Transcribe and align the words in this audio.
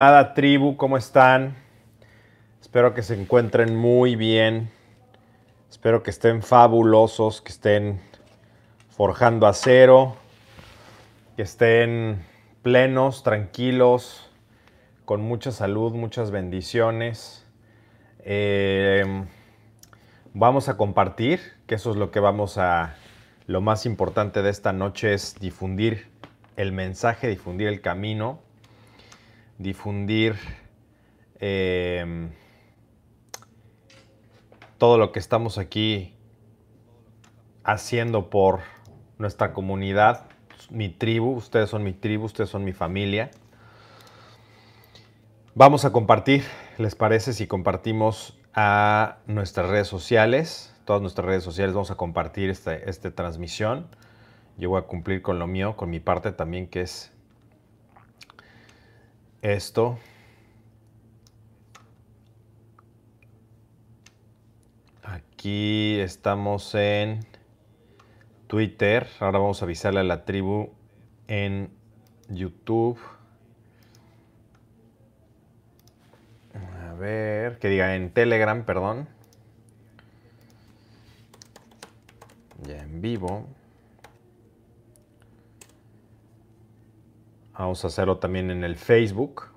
Nada, 0.00 0.32
tribu, 0.32 0.76
¿cómo 0.76 0.96
están? 0.96 1.56
Espero 2.60 2.94
que 2.94 3.02
se 3.02 3.20
encuentren 3.20 3.74
muy 3.74 4.14
bien. 4.14 4.70
Espero 5.68 6.04
que 6.04 6.10
estén 6.10 6.40
fabulosos, 6.44 7.40
que 7.40 7.50
estén 7.50 8.00
forjando 8.90 9.48
acero, 9.48 10.14
que 11.34 11.42
estén 11.42 12.24
plenos, 12.62 13.24
tranquilos, 13.24 14.30
con 15.04 15.20
mucha 15.20 15.50
salud, 15.50 15.92
muchas 15.94 16.30
bendiciones. 16.30 17.44
Eh, 18.20 19.24
vamos 20.32 20.68
a 20.68 20.76
compartir, 20.76 21.40
que 21.66 21.74
eso 21.74 21.90
es 21.90 21.96
lo 21.96 22.12
que 22.12 22.20
vamos 22.20 22.56
a... 22.56 22.94
Lo 23.48 23.60
más 23.60 23.84
importante 23.84 24.42
de 24.42 24.50
esta 24.50 24.72
noche 24.72 25.12
es 25.12 25.34
difundir 25.40 26.06
el 26.56 26.70
mensaje, 26.70 27.26
difundir 27.26 27.66
el 27.66 27.80
camino 27.80 28.46
difundir 29.58 30.36
eh, 31.40 32.30
todo 34.78 34.96
lo 34.96 35.12
que 35.12 35.18
estamos 35.18 35.58
aquí 35.58 36.14
haciendo 37.64 38.30
por 38.30 38.60
nuestra 39.18 39.52
comunidad, 39.52 40.24
mi 40.70 40.88
tribu, 40.88 41.32
ustedes 41.32 41.68
son 41.68 41.82
mi 41.82 41.92
tribu, 41.92 42.24
ustedes 42.24 42.48
son 42.48 42.64
mi 42.64 42.72
familia. 42.72 43.30
Vamos 45.54 45.84
a 45.84 45.92
compartir, 45.92 46.44
¿les 46.78 46.94
parece 46.94 47.32
si 47.32 47.48
compartimos 47.48 48.38
a 48.54 49.18
nuestras 49.26 49.68
redes 49.68 49.88
sociales? 49.88 50.72
Todas 50.84 51.02
nuestras 51.02 51.26
redes 51.26 51.42
sociales 51.42 51.74
vamos 51.74 51.90
a 51.90 51.96
compartir 51.96 52.48
esta, 52.48 52.74
esta 52.74 53.10
transmisión. 53.10 53.88
Yo 54.56 54.70
voy 54.70 54.78
a 54.80 54.86
cumplir 54.86 55.20
con 55.20 55.38
lo 55.38 55.46
mío, 55.46 55.76
con 55.76 55.90
mi 55.90 56.00
parte 56.00 56.32
también, 56.32 56.68
que 56.68 56.82
es 56.82 57.12
esto. 59.42 59.98
Aquí 65.02 65.98
estamos 66.00 66.74
en 66.74 67.20
Twitter. 68.46 69.06
Ahora 69.20 69.38
vamos 69.38 69.62
a 69.62 69.64
avisarle 69.64 70.00
a 70.00 70.04
la 70.04 70.24
tribu 70.24 70.70
en 71.28 71.70
YouTube. 72.28 72.98
A 76.88 76.94
ver, 76.94 77.58
que 77.58 77.68
diga 77.68 77.94
en 77.94 78.10
Telegram, 78.10 78.64
perdón. 78.64 79.08
Ya 82.66 82.82
en 82.82 83.00
vivo. 83.00 83.46
Vamos 87.58 87.82
a 87.82 87.88
hacerlo 87.88 88.18
también 88.18 88.52
en 88.52 88.62
el 88.62 88.76
Facebook. 88.76 89.48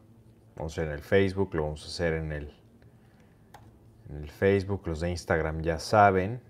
Vamos 0.56 0.74
a 0.74 0.82
hacer 0.82 0.88
en 0.88 0.94
el 0.96 1.04
Facebook, 1.04 1.54
lo 1.54 1.64
vamos 1.64 1.84
a 1.84 1.86
hacer 1.86 2.14
en 2.14 2.32
el, 2.32 2.52
en 4.10 4.16
el 4.24 4.30
Facebook. 4.32 4.82
Los 4.88 5.02
de 5.02 5.12
Instagram 5.12 5.62
ya 5.62 5.78
saben. 5.78 6.42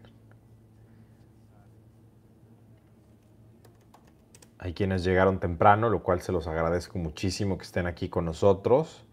Hay 4.59 4.73
quienes 4.73 5.03
llegaron 5.03 5.41
temprano, 5.41 5.89
lo 5.89 6.03
cual 6.03 6.22
se 6.22 6.31
los 6.31 6.47
agradezco 6.47 6.97
muchísimo 6.97 7.57
que 7.57 7.66
estén 7.66 7.85
aquí 7.85 8.07
con 8.07 8.23
nosotros. 8.23 9.03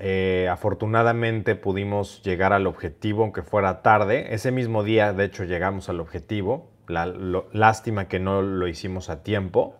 Eh, 0.00 0.48
afortunadamente 0.50 1.54
pudimos 1.54 2.20
llegar 2.22 2.52
al 2.52 2.66
objetivo, 2.66 3.22
aunque 3.22 3.42
fuera 3.42 3.80
tarde. 3.82 4.34
Ese 4.34 4.50
mismo 4.50 4.82
día, 4.82 5.12
de 5.12 5.26
hecho, 5.26 5.44
llegamos 5.44 5.88
al 5.88 6.00
objetivo. 6.00 6.68
La, 6.88 7.06
lástima 7.52 8.08
que 8.08 8.18
no 8.18 8.42
lo 8.42 8.66
hicimos 8.66 9.08
a 9.08 9.22
tiempo 9.22 9.76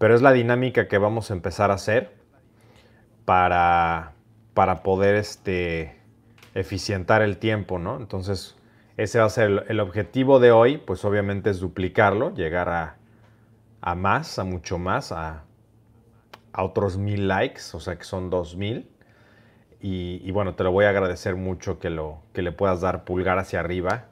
pero 0.00 0.14
es 0.14 0.22
la 0.22 0.32
dinámica 0.32 0.88
que 0.88 0.96
vamos 0.96 1.30
a 1.30 1.34
empezar 1.34 1.70
a 1.70 1.74
hacer 1.74 2.10
para, 3.26 4.14
para 4.54 4.82
poder 4.82 5.14
este, 5.14 5.94
eficientar 6.54 7.20
el 7.20 7.36
tiempo, 7.36 7.78
¿no? 7.78 7.98
Entonces, 7.98 8.56
ese 8.96 9.18
va 9.18 9.26
a 9.26 9.28
ser 9.28 9.66
el, 9.68 9.78
objetivo 9.78 10.40
de 10.40 10.52
hoy, 10.52 10.78
pues 10.78 11.04
obviamente 11.04 11.50
es 11.50 11.60
duplicarlo, 11.60 12.32
llegar 12.32 12.70
a, 12.70 12.96
a 13.82 13.94
más, 13.94 14.38
a 14.38 14.44
mucho 14.44 14.78
más, 14.78 15.12
a, 15.12 15.44
a, 16.54 16.64
otros 16.64 16.96
mil 16.96 17.28
likes, 17.28 17.60
o 17.74 17.78
sea 17.80 17.96
que 17.96 18.04
son 18.04 18.30
dos 18.30 18.56
mil. 18.56 18.88
Y, 19.82 20.30
bueno, 20.30 20.54
te 20.54 20.64
lo 20.64 20.72
voy 20.72 20.86
a 20.86 20.90
agradecer 20.90 21.36
mucho 21.36 21.78
que, 21.78 21.90
lo, 21.90 22.22
que 22.32 22.40
le 22.40 22.52
puedas 22.52 22.80
dar 22.80 23.04
pulgar 23.04 23.38
hacia 23.38 23.60
arriba, 23.60 24.06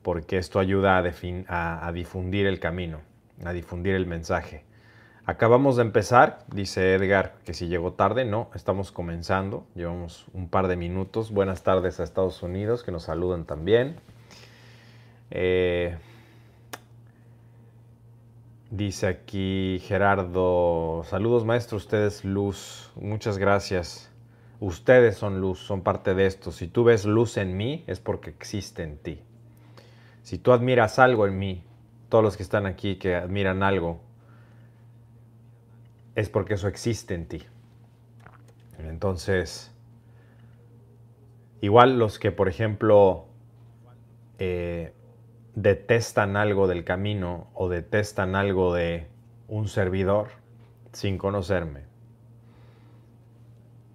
porque 0.00 0.38
esto 0.38 0.58
ayuda 0.58 0.96
a, 0.96 1.86
a 1.86 1.92
difundir 1.92 2.46
el 2.46 2.60
camino, 2.60 3.02
a 3.44 3.52
difundir 3.52 3.94
el 3.94 4.06
mensaje. 4.06 4.71
Acabamos 5.24 5.76
de 5.76 5.82
empezar, 5.82 6.40
dice 6.52 6.94
Edgar 6.94 7.36
que 7.44 7.54
si 7.54 7.68
llegó 7.68 7.92
tarde, 7.92 8.24
no, 8.24 8.50
estamos 8.56 8.90
comenzando, 8.90 9.64
llevamos 9.76 10.26
un 10.32 10.48
par 10.48 10.66
de 10.66 10.74
minutos. 10.74 11.30
Buenas 11.30 11.62
tardes 11.62 12.00
a 12.00 12.02
Estados 12.02 12.42
Unidos, 12.42 12.82
que 12.82 12.90
nos 12.90 13.04
saludan 13.04 13.44
también. 13.44 14.00
Eh, 15.30 15.96
dice 18.72 19.06
aquí 19.06 19.80
Gerardo, 19.84 21.04
saludos 21.04 21.44
maestro, 21.44 21.76
ustedes 21.76 22.24
luz, 22.24 22.90
muchas 22.96 23.38
gracias. 23.38 24.10
Ustedes 24.58 25.18
son 25.18 25.40
luz, 25.40 25.60
son 25.60 25.82
parte 25.82 26.14
de 26.14 26.26
esto. 26.26 26.50
Si 26.50 26.66
tú 26.66 26.82
ves 26.82 27.04
luz 27.04 27.36
en 27.36 27.56
mí, 27.56 27.84
es 27.86 28.00
porque 28.00 28.30
existe 28.30 28.82
en 28.82 28.98
ti. 28.98 29.20
Si 30.24 30.38
tú 30.38 30.52
admiras 30.52 30.98
algo 30.98 31.28
en 31.28 31.38
mí, 31.38 31.62
todos 32.08 32.24
los 32.24 32.36
que 32.36 32.42
están 32.42 32.66
aquí 32.66 32.96
que 32.96 33.14
admiran 33.14 33.62
algo, 33.62 34.00
es 36.14 36.28
porque 36.28 36.54
eso 36.54 36.68
existe 36.68 37.14
en 37.14 37.26
ti. 37.26 37.42
Entonces, 38.78 39.72
igual 41.60 41.98
los 41.98 42.18
que, 42.18 42.32
por 42.32 42.48
ejemplo, 42.48 43.26
eh, 44.38 44.92
detestan 45.54 46.36
algo 46.36 46.66
del 46.66 46.84
camino 46.84 47.48
o 47.54 47.68
detestan 47.68 48.34
algo 48.34 48.74
de 48.74 49.06
un 49.48 49.68
servidor 49.68 50.28
sin 50.92 51.18
conocerme, 51.18 51.82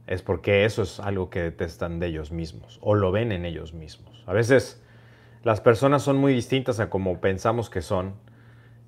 es 0.07 0.21
porque 0.21 0.65
eso 0.65 0.83
es 0.83 0.99
algo 0.99 1.29
que 1.29 1.41
detestan 1.41 1.99
de 1.99 2.07
ellos 2.07 2.31
mismos 2.31 2.79
o 2.81 2.95
lo 2.95 3.11
ven 3.11 3.31
en 3.31 3.45
ellos 3.45 3.73
mismos. 3.73 4.23
A 4.25 4.33
veces 4.33 4.81
las 5.43 5.61
personas 5.61 6.01
son 6.01 6.17
muy 6.17 6.33
distintas 6.33 6.79
a 6.79 6.89
como 6.89 7.19
pensamos 7.19 7.69
que 7.69 7.81
son 7.81 8.15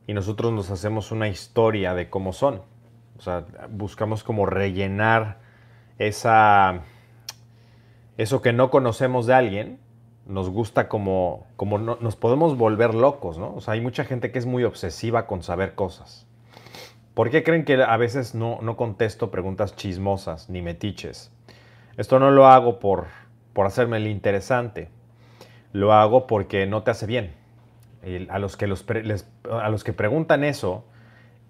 y 0.08 0.14
nosotros 0.14 0.54
nos 0.54 0.72
hacemos 0.72 1.12
una 1.12 1.28
historia 1.28 1.94
de 1.94 2.10
cómo 2.10 2.34
son. 2.34 2.62
O 3.20 3.22
sea, 3.22 3.46
buscamos 3.70 4.24
como 4.24 4.46
rellenar 4.46 5.40
esa, 5.98 6.84
eso 8.18 8.42
que 8.42 8.54
no 8.54 8.72
conocemos 8.72 9.28
de 9.28 9.34
alguien. 9.34 9.80
Nos 10.26 10.50
gusta 10.50 10.88
como, 10.88 11.48
como 11.58 11.78
nos 11.78 12.16
podemos 12.16 12.58
volver 12.58 12.96
locos, 12.96 13.38
¿no? 13.38 13.54
O 13.54 13.62
sea, 13.62 13.74
hay 13.74 13.82
mucha 13.82 14.06
gente 14.06 14.32
que 14.32 14.40
es 14.40 14.46
muy 14.46 14.64
obsesiva 14.64 15.28
con 15.28 15.44
saber 15.44 15.76
cosas. 15.76 16.28
¿Por 17.14 17.30
qué 17.30 17.44
creen 17.44 17.66
que 17.66 17.84
a 17.84 17.98
veces 17.98 18.36
no, 18.36 18.60
no 18.62 18.78
contesto 18.78 19.32
preguntas 19.32 19.76
chismosas 19.76 20.50
ni 20.50 20.62
metiches? 20.62 21.34
Esto 21.98 22.20
no 22.20 22.32
lo 22.32 22.48
hago 22.48 22.80
por, 22.80 23.08
por 23.52 23.66
hacerme 23.66 23.98
el 23.98 24.08
interesante. 24.08 24.88
Lo 25.74 25.92
hago 25.92 26.26
porque 26.26 26.68
no 26.68 26.84
te 26.84 26.92
hace 26.92 27.06
bien. 27.06 27.34
a, 28.30 28.40
los 28.40 28.56
que 28.56 28.68
los 28.68 28.86
a 29.52 29.70
los 29.70 29.84
que 29.84 29.92
preguntan 29.92 30.46
eso 30.46 30.86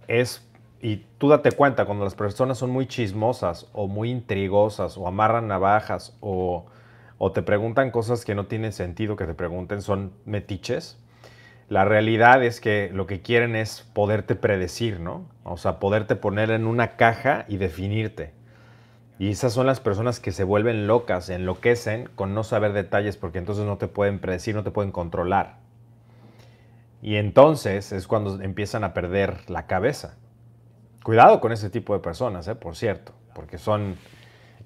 es 0.08 0.49
y 0.82 1.06
tú 1.18 1.28
date 1.30 1.52
cuenta, 1.52 1.86
cuando 1.86 2.06
las 2.06 2.16
personas 2.16 2.58
son 2.58 2.70
muy 2.70 2.88
chismosas 2.88 3.68
o 3.74 3.88
muy 3.88 4.10
intrigosas 4.10 4.98
o 4.98 5.08
amarran 5.08 5.48
navajas 5.48 6.18
o, 6.22 6.66
te 7.34 7.42
preguntan 7.42 7.92
cosas 7.92 8.24
que 8.24 8.34
no 8.34 8.46
tienen 8.46 8.72
sentido 8.72 9.18
que 9.18 9.26
te 9.26 9.34
pregunten, 9.34 9.82
son 9.82 10.14
metiches. 10.26 10.98
La 11.68 11.84
realidad 11.84 12.44
es 12.44 12.62
que 12.62 12.90
lo 12.94 13.08
que 13.08 13.22
quieren 13.22 13.58
es 13.58 13.82
poderte 13.94 14.36
predecir, 14.36 15.02
¿no? 15.02 15.26
O 15.44 15.58
sea, 15.58 15.80
poderte 15.80 16.16
poner 16.16 16.50
en 16.50 16.66
una 16.66 16.96
caja 16.96 17.46
y 17.50 17.58
definirte. 17.58 18.32
Y 19.20 19.32
esas 19.32 19.52
son 19.52 19.68
las 19.68 19.82
personas 19.82 20.22
que 20.22 20.32
se 20.32 20.46
vuelven 20.46 20.88
locas, 20.88 21.30
enloquecen 21.30 22.10
con 22.16 22.34
no 22.34 22.46
saber 22.46 22.72
detalles 22.72 23.18
porque 23.18 23.38
entonces 23.38 23.66
no 23.66 23.78
te 23.78 23.90
pueden 23.90 24.20
predecir, 24.20 24.56
no 24.56 24.64
te 24.64 24.72
pueden 24.72 24.94
controlar. 24.94 25.58
Y 27.02 27.18
entonces 27.18 27.92
es 27.92 28.08
cuando 28.08 28.42
empiezan 28.42 28.86
a 28.86 28.94
perder 28.94 29.50
la 29.50 29.68
cabeza. 29.68 30.16
Cuidado 31.04 31.40
con 31.40 31.52
ese 31.52 31.70
tipo 31.70 31.94
de 31.94 32.00
personas, 32.00 32.48
eh, 32.48 32.56
por 32.56 32.76
cierto, 32.76 33.14
porque 33.34 33.58
son, 33.58 33.96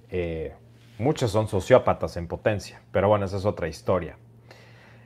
eh, 0.09 0.53
muchos 0.97 1.31
son 1.31 1.47
sociópatas 1.47 2.17
en 2.17 2.27
potencia, 2.27 2.81
pero 2.91 3.07
bueno, 3.07 3.25
esa 3.25 3.37
es 3.37 3.45
otra 3.45 3.67
historia. 3.67 4.17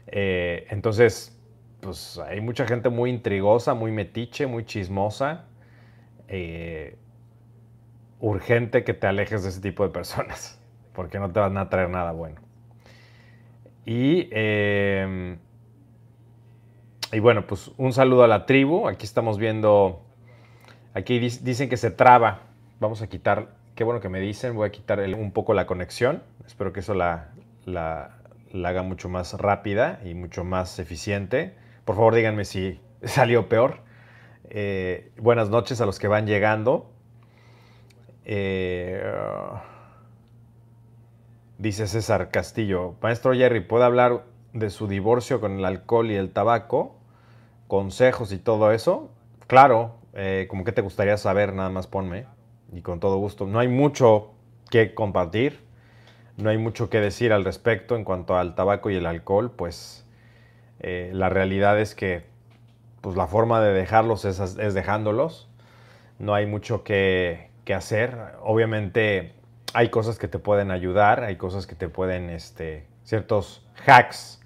Eh, 0.08 0.68
entonces, 0.70 1.38
pues 1.82 2.18
hay 2.20 2.40
mucha 2.40 2.66
gente 2.66 2.90
muy 2.90 3.10
intrigosa, 3.10 3.74
muy 3.74 3.92
metiche, 3.92 4.48
muy 4.48 4.66
chismosa. 4.66 5.46
urgente 8.20 8.84
que 8.84 8.94
te 8.94 9.06
alejes 9.08 9.44
de 9.44 9.50
ese 9.50 9.62
tipo 9.62 9.84
de 9.84 9.90
personas, 9.90 10.60
porque 10.94 11.20
no 11.20 11.32
te 11.32 11.40
van 11.40 11.58
a 11.58 11.70
traer 11.70 11.90
nada 11.90 12.14
bueno. 12.14 12.42
Y, 13.86 14.30
y 17.14 17.20
bueno, 17.20 17.46
pues 17.48 17.72
un 17.78 17.94
saludo 17.94 18.24
a 18.24 18.28
la 18.28 18.46
tribu. 18.46 18.88
Aquí 18.88 19.06
estamos 19.06 19.38
viendo 19.38 20.07
Aquí 20.98 21.20
dicen 21.20 21.70
que 21.70 21.78
se 21.78 21.92
traba. 21.92 22.40
Vamos 22.80 23.04
a 23.04 23.08
quitar 23.08 23.50
qué 23.76 23.84
bueno 23.84 24.00
que 24.00 24.10
me 24.10 24.20
dicen. 24.20 24.56
Voy 24.56 24.68
a 24.68 24.72
quitar 24.72 25.00
un 25.00 25.32
poco 25.32 25.54
la 25.54 25.68
conexión. 25.68 26.24
Espero 26.48 26.74
que 26.74 26.80
eso 26.80 26.96
la, 26.96 27.30
haga 28.66 28.82
mucho 28.82 29.08
más 29.08 29.34
rápida 29.36 30.00
y 30.04 30.16
mucho 30.16 30.44
más 30.44 30.80
eficiente. 30.80 31.54
Por 31.86 31.98
favor, 31.98 32.16
díganme 32.16 32.46
si 32.46 32.82
salió 33.04 33.48
peor. 33.48 33.82
Eh, 34.50 35.12
buenas 35.18 35.52
noches 35.52 35.82
a 35.82 35.86
los 35.86 36.00
que 36.00 36.08
van 36.08 36.26
llegando. 36.26 36.90
Eh, 38.26 39.00
dice 41.60 41.86
César 41.86 42.32
Castillo, 42.32 42.96
maestro 43.04 43.36
Jerry, 43.36 43.60
¿puede 43.60 43.86
hablar 43.86 44.24
de 44.54 44.72
su 44.72 44.88
divorcio 44.88 45.40
con 45.42 45.60
el 45.60 45.66
alcohol 45.66 46.10
y 46.10 46.16
el 46.16 46.32
tabaco? 46.32 46.98
Consejos 47.68 48.32
y 48.32 48.40
todo 48.40 48.72
eso. 48.72 49.12
Claro, 49.46 49.97
eh, 50.20 50.48
como 50.50 50.64
que 50.64 50.72
te 50.72 50.82
gustaría 50.82 51.16
saber, 51.16 51.54
nada 51.54 51.70
más 51.70 51.86
ponme. 51.86 52.26
Y 52.74 52.82
con 52.82 53.00
todo 53.00 53.18
gusto. 53.18 53.46
No 53.46 53.60
hay 53.60 53.68
mucho 53.68 54.34
que 54.72 54.96
compartir. 54.96 55.62
No 56.38 56.50
hay 56.50 56.58
mucho 56.58 56.90
que 56.90 57.00
decir 57.00 57.32
al 57.32 57.46
respecto 57.46 57.96
en 57.96 58.04
cuanto 58.04 58.36
al 58.36 58.56
tabaco 58.56 58.90
y 58.90 58.96
el 58.96 59.06
alcohol. 59.06 59.52
Pues 59.56 60.06
eh, 60.80 61.12
la 61.14 61.30
realidad 61.30 61.80
es 61.80 61.94
que 61.94 62.26
pues, 63.02 63.16
la 63.16 63.28
forma 63.28 63.62
de 63.62 63.74
dejarlos 63.74 64.26
es, 64.26 64.56
dejándolos. 64.74 65.50
No 66.18 66.34
hay 66.34 66.48
mucho 66.48 66.84
que, 66.84 67.52
hacer. 67.76 68.18
Obviamente 68.42 69.34
hay 69.74 69.90
cosas 69.90 70.18
que 70.18 70.28
te 70.28 70.40
pueden 70.40 70.72
ayudar. 70.72 71.24
Hay 71.24 71.36
cosas 71.36 71.68
que 71.68 71.76
te 71.76 71.90
pueden, 71.90 72.32
este, 72.32 72.88
ciertos 73.04 73.68
hacks 73.86 74.42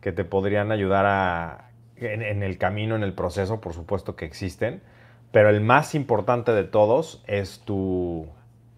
que 0.00 0.12
te 0.12 0.24
podrían 0.24 0.72
ayudar 0.72 1.04
a, 1.06 1.70
en 1.96 2.42
el 2.42 2.56
camino, 2.56 2.96
en 2.96 3.02
el 3.02 3.12
proceso, 3.12 3.60
por 3.60 3.74
supuesto 3.74 4.16
que 4.16 4.24
existen 4.24 4.80
pero 5.32 5.48
el 5.48 5.60
más 5.60 5.94
importante 5.94 6.52
de 6.52 6.64
todos 6.64 7.22
es 7.26 7.60
tu, 7.60 8.28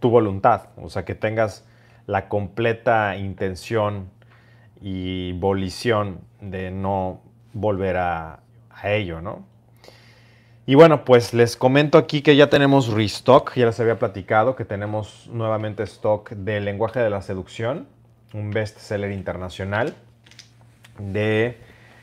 voluntad, 0.01 0.69
o 0.77 0.91
sea, 0.91 1.05
que 1.05 1.15
tengas 1.15 1.65
la 2.07 2.29
completa 2.29 3.17
intención 3.17 4.11
y 4.81 5.33
volición 5.35 6.21
de 6.41 6.71
no 6.71 7.23
volver 7.53 7.97
a, 7.99 8.39
ello, 8.85 9.21
¿no? 9.21 9.47
Y 10.67 10.75
bueno, 10.75 11.05
pues 11.05 11.35
les 11.35 11.57
comento 11.57 11.99
aquí 11.99 12.21
que 12.21 12.35
ya 12.35 12.51
tenemos 12.51 12.89
restock, 12.89 13.55
ya 13.55 13.67
les 13.67 13.79
había 13.79 14.01
platicado 14.01 14.57
que 14.57 14.65
tenemos 14.65 15.29
nuevamente 15.33 15.85
stock 15.85 16.31
del 16.31 16.65
lenguaje 16.65 16.99
de 16.99 17.09
la 17.09 17.23
seducción, 17.23 17.87
un 18.35 18.51
bestseller 18.51 19.13
internacional 19.13 19.95
de 20.99 21.59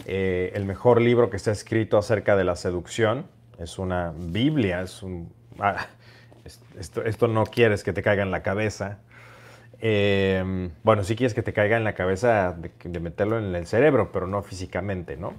eh, 0.05 0.53
el 0.55 0.63
mejor 0.63 1.01
libro 1.01 1.29
que 1.29 1.35
está 1.35 1.51
escrito 1.51 1.97
acerca 1.97 2.37
de 2.37 2.45
la 2.45 2.55
seducción 2.55 3.25
es 3.59 3.77
una 3.77 4.13
Biblia, 4.15 4.81
es 4.81 5.03
un... 5.03 5.31
Ah, 5.59 5.87
esto, 6.79 7.27
no 7.27 7.45
quieres 7.45 7.83
que 7.83 7.93
te 7.93 8.01
caiga 8.01 8.23
en 8.23 8.31
la 8.31 8.41
cabeza. 8.41 8.99
Em, 9.81 10.71
bueno, 10.83 11.03
sí 11.03 11.15
quieres 11.15 11.33
que 11.33 11.43
te 11.43 11.53
caiga 11.53 11.77
en 11.77 11.83
la 11.83 11.93
cabeza 11.93 12.55
de, 12.83 12.99
meterlo 12.99 13.37
en 13.37 13.53
el 13.55 13.67
cerebro, 13.67 14.11
pero 14.11 14.27
no 14.27 14.41
físicamente, 14.41 15.17
¿no? 15.17 15.33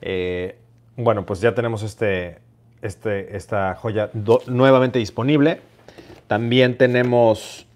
Eh, 0.00 0.56
bueno, 0.96 1.26
pues 1.26 1.40
ya 1.40 1.54
tenemos 1.54 1.82
este, 1.82 2.38
este, 2.82 3.36
esta 3.36 3.74
joya 3.74 4.10
nuevamente 4.46 4.98
disponible. 4.98 5.60
También 6.28 6.78
tenemos 6.78 7.66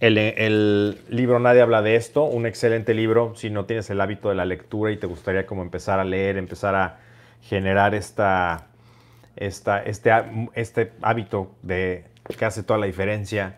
el, 0.00 0.18
el, 0.18 1.00
libro 1.08 1.40
Nadie 1.40 1.62
habla 1.62 1.82
de 1.82 1.96
esto, 1.96 2.24
un 2.24 2.46
excelente 2.46 2.94
libro 2.94 3.32
si 3.34 3.50
no 3.50 3.64
tienes 3.64 3.90
el 3.90 4.00
hábito 4.00 4.28
de 4.28 4.34
la 4.34 4.44
lectura 4.44 4.92
y 4.92 4.96
te 4.96 5.06
gustaría 5.06 5.46
como 5.46 5.62
empezar 5.62 5.98
a 5.98 6.04
leer, 6.04 6.36
empezar 6.36 6.74
a 6.74 7.07
generar 7.42 7.94
esta, 7.94 8.66
esta, 9.36 9.82
este, 9.82 10.10
este 10.54 10.92
hábito 11.02 11.54
de 11.62 12.04
que 12.36 12.44
hace 12.44 12.62
toda 12.62 12.78
la 12.78 12.86
diferencia. 12.86 13.56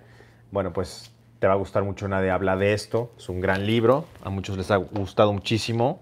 Bueno, 0.50 0.72
pues 0.72 1.12
te 1.38 1.46
va 1.46 1.54
a 1.54 1.56
gustar 1.56 1.82
mucho 1.82 2.06
Nadie 2.06 2.30
habla 2.30 2.56
de 2.56 2.72
esto. 2.72 3.12
Es 3.16 3.28
un 3.28 3.40
gran 3.40 3.66
libro, 3.66 4.06
a 4.22 4.30
muchos 4.30 4.56
les 4.56 4.70
ha 4.70 4.76
gustado 4.76 5.32
muchísimo 5.32 6.00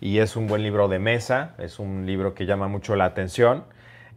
y 0.00 0.18
es 0.18 0.36
un 0.36 0.46
buen 0.46 0.62
libro 0.62 0.88
de 0.88 0.98
mesa, 0.98 1.54
es 1.58 1.78
un 1.78 2.06
libro 2.06 2.34
que 2.34 2.46
llama 2.46 2.68
mucho 2.68 2.96
la 2.96 3.04
atención 3.04 3.64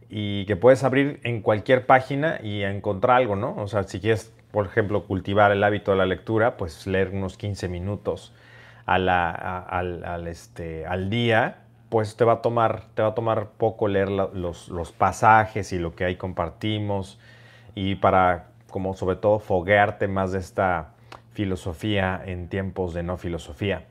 y 0.08 0.44
que 0.46 0.56
puedes 0.56 0.84
abrir 0.84 1.20
en 1.24 1.42
cualquier 1.42 1.86
página 1.86 2.38
y 2.42 2.62
encontrar 2.62 3.16
algo, 3.16 3.36
¿no? 3.36 3.56
O 3.56 3.68
sea, 3.68 3.82
si 3.84 4.00
quieres, 4.00 4.32
por 4.50 4.66
ejemplo, 4.66 5.04
cultivar 5.04 5.52
el 5.52 5.64
hábito 5.64 5.90
de 5.90 5.98
la 5.98 6.06
lectura, 6.06 6.56
pues 6.56 6.86
leer 6.86 7.10
unos 7.10 7.36
15 7.36 7.68
minutos 7.68 8.32
al, 8.86 9.08
al, 9.08 10.26
este, 10.28 10.86
al 10.86 11.08
día 11.08 11.58
pues 11.92 12.16
te 12.16 12.24
va 12.24 12.32
a 12.32 12.40
tomar, 12.40 12.84
te 12.94 13.02
va 13.02 13.08
a 13.08 13.14
tomar 13.14 13.50
poco 13.58 13.86
leer 13.86 14.08
los, 14.08 14.94
pasajes 14.96 15.74
y 15.74 15.78
lo 15.78 15.94
que 15.94 16.06
ahí 16.06 16.16
compartimos 16.16 17.18
y 17.74 17.96
para, 17.96 18.46
como 18.70 18.94
sobre 18.94 19.16
todo, 19.16 19.40
foguearte 19.40 20.08
más 20.08 20.32
de 20.32 20.38
esta 20.38 20.94
filosofía 21.34 22.22
en 22.24 22.48
tiempos 22.48 22.94
de 22.94 23.02
no 23.02 23.18
filosofía. 23.18 23.84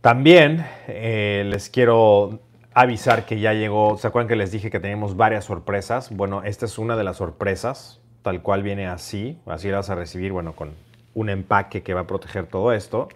También 0.00 0.64
eh, 0.88 1.44
les 1.46 1.68
quiero 1.68 2.40
avisar 2.72 3.26
que 3.26 3.38
ya 3.38 3.52
llegó, 3.52 3.98
¿se 3.98 4.06
acuerdan 4.06 4.28
que 4.28 4.36
les 4.36 4.50
dije 4.50 4.70
que 4.70 4.80
teníamos 4.80 5.14
varias 5.14 5.44
sorpresas? 5.44 6.08
Bueno, 6.10 6.42
esta 6.42 6.64
es 6.64 6.78
una 6.78 6.96
de 6.96 7.04
las 7.04 7.18
sorpresas, 7.18 8.00
tal 8.22 8.40
cual 8.40 8.62
viene 8.62 8.86
así, 8.86 9.38
así 9.44 9.68
la 9.68 9.76
vas 9.76 9.90
a 9.90 9.94
recibir, 9.94 10.32
bueno, 10.32 10.54
con 10.56 10.70
un 11.12 11.28
empaque 11.28 11.82
que 11.82 11.92
va 11.92 12.00
a 12.00 12.06
proteger 12.06 12.46
todo 12.46 12.72
esto. 12.72 13.10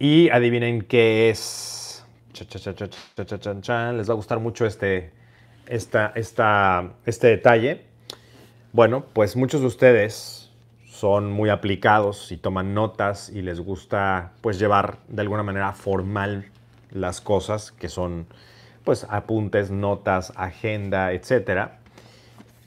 Y 0.00 0.30
adivinen 0.30 0.82
qué 0.82 1.30
es 1.30 1.75
les 2.44 4.08
va 4.08 4.12
a 4.12 4.16
gustar 4.16 4.38
mucho 4.40 4.66
este, 4.66 5.12
esta, 5.66 6.12
esta, 6.14 6.92
este 7.04 7.28
detalle. 7.28 7.84
Bueno, 8.72 9.04
pues 9.12 9.36
muchos 9.36 9.60
de 9.60 9.66
ustedes 9.68 10.50
son 10.84 11.30
muy 11.30 11.50
aplicados 11.50 12.32
y 12.32 12.36
toman 12.36 12.74
notas 12.74 13.28
y 13.28 13.42
les 13.42 13.60
gusta 13.60 14.32
pues 14.40 14.58
llevar 14.58 14.98
de 15.08 15.22
alguna 15.22 15.42
manera 15.42 15.72
formal 15.72 16.46
las 16.90 17.20
cosas 17.20 17.72
que 17.72 17.88
son 17.88 18.26
pues 18.84 19.06
apuntes, 19.10 19.70
notas, 19.70 20.32
agenda, 20.36 21.12
etc. 21.12 21.70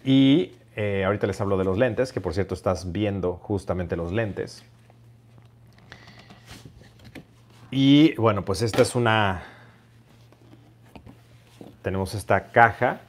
Y 0.04 0.52
eh, 0.76 1.04
ahorita 1.06 1.28
les 1.28 1.40
hablo 1.42 1.58
de 1.58 1.64
los 1.64 1.78
lentes, 1.78 2.12
que 2.12 2.22
por 2.22 2.34
cierto 2.34 2.54
estás 2.54 2.92
viendo 2.92 3.34
justamente 3.36 3.96
los 3.96 4.12
lentes. 4.12 4.64
Y 7.72 8.16
bueno, 8.16 8.44
pues 8.46 8.62
esta 8.62 8.82
es 8.82 8.96
una, 8.96 9.44
tenemos 11.82 12.14
esta 12.16 12.52
caja. 12.52 13.02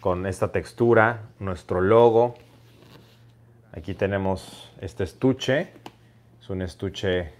Con 0.00 0.26
esta 0.26 0.52
textura, 0.52 1.22
nuestro 1.38 1.80
logo. 1.80 2.34
Aquí 3.72 3.94
tenemos 3.94 4.70
este 4.80 5.04
estuche. 5.04 5.72
Es 6.40 6.50
un 6.50 6.62
estuche 6.62 7.32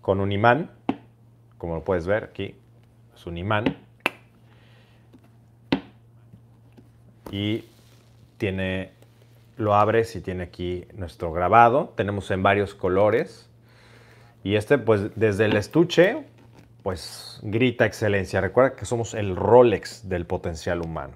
con 0.00 0.20
un 0.20 0.32
imán. 0.32 0.70
Como 1.58 1.76
lo 1.76 1.84
puedes 1.84 2.06
ver 2.06 2.24
aquí, 2.24 2.54
es 3.14 3.26
un 3.26 3.38
imán. 3.38 3.76
Y 7.30 7.64
tiene, 8.38 8.92
lo 9.56 9.74
abres 9.74 10.14
y 10.14 10.20
tiene 10.20 10.44
aquí 10.44 10.86
nuestro 10.94 11.32
grabado. 11.32 11.92
Tenemos 11.96 12.30
en 12.30 12.42
varios 12.42 12.74
colores. 12.74 13.50
Y 14.44 14.56
este, 14.56 14.76
pues 14.76 15.10
desde 15.16 15.46
el 15.46 15.56
estuche, 15.56 16.22
pues 16.82 17.40
grita 17.42 17.86
excelencia. 17.86 18.42
Recuerda 18.42 18.76
que 18.76 18.84
somos 18.84 19.14
el 19.14 19.34
Rolex 19.34 20.06
del 20.08 20.26
potencial 20.26 20.82
humano. 20.82 21.14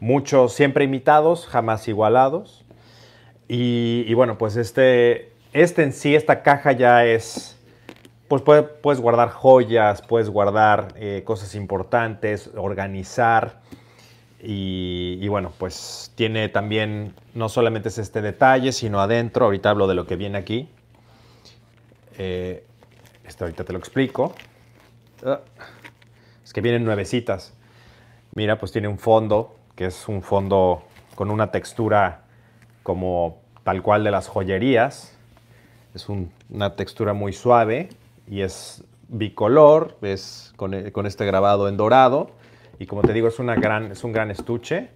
Muchos 0.00 0.54
siempre 0.54 0.84
imitados, 0.84 1.46
jamás 1.46 1.86
igualados. 1.88 2.64
Y, 3.46 4.12
bueno, 4.14 4.38
pues 4.38 4.56
este, 4.56 5.32
este 5.52 5.82
en 5.82 5.92
sí, 5.92 6.16
esta 6.16 6.42
caja 6.42 6.72
ya 6.72 7.04
es, 7.04 7.58
pues 8.28 8.40
puedes 8.40 9.00
guardar 9.02 9.28
joyas, 9.28 10.00
puedes 10.00 10.30
guardar 10.30 10.94
eh, 10.96 11.22
cosas 11.26 11.54
importantes, 11.54 12.50
organizar. 12.56 13.60
Y, 14.42 15.18
y, 15.20 15.28
bueno, 15.28 15.52
pues 15.58 16.12
tiene 16.14 16.48
también, 16.48 17.12
no 17.34 17.50
solamente 17.50 17.90
es 17.90 17.98
este 17.98 18.22
detalle, 18.22 18.72
sino 18.72 19.00
adentro, 19.00 19.44
ahorita 19.44 19.68
hablo 19.68 19.86
de 19.86 19.94
lo 19.94 20.06
que 20.06 20.16
viene 20.16 20.38
aquí, 20.38 20.70
eh, 22.18 22.64
esto 23.26 23.44
ahorita 23.44 23.64
te 23.64 23.72
lo 23.72 23.78
explico. 23.78 24.34
Ah, 25.24 25.40
es 26.44 26.52
que 26.52 26.60
vienen 26.60 26.84
nuevecitas. 26.84 27.54
Mira, 28.34 28.58
pues 28.58 28.72
tiene 28.72 28.88
un 28.88 28.98
fondo, 28.98 29.56
que 29.76 29.86
es 29.86 30.08
un 30.08 30.22
fondo 30.22 30.84
con 31.14 31.30
una 31.30 31.50
textura 31.50 32.22
como 32.82 33.38
tal 33.62 33.82
cual 33.82 34.04
de 34.04 34.10
las 34.10 34.28
joyerías. 34.28 35.16
Es 35.94 36.08
una 36.08 36.76
textura 36.76 37.12
muy 37.12 37.32
suave 37.32 37.88
y 38.28 38.40
es 38.42 38.84
bicolor, 39.08 39.96
es 40.02 40.52
con, 40.56 40.74
este 40.74 41.24
grabado 41.24 41.68
en 41.68 41.76
dorado. 41.76 42.30
Y 42.78 42.86
como 42.86 43.02
te 43.02 43.12
digo, 43.12 43.28
es, 43.28 43.38
una 43.38 43.54
gran, 43.54 43.92
es 43.92 44.04
un 44.04 44.12
gran 44.12 44.30
estuche. 44.30 44.90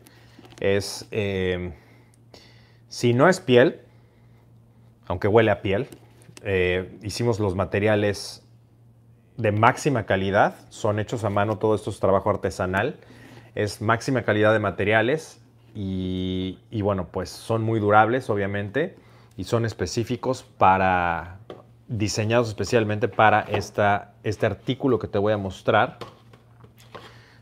Es, 0.61 1.07
eh, 1.13 1.73
si 2.89 3.15
no 3.15 3.29
es 3.29 3.41
piel, 3.41 3.81
aunque 5.07 5.29
huele 5.29 5.51
a 5.51 5.63
piel, 5.63 5.89
eh, 6.51 6.99
hicimos 7.03 7.41
los 7.41 7.55
materiales 7.55 8.43
de 9.37 9.53
máxima 9.53 10.07
calidad, 10.07 10.55
son 10.71 10.99
hechos 10.99 11.23
a 11.25 11.31
mano, 11.31 11.59
todo 11.59 11.75
esto 11.75 11.91
es 11.91 12.01
trabajo 12.01 12.31
artesanal, 12.31 12.99
es 13.55 13.83
máxima 13.83 14.23
calidad 14.23 14.55
de 14.55 14.59
materiales 14.59 15.43
y, 15.75 16.59
y 16.71 16.81
bueno, 16.81 17.09
pues 17.13 17.29
son 17.29 17.63
muy 17.63 17.81
durables 17.81 18.31
obviamente 18.31 18.97
y 19.37 19.45
son 19.45 19.67
específicos 19.67 20.43
para, 20.43 21.39
diseñados 21.89 22.49
especialmente 22.49 23.09
para 23.09 23.41
esta, 23.41 24.15
este 24.23 24.47
artículo 24.47 24.99
que 24.99 25.09
te 25.09 25.19
voy 25.19 25.35
a 25.35 25.39
mostrar. 25.39 25.99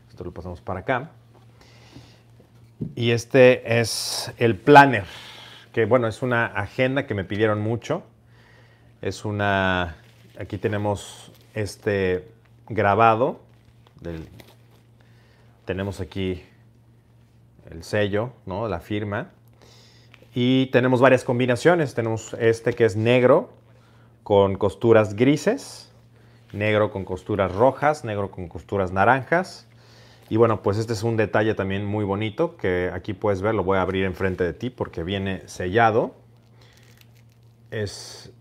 Esto 0.09 0.25
lo 0.25 0.33
pasamos 0.33 0.59
para 0.59 0.81
acá. 0.81 1.11
Y 2.93 3.11
este 3.11 3.79
es 3.79 4.33
el 4.37 4.57
planner, 4.57 5.05
que 5.71 5.85
bueno, 5.85 6.07
es 6.07 6.21
una 6.21 6.45
agenda 6.45 7.07
que 7.07 7.13
me 7.13 7.23
pidieron 7.23 7.61
mucho. 7.61 8.03
Es 9.01 9.25
una, 9.25 9.97
aquí 10.39 10.57
tenemos 10.57 11.31
este 11.53 12.27
grabado, 12.67 13.39
tenemos 15.65 15.99
aquí 15.99 16.43
el 17.69 17.83
sello, 17.83 18.31
¿no? 18.45 18.67
la 18.67 18.79
firma. 18.79 19.31
Y 20.33 20.67
tenemos 20.67 21.01
varias 21.01 21.23
combinaciones. 21.23 21.93
Tenemos 21.93 22.35
este 22.39 22.73
que 22.73 22.85
es 22.85 22.95
negro 22.95 23.49
con 24.23 24.55
costuras 24.55 25.15
grises, 25.15 25.91
negro 26.53 26.91
con 26.91 27.05
costuras 27.05 27.51
rojas, 27.53 28.03
negro 28.03 28.29
con 28.29 28.47
costuras 28.47 28.91
naranjas 28.91 29.67
y 30.29 30.35
bueno, 30.35 30.61
pues 30.61 30.77
este 30.77 30.93
es 30.93 31.03
un 31.03 31.15
detalle 31.15 31.53
también 31.53 31.85
muy 31.85 32.03
bonito 32.03 32.57
que 32.57 32.91
aquí 32.93 33.13
puedes 33.13 33.41
ver, 33.41 33.55
lo 33.55 33.63
voy 33.63 33.77
a 33.77 33.81
abrir 33.81 34.03
enfrente 34.03 34.43
de 34.43 34.53
ti 34.53 34.69
porque 34.69 35.03
viene 35.03 35.47
sellado. 35.47 36.15
Es... 37.71 38.31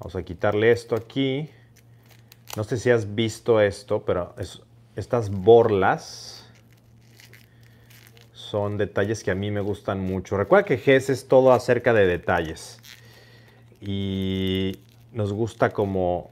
Vamos 0.00 0.16
a 0.16 0.22
quitarle 0.22 0.72
esto 0.72 0.94
aquí. 0.94 1.50
No 2.56 2.64
sé 2.64 2.78
si 2.78 2.90
has 2.90 3.14
visto 3.14 3.60
esto, 3.60 4.02
pero 4.02 4.34
estas 4.96 5.30
borlas 5.30 6.50
son 8.32 8.78
detalles 8.78 9.22
que 9.22 9.30
a 9.30 9.34
mí 9.34 9.50
me 9.50 9.60
gustan 9.60 10.00
mucho. 10.00 10.38
Recuerda 10.38 10.64
que 10.64 10.78
GES 10.78 11.10
es 11.10 11.28
todo 11.28 11.52
acerca 11.52 11.92
de 11.92 12.06
detalles. 12.06 12.80
Y 13.82 14.78
nos 15.12 15.34
gusta 15.34 15.70
como 15.70 16.30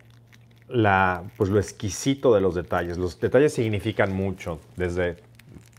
la, 0.66 1.24
pues 1.36 1.50
lo 1.50 1.58
exquisito 1.58 2.34
de 2.34 2.40
los 2.40 2.54
detalles. 2.54 2.96
Los 2.96 3.20
detalles 3.20 3.52
significan 3.52 4.14
mucho. 4.14 4.60
Desde 4.76 5.18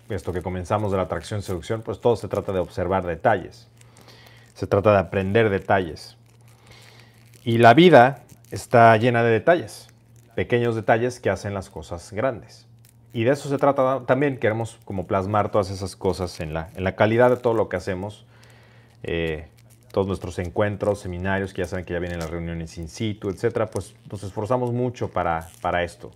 esto 0.10 0.32
que 0.32 0.44
comenzamos 0.44 0.92
de 0.92 0.98
la 0.98 1.04
atracción 1.04 1.42
seducción, 1.42 1.82
pues 1.82 2.00
todo 2.00 2.16
se 2.16 2.28
trata 2.28 2.54
de 2.54 2.60
observar 2.60 3.06
detalles. 3.06 3.68
Se 4.54 4.68
trata 4.68 4.92
de 4.92 5.00
aprender 5.00 5.50
detalles. 5.50 6.19
Y 7.44 7.58
la 7.58 7.74
vida 7.74 8.24
está 8.52 8.96
llena 8.98 9.24
de 9.24 9.32
detalles, 9.32 9.88
pequeños 10.36 10.76
detalles 10.76 11.20
que 11.20 11.30
hacen 11.30 11.54
las 11.54 11.70
cosas 11.70 12.12
grandes. 12.12 12.68
Y 13.14 13.24
de 13.24 13.32
eso 13.32 13.50
se 13.50 13.58
trata 13.58 14.06
también, 14.06 14.38
queremos 14.38 14.80
como 14.86 15.08
plasmar 15.08 15.50
todas 15.50 15.72
esas 15.72 15.96
cosas 15.96 16.40
en 16.42 16.54
la, 16.54 16.70
en 16.76 16.84
la 16.84 16.96
calidad 16.96 17.30
de 17.30 17.38
todo 17.38 17.54
lo 17.54 17.70
que 17.70 17.78
hacemos, 17.78 18.26
eh, 19.04 19.48
todos 19.92 20.06
nuestros 20.06 20.38
encuentros, 20.38 21.00
seminarios, 21.00 21.54
que 21.54 21.64
ya 21.64 21.68
saben 21.68 21.86
que 21.86 21.94
ya 21.94 22.00
vienen 22.00 22.20
las 22.20 22.30
reuniones 22.30 22.78
in 22.78 22.90
situ, 22.90 23.30
etcétera, 23.30 23.68
pues 23.68 23.96
nos 24.12 24.22
esforzamos 24.24 24.72
mucho 24.72 25.10
para, 25.10 25.50
para 25.62 25.84
esto. 25.84 26.12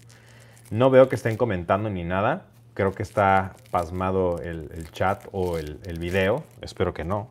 No 0.69 0.89
veo 0.89 1.09
que 1.09 1.15
estén 1.15 1.37
comentando 1.37 1.89
ni 1.89 2.03
nada. 2.03 2.45
Creo 2.73 2.93
que 2.93 3.03
está 3.03 3.55
pasmado 3.71 4.39
el, 4.39 4.89
chat 4.91 5.23
o 5.31 5.57
el, 5.57 5.79
el, 5.85 5.99
video. 5.99 6.43
Espero 6.61 6.93
que 6.93 7.03
no. 7.03 7.27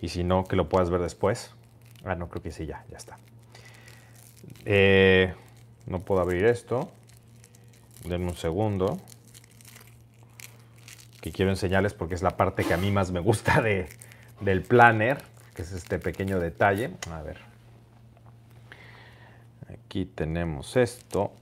Y 0.00 0.08
si 0.08 0.24
no, 0.24 0.44
que 0.44 0.56
lo 0.56 0.68
puedas 0.68 0.90
ver 0.90 1.00
después. 1.00 1.54
Ah, 2.06 2.14
no, 2.14 2.28
creo 2.28 2.42
que 2.42 2.52
sí, 2.52 2.64
ya, 2.64 2.84
ya 2.90 2.96
está. 2.96 3.18
Eh, 4.64 5.34
no 5.86 6.00
puedo 6.00 6.20
abrir 6.20 6.46
esto. 6.46 6.90
Denme 8.04 8.30
un 8.30 8.36
segundo. 8.36 8.98
Que 11.20 11.32
quiero 11.32 11.50
enseñarles 11.50 11.92
porque 11.92 12.14
es 12.14 12.22
la 12.22 12.36
parte 12.36 12.64
que 12.64 12.72
a 12.72 12.76
mí 12.76 12.90
más 12.90 13.10
me 13.10 13.20
gusta 13.20 13.60
de, 13.60 13.88
del 14.40 14.62
planner 14.62 15.22
que 15.56 15.62
es 15.62 15.72
este 15.72 15.98
pequeño 15.98 16.38
detalle. 16.38 16.90
A 17.10 17.22
ver. 17.22 17.38
Aquí 19.72 20.04
tenemos 20.04 20.76
esto, 20.76 21.32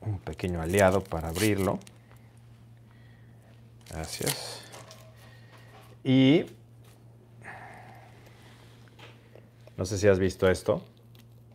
un 0.00 0.20
pequeño 0.20 0.62
aliado 0.62 1.02
para 1.02 1.28
abrirlo. 1.28 1.80
Gracias. 3.90 4.62
Y 6.04 6.46
no 9.76 9.84
sé 9.84 9.98
si 9.98 10.08
has 10.08 10.18
visto 10.18 10.50
esto. 10.50 10.82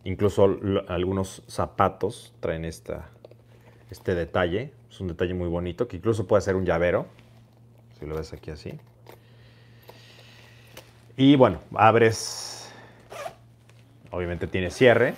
Incluso 0.03 0.59
algunos 0.87 1.43
zapatos 1.47 2.33
traen 2.39 2.65
esta, 2.65 3.09
este 3.89 4.15
detalle. 4.15 4.73
Es 4.89 4.99
un 4.99 5.07
detalle 5.07 5.33
muy 5.33 5.47
bonito 5.47 5.87
que 5.87 5.97
incluso 5.97 6.27
puede 6.27 6.41
ser 6.41 6.55
un 6.55 6.65
llavero. 6.65 7.07
Si 7.99 8.05
lo 8.05 8.15
ves 8.15 8.33
aquí 8.33 8.51
así. 8.51 8.79
Y 11.17 11.35
bueno, 11.35 11.59
abres, 11.75 12.71
obviamente 14.09 14.47
tiene 14.47 14.71
cierre, 14.71 15.13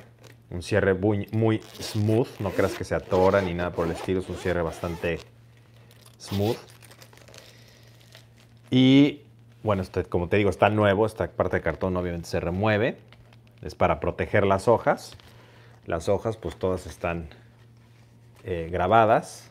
un 0.50 0.62
cierre 0.62 0.94
muy, 0.94 1.28
muy 1.32 1.62
smooth, 1.82 2.28
no 2.40 2.52
creas 2.52 2.74
que 2.74 2.84
se 2.84 2.94
atora 2.94 3.42
ni 3.42 3.54
nada 3.54 3.72
por 3.72 3.86
el 3.86 3.94
estilo, 3.94 4.20
es 4.20 4.28
un 4.28 4.36
cierre 4.36 4.62
bastante 4.62 5.20
smooth. 6.20 6.58
Y 8.70 9.23
bueno, 9.64 9.84
como 10.10 10.28
te 10.28 10.38
digo, 10.38 10.50
está 10.50 10.70
nuevo, 10.70 11.06
esta 11.06 11.32
parte 11.32 11.58
de 11.58 11.62
cartón 11.62 11.96
obviamente 11.96 12.28
se 12.28 12.40
remueve, 12.40 12.98
es 13.62 13.76
para 13.76 14.00
proteger 14.00 14.46
las 14.46 14.68
hojas. 14.68 15.16
Las 15.86 16.10
hojas 16.10 16.38
pues 16.38 16.58
todas 16.58 16.86
están 16.86 17.30
eh, 18.44 18.70
grabadas. 18.72 19.50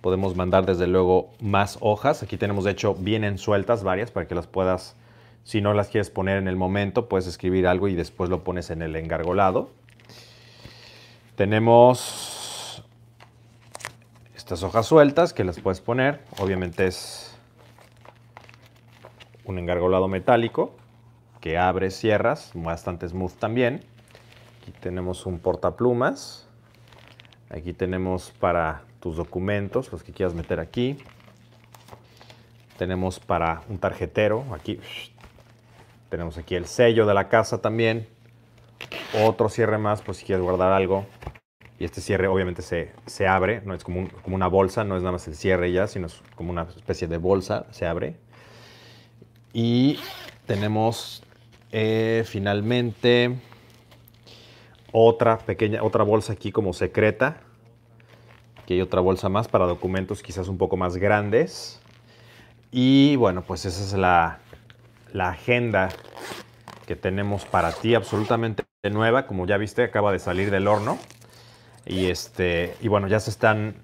Podemos 0.00 0.36
mandar 0.36 0.66
desde 0.66 0.86
luego 0.86 1.32
más 1.40 1.78
hojas. 1.80 2.22
Aquí 2.22 2.36
tenemos 2.36 2.64
de 2.64 2.72
hecho 2.72 2.94
vienen 2.94 3.38
sueltas 3.38 3.82
varias 3.82 4.10
para 4.10 4.26
que 4.26 4.34
las 4.34 4.46
puedas, 4.46 4.96
si 5.44 5.60
no 5.60 5.72
las 5.74 5.88
quieres 5.88 6.10
poner 6.10 6.38
en 6.38 6.46
el 6.48 6.56
momento, 6.56 7.08
puedes 7.08 7.26
escribir 7.26 7.66
algo 7.66 7.88
y 7.88 7.94
después 7.94 8.30
lo 8.30 8.44
pones 8.44 8.70
en 8.70 8.82
el 8.82 8.94
engargolado. 8.96 9.70
Tenemos 11.34 12.84
estas 14.36 14.62
hojas 14.62 14.86
sueltas 14.86 15.32
que 15.32 15.44
las 15.44 15.60
puedes 15.60 15.80
poner. 15.80 16.20
Obviamente 16.38 16.86
es 16.86 17.27
un 19.48 19.58
engargolado 19.58 20.08
metálico 20.08 20.74
que 21.40 21.56
abres, 21.56 21.96
cierras, 21.96 22.52
bastante 22.54 23.08
smooth 23.08 23.32
también. 23.32 23.82
Aquí 24.62 24.72
tenemos 24.80 25.24
un 25.26 25.38
portaplumas. 25.38 26.46
Aquí 27.50 27.72
tenemos 27.72 28.30
para 28.38 28.82
tus 29.00 29.16
documentos, 29.16 29.90
los 29.90 30.02
que 30.02 30.12
quieras 30.12 30.34
meter 30.34 30.60
aquí. 30.60 30.98
Tenemos 32.76 33.18
para 33.18 33.62
un 33.68 33.78
tarjetero, 33.78 34.44
aquí 34.52 34.78
tenemos 36.10 36.36
aquí 36.38 36.54
el 36.54 36.66
sello 36.66 37.06
de 37.06 37.14
la 37.14 37.28
casa 37.28 37.60
también. 37.60 38.06
Otro 39.24 39.48
cierre 39.48 39.78
más 39.78 40.02
por 40.02 40.14
si 40.14 40.26
quieres 40.26 40.44
guardar 40.44 40.72
algo. 40.72 41.06
Y 41.78 41.84
este 41.84 42.00
cierre 42.00 42.28
obviamente 42.28 42.60
se, 42.60 42.92
se 43.06 43.26
abre, 43.26 43.62
no 43.64 43.72
es 43.72 43.84
como, 43.84 44.08
como, 44.22 44.36
una 44.36 44.48
bolsa, 44.48 44.84
no 44.84 44.96
es 44.96 45.02
nada 45.02 45.12
más 45.12 45.26
el 45.28 45.36
cierre 45.36 45.72
ya, 45.72 45.86
sino 45.86 46.06
es 46.06 46.20
como 46.34 46.50
una 46.50 46.62
especie 46.62 47.08
de 47.08 47.16
bolsa, 47.16 47.66
se 47.70 47.86
abre. 47.86 48.16
Y 49.60 49.98
tenemos 50.46 51.24
eh, 51.72 52.22
finalmente 52.24 53.34
otra 54.92 55.38
pequeña, 55.38 55.82
otra 55.82 56.04
bolsa 56.04 56.34
aquí 56.34 56.52
como 56.52 56.72
secreta, 56.72 57.40
Aquí 58.62 58.74
hay 58.74 58.80
otra 58.82 59.00
bolsa 59.00 59.28
más 59.28 59.48
para 59.48 59.66
documentos 59.66 60.22
quizás 60.22 60.46
un 60.46 60.58
poco 60.58 60.76
más 60.76 60.96
grandes. 60.96 61.80
Y 62.70 63.16
bueno, 63.16 63.42
pues 63.42 63.64
esa 63.64 63.82
es 63.82 63.94
la, 63.94 64.38
agenda 65.18 65.88
que 66.86 66.94
tenemos 66.94 67.44
para 67.44 67.72
ti, 67.72 67.96
absolutamente 67.96 68.62
nueva. 68.88 69.26
Como 69.26 69.44
ya 69.44 69.56
viste, 69.56 69.82
acaba 69.82 70.12
de 70.12 70.20
salir 70.20 70.52
del 70.52 70.68
horno. 70.68 70.98
Y, 71.84 72.10
este, 72.10 72.76
y 72.80 72.86
bueno, 72.86 73.08
ya 73.08 73.18
se 73.18 73.30
están 73.30 73.82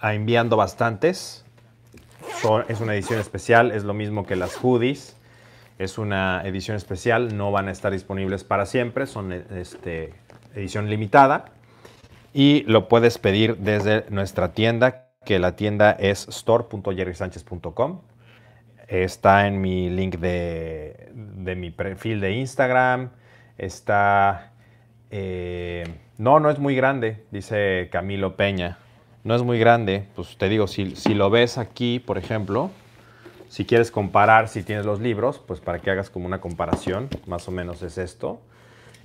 enviando 0.00 0.56
bastantes. 0.56 1.43
Es 2.68 2.80
una 2.80 2.94
edición 2.94 3.20
especial, 3.20 3.72
es 3.72 3.84
lo 3.84 3.94
mismo 3.94 4.26
que 4.26 4.36
las 4.36 4.54
hoodies. 4.56 5.16
Es 5.78 5.98
una 5.98 6.42
edición 6.44 6.76
especial, 6.76 7.36
no 7.36 7.50
van 7.50 7.66
a 7.68 7.72
estar 7.72 7.90
disponibles 7.90 8.44
para 8.44 8.64
siempre, 8.64 9.06
son 9.06 9.32
este, 9.32 10.14
edición 10.54 10.88
limitada 10.88 11.46
y 12.32 12.64
lo 12.66 12.88
puedes 12.88 13.18
pedir 13.18 13.56
desde 13.58 14.04
nuestra 14.10 14.52
tienda, 14.52 15.08
que 15.24 15.38
la 15.38 15.56
tienda 15.56 15.92
es 15.92 16.28
store.jerrysanchez.com. 16.28 18.02
Está 18.88 19.46
en 19.46 19.60
mi 19.60 19.88
link 19.88 20.16
de, 20.16 21.10
mi 21.56 21.70
perfil 21.70 22.20
de 22.20 22.32
Instagram. 22.32 23.10
Está... 23.56 24.52
Eh, 25.10 25.84
no, 26.18 26.40
no 26.40 26.50
es 26.50 26.58
muy 26.58 26.74
grande, 26.74 27.24
dice 27.30 27.88
Camilo 27.90 28.36
Peña. 28.36 28.78
No 29.24 29.34
es 29.34 29.42
muy 29.42 29.58
grande. 29.58 30.06
Pues 30.14 30.36
te 30.36 30.50
digo, 30.50 30.66
si, 30.66 30.94
si 30.96 31.14
lo 31.14 31.30
ves 31.30 31.56
aquí, 31.56 31.98
por 31.98 32.18
ejemplo, 32.18 32.70
si 33.48 33.64
quieres 33.64 33.90
comparar, 33.90 34.48
si 34.48 34.62
tienes 34.62 34.84
los 34.84 35.00
libros, 35.00 35.38
pues 35.38 35.60
para 35.60 35.78
que 35.78 35.90
hagas 35.90 36.10
como 36.10 36.26
una 36.26 36.40
comparación, 36.40 37.08
más 37.26 37.48
o 37.48 37.50
menos 37.50 37.82
es 37.82 37.96
esto. 37.96 38.40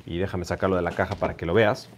Y 0.06 0.18
déjame 0.18 0.44
sacarlo 0.44 0.76
de 0.76 0.82
la 0.82 0.92
caja 0.92 1.16
para 1.16 1.36
que 1.36 1.46
lo 1.46 1.54
veas. 1.54 1.90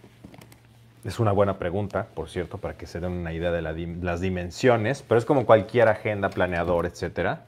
Es 1.03 1.19
una 1.19 1.31
buena 1.31 1.57
pregunta, 1.57 2.09
por 2.13 2.29
cierto, 2.29 2.59
para 2.59 2.77
que 2.77 2.85
se 2.85 2.99
den 2.99 3.11
una 3.11 3.33
idea 3.33 3.51
de 3.51 3.63
las 3.63 4.21
dimensiones, 4.21 5.03
pero 5.07 5.17
es 5.17 5.25
como 5.25 5.47
cualquier 5.47 5.87
agenda, 5.87 6.29
planeador, 6.29 6.85
etcétera. 6.85 7.45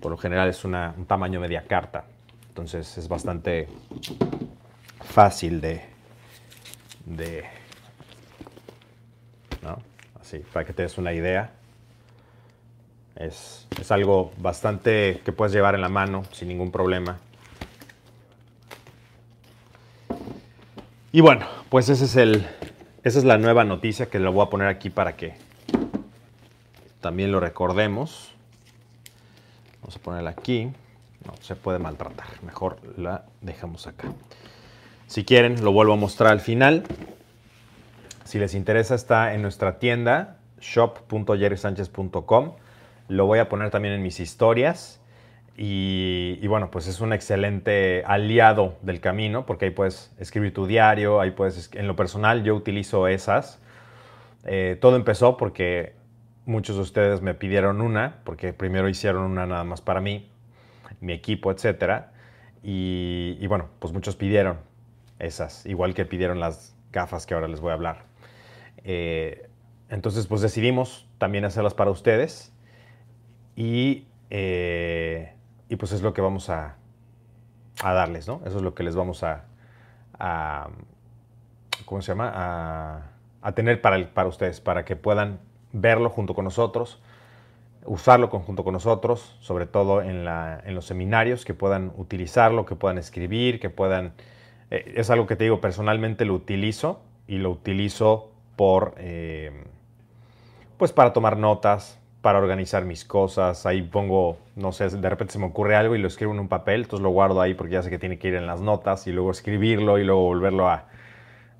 Por 0.00 0.10
lo 0.10 0.16
general 0.16 0.48
es 0.48 0.64
un 0.64 0.74
tamaño 1.06 1.38
media 1.38 1.62
carta, 1.68 2.06
entonces 2.48 2.98
es 2.98 3.06
bastante 3.06 3.68
fácil 5.04 5.60
de, 5.60 5.84
de 7.04 7.44
Así, 10.20 10.38
para 10.52 10.64
que 10.64 10.72
te 10.72 10.82
des 10.82 10.98
una 10.98 11.12
idea. 11.12 11.52
Es, 13.16 13.66
es, 13.80 13.90
algo 13.90 14.32
bastante 14.36 15.22
que 15.24 15.32
puedes 15.32 15.52
llevar 15.52 15.74
en 15.74 15.80
la 15.80 15.88
mano 15.88 16.24
sin 16.32 16.48
ningún 16.48 16.70
problema. 16.70 17.18
Y 21.12 21.22
bueno, 21.22 21.46
pues 21.70 21.88
ese 21.88 22.04
es 22.04 22.16
el, 22.16 22.46
esa 23.02 23.18
es 23.18 23.24
la 23.24 23.38
nueva 23.38 23.64
noticia 23.64 24.06
que 24.06 24.18
lo 24.18 24.32
voy 24.32 24.44
a 24.44 24.50
poner 24.50 24.68
aquí 24.68 24.90
para 24.90 25.16
que 25.16 25.34
también 27.00 27.32
lo 27.32 27.40
recordemos. 27.40 28.32
Vamos 29.80 29.96
a 29.96 29.98
ponerla 30.00 30.30
aquí. 30.30 30.70
No 31.24 31.34
se 31.40 31.56
puede 31.56 31.78
maltratar. 31.78 32.26
Mejor 32.42 32.78
la 32.98 33.24
dejamos 33.40 33.86
acá. 33.86 34.08
Si 35.06 35.24
quieren, 35.24 35.64
lo 35.64 35.72
vuelvo 35.72 35.94
a 35.94 35.96
mostrar 35.96 36.32
al 36.32 36.40
final. 36.40 36.84
Si 38.26 38.38
les 38.38 38.54
interesa, 38.54 38.94
está 38.94 39.34
en 39.34 39.42
nuestra 39.42 39.78
tienda 39.78 40.38
shop.jerrysanchez.com. 40.60 42.52
Lo 43.08 43.26
voy 43.26 43.38
a 43.38 43.48
poner 43.48 43.70
también 43.70 43.94
en 43.94 44.02
mis 44.02 44.20
historias. 44.20 45.00
Y, 45.58 46.46
bueno, 46.48 46.70
pues 46.70 46.86
es 46.86 47.00
un 47.00 47.14
excelente 47.14 48.02
aliado 48.06 48.76
del 48.82 49.00
camino 49.00 49.46
porque 49.46 49.66
ahí 49.66 49.70
puedes 49.70 50.12
escribir 50.18 50.52
tu 50.52 50.66
diario, 50.66 51.18
ahí 51.18 51.30
puedes, 51.30 51.70
en 51.72 51.86
lo 51.86 51.96
personal 51.96 52.44
yo 52.44 52.54
utilizo 52.54 53.08
esas. 53.08 53.58
Eh, 54.44 54.76
todo 54.80 54.96
empezó 54.96 55.38
porque 55.38 55.94
muchos 56.44 56.76
de 56.76 56.82
ustedes 56.82 57.22
me 57.22 57.32
pidieron 57.32 57.80
una, 57.80 58.18
porque 58.24 58.52
primero 58.52 58.88
hicieron 58.88 59.22
una 59.22 59.46
nada 59.46 59.64
más 59.64 59.80
para 59.80 60.00
mí, 60.00 60.30
mi 61.00 61.12
equipo, 61.14 61.50
etc. 61.50 62.04
Y, 62.62 63.46
bueno, 63.46 63.68
pues 63.78 63.92
muchos 63.92 64.16
pidieron 64.16 64.58
esas, 65.18 65.64
igual 65.64 65.94
que 65.94 66.04
pidieron 66.04 66.38
las 66.38 66.74
gafas 66.92 67.24
que 67.24 67.34
ahora 67.34 67.48
les 67.48 67.60
voy 67.60 67.70
a 67.70 67.74
hablar. 67.74 68.05
Eh, 68.84 69.48
entonces, 69.88 70.26
pues 70.26 70.40
decidimos 70.40 71.08
también 71.18 71.44
hacerlas 71.44 71.74
para 71.74 71.90
ustedes 71.90 72.52
y... 73.54 74.06
Eh, 74.30 75.32
y 75.68 75.76
pues 75.76 75.92
es 75.92 76.02
lo 76.02 76.14
que 76.14 76.20
vamos 76.20 76.48
a, 76.50 76.76
darles, 77.82 78.26
¿no? 78.26 78.40
Eso 78.46 78.56
es 78.56 78.62
lo 78.62 78.74
que 78.74 78.82
les 78.82 78.96
vamos 78.96 79.22
a, 79.22 79.44
¿cómo 81.84 82.00
se 82.02 82.12
llama? 82.12 82.32
A, 83.42 83.52
tener 83.52 83.80
para, 83.80 84.12
para 84.12 84.28
ustedes, 84.28 84.60
para 84.60 84.84
que 84.84 84.96
puedan 84.96 85.40
verlo 85.72 86.10
junto 86.10 86.34
con 86.34 86.44
nosotros, 86.44 87.00
usarlo 87.84 88.28
junto 88.28 88.64
con 88.64 88.72
nosotros, 88.72 89.36
sobre 89.40 89.66
todo 89.66 90.02
en, 90.02 90.24
los 90.74 90.86
seminarios, 90.86 91.44
que 91.44 91.54
puedan 91.54 91.92
utilizarlo, 91.96 92.64
que 92.64 92.76
puedan 92.76 92.98
escribir, 92.98 93.60
que 93.60 93.70
puedan... 93.70 94.14
Eh, 94.70 94.94
es 94.96 95.10
algo 95.10 95.26
que 95.26 95.36
te 95.36 95.44
digo, 95.44 95.60
personalmente 95.60 96.24
lo 96.24 96.34
utilizo 96.34 97.02
y 97.28 97.38
lo 97.38 97.50
utilizo 97.50 98.32
por... 98.56 98.94
Eh, 98.98 99.52
pues 100.76 100.92
para 100.92 101.12
tomar 101.12 101.36
notas, 101.38 101.98
para 102.26 102.38
organizar 102.38 102.84
mis 102.84 103.04
cosas. 103.04 103.66
Ahí 103.66 103.82
pongo, 103.82 104.38
no 104.56 104.72
sé, 104.72 104.88
de 104.88 105.08
repente 105.08 105.32
se 105.32 105.38
me 105.38 105.46
ocurre 105.46 105.76
algo 105.76 105.94
y 105.94 105.98
lo 105.98 106.08
escribo 106.08 106.32
en 106.32 106.40
un 106.40 106.48
papel, 106.48 106.82
entonces 106.82 107.02
lo 107.02 107.10
guardo 107.10 107.40
ahí 107.40 107.54
porque 107.54 107.74
ya 107.74 107.82
sé 107.82 107.88
que 107.88 108.00
tiene 108.00 108.18
que 108.18 108.26
ir 108.26 108.34
en 108.34 108.48
las 108.48 108.60
notas 108.60 109.06
y 109.06 109.12
luego 109.12 109.30
escribirlo 109.30 109.98
y 109.98 110.04
luego 110.04 110.22
volverlo 110.22 110.68
a... 110.68 110.86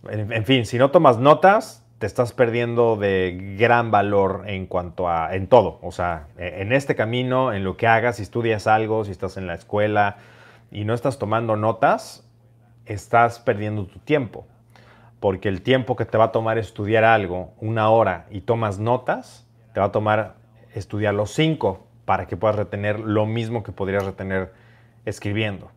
En, 0.09 0.45
fin, 0.45 0.67
si 0.67 0.77
no 0.77 0.91
tomas 0.91 1.19
notas, 1.19 1.85
te 1.99 2.07
estás 2.07 2.33
perdiendo 2.33 2.97
de 2.97 3.57
gran 3.57 3.93
valor 3.93 4.43
en 4.47 4.67
cuanto 4.67 5.09
a... 5.09 5.37
en 5.37 5.47
todo. 5.47 5.79
O 5.83 5.93
sea, 5.93 6.27
e, 6.37 6.63
en 6.63 6.73
este 6.73 6.97
camino, 6.97 7.53
en 7.53 7.63
lo 7.63 7.77
que 7.77 7.87
hagas, 7.87 8.17
si 8.17 8.23
estudias 8.23 8.67
algo, 8.67 9.05
si 9.05 9.13
estás 9.13 9.37
en 9.37 9.47
la 9.47 9.55
escuela 9.55 10.17
y 10.73 10.85
no 10.85 10.95
estás 10.95 11.19
tomando 11.19 11.55
notas, 11.55 12.29
estás 12.87 13.39
perdiendo 13.39 13.87
tu 13.87 14.01
tiempo. 14.01 14.47
Porque 15.21 15.49
el 15.49 15.63
tiempo 15.63 15.97
que 15.97 16.05
te 16.05 16.19
va 16.19 16.25
a 16.25 16.33
tomar 16.33 16.59
estudiar 16.59 17.05
algo, 17.05 17.53
una 17.61 17.89
hora, 17.91 18.27
y 18.31 18.43
tomas 18.43 18.79
notas, 18.79 19.47
te 19.73 19.81
va 19.81 19.87
a 19.87 19.93
tomar 19.93 20.35
estudiar 20.75 21.15
los 21.15 21.31
cinco 21.31 21.87
para 22.05 22.27
que 22.27 22.37
puedas 22.37 22.57
retener 22.57 23.01
lo 23.01 23.27
mismo 23.27 23.63
que 23.63 23.73
podrías 23.73 24.05
retener 24.05 24.53
escribiendo. 25.05 25.71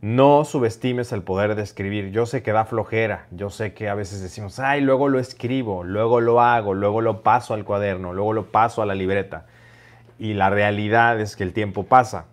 No 0.00 0.46
subestimes 0.46 1.12
el 1.12 1.22
poder 1.22 1.56
de 1.56 1.62
escribir. 1.62 2.10
Yo 2.10 2.24
sé 2.24 2.42
que 2.42 2.52
da 2.52 2.64
flojera. 2.64 3.26
Yo 3.30 3.50
sé 3.50 3.74
que 3.74 3.90
a 3.90 3.94
veces 3.94 4.22
decimos, 4.22 4.58
ay, 4.58 4.80
luego 4.80 5.08
lo 5.10 5.18
escribo, 5.18 5.84
luego 5.84 6.22
lo 6.22 6.40
hago, 6.40 6.72
luego 6.72 7.02
lo 7.02 7.22
paso 7.22 7.52
al 7.52 7.66
cuaderno, 7.66 8.14
luego 8.14 8.32
lo 8.32 8.46
paso 8.46 8.80
a 8.80 8.86
la 8.86 8.94
libreta. 8.94 9.44
Y 10.18 10.32
la 10.32 10.48
realidad 10.48 11.20
es 11.20 11.36
que 11.36 11.42
el 11.42 11.52
tiempo 11.52 11.84
pasa. 11.84 12.26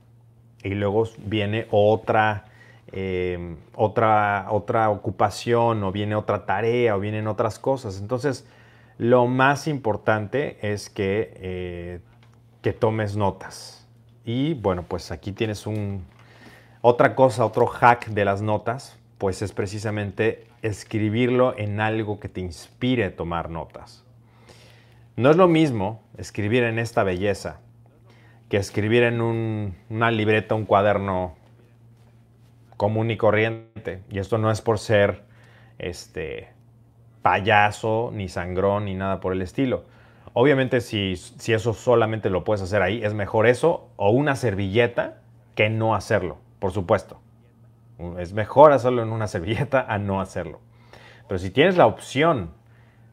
Y 0.64 0.76
luego 0.76 1.10
viene 1.26 1.68
otra, 1.70 2.46
eh, 2.92 3.56
otra, 3.76 4.48
otra 4.50 4.90
ocupación, 4.90 5.84
o 5.84 5.92
viene 5.92 6.16
otra 6.16 6.46
tarea, 6.46 6.96
o 6.96 7.00
vienen 7.00 7.28
otras 7.28 7.60
cosas. 7.60 8.00
Entonces, 8.00 8.48
lo 8.98 9.28
más 9.28 9.68
importante 9.68 10.58
es 10.62 10.90
que, 10.90 11.34
eh, 11.36 12.00
que 12.62 12.74
tomes 12.74 13.16
notas. 13.16 13.88
Y 14.26 14.54
bueno, 14.56 14.84
pues 14.88 15.12
aquí 15.12 15.32
tienes 15.32 15.68
un, 15.68 16.06
otra 16.82 17.16
cosa, 17.16 17.46
otro 17.46 17.68
hack 17.68 18.08
de 18.08 18.26
las 18.26 18.42
notas, 18.42 18.98
pues 19.18 19.42
es 19.42 19.54
precisamente 19.54 20.48
escribirlo 20.62 21.58
en 21.58 21.80
algo 21.80 22.20
que 22.20 22.30
te 22.30 22.42
inspire 22.42 23.06
a 23.06 23.16
tomar 23.16 23.50
notas. 23.50 24.04
No 25.16 25.32
es 25.32 25.38
lo 25.38 25.48
mismo 25.48 26.04
escribir 26.18 26.64
en 26.64 26.78
esta 26.78 27.04
belleza 27.04 27.60
que 28.50 28.58
escribir 28.58 29.04
en 29.04 29.22
una 29.22 30.12
libreta, 30.12 30.56
un 30.56 30.66
cuaderno 30.66 31.36
común 32.78 33.12
y 33.12 33.18
corriente. 33.18 34.04
Y 34.10 34.20
esto 34.20 34.38
no 34.38 34.52
es 34.52 34.62
por 34.62 34.80
ser 34.80 35.24
este, 35.80 36.50
payaso, 37.22 38.12
ni 38.14 38.30
sangrón, 38.30 38.86
ni 38.86 38.96
nada 38.96 39.20
por 39.20 39.34
el 39.34 39.42
estilo. 39.42 39.86
Obviamente 40.34 40.82
si, 40.82 41.16
si 41.16 41.54
eso 41.54 41.74
solamente 41.74 42.30
lo 42.30 42.44
puedes 42.44 42.62
hacer 42.62 42.82
ahí, 42.82 43.04
es 43.04 43.14
mejor 43.14 43.48
eso 43.48 43.90
o 43.96 44.12
una 44.12 44.36
servilleta 44.36 45.22
que 45.56 45.70
no 45.70 45.96
hacerlo, 45.96 46.38
por 46.60 46.72
supuesto. 46.72 47.20
Es 48.20 48.34
mejor 48.34 48.72
hacerlo 48.72 49.02
en 49.02 49.10
una 49.10 49.28
servilleta 49.28 49.86
a 49.90 49.98
no 49.98 50.22
hacerlo. 50.22 50.60
Pero 51.28 51.40
si 51.40 51.50
tienes 51.50 51.78
la 51.78 51.88
opción 51.88 52.52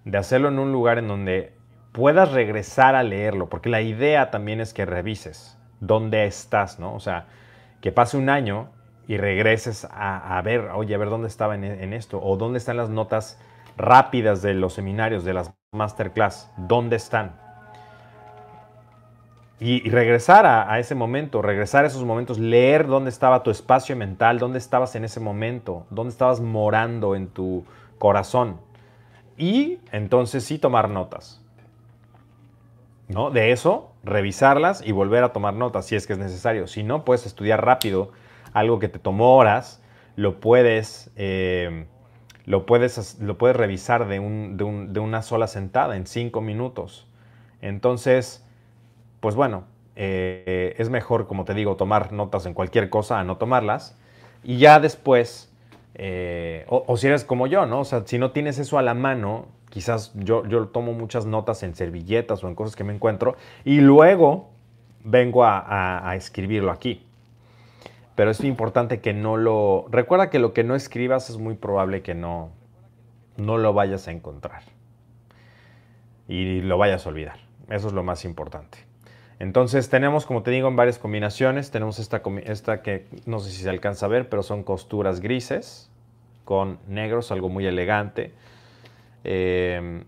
de 0.05 0.18
hacerlo 0.18 0.48
en 0.48 0.59
un 0.59 0.70
lugar 0.70 0.98
en 0.98 1.09
donde 1.09 1.55
puedas 1.92 2.33
regresar 2.33 2.94
a 2.94 3.03
leerlo, 3.03 3.48
porque 3.48 3.70
la 3.70 3.81
idea 3.81 4.31
también 4.31 4.61
es 4.61 4.74
que 4.74 4.85
revises 4.85 5.59
dónde 5.81 6.27
estás, 6.27 6.79
¿no? 6.79 6.94
O 6.94 7.00
sea, 7.00 7.27
que 7.81 7.92
pase 7.92 8.16
un 8.16 8.29
año 8.29 8.68
y 9.06 9.16
regreses 9.18 9.86
a, 9.90 10.40
ver, 10.42 10.70
oye, 10.74 10.94
a 10.94 10.98
ver 10.98 11.10
dónde 11.10 11.28
estaba 11.28 11.54
en, 11.54 11.92
esto, 11.92 12.20
o 12.22 12.36
dónde 12.36 12.58
están 12.58 12.76
las 12.76 12.88
notas 12.88 13.38
rápidas 13.76 14.40
de 14.40 14.54
los 14.54 14.72
seminarios, 14.72 15.24
de 15.24 15.34
las 15.34 15.52
masterclass, 15.72 16.50
¿dónde 16.56 16.96
están? 16.96 17.36
Y, 19.60 19.88
regresar 19.88 20.46
a, 20.46 20.78
ese 20.78 20.94
momento, 20.94 21.42
regresar 21.42 21.84
a 21.84 21.88
esos 21.88 22.04
momentos, 22.04 22.38
leer 22.38 22.86
dónde 22.86 23.10
estaba 23.10 23.42
tu 23.42 23.50
espacio 23.50 23.94
mental, 23.96 24.38
dónde 24.38 24.58
estabas 24.58 24.94
en 24.94 25.04
ese 25.04 25.20
momento, 25.20 25.86
dónde 25.90 26.10
estabas 26.10 26.40
morando 26.40 27.14
en 27.14 27.28
tu 27.28 27.64
corazón. 27.98 28.60
Y 29.36 29.78
entonces 29.92 30.44
sí 30.44 30.58
tomar 30.58 30.88
notas. 30.88 31.40
¿No? 33.08 33.30
De 33.30 33.52
eso, 33.52 33.92
revisarlas 34.02 34.84
y 34.84 34.92
volver 34.92 35.24
a 35.24 35.32
tomar 35.32 35.54
notas 35.54 35.86
si 35.86 35.94
es 35.94 36.06
que 36.06 36.14
es 36.14 36.18
necesario. 36.18 36.66
Si 36.66 36.82
no, 36.82 37.04
puedes 37.04 37.26
estudiar 37.26 37.64
rápido 37.64 38.12
algo 38.54 38.78
que 38.78 38.88
te 38.88 38.98
tomó 38.98 39.36
horas, 39.36 39.82
lo 40.16 40.40
puedes 40.40 41.10
eh, 41.16 41.84
lo 42.46 42.66
puedes, 42.66 43.18
lo 43.20 43.38
puedes 43.38 43.56
revisar 43.56 44.06
de, 44.06 44.20
una 44.20 45.22
sola 45.22 45.46
sentada 45.46 45.96
en 45.96 46.06
cinco 46.06 46.40
minutos. 46.40 47.06
Entonces, 47.62 48.44
pues 49.20 49.34
bueno, 49.34 49.64
eh, 49.96 50.74
es 50.78 50.90
mejor, 50.90 51.26
como 51.26 51.44
te 51.44 51.54
digo, 51.54 51.76
tomar 51.76 52.12
notas 52.12 52.44
en 52.46 52.54
cualquier 52.54 52.90
cosa 52.90 53.18
a 53.18 53.24
no 53.24 53.38
tomarlas. 53.38 53.96
Y 54.42 54.58
ya 54.58 54.78
después, 54.78 55.50
eh, 55.94 56.66
o, 56.68 56.96
si 56.98 57.06
eres 57.06 57.24
como 57.24 57.46
yo, 57.46 57.64
¿no? 57.64 57.80
O 57.80 57.84
sea, 57.84 58.02
si 58.04 58.18
no 58.18 58.32
tienes 58.32 58.58
eso 58.58 58.76
a 58.76 58.82
la 58.82 58.92
mano, 58.92 59.46
quizás 59.70 60.12
yo, 60.14 60.46
yo 60.46 60.66
tomo 60.68 60.92
muchas 60.92 61.24
notas 61.24 61.62
en 61.62 61.74
servilletas 61.74 62.44
o 62.44 62.48
en 62.48 62.54
cosas 62.54 62.76
que 62.76 62.84
me 62.84 62.94
encuentro 62.94 63.36
y 63.64 63.80
luego 63.80 64.50
vengo 65.02 65.44
a 65.44 66.14
escribirlo 66.16 66.70
aquí 66.70 67.03
pero 68.14 68.31
es 68.31 68.42
importante 68.44 69.00
que 69.00 69.12
no 69.12 69.37
lo... 69.37 69.87
Recuerda 69.90 70.31
que 70.31 70.38
lo 70.38 70.53
que 70.53 70.64
no 70.64 70.74
escribas 70.74 71.31
es 71.31 71.38
muy 71.38 71.55
probable 71.55 72.03
que 72.03 72.14
no, 72.14 72.50
no 73.37 73.59
lo 73.59 73.72
vayas 73.72 74.07
a 74.09 74.12
encontrar 74.12 74.62
y 76.29 76.61
lo 76.61 76.79
vayas 76.79 77.07
a 77.07 77.09
olvidar. 77.09 77.38
Eso 77.68 77.88
es 77.88 77.92
lo 77.92 78.03
más 78.03 78.24
importante. 78.24 78.79
Entonces 79.40 79.90
tenemos, 79.90 80.27
como 80.27 80.42
te 80.42 80.53
digo, 80.53 80.68
en 80.68 80.77
varias 80.77 80.98
combinaciones. 80.98 81.70
Tenemos 81.70 81.98
esta, 81.98 82.22
esta 82.44 82.83
que 82.83 83.07
no 83.27 83.40
sé 83.40 83.50
si 83.50 83.62
se 83.62 83.70
alcanza 83.70 84.07
a 84.07 84.09
ver, 84.09 84.29
pero 84.29 84.42
son 84.42 84.62
costuras 84.62 85.20
grises. 85.20 85.90
con 86.44 86.79
negros, 86.87 87.33
algo 87.33 87.48
muy 87.48 87.66
elegante. 87.66 88.33
Eh, 89.24 90.05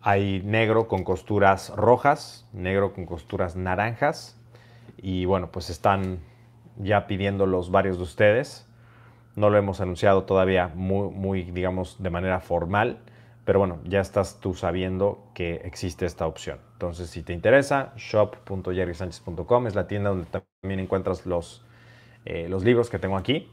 hay 0.00 0.40
negro 0.42 0.88
con 0.88 1.04
costuras 1.04 1.70
rojas, 1.76 2.46
negro 2.52 2.92
con 2.94 3.06
costuras 3.06 3.56
naranjas. 3.56 4.36
Y 4.96 5.26
bueno, 5.26 5.50
pues 5.52 5.68
están 5.68 6.20
ya 6.78 7.06
pidiendo 7.06 7.46
los 7.46 7.70
varios 7.70 7.96
de 7.98 8.04
ustedes. 8.04 8.66
No 9.34 9.50
lo 9.50 9.58
hemos 9.58 9.80
anunciado 9.80 10.24
todavía 10.24 10.70
muy, 10.74 11.10
muy, 11.10 11.42
digamos, 11.42 12.02
de 12.02 12.10
manera 12.10 12.40
formal. 12.40 12.98
Pero 13.44 13.60
bueno, 13.60 13.78
ya 13.84 14.00
estás 14.00 14.40
tú 14.40 14.54
sabiendo 14.54 15.22
que 15.32 15.56
existe 15.64 16.04
esta 16.04 16.26
opción. 16.26 16.58
Entonces, 16.72 17.10
si 17.10 17.22
te 17.22 17.32
interesa, 17.32 17.92
shop.jerrysanchez.com 17.96 19.66
es 19.68 19.74
la 19.76 19.86
tienda 19.86 20.10
donde 20.10 20.26
también 20.26 20.80
encuentras 20.80 21.26
los, 21.26 21.64
eh, 22.24 22.48
los 22.48 22.64
libros 22.64 22.90
que 22.90 22.98
tengo 22.98 23.16
aquí 23.16 23.48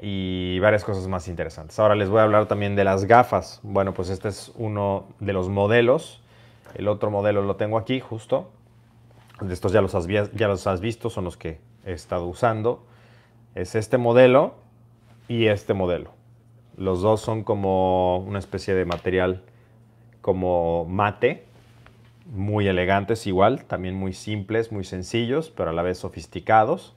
y 0.00 0.58
varias 0.60 0.84
cosas 0.84 1.06
más 1.06 1.28
interesantes. 1.28 1.78
Ahora 1.78 1.94
les 1.94 2.08
voy 2.08 2.20
a 2.20 2.22
hablar 2.22 2.46
también 2.46 2.76
de 2.76 2.84
las 2.84 3.04
gafas. 3.04 3.60
Bueno, 3.62 3.92
pues 3.92 4.08
este 4.08 4.28
es 4.28 4.52
uno 4.56 5.08
de 5.18 5.34
los 5.34 5.50
modelos. 5.50 6.22
El 6.74 6.88
otro 6.88 7.10
modelo 7.10 7.42
lo 7.42 7.56
tengo 7.56 7.76
aquí 7.76 8.00
justo. 8.00 8.50
Estos 9.50 9.72
ya 9.72 9.82
los 9.82 9.94
has, 9.94 10.06
ya 10.06 10.48
los 10.48 10.66
has 10.66 10.80
visto, 10.80 11.10
son 11.10 11.24
los 11.24 11.36
que 11.36 11.60
he 11.84 11.92
estado 11.92 12.26
usando. 12.26 12.84
Es 13.54 13.74
este 13.74 13.98
modelo 13.98 14.54
y 15.28 15.46
este 15.46 15.74
modelo. 15.74 16.12
Los 16.76 17.02
dos 17.02 17.20
son 17.20 17.44
como 17.44 18.18
una 18.18 18.38
especie 18.38 18.74
de 18.74 18.84
material 18.84 19.42
como 20.20 20.84
mate, 20.86 21.44
muy 22.26 22.68
elegantes 22.68 23.26
igual, 23.26 23.64
también 23.64 23.94
muy 23.94 24.12
simples, 24.12 24.72
muy 24.72 24.84
sencillos, 24.84 25.50
pero 25.50 25.70
a 25.70 25.72
la 25.72 25.82
vez 25.82 25.98
sofisticados. 25.98 26.94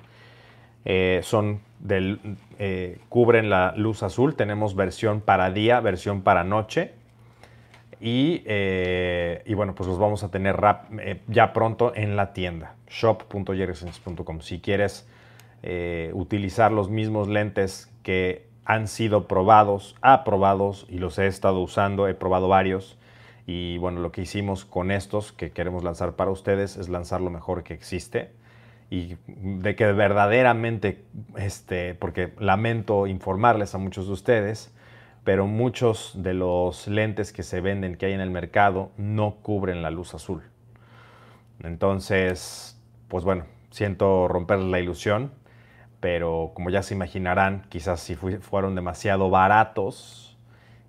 Eh, 0.86 1.22
son 1.24 1.62
del, 1.80 2.19
eh, 2.60 3.00
cubren 3.10 3.50
la 3.50 3.74
luz 3.76 4.04
azul. 4.04 4.36
Tenemos 4.36 4.76
versión 4.76 5.22
para 5.22 5.50
día, 5.52 5.80
versión 5.80 6.22
para 6.22 6.43
noche. 6.43 6.93
Y, 8.06 8.44
eh, 8.46 9.42
y 9.46 9.54
bueno, 9.54 9.76
pues 9.76 9.88
los 9.88 9.98
vamos 9.98 10.26
a 10.26 10.30
tener 10.30 10.60
ya 11.28 11.54
pronto 11.54 11.96
en 11.96 12.18
la 12.18 12.34
tienda, 12.34 12.76
shop.jerrysense.com. 12.89 14.42
Si 14.42 14.60
quieres 14.60 15.08
utilizar 16.12 16.74
los 16.74 16.89
mismos 16.89 17.30
lentes 17.30 17.89
que 18.04 18.46
han 18.66 18.89
sido 18.89 19.30
probados, 19.30 19.96
aprobados 20.02 20.86
y 20.89 20.98
los 20.98 21.18
he 21.18 21.28
estado 21.28 21.62
usando, 21.62 22.10
he 22.10 22.13
probado 22.13 22.50
varios. 22.50 22.98
Y 23.46 23.78
bueno, 23.78 24.02
lo 24.02 24.12
que 24.12 24.22
hicimos 24.22 24.66
con 24.66 24.92
estos 24.92 25.32
que 25.32 25.52
queremos 25.52 25.86
lanzar 25.86 26.18
para 26.18 26.32
ustedes 26.32 26.76
es 26.76 26.89
lanzar 26.89 27.22
lo 27.22 27.30
mejor 27.30 27.63
que 27.63 27.74
existe 27.74 28.32
y 28.89 29.18
de 29.28 29.76
que 29.76 29.92
verdaderamente, 29.92 31.04
este, 31.38 31.96
porque 31.96 32.34
lamento 32.39 33.08
informarles 33.08 33.76
a 33.76 33.78
muchos 33.78 34.08
de 34.08 34.13
ustedes, 34.13 34.73
pero 35.24 35.48
muchos 35.48 36.12
de 36.16 36.34
los 36.34 36.88
lentes 36.88 37.32
que 37.32 37.44
se 37.44 37.62
venden, 37.62 37.96
que 37.96 38.08
hay 38.08 38.14
en 38.14 38.20
el 38.22 38.30
mercado, 38.30 38.92
no 38.98 39.36
cubren 39.42 39.82
la 39.82 39.92
luz 39.92 40.14
azul. 40.14 40.44
Entonces, 41.62 42.80
pues 43.08 43.24
bueno, 43.24 43.46
siento 43.72 44.28
romper 44.28 44.60
la 44.60 44.80
ilusión, 44.80 45.32
pero 46.00 46.52
como 46.54 46.70
ya 46.70 46.84
se 46.84 46.94
imaginarán, 46.94 47.66
quizás 47.70 48.02
si 48.02 48.16
fueron 48.16 48.76
demasiado 48.76 49.30
baratos, 49.30 50.38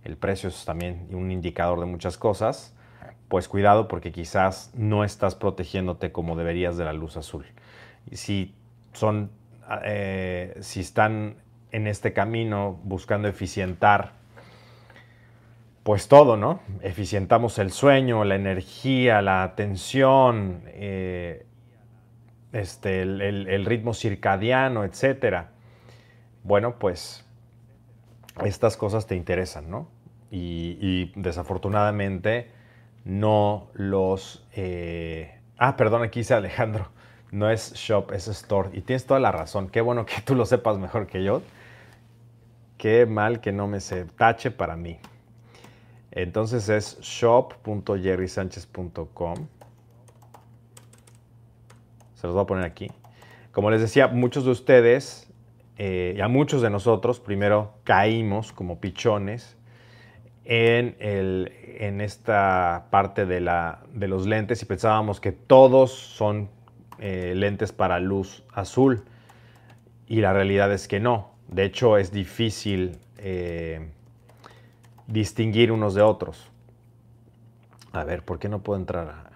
el 0.03 0.17
precio 0.17 0.49
es 0.49 0.65
también 0.65 1.09
un 1.13 1.31
indicador 1.31 1.81
de 1.81 1.87
muchas 1.87 2.19
cosas, 2.19 2.75
pues 3.29 3.49
cuidado 3.49 3.89
porque 3.89 4.13
quizás 4.13 4.71
no 4.75 5.05
estás 5.05 5.35
protegiéndote 5.35 6.13
como 6.13 6.37
deberías 6.37 6.77
de 6.77 6.85
la 6.85 6.93
luz 6.93 7.17
azul 7.17 7.47
si 8.13 8.55
son, 8.93 9.31
eh, 9.85 10.57
si 10.61 10.81
están 10.81 11.37
en 11.73 11.87
este 11.87 12.13
camino 12.13 12.79
buscando 12.85 13.29
eficientar, 13.29 14.13
pues 15.85 16.09
todo, 16.09 16.37
¿no? 16.37 16.61
Eficientamos 16.81 17.59
el 17.59 17.71
sueño, 17.71 18.25
la 18.25 18.35
energía, 18.35 19.23
la 19.23 19.45
atención, 19.45 20.63
eh, 20.67 21.47
este, 22.53 23.03
el, 23.03 23.65
ritmo 23.67 23.95
circadiano, 23.95 24.83
etc. 24.85 25.45
Bueno, 26.43 26.79
pues 26.79 27.25
estas 28.45 28.77
cosas 28.77 29.07
te 29.07 29.15
interesan, 29.15 29.71
¿no? 29.71 29.89
Y, 30.31 31.13
desafortunadamente 31.15 32.51
no 33.05 33.69
los... 33.75 34.45
Eh, 34.55 35.39
ah, 35.59 35.77
perdón, 35.77 36.03
aquí 36.03 36.21
dice 36.21 36.35
Alejandro 36.35 36.89
no 37.35 37.51
es 37.51 37.75
shop, 37.75 38.13
es 38.13 38.29
store. 38.29 38.71
Y 38.73 38.83
tienes 38.83 39.07
toda 39.07 39.21
la 39.21 39.33
razón. 39.33 39.69
Qué 39.69 39.81
bueno 39.81 40.07
que 40.07 40.23
tú 40.25 40.35
lo 40.35 40.47
sepas 40.47 40.79
mejor 40.79 41.07
que 41.07 41.23
yo. 41.23 41.43
Qué 42.79 43.07
mal 43.07 43.41
que 43.41 43.53
no 43.53 43.67
me 43.67 43.81
se 43.81 44.05
tache 44.05 44.51
para 44.51 44.77
mí. 44.77 44.99
Entonces 46.15 46.69
es 46.69 46.99
shop.jerrysanchez.com. 47.01 49.47
Se 52.15 52.27
los 52.27 52.35
voy 52.35 52.43
a 52.43 52.47
poner 52.47 52.65
aquí. 52.65 52.91
Como 53.51 53.71
les 53.71 53.81
decía, 53.81 54.09
muchos 54.09 54.45
de 54.45 54.51
ustedes 54.53 55.33
eh, 55.77 56.15
y 56.17 56.21
a 56.21 56.29
muchos 56.29 56.63
de 56.63 56.71
nosotros 56.71 57.19
primero 57.19 57.73
caímos 57.83 58.53
como 58.53 58.81
pichones 58.81 59.57
en, 60.45 61.51
esta 62.01 62.87
parte 62.91 63.27
de 63.27 63.41
los 64.09 64.27
lentes 64.27 64.63
y 64.63 64.67
pensábamos 64.67 65.21
que 65.21 65.33
todos 65.33 65.91
son 65.93 66.49
eh, 67.01 67.33
lentes 67.35 67.73
para 67.73 67.99
luz 67.99 68.45
azul 68.53 69.03
y 70.07 70.21
la 70.21 70.33
realidad 70.33 70.73
es 70.73 70.87
que 70.87 71.01
no. 71.01 71.33
De 71.49 71.65
hecho 71.65 71.99
es 71.99 72.13
difícil 72.13 72.99
eh, 73.19 73.89
distinguir 75.07 75.73
unos 75.73 75.95
de 75.95 76.03
otros. 76.03 76.51
A 77.93 78.05
ver, 78.05 78.25
¿por 78.25 78.39
qué 78.39 78.49
no 78.49 78.63
puedo 78.63 78.79
entrar? 78.79 79.09
A. 79.09 79.35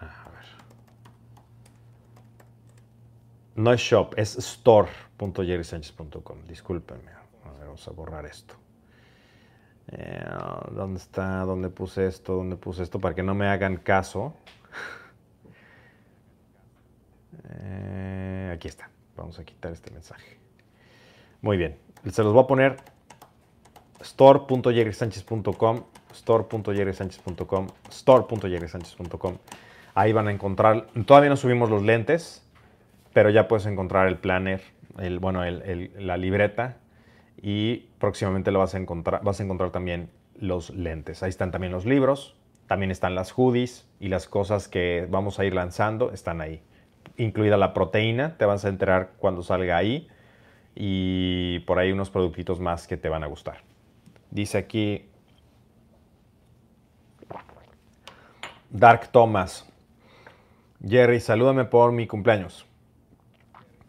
No 3.58 3.72
es 3.72 3.80
shop, 3.80 4.14
es 4.16 4.38
store.jerrysanchez.com. 4.38 6.44
Discúlpenme. 6.46 7.10
A 7.44 7.50
ver, 7.58 7.66
vamos 7.66 7.88
a 7.88 7.90
borrar 7.90 8.24
esto. 8.24 8.54
Eh, 9.88 10.24
¿Dónde 10.70 11.00
está? 11.00 11.40
¿Dónde 11.40 11.68
puse 11.68 12.06
esto? 12.06 12.34
¿Dónde 12.34 12.54
puse 12.54 12.84
esto? 12.84 13.00
Para 13.00 13.16
que 13.16 13.24
no 13.24 13.34
me 13.34 13.48
hagan 13.48 13.78
caso. 13.78 14.32
Eh, 17.50 18.52
aquí 18.54 18.68
está. 18.68 18.88
Vamos 19.16 19.40
a 19.40 19.44
quitar 19.44 19.72
este 19.72 19.90
mensaje. 19.90 20.38
Muy 21.42 21.56
bien. 21.56 21.76
Se 22.12 22.22
los 22.22 22.32
voy 22.32 22.44
a 22.44 22.46
poner 22.46 22.76
store.jerrysanchez.com, 24.00 25.82
store.jerrysanchez.com, 26.12 27.66
store.jerrysanchez.com. 27.90 29.36
Ahí 29.94 30.12
van 30.12 30.28
a 30.28 30.32
encontrar, 30.32 30.86
todavía 31.06 31.30
no 31.30 31.36
subimos 31.36 31.70
los 31.70 31.82
lentes, 31.82 32.46
pero 33.12 33.30
ya 33.30 33.48
puedes 33.48 33.66
encontrar 33.66 34.08
el 34.08 34.18
planner, 34.18 34.62
el, 34.98 35.18
bueno, 35.18 35.42
la 35.44 36.16
libreta 36.16 36.76
y 37.40 37.88
próximamente 37.98 38.50
lo 38.52 38.60
vas 38.60 38.74
a 38.74 38.78
encontrar, 38.78 39.22
vas 39.24 39.40
a 39.40 39.42
encontrar 39.42 39.70
también 39.70 40.10
los 40.38 40.70
lentes. 40.70 41.22
Ahí 41.22 41.30
están 41.30 41.50
también 41.50 41.72
los 41.72 41.84
libros, 41.84 42.36
también 42.66 42.90
están 42.90 43.14
las 43.14 43.32
hoodies 43.32 43.88
y 43.98 44.08
las 44.08 44.28
cosas 44.28 44.68
que 44.68 45.06
vamos 45.10 45.38
a 45.38 45.44
ir 45.44 45.54
lanzando 45.54 46.12
están 46.12 46.40
ahí 46.40 46.62
incluida 47.18 47.56
la 47.56 47.74
proteína, 47.74 48.36
te 48.38 48.46
vas 48.46 48.64
a 48.64 48.68
enterar 48.68 49.10
cuando 49.18 49.42
salga 49.42 49.76
ahí 49.76 50.08
y 50.74 51.60
por 51.60 51.78
ahí 51.78 51.92
unos 51.92 52.10
productitos 52.10 52.60
más 52.60 52.86
que 52.86 52.96
te 52.96 53.08
van 53.08 53.24
a 53.24 53.26
gustar. 53.26 53.67
Dice 54.30 54.58
aquí 54.58 55.08
Dark 58.70 59.08
Thomas. 59.10 59.64
Jerry, 60.86 61.20
salúdame 61.20 61.64
por 61.64 61.92
mi 61.92 62.06
cumpleaños. 62.06 62.66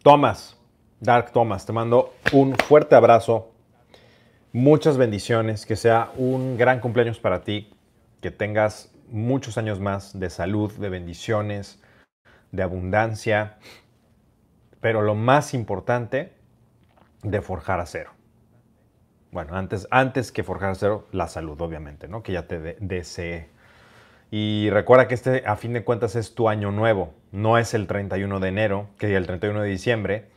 Thomas, 0.02 0.58
Dark 0.98 1.32
Thomas, 1.32 1.66
te 1.66 1.72
mando 1.72 2.14
un 2.32 2.56
fuerte 2.56 2.94
abrazo. 2.94 3.52
Muchas 4.52 4.96
bendiciones, 4.96 5.66
que 5.66 5.76
sea 5.76 6.10
un 6.16 6.56
gran 6.56 6.80
cumpleaños 6.80 7.20
para 7.20 7.42
ti, 7.42 7.72
que 8.20 8.30
tengas 8.30 8.92
muchos 9.08 9.58
años 9.58 9.78
más 9.78 10.18
de 10.18 10.30
salud, 10.30 10.72
de 10.72 10.88
bendiciones, 10.88 11.80
de 12.50 12.62
abundancia, 12.62 13.58
pero 14.80 15.02
lo 15.02 15.14
más 15.14 15.54
importante, 15.54 16.32
de 17.22 17.42
forjar 17.42 17.80
acero. 17.80 18.19
Bueno, 19.32 19.56
antes, 19.56 19.86
antes 19.90 20.32
que 20.32 20.42
forjar 20.42 20.70
acero, 20.70 21.06
la 21.12 21.28
salud, 21.28 21.60
obviamente, 21.60 22.08
¿no? 22.08 22.22
Que 22.22 22.32
ya 22.32 22.46
te 22.48 22.76
desee. 22.80 23.48
Y 24.30 24.70
recuerda 24.70 25.06
que 25.08 25.14
este, 25.14 25.44
a 25.46 25.56
fin 25.56 25.72
de 25.72 25.84
cuentas, 25.84 26.16
es 26.16 26.34
tu 26.34 26.48
año 26.48 26.72
nuevo. 26.72 27.14
No 27.30 27.58
es 27.58 27.74
el 27.74 27.86
31 27.86 28.40
de 28.40 28.48
enero, 28.48 28.88
que 28.98 29.14
el 29.14 29.26
31 29.26 29.62
de 29.62 29.68
diciembre, 29.68 30.28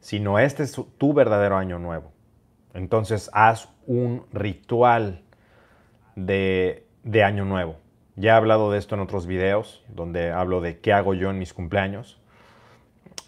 sino 0.00 0.38
este 0.38 0.62
es 0.62 0.72
tu 0.72 1.12
verdadero 1.12 1.56
año 1.58 1.78
nuevo. 1.78 2.12
Entonces, 2.74 3.30
haz 3.32 3.68
un 3.86 4.26
ritual 4.32 5.22
de, 6.16 6.86
de 7.04 7.24
año 7.24 7.44
nuevo. 7.44 7.76
Ya 8.16 8.32
he 8.32 8.36
hablado 8.36 8.70
de 8.72 8.78
esto 8.78 8.94
en 8.94 9.02
otros 9.02 9.26
videos, 9.26 9.84
donde 9.88 10.30
hablo 10.32 10.60
de 10.60 10.78
qué 10.80 10.92
hago 10.92 11.14
yo 11.14 11.30
en 11.30 11.38
mis 11.38 11.52
cumpleaños. 11.52 12.20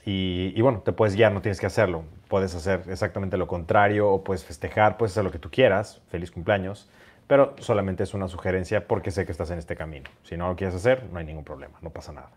y, 0.04 0.52
y, 0.56 0.62
bueno, 0.62 0.80
te 0.80 0.92
puedes 0.92 1.14
guiar, 1.14 1.32
no 1.32 1.42
tienes 1.42 1.60
que 1.60 1.66
hacerlo. 1.66 2.04
Puedes 2.30 2.54
hacer 2.54 2.84
exactamente 2.88 3.36
lo 3.36 3.48
contrario 3.48 4.08
o 4.08 4.22
puedes 4.22 4.44
festejar, 4.44 4.96
puedes 4.96 5.12
hacer 5.12 5.24
lo 5.24 5.32
que 5.32 5.40
tú 5.40 5.50
quieras. 5.50 6.00
Feliz 6.08 6.30
cumpleaños. 6.30 6.88
Pero 7.26 7.54
solamente 7.58 8.04
es 8.04 8.14
una 8.14 8.28
sugerencia 8.28 8.86
porque 8.86 9.10
sé 9.10 9.26
que 9.26 9.32
estás 9.32 9.50
en 9.50 9.58
este 9.58 9.74
camino. 9.74 10.08
Si 10.22 10.36
no 10.36 10.48
lo 10.48 10.54
quieres 10.54 10.76
hacer, 10.76 11.04
no 11.12 11.18
hay 11.18 11.24
ningún 11.26 11.44
problema, 11.44 11.76
no 11.82 11.90
pasa 11.90 12.12
nada. 12.12 12.30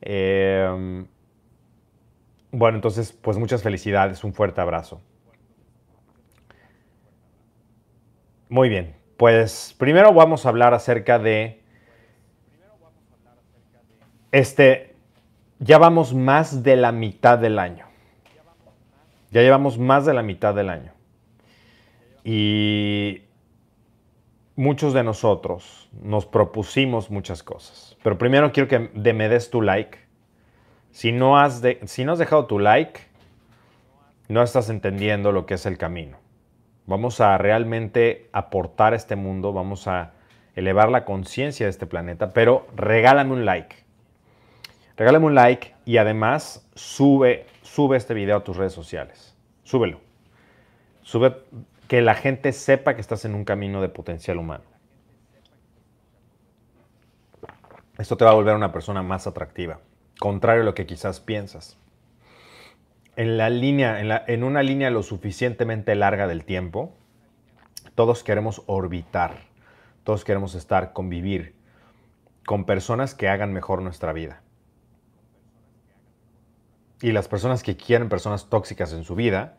Eh, 0.00 1.04
bueno, 2.50 2.76
entonces, 2.76 3.12
pues 3.12 3.36
muchas 3.36 3.62
felicidades, 3.62 4.24
un 4.24 4.32
fuerte 4.32 4.60
abrazo. 4.62 5.02
Muy 8.48 8.70
bien, 8.70 8.96
pues 9.18 9.74
primero 9.78 10.14
vamos 10.14 10.46
a 10.46 10.48
hablar 10.48 10.72
acerca 10.72 11.18
de 11.18 11.62
este, 14.32 14.94
ya 15.58 15.78
vamos 15.78 16.14
más 16.14 16.62
de 16.62 16.76
la 16.76 16.92
mitad 16.92 17.38
del 17.38 17.58
año. 17.58 17.85
Ya 19.30 19.42
llevamos 19.42 19.78
más 19.78 20.06
de 20.06 20.14
la 20.14 20.22
mitad 20.22 20.54
del 20.54 20.70
año. 20.70 20.92
Y 22.24 23.22
muchos 24.54 24.92
de 24.94 25.04
nosotros 25.04 25.90
nos 26.00 26.26
propusimos 26.26 27.10
muchas 27.10 27.42
cosas. 27.42 27.96
Pero 28.02 28.18
primero 28.18 28.52
quiero 28.52 28.68
que 28.68 28.78
me 29.12 29.28
des 29.28 29.50
tu 29.50 29.62
like 29.62 30.06
si 30.96 31.12
no, 31.12 31.38
has 31.38 31.62
si 31.84 32.06
no 32.06 32.12
has 32.12 32.18
dejado 32.18 32.46
tu 32.46 32.58
like, 32.58 33.00
no 34.28 34.42
estás 34.42 34.70
entendiendo 34.70 35.30
lo 35.30 35.44
que 35.44 35.52
es 35.52 35.66
el 35.66 35.76
camino. 35.76 36.16
Vamos 36.86 37.20
a 37.20 37.36
realmente 37.36 38.30
aportar 38.32 38.94
a 38.94 38.96
este 38.96 39.14
mundo, 39.14 39.52
vamos 39.52 39.88
a 39.88 40.14
elevar 40.54 40.88
la 40.88 41.04
conciencia 41.04 41.66
de 41.66 41.70
este 41.70 41.84
planeta, 41.84 42.32
pero 42.32 42.66
regálame 42.74 43.34
un 43.34 43.44
like. 43.44 43.76
Regálame 44.96 45.26
un 45.26 45.34
like 45.34 45.74
y 45.84 45.98
además 45.98 46.66
sube, 46.74 47.44
sube 47.76 47.98
este 47.98 48.14
video 48.14 48.38
a 48.38 48.42
tus 48.42 48.56
redes 48.56 48.72
sociales. 48.72 49.36
Súbelo. 49.62 50.00
Sube 51.02 51.42
que 51.88 52.00
la 52.00 52.14
gente 52.14 52.52
sepa 52.52 52.94
que 52.94 53.02
estás 53.02 53.26
en 53.26 53.34
un 53.34 53.44
camino 53.44 53.82
de 53.82 53.90
potencial 53.90 54.38
humano. 54.38 54.64
Esto 57.98 58.16
te 58.16 58.24
va 58.24 58.30
a 58.30 58.34
volver 58.34 58.56
una 58.56 58.72
persona 58.72 59.02
más 59.02 59.26
atractiva 59.26 59.80
contrario 60.18 60.62
a 60.62 60.64
lo 60.64 60.74
que 60.74 60.86
quizás 60.86 61.20
piensas. 61.20 61.76
En, 63.14 63.36
la 63.36 63.50
línea, 63.50 64.00
en, 64.00 64.22
en 64.26 64.42
una 64.42 64.62
línea 64.62 64.88
lo 64.88 65.02
suficientemente 65.02 65.94
larga 65.96 66.26
del 66.26 66.46
tiempo, 66.46 66.94
todos 67.94 68.24
queremos 68.24 68.62
orbitar, 68.64 69.40
todos 70.02 70.24
queremos 70.24 70.54
estar, 70.54 70.94
convivir 70.94 71.54
con 72.46 72.64
personas 72.64 73.14
que 73.14 73.28
hagan 73.28 73.52
mejor 73.52 73.82
nuestra 73.82 74.14
vida. 74.14 74.40
Y 77.02 77.12
las 77.12 77.28
personas 77.28 77.62
que 77.62 77.76
quieren 77.76 78.08
personas 78.08 78.48
tóxicas 78.48 78.92
en 78.92 79.04
su 79.04 79.14
vida, 79.14 79.58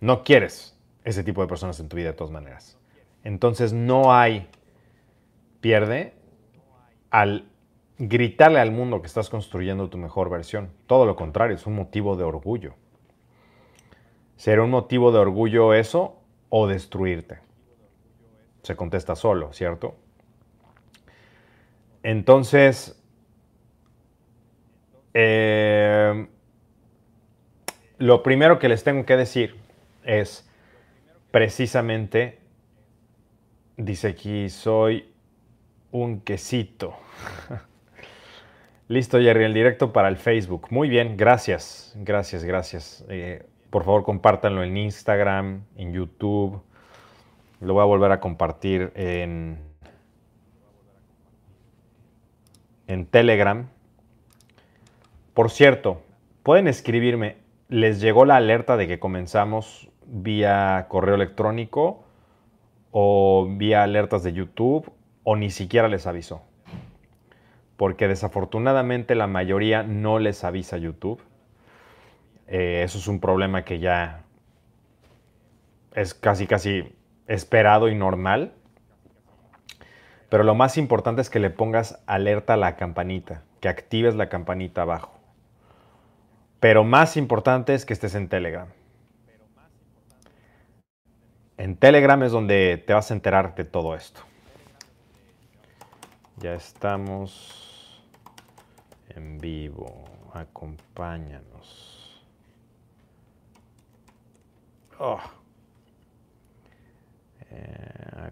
no 0.00 0.24
quieres 0.24 0.78
ese 1.04 1.24
tipo 1.24 1.42
de 1.42 1.48
personas 1.48 1.80
en 1.80 1.88
tu 1.88 1.96
vida 1.96 2.08
de 2.08 2.14
todas 2.14 2.32
maneras. 2.32 2.78
Entonces 3.24 3.72
no 3.72 4.14
hay 4.14 4.48
pierde 5.60 6.14
al 7.10 7.48
gritarle 7.98 8.58
al 8.58 8.72
mundo 8.72 9.00
que 9.00 9.06
estás 9.06 9.30
construyendo 9.30 9.88
tu 9.88 9.98
mejor 9.98 10.28
versión. 10.28 10.70
Todo 10.86 11.06
lo 11.06 11.14
contrario, 11.16 11.54
es 11.54 11.66
un 11.66 11.74
motivo 11.74 12.16
de 12.16 12.24
orgullo. 12.24 12.74
¿Será 14.36 14.62
un 14.64 14.70
motivo 14.70 15.12
de 15.12 15.18
orgullo 15.18 15.72
eso 15.72 16.16
o 16.48 16.66
destruirte? 16.66 17.38
Se 18.62 18.74
contesta 18.74 19.14
solo, 19.14 19.52
¿cierto? 19.52 19.94
Entonces, 22.02 23.00
eh, 25.14 26.26
lo 27.98 28.22
primero 28.22 28.58
que 28.58 28.68
les 28.68 28.82
tengo 28.84 29.04
que 29.04 29.16
decir 29.16 29.56
es 30.04 30.48
precisamente, 31.30 32.40
dice 33.76 34.08
aquí, 34.08 34.48
soy 34.48 35.12
un 35.90 36.20
quesito. 36.20 36.96
Listo, 38.88 39.20
Jerry, 39.20 39.44
el 39.44 39.54
directo 39.54 39.92
para 39.92 40.08
el 40.08 40.16
Facebook. 40.16 40.66
Muy 40.70 40.88
bien, 40.88 41.16
gracias, 41.16 41.94
gracias, 41.96 42.44
gracias. 42.44 43.04
Eh, 43.08 43.46
por 43.70 43.84
favor, 43.84 44.02
compártanlo 44.02 44.62
en 44.62 44.76
Instagram, 44.76 45.62
en 45.76 45.92
YouTube. 45.92 46.60
Lo 47.60 47.74
voy 47.74 47.82
a 47.82 47.86
volver 47.86 48.12
a 48.12 48.20
compartir 48.20 48.92
en, 48.94 49.58
en 52.86 53.06
Telegram. 53.06 53.68
Por 55.34 55.50
cierto, 55.50 56.02
pueden 56.42 56.68
escribirme. 56.68 57.36
¿Les 57.68 58.00
llegó 58.00 58.24
la 58.24 58.36
alerta 58.36 58.76
de 58.76 58.86
que 58.86 58.98
comenzamos 58.98 59.88
vía 60.06 60.86
correo 60.88 61.14
electrónico 61.14 62.04
o 62.90 63.48
vía 63.48 63.82
alertas 63.82 64.22
de 64.22 64.32
YouTube 64.32 64.92
o 65.24 65.36
ni 65.36 65.50
siquiera 65.50 65.88
les 65.88 66.06
avisó? 66.06 66.42
porque 67.82 68.06
desafortunadamente 68.06 69.16
la 69.16 69.26
mayoría 69.26 69.82
no 69.82 70.20
les 70.20 70.44
avisa 70.44 70.76
YouTube. 70.76 71.20
Eh, 72.46 72.82
eso 72.84 72.96
es 72.98 73.08
un 73.08 73.18
problema 73.18 73.64
que 73.64 73.80
ya 73.80 74.22
es 75.92 76.14
casi 76.14 76.46
casi 76.46 76.94
esperado 77.26 77.88
y 77.88 77.96
normal. 77.96 78.52
Pero 80.28 80.44
lo 80.44 80.54
más 80.54 80.78
importante 80.78 81.22
es 81.22 81.28
que 81.28 81.40
le 81.40 81.50
pongas 81.50 82.00
alerta 82.06 82.54
a 82.54 82.56
la 82.56 82.76
campanita, 82.76 83.42
que 83.58 83.68
actives 83.68 84.14
la 84.14 84.28
campanita 84.28 84.82
abajo. 84.82 85.18
Pero 86.62 86.84
más 86.84 87.16
importante 87.16 87.74
es 87.74 87.84
que 87.84 87.92
estés 87.92 88.14
en 88.14 88.28
Telegram. 88.28 88.68
En 91.56 91.76
Telegram 91.76 92.22
es 92.22 92.30
donde 92.30 92.80
te 92.86 92.92
vas 92.92 93.10
a 93.10 93.14
enterar 93.14 93.56
de 93.56 93.64
todo 93.64 93.96
esto. 93.96 94.20
Ya 96.36 96.54
estamos 96.54 98.00
en 99.08 99.38
vivo. 99.38 100.04
Acompáñanos. 100.32 102.22
Oh. 105.00 105.18
Eh, 107.50 108.30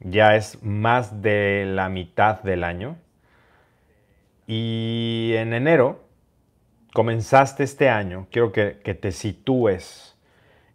ya 0.00 0.34
es 0.34 0.62
más 0.62 1.22
de 1.22 1.64
la 1.66 1.88
mitad 1.88 2.42
del 2.42 2.64
año. 2.64 2.96
Y 4.46 5.32
en 5.36 5.54
enero 5.54 6.09
comenzaste 6.92 7.62
este 7.64 7.88
año, 7.88 8.26
quiero 8.30 8.52
que, 8.52 8.72
te 8.72 9.12
sitúes 9.12 10.16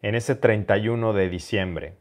en 0.02 0.16
ese 0.16 0.36
31 0.36 1.14
de 1.14 1.30
diciembre, 1.30 1.94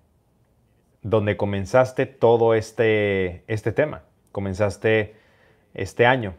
donde 1.03 1.37
comenzaste 1.37 2.07
todo 2.07 2.55
este, 2.55 3.45
este 3.47 3.73
tema, 3.73 4.03
comenzaste 4.33 5.17
este 5.75 6.07
año. 6.07 6.35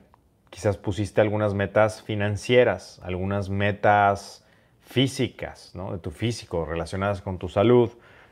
Quizás 0.49 0.77
pusiste 0.77 1.21
algunas 1.21 1.53
metas 1.53 2.01
financieras, 2.01 3.01
algunas 3.03 3.49
metas 3.49 4.45
físicas, 4.79 5.73
de 5.73 5.97
tu 5.97 6.11
físico, 6.11 6.65
relacionadas 6.65 7.21
con 7.21 7.37
tu 7.37 7.49
salud. 7.49 7.91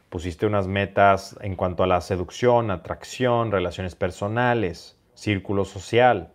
Pusiste 0.10 0.46
unas 0.46 0.68
metas 0.68 1.36
en 1.42 1.56
cuanto 1.56 1.84
a 1.84 1.88
la 1.88 2.00
seducción, 2.00 2.72
atracción, 2.72 3.52
relaciones 3.52 3.96
personales, 3.96 4.98
círculo 5.16 5.66
social. 5.66 6.32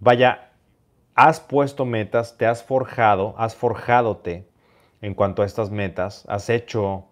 Vaya, 0.00 0.47
has 1.18 1.40
puesto 1.40 1.84
metas, 1.84 2.36
te 2.38 2.46
has 2.46 2.62
forjado, 2.62 3.34
has 3.38 3.56
forjadote 3.56 4.46
en 5.00 5.14
cuanto 5.14 5.42
a 5.42 5.46
estas 5.46 5.68
metas, 5.68 6.24
has 6.28 6.48
hecho 6.48 7.06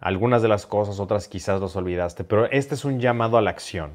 algunas 0.00 0.42
de 0.42 0.48
las 0.48 0.66
cosas, 0.66 0.98
otras 0.98 1.28
quizás 1.28 1.60
las 1.60 1.76
olvidaste, 1.76 2.24
pero 2.24 2.46
este 2.50 2.74
es 2.74 2.84
un 2.84 2.98
llamado 2.98 3.38
a 3.38 3.42
la 3.42 3.50
acción. 3.50 3.92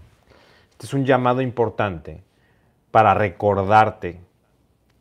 Este 0.72 0.86
es 0.86 0.94
un 0.94 1.04
llamado 1.04 1.42
importante 1.42 2.24
para 2.92 3.14
recordarte 3.14 4.22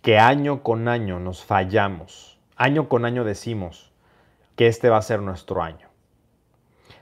que 0.03 0.19
año 0.19 0.65
con 0.65 0.89
año 0.89 1.21
nos 1.21 1.45
fallamos, 1.45 2.37
año 2.57 2.89
con 2.89 3.05
año 3.05 3.23
decimos 3.23 3.93
que 4.57 4.67
este 4.67 4.91
va 4.91 4.97
a 4.97 5.03
ser 5.03 5.23
nuestro 5.23 5.63
año. 5.63 5.87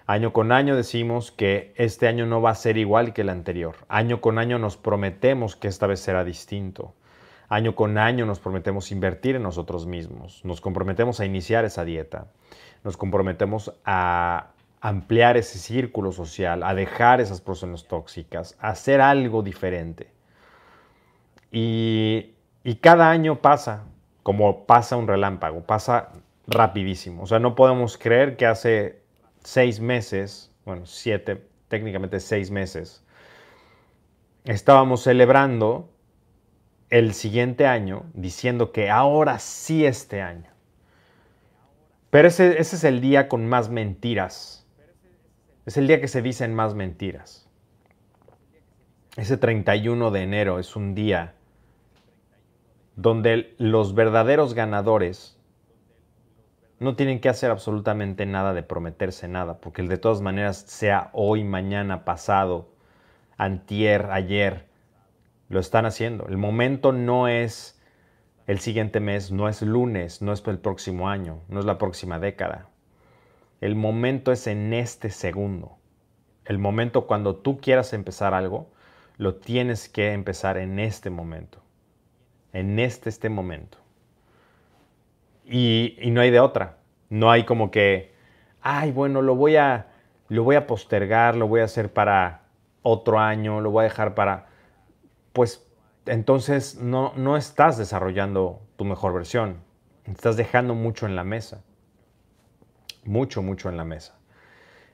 Año 0.07 0.35
con 0.35 0.53
año 0.53 0.77
decimos 0.77 1.33
que 1.33 1.73
este 1.77 2.09
año 2.09 2.27
no 2.27 2.43
va 2.43 2.51
a 2.51 2.55
ser 2.55 2.77
igual 2.77 3.15
que 3.15 3.23
el 3.23 3.31
anterior. 3.31 3.77
Año 3.89 4.21
con 4.21 4.39
año 4.39 4.59
nos 4.59 4.77
prometemos 4.77 5.57
que 5.57 5.69
esta 5.69 5.87
vez 5.87 6.01
será 6.01 6.25
distinto. 6.25 6.93
Año 7.49 7.75
con 7.75 7.97
año 7.97 8.27
nos 8.27 8.41
prometemos 8.41 8.93
invertir 8.93 9.37
en 9.37 9.43
nosotros 9.43 9.87
mismos, 9.87 10.45
nos 10.45 10.61
comprometemos 10.61 11.19
a 11.21 11.25
iniciar 11.25 11.65
esa 11.65 11.85
dieta, 11.85 12.27
nos 12.85 12.99
comprometemos 12.99 13.73
a 13.87 14.49
ampliar 14.81 15.37
ese 15.37 15.59
círculo 15.59 16.13
social, 16.13 16.63
a 16.63 16.75
dejar 16.75 17.21
esas 17.21 17.41
personas 17.41 17.87
tóxicas, 17.87 18.57
a 18.61 18.69
hacer 18.69 19.01
algo 19.01 19.43
diferente. 19.43 20.13
Y, 21.51 22.35
cada 22.83 23.11
año 23.11 23.41
pasa 23.41 23.85
como 24.23 24.67
pasa 24.67 24.97
un 24.97 25.09
relámpago, 25.09 25.63
pasa 25.63 26.11
rapidísimo. 26.47 27.23
O 27.23 27.27
sea, 27.27 27.39
no 27.39 27.55
podemos 27.55 27.97
creer 27.97 28.37
que 28.37 28.45
hace 28.45 29.01
seis 29.43 29.81
meses, 29.81 30.53
bueno, 30.67 30.85
siete, 30.85 31.43
técnicamente 31.69 32.21
seis 32.21 32.51
meses, 32.51 33.03
estábamos 34.45 35.03
celebrando 35.03 35.89
el 36.91 37.15
siguiente 37.15 37.67
año 37.67 38.05
diciendo 38.15 38.73
que 38.73 38.91
ahora 38.91 39.39
sí 39.39 39.85
este 39.85 40.23
año. 40.23 40.51
Pero 42.11 42.29
ese, 42.29 42.59
ese, 42.61 42.77
es 42.77 42.85
el 42.85 43.01
día 43.01 43.29
con 43.29 43.47
más 43.47 43.69
mentiras. 43.69 44.67
Es 45.67 45.77
el 45.77 45.87
día 45.87 46.01
que 46.01 46.09
se 46.09 46.23
dicen 46.23 46.55
más 46.55 46.75
mentiras. 46.75 47.47
Ese 49.17 49.37
31 49.37 50.11
de 50.11 50.23
enero 50.23 50.59
es 50.59 50.77
un 50.77 50.95
día 50.95 51.35
donde 52.97 53.55
los 53.59 53.95
verdaderos 53.95 54.55
ganadores 54.55 55.39
no 56.79 56.95
tienen 56.95 57.21
que 57.21 57.29
hacer 57.29 57.51
absolutamente 57.51 58.27
nada 58.27 58.55
de 58.55 58.63
prometerse 58.63 59.29
nada, 59.29 59.59
porque 59.59 59.83
de 59.83 59.99
todas 59.99 60.21
maneras, 60.21 60.59
sea 60.67 61.11
hoy, 61.13 61.45
mañana, 61.45 62.05
pasado, 62.05 62.69
antier, 63.37 64.11
ayer, 64.13 64.68
lo 65.49 65.61
están 65.61 65.87
haciendo. 65.87 66.27
El 66.29 66.37
momento 66.37 66.93
no 66.93 67.29
es 67.29 67.81
el 68.47 68.59
siguiente 68.61 69.01
mes, 69.01 69.31
no 69.31 69.49
es 69.49 69.63
lunes, 69.63 70.23
no 70.23 70.33
es 70.33 70.47
el 70.47 70.59
próximo 70.59 71.09
año, 71.09 71.43
no 71.49 71.61
es 71.61 71.67
la 71.67 71.79
próxima 71.79 72.19
década. 72.19 72.69
El 73.61 73.75
momento 73.75 74.33
es 74.33 74.47
en 74.47 74.73
este 74.73 75.11
segundo. 75.11 75.79
El 76.45 76.59
momento 76.59 77.07
cuando 77.07 77.37
tú 77.37 77.59
quieras 77.61 77.93
empezar 77.93 78.33
algo, 78.33 78.71
lo 79.17 79.35
tienes 79.35 79.89
que 79.89 80.13
empezar 80.13 80.57
en 80.57 80.79
este 80.79 81.11
momento. 81.11 81.61
En 82.53 82.79
este, 82.79 83.11
este 83.11 83.29
momento. 83.29 83.79
Y, 85.45 85.97
y 86.01 86.11
no 86.11 86.21
hay 86.21 86.31
de 86.31 86.41
otra. 86.41 86.79
No 87.11 87.31
hay 87.31 87.45
como 87.45 87.71
que, 87.71 88.15
ay, 88.63 88.93
bueno, 88.93 89.23
lo 89.23 89.35
voy 89.35 89.57
a, 89.57 89.89
lo 90.29 90.45
voy 90.45 90.57
a 90.57 90.67
postergar, 90.67 91.35
lo 91.35 91.49
voy 91.49 91.61
a 91.61 91.65
hacer 91.65 91.93
para 91.93 92.43
otro 92.83 93.19
año, 93.19 93.61
lo 93.61 93.71
voy 93.71 93.83
a 93.83 93.85
dejar 93.85 94.15
para 94.15 94.48
pues 95.39 95.65
entonces 96.07 96.81
no, 96.81 97.13
no 97.15 97.37
estás 97.37 97.79
desarrollando 97.79 98.61
tu 98.75 98.85
mejor 98.85 99.15
versión. 99.15 99.63
Estás 100.05 100.37
dejando 100.37 100.75
mucho 100.75 101.07
en 101.07 101.15
la 101.15 101.23
mesa. 101.23 101.63
Mucho, 103.05 103.41
mucho 103.41 103.69
en 103.69 103.77
la 103.77 103.85
mesa. 103.85 104.19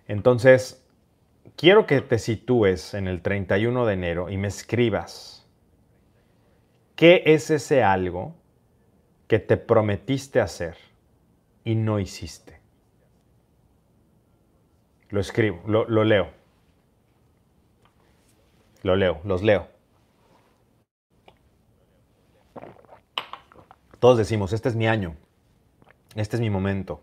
Entonces, 0.07 0.87
quiero 1.57 1.87
que 1.87 2.03
te 2.03 2.19
sitúes 2.19 2.93
en 2.93 3.09
el 3.09 3.23
31 3.23 3.87
de 3.87 3.95
enero 3.95 4.29
y 4.29 4.37
me 4.37 4.49
escribas 4.49 5.49
qué 6.95 7.23
es 7.25 7.49
ese 7.49 7.83
algo 7.83 8.35
que 9.27 9.39
te 9.39 9.57
prometiste 9.57 10.43
hacer 10.43 10.77
y 11.65 11.75
no 11.75 11.99
hiciste. 11.99 12.61
Lo 15.09 15.21
escribo, 15.21 15.63
lo, 15.67 15.89
lo 15.89 16.05
leo. 16.05 16.29
Lo 18.83 18.95
leo, 18.95 19.23
los 19.25 19.43
leo. 19.43 19.74
Todos 24.05 24.19
decimos, 24.19 24.53
este 24.53 24.69
es 24.69 24.77
mi 24.77 24.87
año, 24.87 25.17
este 26.15 26.37
es 26.37 26.41
mi 26.43 26.51
momento. 26.51 27.01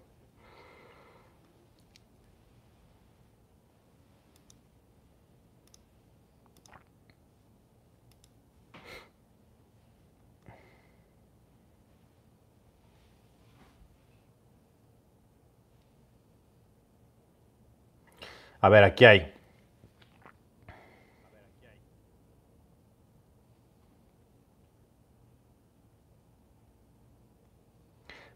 A 18.60 18.70
ver, 18.70 18.84
aquí 18.84 19.06
hay. 19.06 19.41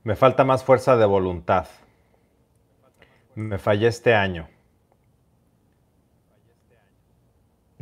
Me 0.05 0.15
falta 0.15 0.43
más 0.43 0.63
fuerza 0.63 0.97
de 0.97 1.05
voluntad. 1.07 1.65
Me 3.33 3.57
fallé 3.57 3.87
este 3.87 4.13
año. 4.13 4.47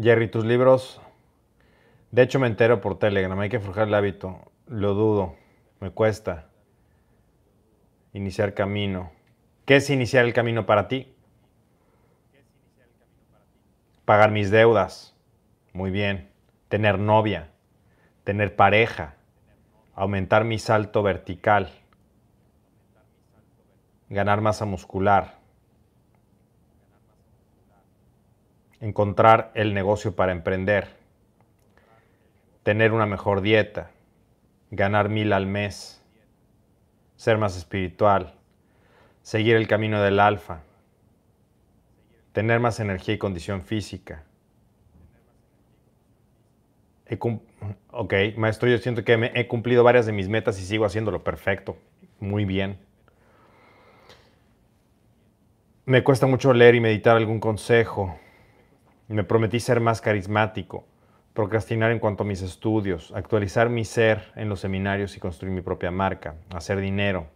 Jerry, 0.01 0.31
tus 0.31 0.45
libros. 0.45 1.01
De 2.11 2.21
hecho, 2.21 2.39
me 2.39 2.47
entero 2.47 2.79
por 2.79 2.97
Telegram. 2.97 3.37
Hay 3.41 3.49
que 3.49 3.59
forjar 3.59 3.89
el 3.89 3.93
hábito. 3.93 4.39
Lo 4.67 4.93
dudo. 4.93 5.35
Me 5.81 5.91
cuesta. 5.91 6.47
Iniciar 8.13 8.53
camino. 8.53 9.11
¿Qué 9.65 9.75
es 9.75 9.89
iniciar 9.89 10.23
el 10.23 10.31
camino 10.31 10.65
para 10.65 10.87
ti? 10.87 11.13
Pagar 14.05 14.31
mis 14.31 14.49
deudas. 14.49 15.13
Muy 15.73 15.91
bien. 15.91 16.31
Tener 16.69 16.99
novia. 16.99 17.49
Tener 18.23 18.55
pareja. 18.55 19.17
Aumentar 19.93 20.45
mi 20.45 20.57
salto 20.57 21.03
vertical 21.03 21.82
ganar 24.09 24.41
masa 24.41 24.65
muscular, 24.65 25.39
encontrar 28.79 29.51
el 29.55 29.73
negocio 29.73 30.15
para 30.15 30.31
emprender, 30.31 30.89
tener 32.63 32.91
una 32.91 33.05
mejor 33.05 33.41
dieta, 33.41 33.91
ganar 34.71 35.09
mil 35.09 35.31
al 35.33 35.45
mes, 35.45 36.03
ser 37.15 37.37
más 37.37 37.57
espiritual, 37.57 38.33
seguir 39.21 39.55
el 39.55 39.67
camino 39.67 40.01
del 40.01 40.19
alfa, 40.19 40.63
tener 42.33 42.59
más 42.59 42.79
energía 42.79 43.15
y 43.15 43.17
condición 43.17 43.61
física. 43.61 44.23
ok, 47.91 48.13
maestro, 48.35 48.67
yo 48.67 48.77
siento 48.79 49.03
que 49.03 49.31
he 49.33 49.47
cumplido 49.47 49.83
varias 49.83 50.05
de 50.05 50.11
mis 50.11 50.27
metas 50.27 50.59
y 50.59 50.65
sigo 50.65 50.83
haciéndolo. 50.83 51.23
Perfecto, 51.23 51.77
muy 52.19 52.43
bien. 52.43 52.77
Me 55.85 56.01
cuesta 56.01 56.27
mucho 56.27 56.53
leer 56.53 56.75
y 56.75 56.79
meditar 56.79 57.17
algún 57.17 57.41
consejo. 57.41 58.17
Me 59.09 59.25
prometí 59.25 59.59
ser 59.59 59.81
más 59.81 59.99
carismático, 59.99 60.85
procrastinar 61.33 61.91
en 61.91 61.99
cuanto 61.99 62.23
a 62.23 62.25
mis 62.25 62.41
estudios, 62.41 63.11
actualizar 63.13 63.67
mi 63.67 63.83
ser 63.83 64.31
en 64.37 64.47
los 64.47 64.61
seminarios 64.61 65.17
y 65.17 65.19
construir 65.19 65.53
mi 65.53 65.59
propia 65.59 65.91
marca, 65.91 66.35
hacer 66.55 66.79
dinero, 66.79 67.27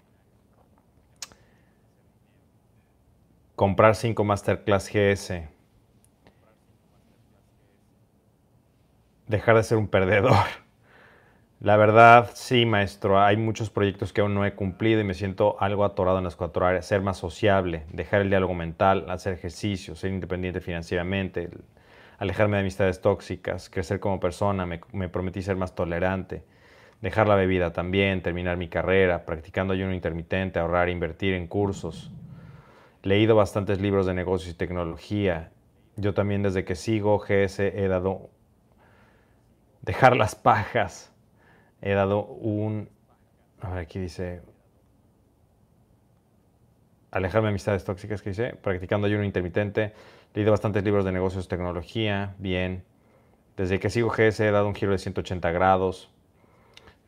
comprar 3.57 3.95
cinco 3.95 4.23
Masterclass 4.23 4.89
GS, 4.93 5.49
dejar 9.27 9.57
de 9.57 9.63
ser 9.63 9.77
un 9.77 9.89
perdedor. 9.89 10.66
La 11.59 11.75
verdad, 11.75 12.29
sí, 12.35 12.67
maestro, 12.67 13.19
hay 13.19 13.35
muchos 13.35 13.71
proyectos 13.71 14.13
que 14.13 14.21
aún 14.21 14.35
no 14.35 14.45
he 14.45 14.53
cumplido 14.53 15.01
y 15.01 15.03
me 15.03 15.15
siento 15.15 15.59
algo 15.59 15.85
atorado 15.85 16.19
en 16.19 16.23
las 16.23 16.35
cuatro 16.35 16.67
áreas. 16.67 16.85
Ser 16.85 17.01
más 17.01 17.17
sociable, 17.17 17.83
dejar 17.91 18.21
el 18.21 18.29
diálogo 18.29 18.53
mental, 18.53 19.09
hacer 19.09 19.33
ejercicio, 19.33 19.95
ser 19.95 20.11
independiente 20.11 20.61
financieramente, 20.61 21.49
alejarme 22.19 22.57
de 22.57 22.61
amistades 22.61 23.01
tóxicas, 23.01 23.71
crecer 23.71 23.99
como 23.99 24.19
persona, 24.19 24.67
me, 24.67 24.81
me 24.93 25.09
prometí 25.09 25.41
ser 25.41 25.55
más 25.55 25.73
tolerante, 25.73 26.43
dejar 27.01 27.27
la 27.27 27.33
bebida 27.33 27.73
también, 27.73 28.21
terminar 28.21 28.55
mi 28.57 28.67
carrera, 28.67 29.25
practicando 29.25 29.73
ayuno 29.73 29.95
intermitente, 29.95 30.59
ahorrar, 30.59 30.89
invertir 30.89 31.33
en 31.33 31.47
cursos. 31.47 32.11
Leído 33.01 33.35
bastantes 33.35 33.81
libros 33.81 34.05
de 34.05 34.13
negocios 34.13 34.53
y 34.53 34.57
tecnología. 34.57 35.49
Yo 35.95 36.13
también 36.13 36.43
desde 36.43 36.65
que 36.65 36.75
sigo 36.75 37.17
GS 37.17 37.59
he 37.61 37.87
dado 37.87 38.29
dejar 39.81 40.15
las 40.15 40.35
pajas 40.35 41.16
he 41.81 41.93
dado 41.93 42.25
un... 42.25 42.89
A 43.61 43.69
ver, 43.69 43.79
aquí 43.79 43.99
dice... 43.99 44.41
Alejarme 47.11 47.47
de 47.47 47.49
amistades 47.51 47.85
tóxicas, 47.85 48.21
que 48.21 48.31
dice, 48.31 48.55
practicando 48.61 49.07
ayuno 49.07 49.23
intermitente, 49.23 49.93
leído 50.33 50.51
bastantes 50.51 50.83
libros 50.83 51.05
de 51.05 51.11
negocios, 51.11 51.47
tecnología, 51.47 52.35
bien. 52.37 52.83
Desde 53.55 53.79
que 53.79 53.89
sigo 53.89 54.09
GS 54.09 54.41
he 54.41 54.51
dado 54.51 54.67
un 54.67 54.75
giro 54.75 54.91
de 54.91 54.97
180 54.97 55.49
grados. 55.51 56.11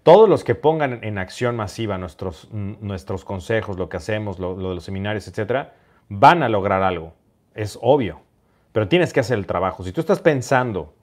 Todos 0.04 0.30
los 0.30 0.44
que 0.44 0.56
pongan 0.56 1.04
en 1.04 1.18
acción 1.18 1.56
masiva 1.56 1.98
nuestros, 1.98 2.50
nuestros 2.52 3.26
consejos, 3.26 3.78
lo 3.78 3.90
que 3.90 3.98
hacemos, 3.98 4.40
lo, 4.40 4.56
lo 4.56 4.70
de 4.70 4.76
los 4.76 4.84
seminarios, 4.84 5.28
etcétera, 5.28 5.76
van 6.08 6.42
a 6.42 6.50
lograr 6.50 6.82
algo. 6.82 7.14
Es 7.54 7.78
obvio. 7.82 8.22
Pero 8.72 8.88
tienes 8.88 9.14
que 9.14 9.20
hacer 9.20 9.38
el 9.38 9.46
trabajo. 9.46 9.84
Si 9.84 9.92
tú 9.92 10.00
estás 10.02 10.22
pensando 10.22 10.94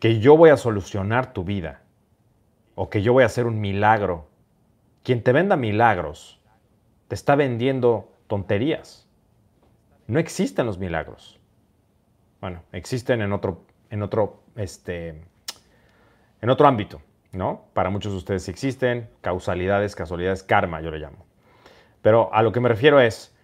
que 0.00 0.18
yo 0.18 0.36
voy 0.36 0.50
a 0.50 0.56
solucionar 0.56 1.32
tu 1.32 1.44
vida, 1.44 1.82
o 2.82 2.88
que 2.88 3.02
yo 3.02 3.12
voy 3.12 3.24
a 3.24 3.26
hacer 3.26 3.44
un 3.44 3.60
milagro. 3.60 4.26
Quien 5.02 5.22
te 5.22 5.34
venda 5.34 5.54
milagros 5.54 6.40
te 7.08 7.14
está 7.14 7.34
vendiendo 7.34 8.10
tonterías. 8.26 9.06
No 10.06 10.18
existen 10.18 10.64
los 10.64 10.78
milagros. 10.78 11.38
Bueno, 12.40 12.62
existen 12.72 13.20
en 13.20 13.34
otro, 13.34 13.66
en 13.90 14.02
otro, 14.02 14.44
este, 14.56 15.08
en 16.40 16.48
otro 16.48 16.66
ámbito, 16.66 17.02
¿no? 17.32 17.66
Para 17.74 17.90
muchos 17.90 18.12
de 18.12 18.18
ustedes 18.18 18.48
existen 18.48 19.10
causalidades, 19.20 19.94
casualidades, 19.94 20.42
karma, 20.42 20.80
yo 20.80 20.90
le 20.90 21.00
llamo. 21.00 21.26
Pero 22.00 22.32
a 22.32 22.42
lo 22.42 22.50
que 22.50 22.60
me 22.60 22.70
refiero 22.70 22.98
es, 22.98 23.36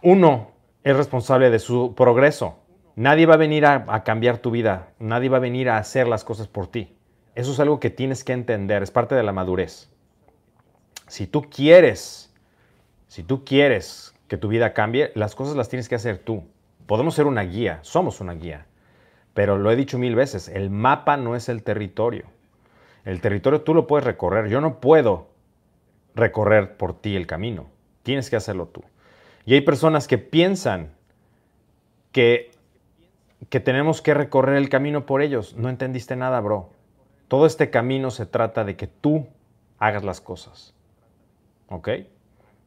uno 0.00 0.52
es 0.84 0.96
responsable 0.96 1.50
de 1.50 1.58
su 1.58 1.94
progreso. 1.94 2.60
Nadie 2.94 3.26
va 3.26 3.34
a 3.34 3.36
venir 3.36 3.66
a, 3.66 3.84
a 3.88 4.04
cambiar 4.04 4.38
tu 4.38 4.50
vida, 4.50 4.94
nadie 4.98 5.28
va 5.28 5.36
a 5.36 5.40
venir 5.40 5.68
a 5.68 5.76
hacer 5.76 6.08
las 6.08 6.24
cosas 6.24 6.48
por 6.48 6.68
ti. 6.68 6.95
Eso 7.36 7.52
es 7.52 7.60
algo 7.60 7.78
que 7.80 7.90
tienes 7.90 8.24
que 8.24 8.32
entender, 8.32 8.82
es 8.82 8.90
parte 8.90 9.14
de 9.14 9.22
la 9.22 9.30
madurez. 9.30 9.90
Si 11.06 11.26
tú 11.26 11.42
quieres, 11.42 12.32
si 13.08 13.22
tú 13.22 13.44
quieres 13.44 14.14
que 14.26 14.38
tu 14.38 14.48
vida 14.48 14.72
cambie, 14.72 15.12
las 15.14 15.34
cosas 15.34 15.54
las 15.54 15.68
tienes 15.68 15.86
que 15.86 15.96
hacer 15.96 16.18
tú. 16.18 16.44
Podemos 16.86 17.14
ser 17.14 17.26
una 17.26 17.42
guía, 17.42 17.78
somos 17.82 18.22
una 18.22 18.32
guía. 18.32 18.64
Pero 19.34 19.58
lo 19.58 19.70
he 19.70 19.76
dicho 19.76 19.98
mil 19.98 20.14
veces, 20.14 20.48
el 20.48 20.70
mapa 20.70 21.18
no 21.18 21.36
es 21.36 21.50
el 21.50 21.62
territorio. 21.62 22.24
El 23.04 23.20
territorio 23.20 23.60
tú 23.60 23.74
lo 23.74 23.86
puedes 23.86 24.06
recorrer. 24.06 24.48
Yo 24.48 24.62
no 24.62 24.80
puedo 24.80 25.28
recorrer 26.14 26.78
por 26.78 26.98
ti 26.98 27.16
el 27.16 27.26
camino. 27.26 27.66
Tienes 28.02 28.30
que 28.30 28.36
hacerlo 28.36 28.68
tú. 28.68 28.82
Y 29.44 29.52
hay 29.52 29.60
personas 29.60 30.08
que 30.08 30.16
piensan 30.16 30.94
que, 32.12 32.50
que 33.50 33.60
tenemos 33.60 34.00
que 34.00 34.14
recorrer 34.14 34.56
el 34.56 34.70
camino 34.70 35.04
por 35.04 35.20
ellos. 35.20 35.54
No 35.54 35.68
entendiste 35.68 36.16
nada, 36.16 36.40
bro. 36.40 36.70
Todo 37.28 37.46
este 37.46 37.70
camino 37.70 38.10
se 38.10 38.26
trata 38.26 38.64
de 38.64 38.76
que 38.76 38.86
tú 38.86 39.26
hagas 39.78 40.04
las 40.04 40.20
cosas. 40.20 40.74
¿Ok? 41.68 41.88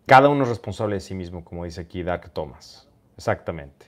Cada 0.06 0.30
uno 0.30 0.44
es 0.44 0.50
responsable 0.50 0.96
de 0.96 1.02
sí 1.02 1.16
mismo, 1.16 1.46
como 1.46 1.66
dice 1.66 1.82
aquí 1.82 2.04
Dark 2.04 2.32
Thomas. 2.32 2.90
Exactamente. 3.16 3.86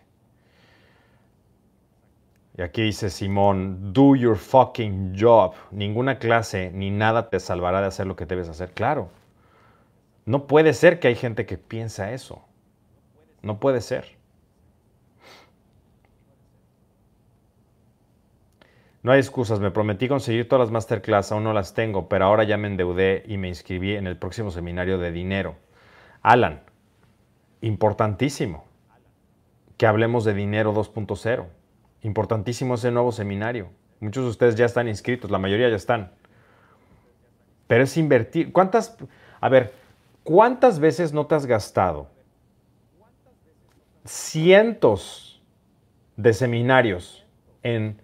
Y 2.58 2.62
aquí 2.62 2.84
dice 2.84 3.10
Simón, 3.10 3.94
do 3.94 4.16
your 4.16 4.38
fucking 4.38 5.16
job. 5.20 5.54
Ninguna 5.72 6.20
clase 6.20 6.72
ni 6.72 6.92
nada 6.92 7.30
te 7.30 7.40
salvará 7.40 7.82
de 7.82 7.88
hacer 7.88 8.08
lo 8.08 8.16
que 8.16 8.26
debes 8.26 8.50
hacer. 8.50 8.72
Claro. 8.72 9.10
No 10.26 10.48
puede 10.48 10.74
ser 10.74 11.00
que 11.00 11.08
hay 11.08 11.16
gente 11.16 11.46
que 11.46 11.58
piensa 11.58 12.12
eso. 12.12 12.44
No 13.42 13.60
puede 13.60 13.82
ser. 13.82 14.21
No 19.04 19.12
hay 19.12 19.20
excusas, 19.20 19.60
me 19.60 19.72
prometí 19.72 20.08
conseguir 20.08 20.48
todas 20.48 20.68
las 20.68 20.72
masterclass, 20.72 21.32
aún 21.32 21.44
no 21.44 21.54
las 21.54 21.74
tengo, 21.74 22.08
pero 22.08 22.26
ahora 22.26 22.44
ya 22.44 22.58
me 22.58 22.68
endeudé 22.68 23.24
y 23.28 23.38
me 23.38 23.48
inscribí 23.48 23.96
en 23.96 24.06
el 24.06 24.18
próximo 24.18 24.52
seminario 24.52 25.00
de 25.00 25.12
dinero. 25.12 25.56
Alan, 26.22 26.62
importantísimo 27.62 28.66
que 29.78 29.88
hablemos 29.88 30.24
de 30.24 30.36
dinero 30.36 30.74
2.0. 30.74 31.48
Importantísimo 32.04 32.76
ese 32.76 32.92
nuevo 32.92 33.12
seminario. 33.12 33.70
Muchos 34.00 34.24
de 34.24 34.30
ustedes 34.30 34.56
ya 34.56 34.66
están 34.66 34.88
inscritos, 34.88 35.32
la 35.32 35.40
mayoría 35.40 35.70
ya 35.70 35.76
están. 35.76 36.12
Pero 37.66 37.84
es 37.84 37.98
invertir. 37.98 38.52
¿Cuántas, 38.52 38.96
a 39.40 39.50
ver, 39.50 39.74
cuántas 40.24 40.80
veces 40.80 41.14
no 41.14 41.26
te 41.26 41.36
has 41.36 41.48
gastado 41.48 42.10
cientos 44.06 45.42
de 46.16 46.34
seminarios 46.34 47.26
en 47.64 48.02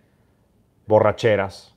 borracheras, 0.88 1.76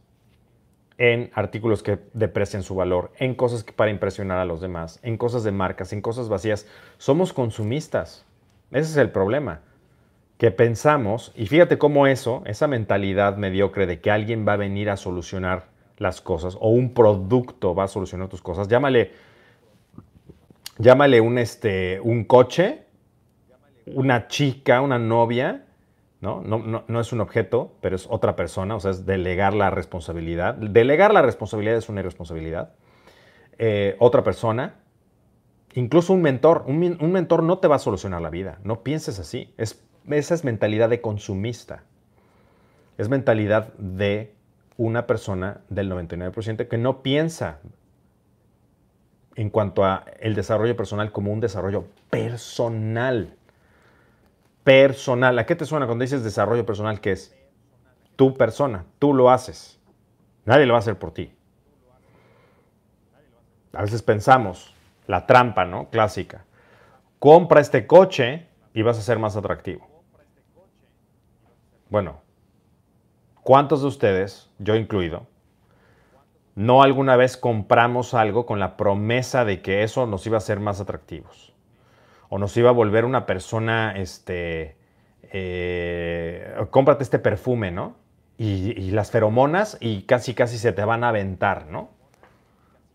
en 1.01 1.31
artículos 1.35 1.83
que 1.83 1.99
deprecian 2.13 2.63
su 2.63 2.75
valor, 2.75 3.11
en 3.19 3.35
cosas 3.35 3.65
que 3.65 3.73
para 3.73 3.91
impresionar 3.91 4.39
a 4.39 4.45
los 4.45 4.61
demás, 4.61 5.01
en 5.03 5.17
cosas 5.17 5.43
de 5.45 5.51
marcas, 5.51 5.95
en 5.95 6.03
cosas 6.03 6.29
vacías. 6.29 6.67
Somos 6.99 7.33
consumistas. 7.33 8.27
Ese 8.71 8.91
es 8.91 8.97
el 8.99 9.11
problema. 9.11 9.61
Que 10.37 10.51
pensamos, 10.51 11.33
y 11.35 11.47
fíjate 11.47 11.79
cómo 11.79 12.07
eso, 12.07 12.43
esa 12.45 12.67
mentalidad 12.67 13.39
mediocre 13.39 13.87
de 13.87 14.01
que 14.01 14.11
alguien 14.11 14.47
va 14.47 14.55
a 14.55 14.57
venir 14.57 14.91
a 14.91 14.99
solucionar 14.99 15.69
las 15.97 16.21
cosas 16.21 16.57
o 16.61 16.69
un 16.69 16.93
producto 16.93 17.75
va 17.75 17.85
a 17.85 17.89
solucionar 17.89 18.29
tus 18.29 18.43
cosas, 18.43 18.69
llámale, 18.69 19.13
llámale 20.79 21.21
un, 21.21 21.39
este, 21.39 21.99
un 22.01 22.25
coche, 22.25 22.85
una 23.87 24.29
chica, 24.29 24.83
una 24.83 24.99
novia, 24.99 25.67
¿no? 26.21 26.43
No, 26.43 27.01
es 27.01 27.12
un 27.12 27.21
objeto, 27.21 27.73
pero 27.81 27.97
es 27.97 28.07
otra 28.11 28.37
persona, 28.37 28.77
o 28.77 28.81
sea, 28.81 28.91
es 28.91 29.07
delegar 29.07 29.55
la 29.55 29.71
responsabilidad. 29.71 30.55
Delegar 30.55 31.14
la 31.14 31.23
responsabilidad 31.23 31.77
es 31.77 31.89
una 31.89 32.01
irresponsabilidad. 32.01 32.73
Eh, 33.59 33.97
otra 33.99 34.23
persona, 34.23 34.77
incluso 35.75 36.12
un 36.12 36.23
mentor, 36.23 36.64
un, 36.66 36.99
un, 37.01 37.12
mentor 37.12 37.43
no 37.43 37.59
te 37.59 37.68
va 37.68 37.77
a 37.77 37.79
solucionar 37.79 38.21
la 38.21 38.31
vida, 38.31 38.59
no 38.64 38.83
pienses 38.83 39.18
así. 39.18 39.55
Es, 39.57 39.83
esa 40.11 40.35
es 40.35 40.45
mentalidad 40.45 40.91
de 40.91 41.01
consumista. 41.01 41.85
Es 42.99 43.09
mentalidad 43.09 43.73
de 43.75 44.35
una 44.77 45.07
persona 45.07 45.61
del 45.68 45.91
99% 45.91 46.68
que 46.68 46.79
no 46.79 47.03
piensa 47.03 47.61
en 49.37 49.51
cuanto 49.51 49.85
a 49.85 50.05
el 50.21 50.35
desarrollo 50.35 50.77
personal 50.77 51.12
como 51.12 51.33
un 51.33 51.41
desarrollo 51.41 51.87
personal 52.11 53.37
personal. 54.65 55.39
¿A 55.39 55.47
qué 55.47 55.57
te 55.57 55.65
suena 55.65 55.87
cuando 55.87 56.03
dices 56.03 56.25
desarrollo 56.25 56.67
personal? 56.67 57.01
¿Qué 57.01 57.13
es? 57.13 57.37
Tu 58.17 58.35
persona, 58.35 58.85
tú 58.99 59.15
lo 59.15 59.31
haces. 59.31 59.81
Nadie 60.45 60.67
lo 60.67 60.75
va 60.75 60.79
a 60.79 60.81
hacer 60.81 60.99
por 60.99 61.13
ti. 61.13 61.35
A 63.73 63.83
veces 63.83 64.03
pensamos, 64.03 64.75
la 65.07 65.27
trampa, 65.27 65.65
¿no? 65.65 65.91
Clásica. 65.91 66.45
Compra 67.19 67.61
este 67.61 67.87
coche 67.87 68.49
y 68.75 68.83
vas 68.83 68.99
a 68.99 69.03
ser 69.03 69.19
más 69.19 69.37
atractivo. 69.37 69.87
Bueno, 71.89 72.21
¿cuántos 73.43 73.83
de 73.83 73.89
ustedes, 73.89 74.51
yo 74.59 74.77
incluido, 74.77 75.27
no 76.55 76.83
alguna 76.83 77.17
vez 77.17 77.37
compramos 77.37 78.15
algo 78.15 78.47
con 78.47 78.61
la 78.61 78.77
promesa 78.77 79.45
de 79.45 79.63
que 79.63 79.83
eso 79.83 80.07
nos 80.07 80.27
iba 80.27 80.37
a 80.37 80.39
hacer 80.39 80.61
más 80.61 80.81
atractivos? 80.81 81.53
O 82.31 82.39
nos 82.39 82.57
iba 82.57 82.70
a 82.70 82.72
volver 82.72 83.05
una 83.05 83.26
persona, 83.26 83.93
este, 83.97 84.76
eh, 85.33 86.55
cómprate 86.70 87.03
este 87.03 87.18
perfume, 87.18 87.70
¿no? 87.70 87.97
Y, 88.39 88.91
las 88.93 89.11
feromonas 89.11 89.76
y 89.81 90.03
casi 90.03 90.33
casi 90.33 90.57
se 90.57 90.72
te 90.72 90.83
van 90.85 91.05
a 91.05 91.11
aventar, 91.11 91.66
¿no? 91.66 91.91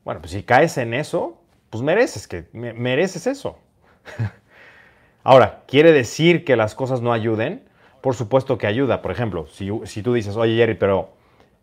Bueno, 0.04 0.22
pues 0.22 0.32
si 0.32 0.42
caes 0.42 0.78
en 0.80 0.96
eso, 0.96 1.40
pues 1.70 1.84
mereces 1.84 2.28
que 2.28 2.48
mereces 2.54 3.28
eso. 3.28 3.60
Ahora, 5.24 5.64
¿quiere 5.68 5.92
decir 5.92 6.46
que 6.46 6.56
las 6.56 6.74
cosas 6.74 7.02
no 7.02 7.14
ayuden? 7.14 7.64
Por 8.02 8.16
supuesto 8.16 8.58
que 8.58 8.68
ayuda. 8.68 9.02
Por 9.02 9.12
ejemplo, 9.12 9.48
si, 9.48 9.70
si 9.84 10.02
tú 10.02 10.14
dices, 10.14 10.36
oye 10.36 10.56
Jerry, 10.56 10.76
pero 10.76 11.10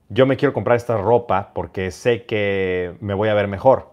yo 0.08 0.26
me 0.26 0.36
quiero 0.36 0.52
comprar 0.52 0.76
esta 0.76 0.96
ropa 0.96 1.52
porque 1.54 1.90
sé 1.90 2.24
que 2.24 2.94
me 3.00 3.14
voy 3.14 3.30
a 3.30 3.34
ver 3.34 3.48
mejor. 3.48 3.92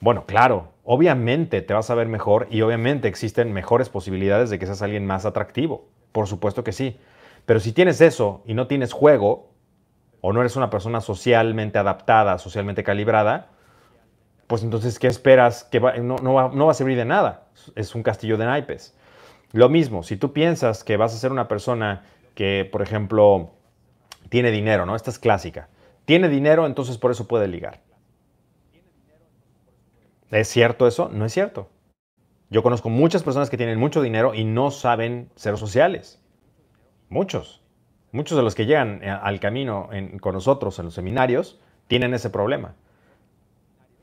Bueno, 0.00 0.24
claro, 0.26 0.73
obviamente 0.84 1.62
te 1.62 1.74
vas 1.74 1.90
a 1.90 1.94
ver 1.94 2.08
mejor 2.08 2.46
y 2.50 2.60
obviamente 2.62 3.08
existen 3.08 3.52
mejores 3.52 3.88
posibilidades 3.88 4.50
de 4.50 4.58
que 4.58 4.66
seas 4.66 4.82
alguien 4.82 5.06
más 5.06 5.24
atractivo. 5.24 5.88
Por 6.12 6.28
supuesto 6.28 6.62
que 6.62 6.72
sí. 6.72 6.98
Pero 7.46 7.60
si 7.60 7.72
tienes 7.72 8.00
eso 8.00 8.42
y 8.46 8.54
no 8.54 8.66
tienes 8.66 8.92
juego, 8.92 9.54
o 10.26 10.32
no 10.32 10.40
eres 10.40 10.56
una 10.56 10.70
persona 10.70 11.02
socialmente 11.02 11.78
adaptada, 11.78 12.38
socialmente 12.38 12.82
calibrada, 12.82 13.48
pues 14.46 14.62
entonces, 14.62 14.98
¿qué 14.98 15.06
esperas? 15.06 15.64
Que 15.64 15.80
no, 15.80 16.16
no, 16.16 16.32
va, 16.32 16.50
no, 16.54 16.64
va, 16.64 16.70
a 16.70 16.74
servir 16.74 16.96
de 16.96 17.04
nada. 17.04 17.48
Es 17.74 17.94
un 17.94 18.02
castillo 18.02 18.38
de 18.38 18.46
naipes. 18.46 18.96
Lo 19.52 19.68
mismo, 19.68 20.02
si 20.02 20.16
tú 20.16 20.32
piensas 20.32 20.82
que 20.82 20.96
vas 20.96 21.14
a 21.14 21.18
ser 21.18 21.30
una 21.30 21.46
persona 21.46 22.04
que, 22.34 22.66
por 22.72 22.80
ejemplo, 22.80 23.50
tiene 24.30 24.50
dinero, 24.50 24.86
¿no? 24.86 24.96
Esta 24.96 25.10
es 25.10 25.18
clásica. 25.18 25.68
Tiene 26.06 26.30
dinero, 26.30 26.64
entonces 26.64 26.96
por 26.96 27.10
eso 27.10 27.28
puede 27.28 27.46
ligar. 27.46 27.80
¿Es 30.34 30.48
cierto 30.48 30.88
eso? 30.88 31.08
No 31.12 31.24
es 31.24 31.32
cierto. 31.32 31.68
Yo 32.50 32.64
conozco 32.64 32.90
muchas 32.90 33.22
personas 33.22 33.50
que 33.50 33.56
tienen 33.56 33.78
mucho 33.78 34.02
dinero 34.02 34.34
y 34.34 34.42
no 34.42 34.72
saben 34.72 35.30
ser 35.36 35.56
sociales. 35.56 36.20
Muchos. 37.08 37.62
Muchos 38.10 38.36
de 38.36 38.42
los 38.42 38.56
que 38.56 38.66
llegan 38.66 39.00
eh, 39.04 39.10
al 39.10 39.38
camino 39.38 39.88
con 40.20 40.34
nosotros 40.34 40.76
en 40.80 40.86
los 40.86 40.94
seminarios 40.94 41.60
tienen 41.86 42.14
ese 42.14 42.30
problema. 42.30 42.74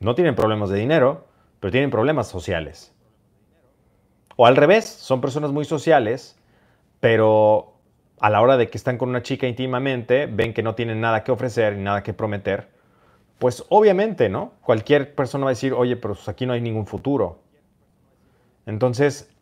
No 0.00 0.14
tienen 0.14 0.34
problemas 0.34 0.70
de 0.70 0.78
dinero, 0.78 1.28
pero 1.60 1.70
tienen 1.70 1.90
problemas 1.90 2.28
sociales. 2.28 2.94
O 4.36 4.46
al 4.46 4.56
revés, 4.56 4.86
son 4.86 5.20
personas 5.20 5.52
muy 5.52 5.66
sociales, 5.66 6.40
pero 6.98 7.74
a 8.20 8.30
la 8.30 8.40
hora 8.40 8.56
de 8.56 8.70
que 8.70 8.78
están 8.78 8.96
con 8.96 9.10
una 9.10 9.20
chica 9.20 9.48
íntimamente, 9.48 10.24
ven 10.24 10.54
que 10.54 10.62
no 10.62 10.74
tienen 10.74 10.98
nada 10.98 11.24
que 11.24 11.30
ofrecer 11.30 11.76
ni 11.76 11.82
nada 11.82 12.02
que 12.02 12.14
prometer, 12.14 12.71
pues 13.42 13.64
obviamente, 13.70 14.28
¿no? 14.28 14.52
Cualquier 14.62 15.16
persona 15.16 15.46
va 15.46 15.50
a 15.50 15.54
decir, 15.54 15.72
oye, 15.72 15.96
pero 15.96 16.14
pues 16.14 16.28
aquí 16.28 16.46
no 16.46 16.52
hay 16.52 16.60
ningún 16.60 16.86
futuro. 16.86 17.40
Entonces, 18.66 19.34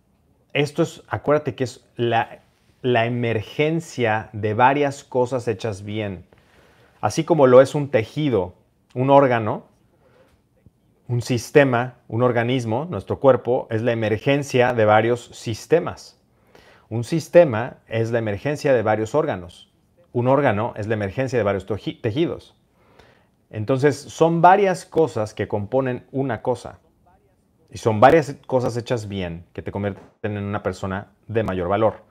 esto 0.54 0.82
es, 0.82 1.02
acuérdate 1.06 1.54
que 1.54 1.64
es 1.64 1.84
la, 1.96 2.40
la 2.80 3.04
emergencia 3.04 4.30
de 4.32 4.54
varias 4.54 5.04
cosas 5.04 5.46
hechas 5.48 5.84
bien. 5.84 6.24
Así 7.02 7.24
como 7.24 7.46
lo 7.46 7.60
es 7.60 7.74
un 7.74 7.90
tejido, 7.90 8.54
un 8.94 9.10
órgano, 9.10 9.64
un 11.06 11.20
sistema, 11.20 11.96
un 12.08 12.22
organismo, 12.22 12.86
nuestro 12.86 13.20
cuerpo, 13.20 13.68
es 13.70 13.82
la 13.82 13.92
emergencia 13.92 14.72
de 14.72 14.86
varios 14.86 15.26
sistemas. 15.26 16.18
Un 16.88 17.04
sistema 17.04 17.80
es 17.86 18.12
la 18.12 18.18
emergencia 18.18 18.72
de 18.72 18.80
varios 18.80 19.14
órganos. 19.14 19.70
Un 20.14 20.26
órgano 20.26 20.72
es 20.78 20.86
la 20.86 20.94
emergencia 20.94 21.38
de 21.38 21.42
varios 21.42 21.66
tejidos. 21.66 22.56
Entonces, 23.50 23.96
son 23.96 24.40
varias 24.40 24.86
cosas 24.86 25.34
que 25.34 25.48
componen 25.48 26.06
una 26.12 26.40
cosa. 26.40 26.78
Y 27.70 27.78
son 27.78 28.00
varias 28.00 28.36
cosas 28.46 28.76
hechas 28.76 29.08
bien 29.08 29.44
que 29.52 29.62
te 29.62 29.72
convierten 29.72 30.36
en 30.36 30.44
una 30.44 30.62
persona 30.62 31.12
de 31.28 31.42
mayor 31.42 31.68
valor. 31.68 32.04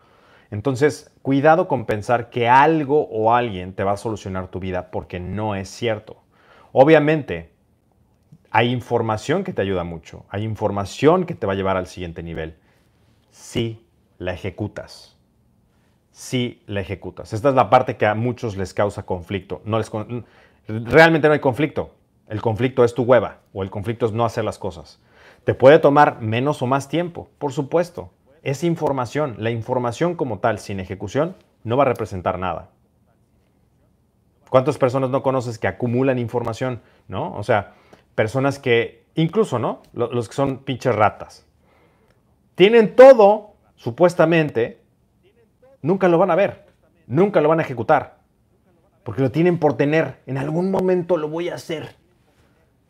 Entonces, 0.51 1.11
cuidado 1.21 1.67
con 1.67 1.85
pensar 1.85 2.29
que 2.29 2.49
algo 2.49 3.07
o 3.09 3.33
alguien 3.33 3.73
te 3.73 3.83
va 3.83 3.93
a 3.93 3.97
solucionar 3.97 4.47
tu 4.47 4.59
vida 4.59 4.89
porque 4.89 5.19
no 5.19 5.55
es 5.55 5.69
cierto. 5.69 6.17
Obviamente, 6.71 7.51
hay 8.51 8.71
información 8.71 9.43
que 9.43 9.53
te 9.53 9.61
ayuda 9.61 9.83
mucho, 9.83 10.25
hay 10.29 10.43
información 10.43 11.25
que 11.25 11.35
te 11.35 11.45
va 11.45 11.53
a 11.53 11.55
llevar 11.55 11.77
al 11.77 11.87
siguiente 11.87 12.23
nivel. 12.23 12.55
Si 13.29 13.85
la 14.17 14.33
ejecutas. 14.33 15.17
Si 16.11 16.63
la 16.65 16.81
ejecutas. 16.81 17.31
Esta 17.33 17.49
es 17.49 17.55
la 17.55 17.69
parte 17.69 17.95
que 17.95 18.07
a 18.07 18.15
muchos 18.15 18.57
les 18.57 18.73
causa 18.73 19.05
conflicto. 19.05 19.61
No 19.65 19.77
les, 19.77 19.91
realmente 20.69 21.27
no 21.27 21.33
hay 21.33 21.39
conflicto. 21.39 21.95
El 22.27 22.41
conflicto 22.41 22.83
es 22.83 22.93
tu 22.93 23.03
hueva 23.03 23.39
o 23.53 23.63
el 23.63 23.71
conflicto 23.71 24.05
es 24.05 24.11
no 24.11 24.23
hacer 24.23 24.43
las 24.43 24.59
cosas. 24.59 25.01
Te 25.43 25.55
puede 25.55 25.79
tomar 25.79 26.21
menos 26.21 26.61
o 26.61 26.67
más 26.67 26.87
tiempo, 26.87 27.29
por 27.39 27.51
supuesto. 27.51 28.11
Es 28.43 28.63
información. 28.63 29.35
La 29.39 29.49
información 29.49 30.15
como 30.15 30.39
tal, 30.39 30.59
sin 30.59 30.79
ejecución, 30.79 31.35
no 31.63 31.75
va 31.75 31.83
a 31.83 31.87
representar 31.87 32.37
nada. 32.37 32.69
¿Cuántas 34.49 34.77
personas 34.77 35.09
no 35.09 35.23
conoces 35.23 35.59
que 35.59 35.67
acumulan 35.67 36.19
información? 36.19 36.81
¿No? 37.07 37.33
O 37.35 37.43
sea, 37.43 37.73
personas 38.15 38.59
que, 38.59 39.05
incluso, 39.15 39.59
¿no? 39.59 39.81
Los 39.93 40.29
que 40.29 40.35
son 40.35 40.59
pinches 40.59 40.95
ratas. 40.95 41.45
Tienen 42.55 42.95
todo, 42.95 43.53
supuestamente, 43.75 44.81
nunca 45.81 46.07
lo 46.07 46.17
van 46.17 46.31
a 46.31 46.35
ver, 46.35 46.65
nunca 47.07 47.41
lo 47.41 47.49
van 47.49 47.59
a 47.59 47.63
ejecutar, 47.63 48.18
porque 49.09 49.23
lo 49.23 49.31
tienen 49.31 49.57
por 49.57 49.75
tener. 49.75 50.19
En 50.27 50.37
algún 50.37 50.69
momento 50.69 51.17
lo 51.17 51.27
voy 51.27 51.49
a 51.49 51.55
hacer. 51.55 51.95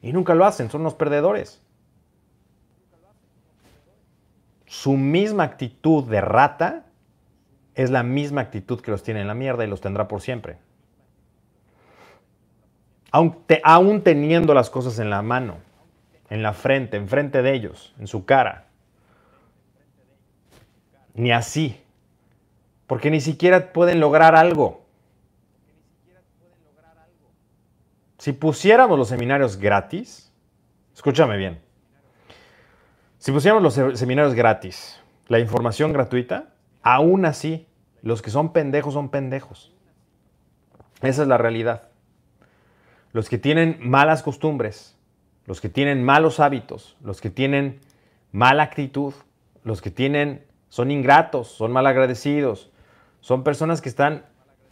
Y 0.02 0.12
nunca 0.12 0.36
lo 0.36 0.44
hacen, 0.44 0.70
son 0.70 0.84
los 0.84 0.94
perdedores. 0.94 1.64
Su 4.66 4.98
misma 4.98 5.44
actitud 5.44 6.04
de 6.04 6.20
rata 6.20 6.88
es 7.74 7.90
la 7.90 8.04
misma 8.04 8.42
actitud 8.42 8.82
que 8.82 8.92
los 8.92 9.02
tiene 9.02 9.22
en 9.22 9.28
la 9.28 9.34
mierda 9.34 9.64
y 9.64 9.68
los 9.68 9.80
tendrá 9.80 10.10
por 10.10 10.20
siempre 10.20 10.58
aún, 13.12 14.02
teniendo 14.02 14.54
las 14.54 14.70
cosas 14.70 15.00
en 15.00 15.10
la 15.10 15.22
mano, 15.22 15.58
en 16.30 16.44
la 16.44 16.54
frente, 16.54 16.98
enfrente 16.98 17.42
de 17.42 17.54
ellos, 17.54 17.94
en 18.00 18.08
su 18.08 18.26
cara. 18.26 18.66
Ni 21.14 21.32
así. 21.32 21.82
Porque 22.88 23.12
ni 23.12 23.22
siquiera 23.22 23.74
pueden 23.74 24.00
lograr 24.00 24.36
algo. 24.36 24.86
Si 28.20 28.34
pusiéramos 28.34 29.00
los 29.00 29.08
seminarios 29.08 29.58
gratis, 29.58 30.32
escúchame 30.94 31.38
bien, 31.38 31.60
si 33.18 33.32
pusiéramos 33.32 33.64
los 33.64 33.98
seminarios 33.98 34.36
gratis, 34.36 35.02
la 35.28 35.40
información 35.40 35.92
gratuita, 35.92 36.54
aún 36.84 37.26
así, 37.26 37.68
los 38.04 38.22
que 38.22 38.30
son 38.30 38.54
pendejos 38.54 38.94
son 38.94 39.10
pendejos. 39.10 39.74
Esa 41.02 41.24
es 41.24 41.28
la 41.28 41.40
realidad 41.40 41.90
los 43.12 43.30
que 43.30 43.38
tienen 43.38 43.78
malas 43.82 44.24
costumbres, 44.24 44.96
los 45.46 45.62
que 45.62 45.70
tienen 45.70 46.04
malos 46.04 46.40
hábitos, 46.40 46.96
los 47.02 47.22
que 47.22 47.30
tienen 47.30 47.80
mala 48.32 48.64
actitud, 48.64 49.14
los 49.64 49.82
que 49.82 49.92
tienen 49.92 50.46
son 50.70 50.92
ingratos, 50.92 51.48
son 51.48 51.72
malagradecidos, 51.72 52.72
son 53.22 53.44
personas 53.44 53.82
que 53.82 53.90
están 53.90 54.26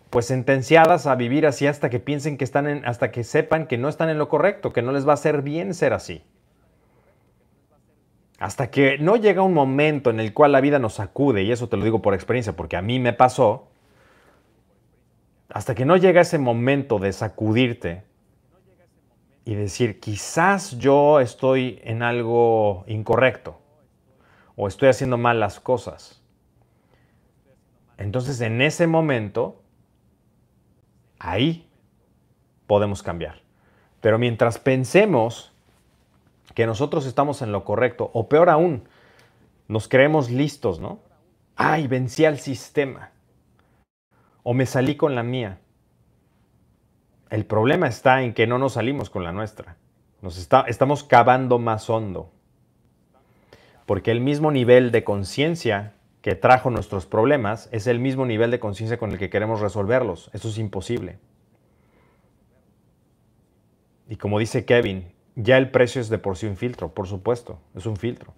pues 0.09 0.25
sentenciadas 0.25 1.07
a 1.07 1.15
vivir 1.15 1.45
así 1.45 1.67
hasta 1.67 1.89
que 1.89 1.99
piensen 1.99 2.37
que 2.37 2.43
están 2.43 2.67
en, 2.67 2.85
hasta 2.85 3.11
que 3.11 3.23
sepan 3.23 3.67
que 3.67 3.77
no 3.77 3.89
están 3.89 4.09
en 4.09 4.17
lo 4.17 4.29
correcto, 4.29 4.73
que 4.73 4.81
no 4.81 4.91
les 4.91 5.07
va 5.07 5.11
a 5.11 5.15
hacer 5.15 5.41
bien 5.41 5.73
ser 5.73 5.93
así. 5.93 6.23
Hasta 8.39 8.69
que 8.69 8.97
no 8.99 9.15
llega 9.15 9.41
un 9.41 9.53
momento 9.53 10.09
en 10.09 10.19
el 10.19 10.33
cual 10.33 10.51
la 10.51 10.61
vida 10.61 10.79
nos 10.79 10.93
sacude, 10.93 11.43
y 11.43 11.51
eso 11.51 11.69
te 11.69 11.77
lo 11.77 11.83
digo 11.83 12.01
por 12.01 12.13
experiencia, 12.13 12.55
porque 12.55 12.77
a 12.77 12.81
mí 12.81 12.99
me 12.99 13.13
pasó, 13.13 13.67
hasta 15.49 15.73
que 15.73 15.85
no 15.85 15.97
llega 15.97 16.21
ese 16.21 16.37
momento 16.37 16.99
de 16.99 17.11
sacudirte, 17.13 18.03
y 19.47 19.55
decir, 19.55 20.01
quizás 20.01 20.77
yo 20.77 21.21
estoy 21.21 21.79
en 21.85 22.03
algo 22.03 22.83
incorrecto 22.85 23.61
o 24.57 24.67
estoy 24.67 24.89
haciendo 24.89 25.17
mal 25.17 25.39
las 25.39 25.61
cosas. 25.61 26.21
Entonces 27.97 28.41
en 28.41 28.61
ese 28.61 28.87
momento, 28.87 29.63
ahí 31.27 31.69
podemos 32.67 33.03
cambiar. 33.03 33.41
Pero 34.01 34.17
mientras 34.17 34.59
pensemos 34.59 35.51
que 36.53 36.65
nosotros 36.65 37.05
estamos 37.05 37.41
en 37.41 37.51
lo 37.51 37.63
correcto, 37.63 38.09
o 38.13 38.29
peor 38.29 38.49
aún, 38.49 38.87
nos 39.67 39.87
creemos 39.87 40.29
listos, 40.29 40.79
¿no? 40.79 40.99
Ay, 41.55 41.87
vencí 41.87 42.25
al 42.25 42.39
sistema. 42.39 43.11
O 44.43 44.53
me 44.53 44.65
salí 44.65 44.95
con 44.95 45.15
la 45.15 45.23
mía. 45.23 45.59
El 47.29 47.45
problema 47.45 47.87
está 47.87 48.21
en 48.21 48.33
que 48.33 48.47
no 48.47 48.57
nos 48.57 48.73
salimos 48.73 49.09
con 49.09 49.23
la 49.23 49.33
nuestra. 49.33 49.75
Nos 50.21 50.37
está, 50.37 50.61
estamos 50.61 51.03
cavando 51.03 51.59
más 51.59 51.89
hondo. 51.89 52.31
Porque 53.85 54.11
el 54.11 54.21
mismo 54.21 54.51
nivel 54.51 54.91
de 54.91 55.03
conciencia 55.03 55.93
que 56.21 56.35
trajo 56.35 56.69
nuestros 56.69 57.05
problemas 57.05 57.69
es 57.71 57.87
el 57.87 57.99
mismo 57.99 58.25
nivel 58.25 58.51
de 58.51 58.59
conciencia 58.59 58.97
con 58.97 59.11
el 59.11 59.17
que 59.17 59.29
queremos 59.29 59.61
resolverlos. 59.61 60.29
Eso 60.33 60.49
es 60.49 60.57
imposible. 60.57 61.19
Y 64.09 64.15
como 64.15 64.39
dice 64.39 64.65
Kevin, 64.65 65.11
ya 65.35 65.57
el 65.57 65.69
precio 65.69 66.01
es 66.01 66.09
de 66.09 66.17
por 66.17 66.37
sí 66.37 66.47
un 66.47 66.57
filtro, 66.57 66.93
por 66.93 67.07
supuesto, 67.07 67.59
es 67.75 67.85
un 67.85 67.97
filtro. 67.97 68.33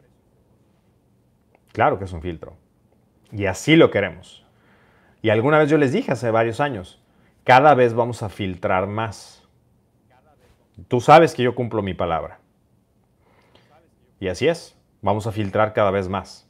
Claro 1.72 1.98
que 1.98 2.06
es 2.06 2.12
un 2.12 2.22
filtro. 2.22 2.58
Y 3.32 3.46
así 3.46 3.76
lo 3.76 3.92
queremos. 3.92 4.46
Y 5.22 5.30
alguna 5.30 5.60
vez 5.60 5.70
yo 5.70 5.78
les 5.78 5.92
dije 5.92 6.12
hace 6.12 6.32
varios 6.32 6.60
años, 6.60 7.02
cada 7.44 7.74
vez 7.76 7.94
vamos 7.94 8.24
a 8.24 8.30
filtrar 8.30 8.88
más. 8.88 9.48
Tú 10.88 11.02
sabes 11.02 11.36
que 11.36 11.44
yo 11.44 11.56
cumplo 11.56 11.82
mi 11.82 11.94
palabra. 11.94 12.40
Y 14.20 14.28
así 14.28 14.48
es, 14.48 14.78
vamos 15.02 15.28
a 15.28 15.32
filtrar 15.32 15.74
cada 15.74 15.92
vez 15.92 16.10
más. 16.10 16.49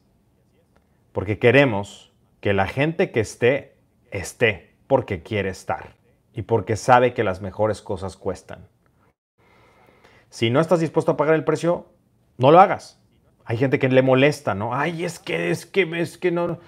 Porque 1.11 1.39
queremos 1.39 2.11
que 2.39 2.53
la 2.53 2.67
gente 2.67 3.11
que 3.11 3.19
esté, 3.19 3.75
esté 4.11 4.75
porque 4.87 5.21
quiere 5.23 5.49
estar 5.49 5.95
y 6.33 6.43
porque 6.43 6.75
sabe 6.75 7.13
que 7.13 7.23
las 7.23 7.41
mejores 7.41 7.81
cosas 7.81 8.15
cuestan. 8.17 8.67
Si 10.29 10.49
no 10.49 10.59
estás 10.59 10.79
dispuesto 10.79 11.11
a 11.11 11.17
pagar 11.17 11.35
el 11.35 11.43
precio, 11.43 11.87
no 12.37 12.51
lo 12.51 12.59
hagas. 12.59 12.99
Hay 13.45 13.57
gente 13.57 13.79
que 13.79 13.89
le 13.89 14.01
molesta, 14.01 14.53
¿no? 14.53 14.75
Ay, 14.75 15.03
es 15.03 15.19
que, 15.19 15.49
es 15.49 15.65
que, 15.65 15.89
es 15.99 16.17
que 16.17 16.31
no. 16.31 16.59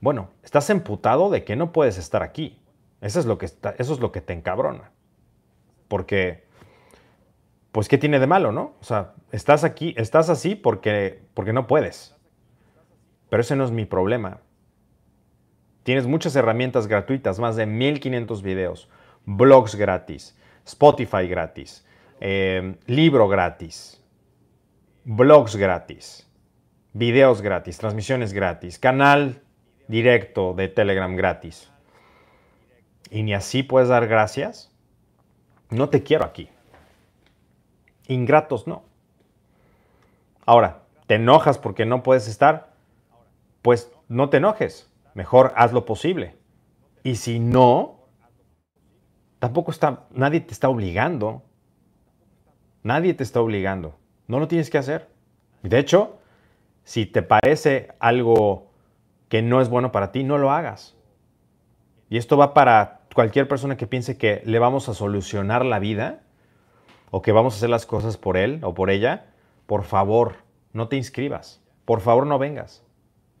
Bueno, 0.00 0.30
estás 0.42 0.68
emputado 0.68 1.30
de 1.30 1.44
que 1.44 1.56
no 1.56 1.72
puedes 1.72 1.96
estar 1.96 2.22
aquí. 2.22 2.60
Eso 3.00 3.20
es 3.20 3.26
lo 3.26 3.38
que, 3.38 3.46
está, 3.46 3.74
eso 3.78 3.94
es 3.94 4.00
lo 4.00 4.12
que 4.12 4.20
te 4.20 4.32
encabrona. 4.32 4.90
Porque, 5.88 6.44
pues, 7.72 7.88
¿qué 7.88 7.98
tiene 7.98 8.18
de 8.18 8.26
malo, 8.26 8.52
no? 8.52 8.74
O 8.80 8.84
sea, 8.84 9.14
estás 9.32 9.64
aquí, 9.64 9.94
estás 9.96 10.28
así 10.28 10.54
porque, 10.54 11.22
porque 11.34 11.52
no 11.52 11.66
puedes. 11.66 12.15
Pero 13.28 13.40
ese 13.40 13.56
no 13.56 13.64
es 13.64 13.70
mi 13.70 13.84
problema. 13.84 14.40
Tienes 15.82 16.06
muchas 16.06 16.34
herramientas 16.34 16.86
gratuitas, 16.86 17.38
más 17.38 17.56
de 17.56 17.66
1500 17.66 18.42
videos, 18.42 18.88
blogs 19.24 19.76
gratis, 19.76 20.36
Spotify 20.64 21.28
gratis, 21.28 21.86
eh, 22.20 22.76
libro 22.86 23.28
gratis, 23.28 24.02
blogs 25.04 25.54
gratis, 25.54 26.28
videos 26.92 27.40
gratis, 27.40 27.78
transmisiones 27.78 28.32
gratis, 28.32 28.78
canal 28.78 29.42
directo 29.86 30.54
de 30.54 30.68
Telegram 30.68 31.14
gratis. 31.14 31.70
Y 33.10 33.22
ni 33.22 33.34
así 33.34 33.62
puedes 33.62 33.88
dar 33.88 34.08
gracias. 34.08 34.72
No 35.70 35.88
te 35.88 36.02
quiero 36.02 36.24
aquí. 36.24 36.48
Ingratos 38.08 38.66
no. 38.66 38.84
Ahora, 40.44 40.82
¿te 41.06 41.16
enojas 41.16 41.58
porque 41.58 41.86
no 41.86 42.02
puedes 42.02 42.28
estar? 42.28 42.75
Pues 43.66 43.90
no 44.06 44.28
te 44.28 44.36
enojes. 44.36 44.88
Mejor 45.14 45.52
haz 45.56 45.72
lo 45.72 45.86
posible. 45.86 46.36
Y 47.02 47.16
si 47.16 47.40
no, 47.40 48.06
tampoco 49.40 49.72
está, 49.72 50.06
nadie 50.12 50.38
te 50.38 50.52
está 50.52 50.68
obligando. 50.68 51.42
Nadie 52.84 53.12
te 53.12 53.24
está 53.24 53.40
obligando. 53.40 53.98
No 54.28 54.38
lo 54.38 54.46
tienes 54.46 54.70
que 54.70 54.78
hacer. 54.78 55.08
De 55.64 55.80
hecho, 55.80 56.20
si 56.84 57.06
te 57.06 57.22
parece 57.22 57.88
algo 57.98 58.70
que 59.28 59.42
no 59.42 59.60
es 59.60 59.68
bueno 59.68 59.90
para 59.90 60.12
ti, 60.12 60.22
no 60.22 60.38
lo 60.38 60.52
hagas. 60.52 60.96
Y 62.08 62.18
esto 62.18 62.36
va 62.36 62.54
para 62.54 63.00
cualquier 63.16 63.48
persona 63.48 63.76
que 63.76 63.88
piense 63.88 64.16
que 64.16 64.42
le 64.44 64.60
vamos 64.60 64.88
a 64.88 64.94
solucionar 64.94 65.64
la 65.64 65.80
vida 65.80 66.20
o 67.10 67.20
que 67.20 67.32
vamos 67.32 67.54
a 67.54 67.56
hacer 67.56 67.70
las 67.70 67.84
cosas 67.84 68.16
por 68.16 68.36
él 68.36 68.60
o 68.62 68.74
por 68.74 68.90
ella. 68.90 69.34
Por 69.66 69.82
favor, 69.82 70.36
no 70.72 70.86
te 70.86 70.94
inscribas. 70.94 71.60
Por 71.84 72.00
favor, 72.00 72.28
no 72.28 72.38
vengas. 72.38 72.85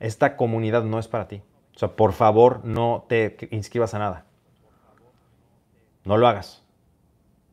Esta 0.00 0.36
comunidad 0.36 0.84
no 0.84 0.98
es 0.98 1.08
para 1.08 1.28
ti. 1.28 1.42
O 1.74 1.78
sea, 1.78 1.96
por 1.96 2.12
favor, 2.12 2.64
no 2.64 3.04
te 3.08 3.36
inscribas 3.50 3.94
a 3.94 3.98
nada. 3.98 4.26
No 6.04 6.16
lo 6.16 6.26
hagas. 6.26 6.64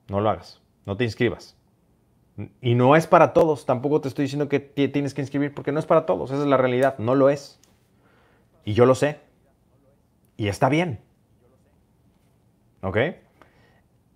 No 0.07 0.21
lo 0.21 0.29
hagas. 0.29 0.61
No 0.85 0.97
te 0.97 1.03
inscribas. 1.03 1.57
Y 2.61 2.75
no 2.75 2.95
es 2.95 3.05
para 3.05 3.31
todos, 3.33 3.65
tampoco 3.65 4.01
te 4.01 4.07
estoy 4.07 4.23
diciendo 4.23 4.49
que 4.49 4.59
tienes 4.59 5.13
que 5.13 5.21
inscribir 5.21 5.53
porque 5.53 5.71
no 5.71 5.79
es 5.79 5.85
para 5.85 6.07
todos, 6.07 6.31
esa 6.31 6.41
es 6.41 6.47
la 6.47 6.57
realidad, 6.57 6.97
no 6.97 7.13
lo 7.13 7.29
es. 7.29 7.59
Y 8.65 8.73
yo 8.73 8.85
lo 8.85 8.95
sé. 8.95 9.19
Y 10.35 10.47
está 10.47 10.69
bien. 10.69 10.99
¿Ok? 12.81 12.97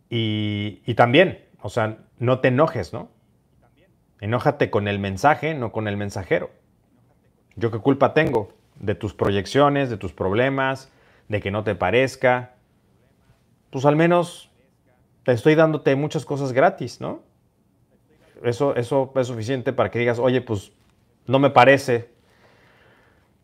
Y, 0.09 0.81
y 0.85 0.93
también, 0.95 1.45
o 1.61 1.69
sea, 1.69 1.99
no 2.17 2.39
te 2.39 2.47
enojes, 2.47 2.91
¿no? 2.91 3.09
Enójate 4.19 4.71
con 4.71 4.87
el 4.87 4.97
mensaje, 4.97 5.53
no 5.53 5.71
con 5.71 5.87
el 5.87 5.95
mensajero. 5.95 6.49
¿Yo 7.57 7.69
qué 7.71 7.79
culpa 7.79 8.13
tengo 8.13 8.53
de 8.79 8.95
tus 8.95 9.13
proyecciones, 9.13 9.89
de 9.89 9.97
tus 9.97 10.13
problemas, 10.13 10.91
de 11.27 11.41
que 11.41 11.51
no 11.51 11.63
te 11.63 11.75
parezca? 11.75 12.53
Pues 13.69 13.85
al 13.85 13.95
menos 13.95 14.49
te 15.23 15.33
estoy 15.33 15.55
dándote 15.55 15.95
muchas 15.95 16.23
cosas 16.23 16.53
gratis, 16.53 17.01
¿no? 17.01 17.27
eso, 18.43 18.75
eso 18.75 19.11
es 19.15 19.27
suficiente 19.27 19.73
para 19.73 19.91
que 19.91 19.99
digas, 19.99 20.19
oye, 20.19 20.41
pues 20.41 20.71
no 21.25 21.39
me 21.39 21.49
parece, 21.49 22.09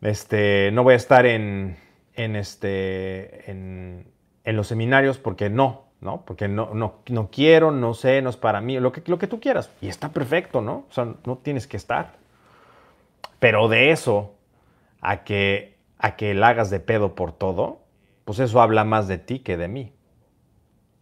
este, 0.00 0.70
no 0.72 0.82
voy 0.82 0.94
a 0.94 0.96
estar 0.96 1.26
en, 1.26 1.76
en, 2.14 2.36
este, 2.36 3.50
en, 3.50 4.12
los 4.44 4.66
seminarios 4.66 5.18
porque 5.18 5.48
no, 5.48 5.86
¿no? 6.00 6.24
Porque 6.24 6.48
no, 6.48 6.74
no, 6.74 7.00
no, 7.08 7.30
quiero, 7.30 7.70
no 7.70 7.94
sé, 7.94 8.20
no 8.22 8.30
es 8.30 8.36
para 8.36 8.60
mí, 8.60 8.78
lo 8.78 8.92
que, 8.92 9.02
lo 9.06 9.18
que 9.18 9.26
tú 9.26 9.40
quieras. 9.40 9.70
Y 9.80 9.88
está 9.88 10.10
perfecto, 10.10 10.60
¿no? 10.60 10.84
O 10.90 10.92
sea, 10.92 11.14
no 11.24 11.38
tienes 11.38 11.66
que 11.66 11.76
estar. 11.76 12.12
Pero 13.44 13.68
de 13.68 13.90
eso 13.90 14.38
a 15.02 15.22
que, 15.22 15.76
a 15.98 16.16
que 16.16 16.32
la 16.32 16.48
hagas 16.48 16.70
de 16.70 16.80
pedo 16.80 17.14
por 17.14 17.32
todo, 17.32 17.82
pues 18.24 18.38
eso 18.38 18.62
habla 18.62 18.84
más 18.84 19.06
de 19.06 19.18
ti 19.18 19.40
que 19.40 19.58
de 19.58 19.68
mí. 19.68 19.92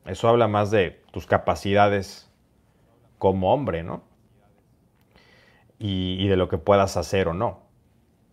Eso 0.07 0.29
habla 0.29 0.49
más 0.49 0.73
de 0.73 1.01
tus 1.13 1.25
capacidades 1.27 2.29
como 3.19 3.55
hombre, 3.55 3.85
¿no? 3.85 4.03
Y, 5.79 6.27
de 6.27 6.37
lo 6.37 6.49
que 6.49 6.59
puedas 6.59 6.97
hacer 6.97 7.29
o 7.29 7.33
no. 7.33 7.61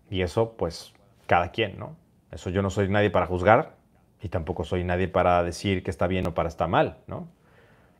Y 0.09 0.23
eso, 0.23 0.55
pues, 0.57 0.91
cada 1.27 1.51
quien, 1.51 1.77
¿no? 1.77 1.95
Eso 2.31 2.49
yo 2.49 2.63
no 2.63 2.71
soy 2.71 2.89
nadie 2.89 3.11
para 3.11 3.27
juzgar 3.27 3.75
y 4.23 4.29
tampoco 4.29 4.63
soy 4.63 4.83
nadie 4.83 5.07
para 5.07 5.43
decir 5.43 5.83
que 5.83 5.91
está 5.91 6.07
bien 6.07 6.25
o 6.25 6.33
para 6.33 6.49
estar 6.49 6.67
mal, 6.67 6.97
¿no? 7.05 7.27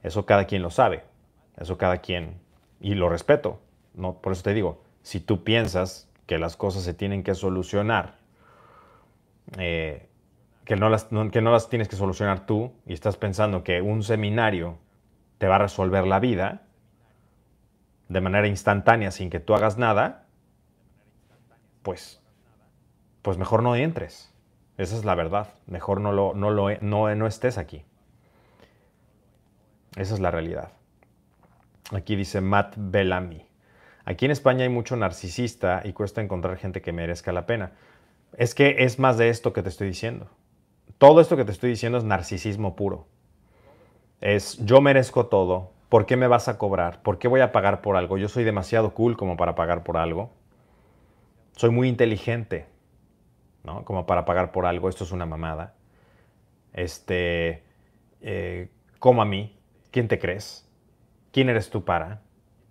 Eso 0.02 0.26
cada 0.26 0.46
quien 0.46 0.64
lo 0.64 0.72
sabe. 0.72 1.04
Eso 1.56 1.78
cada 1.78 1.98
quien. 1.98 2.42
Y 2.82 2.96
lo 2.96 3.10
respeto. 3.10 3.60
¿no? 3.94 4.14
Por 4.14 4.34
eso 4.34 4.42
te 4.42 4.56
digo, 4.56 4.82
si 5.10 5.20
tú 5.20 5.44
piensas 5.44 6.08
que 6.28 6.38
las 6.38 6.56
cosas 6.56 6.84
se 6.84 6.94
tienen 6.94 7.24
que 7.24 7.34
solucionar, 7.34 8.20
eh, 9.58 10.08
que, 10.66 10.76
no 10.76 10.88
las, 10.88 11.06
que 11.32 11.42
no 11.42 11.52
las 11.52 11.68
tienes 11.68 11.88
que 11.88 11.96
solucionar 11.96 12.46
tú 12.46 12.74
y 12.86 12.94
estás 12.94 13.18
pensando 13.18 13.64
que 13.64 13.82
un 13.82 14.04
seminario 14.04 14.78
te 15.40 15.48
va 15.48 15.56
a 15.56 15.58
resolver 15.58 16.06
la 16.06 16.20
vida, 16.20 16.62
de 18.08 18.22
manera 18.22 18.48
instantánea 18.48 19.10
sin 19.10 19.32
que 19.32 19.40
tú 19.40 19.56
hagas 19.56 19.80
nada, 19.80 20.28
pues, 21.82 22.22
pues 23.24 23.40
mejor 23.40 23.64
no 23.64 23.76
entres. 23.76 24.32
Esa 24.78 24.96
es 24.96 25.06
la 25.06 25.16
verdad. 25.16 25.56
Mejor 25.66 26.02
no, 26.02 26.12
lo, 26.12 26.36
no, 26.36 26.52
lo, 26.52 26.70
no, 26.82 27.16
no 27.16 27.26
estés 27.26 27.58
aquí. 27.58 27.84
Esa 29.96 30.14
es 30.14 30.20
la 30.20 30.30
realidad. 30.30 30.72
Aquí 31.94 32.16
dice 32.16 32.42
Matt 32.42 32.76
Bellamy. 32.78 33.49
Aquí 34.10 34.26
en 34.26 34.32
España 34.32 34.64
hay 34.64 34.70
mucho 34.70 34.96
narcisista 34.96 35.82
y 35.86 35.94
cuesta 35.94 36.22
encontrar 36.22 36.58
gente 36.58 36.82
que 36.82 36.92
merezca 36.92 37.32
la 37.32 37.46
pena. 37.46 37.74
Es 38.36 38.56
que 38.56 38.78
es 38.80 39.00
más 39.00 39.18
de 39.18 39.30
esto 39.30 39.54
que 39.54 39.62
te 39.64 39.70
estoy 39.70 39.88
diciendo. 39.88 40.28
Todo 40.98 41.22
esto 41.22 41.38
que 41.38 41.46
te 41.46 41.52
estoy 41.52 41.70
diciendo 41.70 41.98
es 41.98 42.04
narcisismo 42.04 42.76
puro. 42.76 43.08
Es 44.20 44.58
yo 44.66 44.82
merezco 44.82 45.28
todo, 45.28 45.72
¿Por 45.90 46.06
qué 46.06 46.18
me 46.18 46.28
vas 46.28 46.48
a 46.48 46.60
cobrar? 46.60 47.02
¿Por 47.02 47.18
qué 47.18 47.28
voy 47.28 47.42
a 47.42 47.52
pagar 47.52 47.82
por 47.82 47.98
algo? 47.98 48.20
Yo 48.20 48.30
soy 48.30 48.44
demasiado 48.44 48.94
cool 48.94 49.18
como 49.18 49.38
para 49.38 49.56
pagar 49.56 49.84
por 49.84 49.98
algo. 49.98 50.30
Soy 51.56 51.72
muy 51.72 51.88
inteligente, 51.88 52.68
¿no? 53.64 53.84
Como 53.86 54.06
para 54.06 54.24
pagar 54.24 54.52
por 54.52 54.68
algo. 54.68 54.88
Esto 54.88 55.04
es 55.04 55.12
una 55.12 55.26
mamada. 55.26 55.74
Este, 56.74 57.64
eh, 58.22 58.70
a 59.02 59.26
mí. 59.26 59.58
¿Quién 59.90 60.08
te 60.08 60.20
crees? 60.20 60.70
¿Quién 61.32 61.50
eres 61.50 61.72
tú 61.72 61.84
para? 61.84 62.22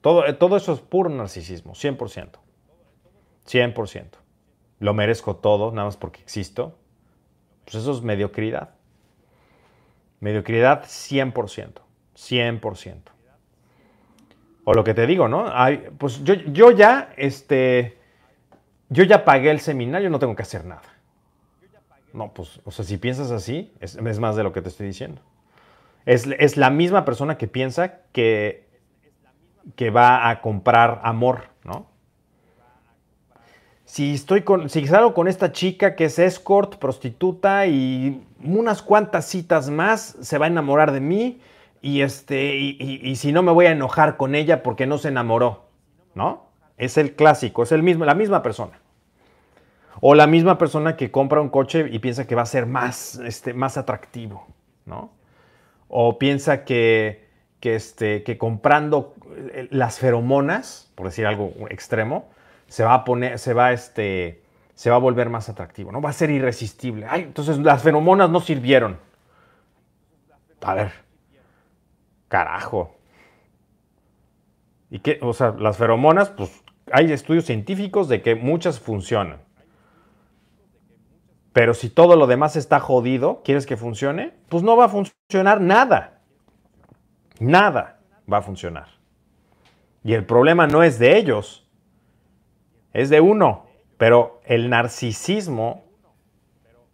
Todo, 0.09 0.25
eh, 0.25 0.33
todo 0.33 0.57
eso 0.57 0.73
es 0.73 0.81
puro 0.81 1.11
narcisismo, 1.11 1.75
100%. 1.75 2.39
100%. 3.47 4.05
Lo 4.79 4.95
merezco 4.95 5.37
todo, 5.37 5.71
nada 5.71 5.85
más 5.85 5.99
porque 5.99 6.23
existo. 6.23 6.79
Pues 7.67 7.75
eso 7.75 7.93
es 7.93 8.01
mediocridad. 8.01 8.71
Mediocridad 10.21 10.85
100%. 10.85 11.83
100%. 12.17 12.95
O 14.65 14.73
lo 14.73 14.83
que 14.83 14.95
te 14.95 15.07
digo, 15.07 15.29
¿no? 15.29 15.53
pues 15.99 16.25
yo, 16.25 16.33
yo 16.33 16.71
ya, 16.71 17.13
este, 17.19 17.99
yo 18.89 19.05
ya 19.05 19.27
pagué 19.27 19.51
el 19.51 19.61
seminario, 19.61 20.09
no 20.09 20.19
tengo 20.19 20.35
que 20.35 20.43
hacer 20.43 20.65
nada. 20.65 20.89
No, 22.15 22.33
pues, 22.33 22.63
o 22.65 22.71
sea, 22.71 22.83
si 22.83 22.97
piensas 22.97 23.31
así, 23.31 23.75
es, 23.81 24.01
más 24.19 24.37
de 24.37 24.43
lo 24.43 24.55
que 24.55 24.63
te 24.63 24.71
estoy 24.71 24.87
diciendo. 24.87 25.21
Es, 26.07 26.27
es, 26.39 26.57
la 26.57 26.71
misma 26.71 27.05
persona 27.05 27.37
que 27.37 27.47
piensa 27.47 28.01
que, 28.13 28.68
que 29.77 29.91
va 29.91 30.29
a 30.29 30.41
comprar 30.41 31.01
amor, 31.03 31.49
¿no? 31.65 31.87
Si, 33.85 34.13
estoy 34.13 34.43
con, 34.43 34.69
salgo 34.69 35.15
con 35.15 35.29
esta 35.29 35.51
chica 35.51 35.97
que 35.97 36.05
es 36.05 36.19
escort, 36.19 36.77
prostituta 36.77 37.67
y 37.67 38.23
unas 38.45 38.83
cuantas 38.83 39.25
citas 39.25 39.71
más, 39.71 40.17
se 40.21 40.37
va 40.37 40.45
a 40.45 40.49
enamorar 40.49 40.93
de 40.93 41.01
mí 41.01 41.41
y, 41.81 42.03
este, 42.03 42.55
y, 42.57 43.17
si 43.17 43.33
no 43.33 43.43
me 43.43 43.51
voy 43.51 43.65
a 43.65 43.71
enojar 43.71 44.19
con 44.19 44.35
ella 44.35 44.63
porque 44.63 44.87
no 44.87 44.99
se 44.99 45.09
enamoró, 45.09 45.71
¿no? 46.15 46.51
Es 46.77 46.99
el 46.99 47.15
clásico, 47.15 47.63
es 47.63 47.73
el 47.73 47.83
mismo, 47.83 48.05
la 48.05 48.15
misma 48.15 48.43
persona. 48.43 48.79
O 50.01 50.15
la 50.15 50.27
misma 50.27 50.59
persona 50.59 50.97
que 50.97 51.11
compra 51.11 51.41
un 51.41 51.49
coche 51.49 51.89
y 51.91 51.99
piensa 51.99 52.27
que 52.27 52.35
va 52.35 52.43
a 52.43 52.47
ser 52.47 52.67
más, 52.67 53.17
este, 53.17 53.55
más 53.55 53.79
atractivo, 53.79 54.47
¿no? 54.85 55.13
O 55.89 56.19
piensa 56.19 56.65
que, 56.65 57.29
que, 57.59 57.75
este, 57.75 58.23
que 58.23 58.37
comprando 58.37 59.15
las 59.71 59.99
feromonas, 59.99 60.91
por 60.95 61.07
decir 61.07 61.27
algo 61.27 61.53
extremo, 61.71 62.29
se 62.67 62.85
va 62.85 62.95
a 62.95 63.05
poner, 63.05 63.39
se 63.39 63.55
va, 63.55 63.73
este, 63.73 64.43
se 64.75 64.91
va 64.91 64.97
a 64.97 65.01
volver 65.01 65.31
más 65.31 65.49
atractivo, 65.49 65.91
¿no? 65.91 66.01
Va 66.01 66.11
a 66.11 66.13
ser 66.13 66.31
irresistible. 66.31 67.07
Ay, 67.09 67.23
entonces 67.23 67.59
las 67.59 67.83
feromonas 67.83 68.31
no 68.31 68.41
sirvieron. 68.41 68.99
A 70.61 70.75
ver, 70.75 70.93
carajo. 72.29 72.95
¿Y 74.91 75.01
qué? 75.01 75.19
O 75.23 75.33
sea, 75.33 75.55
las 75.59 75.77
feromonas, 75.77 76.31
pues 76.31 76.63
hay 76.93 77.13
estudios 77.13 77.45
científicos 77.45 78.09
de 78.09 78.23
que 78.23 78.35
muchas 78.35 78.81
funcionan. 78.81 79.41
Pero 81.53 81.75
si 81.75 81.91
todo 81.91 82.17
lo 82.17 82.27
demás 82.27 82.57
está 82.57 82.79
jodido, 82.79 83.43
¿quieres 83.45 83.67
que 83.67 83.77
funcione? 83.77 84.35
Pues 84.49 84.63
no 84.63 84.77
va 84.77 84.85
a 84.85 84.89
funcionar 84.89 85.61
nada. 85.61 86.21
Nada 87.41 88.01
va 88.31 88.39
a 88.39 88.43
funcionar. 88.43 88.98
Y 90.05 90.15
el 90.15 90.25
problema 90.25 90.67
no 90.67 90.83
es 90.83 90.99
de 90.99 91.17
ellos, 91.17 91.69
es 92.93 93.11
de 93.11 93.21
uno. 93.21 93.67
Pero 93.97 94.41
el 94.45 94.71
narcisismo, 94.71 95.85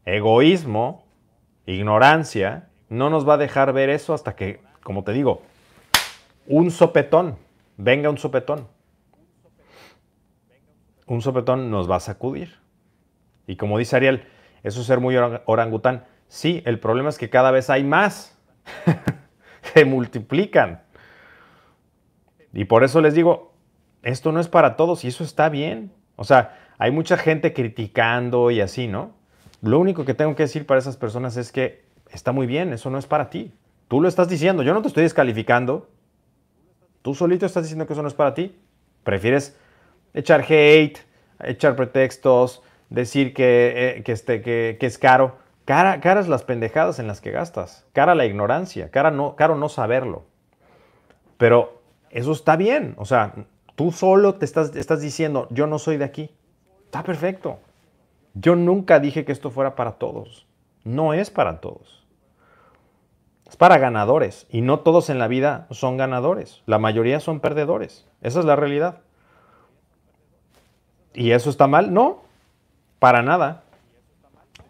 egoísmo, 0.07 1.05
ignorancia, 1.67 2.69
no 2.89 3.11
nos 3.11 3.29
va 3.29 3.35
a 3.35 3.39
dejar 3.39 3.73
ver 3.73 3.91
eso 3.91 4.15
hasta 4.15 4.35
que, 4.35 4.61
como 4.83 5.05
te 5.05 5.13
digo, 5.13 5.43
un 6.47 6.71
sopetón, 6.71 7.37
venga 7.77 8.09
un 8.09 8.19
sopetón. 8.19 8.69
Un 11.07 11.21
sopetón 11.21 11.71
nos 11.71 11.91
va 11.91 11.97
a 11.97 12.01
sacudir. 12.01 12.59
Y 13.47 13.57
como 13.57 13.77
dice 13.77 13.97
Ariel, 13.97 14.27
eso 14.63 14.81
es 14.81 14.87
ser 14.87 15.01
muy 15.01 15.17
orangután. 15.17 16.05
Sí, 16.29 16.63
el 16.65 16.81
problema 16.81 17.11
es 17.11 17.19
que 17.19 17.29
cada 17.29 17.51
vez 17.51 17.69
hay 17.69 17.85
más. 17.85 18.39
Se 19.75 19.85
multiplican. 19.85 20.84
Y 22.55 22.65
por 22.65 22.85
eso 22.85 23.01
les 23.01 23.15
digo, 23.15 23.53
esto 24.03 24.33
no 24.33 24.41
es 24.41 24.49
para 24.49 24.77
todos 24.77 25.05
y 25.05 25.09
eso 25.09 25.25
está 25.25 25.49
bien. 25.49 25.93
O 26.17 26.25
sea, 26.25 26.57
hay 26.79 26.93
mucha 26.93 27.19
gente 27.19 27.53
criticando 27.53 28.51
y 28.51 28.61
así, 28.61 28.87
¿no? 28.87 29.13
Lo 29.61 29.79
único 29.79 30.05
que 30.05 30.15
tengo 30.15 30.35
que 30.37 30.45
decir 30.45 30.65
para 30.65 30.79
esas 30.79 30.97
personas 30.97 31.37
es 31.37 31.51
que 31.51 31.85
está 32.11 32.33
muy 32.33 32.47
bien, 32.47 32.73
eso 32.73 32.91
no 32.91 32.99
es 32.99 33.07
para 33.07 33.29
ti. 33.29 33.53
Tú 33.89 34.01
lo 34.01 34.09
estás 34.09 34.29
diciendo, 34.29 34.63
yo 34.63 34.73
no 34.73 34.83
te 34.83 34.89
estoy 34.89 35.03
descalificando. 35.03 35.89
Tú 37.03 37.15
solito 37.15 37.45
estás 37.45 37.65
diciendo 37.65 37.87
que 37.87 37.93
eso 37.93 38.03
no 38.03 38.09
es 38.09 38.15
para 38.15 38.35
ti. 38.35 38.57
Prefieres 39.03 39.57
echar 40.15 40.45
hate, 40.49 40.99
echar 41.43 41.77
pretextos, 41.77 42.63
decir 42.89 43.35
que, 43.35 43.97
eh, 43.99 44.05
este, 44.07 44.43
que, 44.43 44.79
es 44.81 44.99
caro. 44.99 45.39
Cara, 45.65 46.01
caras 46.01 46.29
las 46.29 46.45
pendejadas 46.45 46.99
en 46.99 47.07
las 47.07 47.21
que 47.21 47.31
gastas. 47.31 47.85
Cara 47.93 48.15
la 48.15 48.27
ignorancia. 48.27 48.91
Cara 48.91 49.11
no, 49.11 49.35
caro 49.35 49.57
no 49.57 49.69
saberlo. 49.69 50.25
Pero 51.37 51.83
eso 52.15 52.31
está 52.31 52.57
bien. 52.57 52.95
O 52.97 53.05
sea, 53.05 53.35
tú 53.75 53.91
solo 53.91 54.37
te 54.37 54.45
estás, 54.45 55.01
diciendo, 55.01 55.49
yo 55.51 55.67
no 55.67 55.81
soy 55.81 55.97
de 55.97 56.05
aquí. 56.05 56.31
Está 56.85 57.03
perfecto. 57.03 57.59
Yo 58.35 58.55
nunca 58.55 59.01
dije 59.01 59.25
que 59.25 59.33
esto 59.33 59.51
fuera 59.51 59.75
para 59.75 59.95
todos. 59.95 60.47
No 60.85 61.13
es 61.13 61.31
para 61.31 61.61
todos. 61.61 62.07
Es 63.49 63.57
para 63.57 63.79
ganadores. 63.79 64.47
Y 64.49 64.61
no 64.61 64.79
todos 64.79 65.11
en 65.11 65.19
la 65.19 65.27
vida 65.27 65.67
son 65.73 65.97
ganadores. 65.97 66.63
La 66.67 66.79
mayoría 66.79 67.19
son 67.19 67.41
perdedores. 67.41 68.07
Esa 68.23 68.39
es 68.39 68.47
la 68.47 68.55
realidad. 68.55 68.99
¿Y 71.15 71.33
eso 71.33 71.51
está 71.51 71.67
mal? 71.67 71.93
No, 71.93 72.23
para 73.01 73.23
nada. 73.23 73.65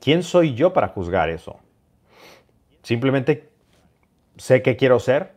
¿Quién 0.01 0.23
soy 0.23 0.55
yo 0.55 0.73
para 0.73 0.89
juzgar 0.89 1.29
eso? 1.29 1.59
Simplemente 2.83 3.51
sé 4.39 4.63
qué 4.63 4.77
quiero 4.77 4.99
ser, 4.99 5.34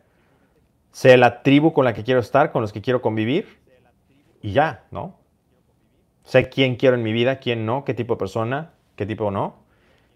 sé 0.92 1.16
la 1.16 1.42
tribu 1.42 1.72
con 1.72 1.84
la 1.84 1.94
que 1.94 2.04
quiero 2.04 2.20
estar, 2.20 2.52
con 2.52 2.62
los 2.62 2.72
que 2.72 2.80
quiero 2.80 3.00
convivir 3.02 3.58
y 4.42 4.52
ya, 4.52 4.84
¿no? 4.90 5.18
Sé 6.24 6.48
quién 6.48 6.76
quiero 6.76 6.96
en 6.96 7.02
mi 7.02 7.12
vida, 7.12 7.38
quién 7.38 7.64
no, 7.66 7.84
qué 7.84 7.94
tipo 7.94 8.14
de 8.14 8.18
persona, 8.18 8.72
qué 8.96 9.06
tipo 9.06 9.30
no. 9.30 9.56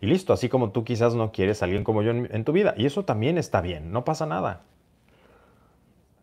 Y 0.00 0.06
listo, 0.06 0.32
así 0.32 0.48
como 0.48 0.70
tú 0.70 0.84
quizás 0.84 1.14
no 1.14 1.32
quieres 1.32 1.62
a 1.62 1.64
alguien 1.64 1.84
como 1.84 2.02
yo 2.02 2.10
en, 2.10 2.44
tu 2.44 2.52
vida. 2.52 2.74
Y 2.76 2.86
eso 2.86 3.04
también 3.04 3.38
está 3.38 3.60
bien, 3.60 3.92
no 3.92 4.04
pasa 4.04 4.26
nada. 4.26 4.62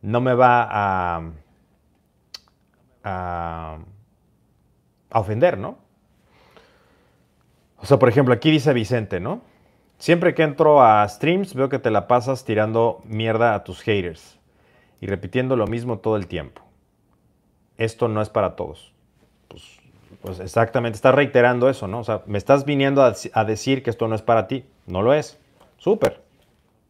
No 0.01 0.21
me 0.21 0.33
va 0.33 0.67
a, 0.69 1.31
a 3.03 3.79
a 5.11 5.19
ofender, 5.19 5.57
¿no? 5.57 5.77
O 7.77 7.85
sea, 7.85 7.97
por 7.97 8.09
ejemplo, 8.09 8.33
aquí 8.33 8.51
dice 8.51 8.73
Vicente, 8.73 9.19
¿no? 9.19 9.41
Siempre 9.97 10.33
que 10.33 10.43
entro 10.43 10.81
a 10.81 11.07
streams 11.07 11.53
veo 11.53 11.69
que 11.69 11.79
te 11.79 11.91
la 11.91 12.07
pasas 12.07 12.45
tirando 12.45 13.01
mierda 13.05 13.53
a 13.53 13.63
tus 13.63 13.81
haters 13.81 14.38
y 15.01 15.07
repitiendo 15.07 15.55
lo 15.55 15.67
mismo 15.67 15.99
todo 15.99 16.15
el 16.15 16.27
tiempo. 16.27 16.61
Esto 17.77 18.07
no 18.07 18.21
es 18.21 18.29
para 18.29 18.55
todos. 18.55 18.93
Pues, 19.47 19.63
pues 20.21 20.39
exactamente, 20.39 20.95
estás 20.95 21.15
reiterando 21.15 21.69
eso, 21.69 21.87
¿no? 21.87 21.99
O 21.99 22.03
sea, 22.03 22.23
me 22.25 22.37
estás 22.37 22.65
viniendo 22.65 23.03
a, 23.03 23.45
decir 23.45 23.83
que 23.83 23.89
esto 23.89 24.07
no 24.07 24.15
es 24.15 24.21
para 24.21 24.47
ti. 24.47 24.65
No 24.85 25.01
lo 25.01 25.13
es. 25.13 25.39
Súper, 25.77 26.21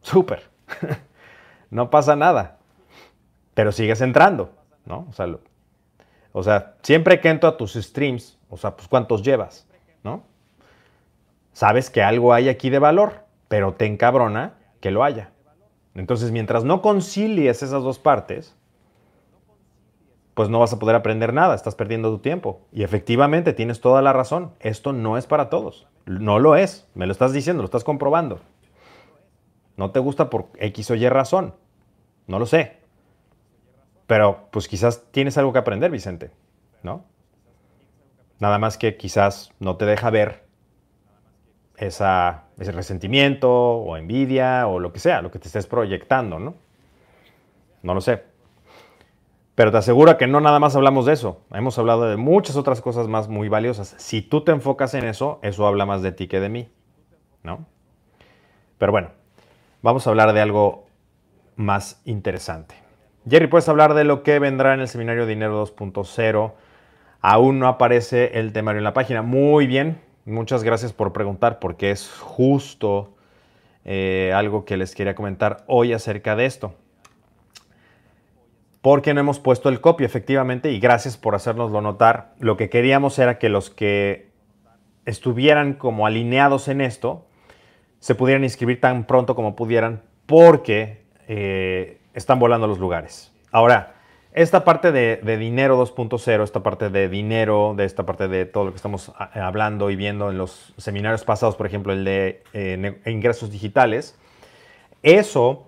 súper. 0.01 0.49
no 1.69 1.89
pasa 1.89 2.15
nada. 2.15 2.57
Pero 3.53 3.71
sigues 3.71 4.01
entrando, 4.01 4.51
¿no? 4.85 5.07
O 6.31 6.43
sea, 6.43 6.75
siempre 6.81 7.19
que 7.19 7.29
entro 7.29 7.49
a 7.49 7.57
tus 7.57 7.73
streams, 7.73 8.39
o 8.49 8.57
sea, 8.57 8.75
pues 8.75 8.87
cuántos 8.87 9.21
llevas, 9.21 9.67
¿no? 10.03 10.23
Sabes 11.53 11.89
que 11.89 12.01
algo 12.01 12.33
hay 12.33 12.47
aquí 12.49 12.69
de 12.69 12.79
valor, 12.79 13.25
pero 13.47 13.73
te 13.73 13.85
encabrona 13.85 14.53
que 14.79 14.91
lo 14.91 15.03
haya. 15.03 15.31
Entonces, 15.99 16.31
mientras 16.31 16.63
no 16.63 16.81
concilies 16.81 17.61
esas 17.61 17.83
dos 17.83 17.99
partes, 17.99 18.55
pues 20.33 20.47
no 20.47 20.57
vas 20.57 20.71
a 20.71 20.79
poder 20.79 20.95
aprender 20.95 21.33
nada, 21.33 21.53
estás 21.53 21.75
perdiendo 21.75 22.09
tu 22.09 22.19
tiempo. 22.19 22.61
Y 22.71 22.83
efectivamente, 22.83 23.51
tienes 23.51 23.81
toda 23.81 24.01
la 24.01 24.13
razón, 24.13 24.53
esto 24.61 24.93
no 24.93 25.17
es 25.17 25.27
para 25.27 25.49
todos. 25.49 25.87
No 26.05 26.39
lo 26.39 26.55
es, 26.55 26.87
me 26.93 27.05
lo 27.05 27.11
estás 27.11 27.33
diciendo, 27.33 27.61
lo 27.61 27.65
estás 27.65 27.83
comprobando. 27.83 28.39
No 29.75 29.91
te 29.91 29.99
gusta 29.99 30.29
por 30.29 30.47
X 30.57 30.89
o 30.89 30.95
Y 30.95 31.09
razón, 31.09 31.53
no 32.27 32.39
lo 32.39 32.45
sé. 32.45 32.77
Pero 34.07 34.47
pues 34.51 34.69
quizás 34.69 35.03
tienes 35.11 35.37
algo 35.37 35.51
que 35.51 35.59
aprender, 35.59 35.91
Vicente, 35.91 36.31
¿no? 36.81 37.03
Nada 38.39 38.57
más 38.57 38.77
que 38.77 38.95
quizás 38.95 39.51
no 39.59 39.75
te 39.75 39.83
deja 39.83 40.09
ver 40.11 40.45
esa, 41.79 42.43
ese 42.59 42.71
resentimiento 42.71 43.51
o 43.51 43.97
envidia 43.97 44.67
o 44.67 44.79
lo 44.79 44.91
que 44.91 44.99
sea, 44.99 45.21
lo 45.21 45.31
que 45.31 45.39
te 45.39 45.47
estés 45.47 45.67
proyectando, 45.67 46.39
¿no? 46.39 46.55
No 47.83 47.93
lo 47.93 48.01
sé. 48.01 48.23
Pero 49.55 49.71
te 49.71 49.77
aseguro 49.77 50.17
que 50.17 50.27
no 50.27 50.39
nada 50.39 50.59
más 50.59 50.75
hablamos 50.75 51.05
de 51.05 51.13
eso. 51.13 51.41
Hemos 51.51 51.77
hablado 51.77 52.09
de 52.09 52.15
muchas 52.15 52.55
otras 52.55 52.79
cosas 52.79 53.07
más 53.07 53.27
muy 53.27 53.49
valiosas. 53.49 53.93
Si 53.97 54.21
tú 54.21 54.43
te 54.43 54.51
enfocas 54.51 54.93
en 54.93 55.05
eso, 55.05 55.39
eso 55.41 55.67
habla 55.67 55.85
más 55.85 56.01
de 56.01 56.13
ti 56.13 56.27
que 56.27 56.39
de 56.39 56.47
mí, 56.47 56.69
¿no? 57.43 57.65
Pero 58.77 58.93
bueno, 58.93 59.09
vamos 59.81 60.07
a 60.07 60.11
hablar 60.11 60.31
de 60.31 60.39
algo 60.39 60.87
más 61.57 62.01
interesante. 62.05 62.75
Jerry, 63.29 63.47
¿puedes 63.47 63.67
hablar 63.67 63.95
de 63.95 64.05
lo 64.05 64.23
que 64.23 64.39
vendrá 64.39 64.73
en 64.73 64.79
el 64.79 64.87
seminario 64.87 65.25
Dinero 65.25 65.61
2.0? 65.65 66.53
Aún 67.21 67.59
no 67.59 67.67
aparece 67.67 68.39
el 68.39 68.53
temario 68.53 68.77
en 68.77 68.85
la 68.85 68.93
página. 68.93 69.21
Muy 69.21 69.67
bien, 69.67 69.99
muchas 70.29 70.63
gracias 70.63 70.93
por 70.93 71.13
preguntar 71.13 71.59
porque 71.59 71.91
es 71.91 72.09
justo 72.19 73.15
eh, 73.85 74.31
algo 74.35 74.65
que 74.65 74.77
les 74.77 74.95
quería 74.95 75.15
comentar 75.15 75.63
hoy 75.67 75.93
acerca 75.93 76.35
de 76.35 76.45
esto. 76.45 76.73
Porque 78.81 79.13
no 79.13 79.19
hemos 79.19 79.39
puesto 79.39 79.67
el 79.67 79.81
copy, 79.81 80.05
efectivamente, 80.05 80.71
y 80.71 80.79
gracias 80.79 81.17
por 81.17 81.35
hacérnoslo 81.35 81.81
notar. 81.81 82.33
Lo 82.39 82.55
que 82.55 82.69
queríamos 82.69 83.19
era 83.19 83.37
que 83.37 83.49
los 83.49 83.69
que 83.69 84.29
estuvieran 85.05 85.73
como 85.73 86.05
alineados 86.05 86.67
en 86.67 86.81
esto 86.81 87.25
se 87.99 88.15
pudieran 88.15 88.43
inscribir 88.43 88.79
tan 88.79 89.05
pronto 89.05 89.35
como 89.35 89.55
pudieran, 89.55 90.03
porque 90.25 91.03
eh, 91.27 91.99
están 92.13 92.39
volando 92.39 92.67
los 92.67 92.79
lugares. 92.79 93.33
Ahora, 93.51 93.95
esta 94.41 94.63
parte 94.63 94.93
de, 94.93 95.37
dinero 95.37 95.77
2.0, 95.85 96.43
esta 96.43 96.63
parte 96.63 96.89
de 96.89 97.09
dinero, 97.09 97.73
de 97.75 97.83
esta 97.83 98.05
parte 98.05 98.29
de 98.29 98.45
todo 98.45 98.63
lo 98.63 98.71
que 98.71 98.77
estamos 98.77 99.11
ah, 99.17 99.31
hablando 99.33 99.89
y 99.89 99.97
viendo 99.97 100.29
en 100.29 100.37
los 100.37 100.73
seminarios 100.77 101.25
pasados, 101.25 101.57
por 101.57 101.65
ejemplo, 101.65 101.91
el 101.91 102.05
de 102.05 102.41
eh, 102.53 103.01
ingresos 103.05 103.51
digitales, 103.51 104.17
eso 105.03 105.67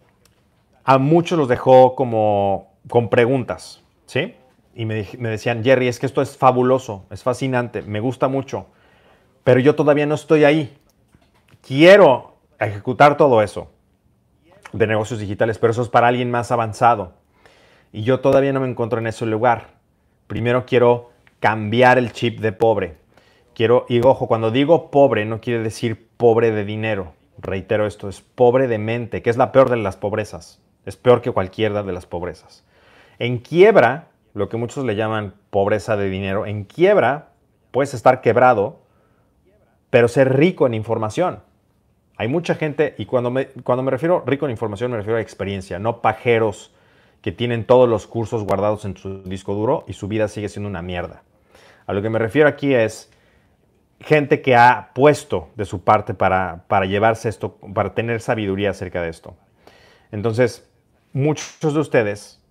a 0.86 0.97
muchos 0.99 1.38
los 1.38 1.49
dejó 1.49 1.95
como 1.95 2.72
con 2.88 3.09
preguntas, 3.09 3.84
¿sí? 4.05 4.36
Y 4.74 4.86
me, 4.86 5.05
me 5.17 5.28
decían, 5.28 5.65
Jerry, 5.65 5.89
es 5.89 5.99
que 5.99 6.05
esto 6.05 6.22
es 6.22 6.38
fabuloso, 6.38 7.03
es 7.11 7.24
fascinante, 7.24 7.82
me 7.82 7.99
gusta 7.99 8.30
mucho, 8.30 8.67
pero 9.43 9.59
yo 9.59 9.76
todavía 9.76 10.05
no 10.05 10.15
estoy 10.15 10.45
ahí. 10.45 10.78
Quiero 11.61 12.38
ejecutar 12.57 13.17
todo 13.17 13.41
eso 13.41 13.69
de 14.72 14.88
negocios 14.88 15.19
digitales, 15.19 15.59
pero 15.59 15.72
eso 15.72 15.82
es 15.82 15.89
para 15.89 16.07
alguien 16.07 16.32
más 16.32 16.53
avanzado. 16.53 17.20
Y 17.92 18.04
yo 18.04 18.20
todavía 18.20 18.54
no 18.54 18.62
me 18.62 18.70
encuentro 18.70 19.00
en 19.00 19.08
ese 19.08 19.26
lugar. 19.26 19.72
Primero 20.28 20.66
quiero 20.66 21.12
cambiar 21.39 21.98
el 21.98 22.14
chip 22.14 22.39
de 22.39 22.52
pobre. 22.52 22.96
Quiero, 23.54 23.86
y 23.89 24.00
ojo, 24.02 24.28
cuando 24.28 24.52
digo 24.52 24.92
pobre 24.92 25.26
no 25.26 25.42
quiere 25.42 25.62
decir 25.62 26.08
pobre 26.18 26.52
de 26.52 26.64
dinero. 26.64 27.14
Reitero 27.38 27.86
esto, 27.86 28.08
es 28.08 28.22
pobre 28.22 28.68
de 28.68 28.78
mente, 28.78 29.22
que 29.22 29.30
es 29.30 29.38
la 29.38 29.52
peor 29.52 29.70
de 29.70 29.78
las 29.78 29.98
pobrezas. 29.98 30.62
Es 30.86 30.96
peor 30.96 31.22
que 31.22 31.32
cualquiera 31.32 31.84
de 31.84 31.92
las 31.92 32.06
pobrezas. 32.06 32.64
En 33.20 33.39
quiebra, 33.39 34.08
lo 34.34 34.50
que 34.50 34.58
muchos 34.58 34.86
le 34.86 34.96
llaman 34.96 35.34
pobreza 35.50 35.98
de 35.98 36.10
dinero, 36.10 36.46
en 36.46 36.64
quiebra 36.64 37.30
puedes 37.72 37.94
estar 37.94 38.22
quebrado, 38.22 38.80
pero 39.89 40.08
ser 40.08 40.38
rico 40.38 40.66
en 40.66 40.74
información. 40.74 41.39
Hay 42.18 42.28
mucha 42.28 42.56
gente, 42.56 42.96
y 42.98 43.06
cuando 43.06 43.32
me, 43.32 43.48
cuando 43.64 43.84
me 43.84 43.92
refiero 43.92 44.24
rico 44.26 44.46
en 44.46 44.52
información, 44.52 44.92
me 44.92 44.98
refiero 44.98 45.18
a 45.18 45.22
experiencia, 45.22 45.80
no 45.80 46.02
pajeros 46.02 46.74
que 47.22 47.32
tienen 47.32 47.65
todos 47.65 47.88
los 47.88 48.07
cursos 48.07 48.43
guardados 48.43 48.86
en 48.86 48.97
su 48.97 49.24
disco 49.24 49.53
duro 49.53 49.84
y 49.88 49.93
su 49.93 50.07
vida 50.07 50.28
sigue 50.28 50.49
siendo 50.49 50.69
una 50.69 50.82
mierda. 50.82 51.24
A 51.86 51.93
lo 51.93 52.01
que 52.01 52.09
me 52.09 52.19
refiero 52.19 52.47
aquí 52.49 52.74
es 52.74 53.11
gente 53.99 54.41
que 54.41 54.55
ha 54.55 54.91
puesto 54.93 55.49
de 55.55 55.65
su 55.65 55.84
parte 55.84 56.13
para, 56.13 56.63
para 56.67 56.86
llevarse 56.86 57.30
esto, 57.30 57.57
para 57.74 57.93
tener 57.93 58.22
sabiduría 58.22 58.72
acerca 58.72 59.01
de 59.01 59.09
esto. 59.09 59.36
Entonces, 60.11 60.67
muchos 61.13 61.74
de 61.74 61.80
ustedes 61.80 62.41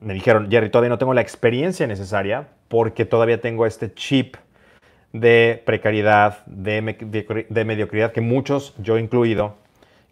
me 0.00 0.14
dijeron, 0.14 0.50
Jerry, 0.50 0.70
todavía 0.70 0.90
no 0.90 0.98
tengo 0.98 1.14
la 1.14 1.20
experiencia 1.20 1.86
necesaria 1.86 2.48
porque 2.68 3.04
todavía 3.04 3.40
tengo 3.40 3.66
este 3.66 3.94
chip 3.94 4.36
de 5.12 5.62
precariedad, 5.64 6.44
de, 6.46 7.46
de, 7.48 7.64
mediocridad, 7.64 8.12
que 8.12 8.20
muchos, 8.20 8.74
yo 8.78 8.98
incluido, 8.98 9.56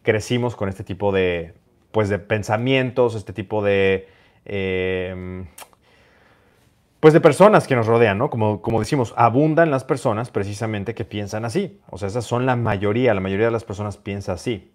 crecimos 0.02 0.56
con 0.56 0.68
este 0.68 0.84
tipo 0.84 1.11
de, 1.11 1.54
pues, 1.93 2.09
de 2.09 2.18
pensamientos, 2.18 3.14
este 3.14 3.32
tipo 3.32 3.62
de... 3.62 4.09
Eh, 4.45 5.45
pues 7.01 7.14
de 7.14 7.20
personas 7.20 7.66
que 7.66 7.74
nos 7.74 7.86
rodean, 7.86 8.18
¿no? 8.18 8.28
Como, 8.28 8.61
como 8.61 8.78
decimos, 8.78 9.14
abundan 9.16 9.70
las 9.70 9.84
personas 9.84 10.30
precisamente 10.30 10.95
que 10.95 11.07
piensan 11.07 11.47
así. 11.47 11.80
O 11.88 11.97
sea, 11.97 12.09
esas 12.09 12.26
son 12.26 12.45
la 12.45 12.57
mayoría, 12.57 13.14
la 13.14 13.22
mayoría 13.22 13.47
de 13.47 13.53
las 13.53 13.64
personas 13.64 13.97
piensa 13.97 14.34
así. 14.34 14.70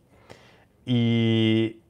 Y, 0.87 1.81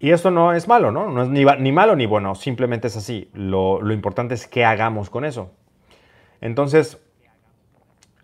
y 0.00 0.10
esto 0.10 0.32
no 0.32 0.52
es 0.52 0.66
malo, 0.66 0.90
¿no? 0.90 1.10
No 1.10 1.22
es 1.22 1.28
ni, 1.28 1.44
ni 1.44 1.70
malo 1.70 1.94
ni 1.94 2.06
bueno, 2.06 2.34
simplemente 2.34 2.88
es 2.88 2.96
así. 2.96 3.30
Lo, 3.32 3.80
lo, 3.80 3.94
importante 3.94 4.34
es 4.34 4.48
qué 4.48 4.64
hagamos 4.64 5.10
con 5.10 5.24
eso. 5.24 5.52
Entonces, 6.40 6.98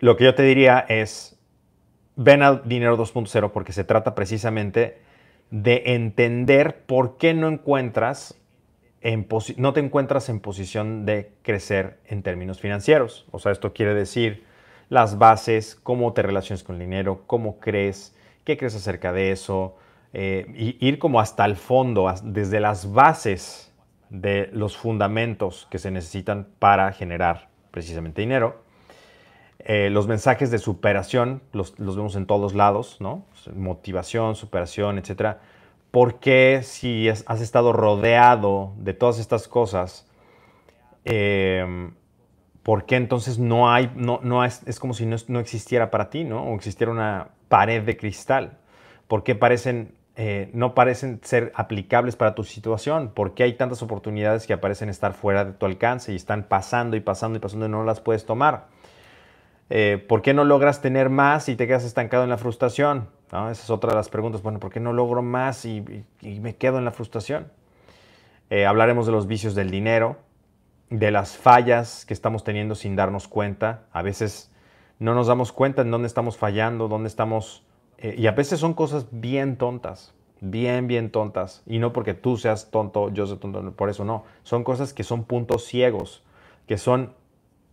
lo 0.01 0.16
que 0.16 0.24
yo 0.24 0.34
te 0.34 0.42
diría 0.42 0.84
es, 0.88 1.38
ven 2.16 2.42
al 2.42 2.62
dinero 2.68 2.99
2.0 2.99 3.53
porque 3.53 3.72
se 3.72 3.84
trata 3.84 4.16
precisamente 4.16 4.99
de 5.51 5.94
entender 5.94 6.82
por 6.86 7.16
qué 7.16 7.34
no 7.34 7.49
encuentras 7.49 8.36
no 9.57 9.72
te 9.72 9.80
encuentras 9.80 10.28
en 10.28 10.40
posición 10.40 11.07
de 11.07 11.30
crecer 11.42 11.99
en 12.07 12.22
términos 12.22 12.61
financieros. 12.61 13.26
O 13.30 13.38
sea, 13.38 13.53
esto 13.53 13.72
quiere 13.72 13.94
decir 13.94 14.44
las 14.88 15.18
bases, 15.18 15.76
cómo 15.76 16.12
te 16.12 16.22
relacionas 16.22 16.64
con 16.64 16.76
el 16.76 16.82
dinero, 16.82 17.22
cómo 17.26 17.59
crees, 17.59 18.16
qué 18.44 18.57
crees 18.57 18.74
acerca 18.74 19.12
de 19.12 19.30
eso, 19.30 19.76
eh, 20.12 20.47
y 20.57 20.86
ir 20.86 20.99
como 20.99 21.20
hasta 21.20 21.44
el 21.44 21.57
fondo, 21.57 22.12
desde 22.24 22.61
las 22.61 22.92
bases 22.92 23.72
de 24.11 24.49
los 24.53 24.76
fundamentos 24.76 25.66
que 25.70 25.78
se 25.78 25.90
necesitan 25.90 26.49
para 26.59 26.92
generar 26.92 27.49
precisamente 27.70 28.22
dinero. 28.22 28.62
Eh, 29.68 29.90
los 29.90 30.06
mensajes 30.06 30.52
de 30.52 30.58
superación 30.58 31.42
los, 31.52 31.76
los, 31.78 31.96
vemos 31.96 32.14
en 32.14 32.26
todos 32.26 32.54
lados, 32.54 32.98
¿no? 33.00 33.24
Motivación, 33.52 34.36
superación, 34.36 34.96
etcétera 34.96 35.40
¿por 35.96 36.18
qué 36.18 36.60
si 36.62 37.08
has 37.08 37.40
estado 37.40 37.72
rodeado 37.72 38.74
de 38.76 38.92
todas 38.92 39.18
estas 39.18 39.48
cosas, 39.48 40.06
em, 41.06 41.94
por 42.62 42.84
qué 42.84 42.96
entonces 42.96 43.38
no 43.38 43.70
hay, 43.72 43.90
no, 43.94 44.20
no 44.22 44.44
es, 44.44 44.62
es, 44.66 44.78
como 44.78 44.92
si 44.92 45.06
no, 45.06 45.40
existiera 45.40 45.90
para 45.90 46.10
ti, 46.10 46.24
¿no? 46.24 46.42
O 46.42 46.54
existiera 46.54 46.92
una 46.92 47.28
pared 47.48 47.82
de 47.82 47.96
cristal. 47.96 48.58
¿Por 49.08 49.22
qué 49.22 49.34
parecen, 49.34 49.94
eh, 50.16 50.50
no 50.52 50.74
parecen 50.74 51.18
ser 51.22 51.50
aplicables 51.54 52.14
para 52.14 52.34
tu 52.34 52.44
situación? 52.44 53.12
¿Por 53.14 53.32
qué 53.32 53.44
hay 53.44 53.54
tantas 53.54 53.80
oportunidades 53.80 54.46
que 54.46 54.52
aparecen 54.52 54.90
estar 54.90 55.14
fuera 55.14 55.46
de 55.46 55.52
tu 55.52 55.64
alcance 55.64 56.12
y 56.12 56.16
están 56.16 56.42
pasando 56.42 56.98
y 56.98 57.00
pasando 57.00 57.38
y 57.38 57.40
pasando 57.40 57.64
y 57.64 57.68
no 57.70 57.84
las 57.84 58.02
puedes 58.02 58.26
tomar? 58.26 58.66
Eh, 59.68 60.04
¿Por 60.08 60.22
qué 60.22 60.32
no 60.32 60.44
logras 60.44 60.80
tener 60.80 61.10
más 61.10 61.48
y 61.48 61.56
te 61.56 61.66
quedas 61.66 61.84
estancado 61.84 62.24
en 62.24 62.30
la 62.30 62.38
frustración? 62.38 63.08
Esa 63.28 63.50
es 63.50 63.70
otra 63.70 63.90
de 63.90 63.96
las 63.96 64.08
preguntas. 64.08 64.42
Bueno, 64.42 64.60
¿por 64.60 64.70
qué 64.72 64.80
no 64.80 64.92
logro 64.92 65.22
más 65.22 65.64
y, 65.64 66.04
me 66.22 66.54
quedo 66.56 66.78
en 66.78 66.84
la 66.84 66.92
frustración? 66.92 67.50
Eh, 68.50 68.64
hablaremos 68.64 69.06
de 69.06 69.12
los 69.12 69.26
vicios 69.26 69.56
del 69.56 69.70
dinero, 69.70 70.18
de 70.90 71.10
las 71.10 71.36
fallas 71.36 72.06
que 72.06 72.14
estamos 72.14 72.44
teniendo 72.44 72.76
sin 72.76 72.94
darnos 72.94 73.26
cuenta. 73.26 73.82
A 73.92 74.02
veces 74.02 74.52
no 75.00 75.14
nos 75.14 75.26
damos 75.26 75.50
cuenta 75.50 75.82
en 75.82 75.90
dónde 75.90 76.06
estamos 76.06 76.36
fallando, 76.36 76.88
dónde 76.88 77.08
estamos... 77.08 77.64
Eh, 77.98 78.14
y 78.16 78.28
a 78.28 78.32
veces 78.32 78.60
son 78.60 78.74
cosas 78.74 79.08
bien 79.10 79.56
tontas, 79.56 80.14
bien, 80.40 80.86
bien 80.86 81.10
tontas. 81.10 81.64
Y 81.66 81.80
no 81.80 81.92
porque 81.92 82.14
tú 82.14 82.36
seas 82.36 82.70
tonto, 82.70 83.10
yo 83.12 83.26
soy 83.26 83.38
tonto, 83.38 83.72
por 83.72 83.90
eso 83.90 84.04
no. 84.04 84.24
Son 84.44 84.62
cosas 84.62 84.94
que 84.94 85.02
son 85.02 85.24
puntos 85.24 85.64
ciegos, 85.64 86.22
que 86.68 86.78
son 86.78 87.12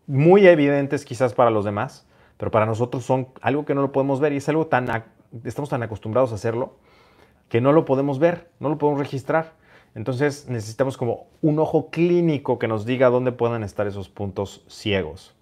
muy 0.08 0.48
evidentes 0.48 1.06
quizás 1.06 1.34
para 1.34 1.50
los 1.50 1.66
demás, 1.66 2.08
pero 2.38 2.52
para 2.52 2.66
nosotros 2.66 3.06
son 3.06 3.28
algo 3.42 3.66
que 3.66 3.76
no 3.76 3.82
lo 3.82 3.92
podemos 3.92 4.20
ver 4.20 4.34
y 4.34 4.38
es 4.38 4.50
algo 4.50 4.68
tan 4.68 4.90
estamos 5.44 5.70
tan 5.70 5.84
acostumbrados 5.84 6.32
a 6.32 6.36
hacerlo 6.36 6.76
que 7.50 7.62
no 7.62 7.72
lo 7.72 7.86
podemos 7.86 8.20
ver, 8.20 8.50
no 8.60 8.70
lo 8.70 8.78
podemos 8.78 9.00
registrar. 9.00 9.54
Entonces 9.96 10.48
necesitamos 10.50 10.98
como 10.98 11.28
un 11.42 11.60
ojo 11.60 11.92
clínico 11.92 12.58
que 12.58 12.68
nos 12.68 12.86
diga 12.86 13.10
dónde 13.10 13.32
puedan 13.32 13.64
estar 13.64 13.86
esos 13.86 14.10
puntos 14.10 14.64
ciegos. 14.68 15.36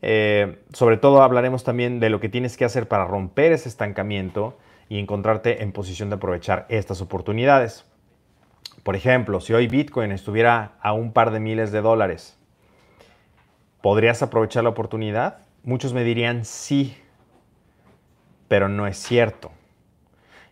Eh, 0.00 0.60
sobre 0.72 0.96
todo 0.96 1.22
hablaremos 1.22 1.64
también 1.64 1.98
de 1.98 2.08
lo 2.08 2.20
que 2.20 2.28
tienes 2.28 2.56
que 2.56 2.64
hacer 2.64 2.86
para 2.86 3.04
romper 3.04 3.50
ese 3.50 3.68
estancamiento 3.68 4.56
y 4.88 5.00
encontrarte 5.00 5.64
en 5.64 5.72
posición 5.72 6.08
de 6.08 6.16
aprovechar 6.16 6.66
estas 6.68 7.00
oportunidades. 7.00 7.84
Por 8.84 8.94
ejemplo, 8.94 9.40
si 9.40 9.52
hoy 9.54 9.66
Bitcoin 9.66 10.12
estuviera 10.12 10.76
a 10.80 10.92
un 10.92 11.12
par 11.12 11.32
de 11.32 11.40
miles 11.40 11.72
de 11.72 11.80
dólares, 11.80 12.37
¿podrías 13.80 14.22
aprovechar 14.22 14.64
la 14.64 14.70
oportunidad? 14.70 15.38
Muchos 15.62 15.92
me 15.92 16.04
dirían 16.04 16.44
sí, 16.44 16.96
pero 18.48 18.68
no 18.68 18.86
es 18.86 18.96
cierto. 18.96 19.50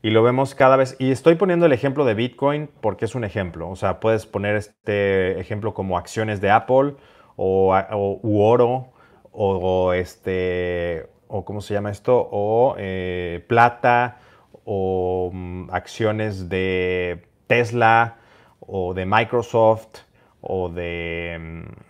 Y 0.02 0.10
lo 0.10 0.22
vemos 0.22 0.54
cada 0.54 0.76
vez, 0.76 0.94
y 0.98 1.10
estoy 1.10 1.34
poniendo 1.34 1.66
el 1.66 1.72
ejemplo 1.72 2.04
de 2.04 2.14
Bitcoin 2.14 2.70
porque 2.80 3.06
es 3.06 3.14
un 3.14 3.24
ejemplo, 3.24 3.68
o 3.68 3.76
sea, 3.76 3.98
puedes 3.98 4.26
poner 4.26 4.54
este 4.54 5.40
ejemplo 5.40 5.74
como 5.74 5.98
acciones 5.98 6.40
de 6.40 6.50
Apple 6.50 6.94
o, 7.34 7.74
u 8.22 8.40
oro 8.40 8.92
o, 9.32 9.92
este, 9.92 11.08
o 11.28 11.44
¿cómo 11.44 11.60
se 11.60 11.74
llama 11.74 11.90
esto? 11.90 12.28
O 12.30 12.76
eh, 12.78 13.44
plata 13.48 14.18
o 14.64 15.30
mm, 15.32 15.70
acciones 15.72 16.48
de 16.48 17.26
Tesla 17.46 18.16
o 18.60 18.94
de 18.94 19.06
Microsoft 19.06 19.98
o 20.40 20.68
de... 20.68 21.36
Mm, 21.40 21.85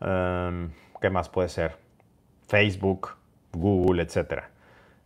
um, 0.00 0.70
¿Qué 1.00 1.10
más 1.10 1.28
puede 1.28 1.48
ser? 1.48 1.76
Facebook, 2.48 3.10
Google, 3.52 4.02
etcétera. 4.02 4.50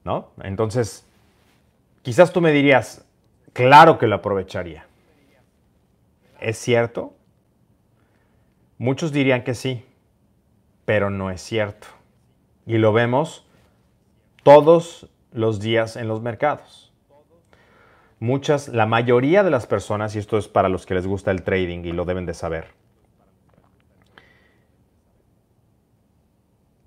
¿no? 0.04 0.30
Entonces, 0.42 1.06
quizás 2.02 2.32
tú 2.32 2.40
me 2.40 2.52
dirías, 2.52 3.04
claro 3.52 3.98
que 3.98 4.06
lo 4.06 4.16
aprovecharía. 4.16 4.86
¿Es 6.40 6.56
cierto? 6.58 7.14
Muchos 8.78 9.12
dirían 9.12 9.44
que 9.44 9.54
sí, 9.54 9.84
pero 10.84 11.10
no 11.10 11.30
es 11.30 11.42
cierto. 11.42 11.86
Y 12.66 12.78
lo 12.78 12.92
vemos 12.92 13.46
todos 14.42 15.10
los 15.32 15.60
días 15.60 15.96
en 15.96 16.08
los 16.08 16.22
mercados. 16.22 16.92
Muchas, 18.18 18.68
la 18.68 18.86
mayoría 18.86 19.42
de 19.42 19.50
las 19.50 19.66
personas, 19.66 20.14
y 20.14 20.18
esto 20.18 20.36
es 20.38 20.48
para 20.48 20.68
los 20.68 20.86
que 20.86 20.94
les 20.94 21.06
gusta 21.06 21.30
el 21.30 21.42
trading 21.42 21.84
y 21.84 21.92
lo 21.92 22.04
deben 22.04 22.26
de 22.26 22.34
saber, 22.34 22.68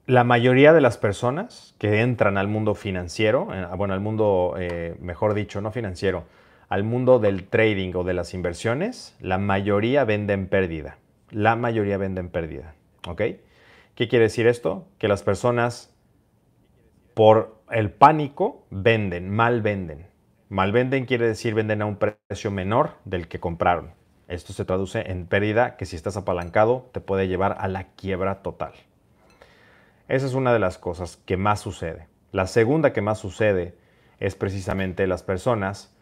la 0.05 0.23
mayoría 0.23 0.73
de 0.73 0.81
las 0.81 0.97
personas 0.97 1.75
que 1.77 2.01
entran 2.01 2.37
al 2.37 2.47
mundo 2.47 2.75
financiero, 2.75 3.47
eh, 3.53 3.65
bueno, 3.77 3.93
al 3.93 4.01
mundo, 4.01 4.55
eh, 4.57 4.95
mejor 4.99 5.33
dicho, 5.33 5.61
no 5.61 5.71
financiero, 5.71 6.25
al 6.67 6.83
mundo 6.83 7.19
del 7.19 7.47
trading 7.47 7.93
o 7.95 8.03
de 8.03 8.13
las 8.13 8.33
inversiones, 8.33 9.15
la 9.21 9.37
mayoría 9.37 10.03
venden 10.03 10.47
pérdida. 10.47 10.97
La 11.31 11.55
mayoría 11.55 11.97
venden 11.97 12.29
pérdida. 12.29 12.75
¿Ok? 13.07 13.21
¿Qué 13.95 14.07
quiere 14.07 14.23
decir 14.23 14.47
esto? 14.47 14.87
Que 14.97 15.07
las 15.07 15.23
personas, 15.23 15.93
por 17.13 17.61
el 17.71 17.91
pánico, 17.91 18.65
venden, 18.71 19.29
mal 19.29 19.61
venden. 19.61 20.07
Mal 20.49 20.71
venden 20.71 21.05
quiere 21.05 21.27
decir 21.27 21.53
venden 21.53 21.81
a 21.81 21.85
un 21.85 21.97
precio 21.97 22.51
menor 22.51 22.91
del 23.05 23.27
que 23.27 23.39
compraron. 23.39 23.91
Esto 24.27 24.53
se 24.53 24.65
traduce 24.65 25.11
en 25.11 25.27
pérdida 25.27 25.77
que 25.77 25.85
si 25.85 25.95
estás 25.95 26.17
apalancado 26.17 26.89
te 26.91 27.01
puede 27.01 27.27
llevar 27.27 27.55
a 27.59 27.67
la 27.67 27.89
quiebra 27.93 28.41
total. 28.41 28.73
Esa 30.07 30.25
es 30.25 30.33
una 30.33 30.53
de 30.53 30.59
las 30.59 30.77
cosas 30.77 31.17
que 31.25 31.37
más 31.37 31.61
sucede. 31.61 32.07
La 32.31 32.47
segunda 32.47 32.93
que 32.93 33.01
más 33.01 33.19
sucede 33.19 33.75
es 34.19 34.35
precisamente 34.35 35.07
las 35.07 35.23
personas 35.23 35.95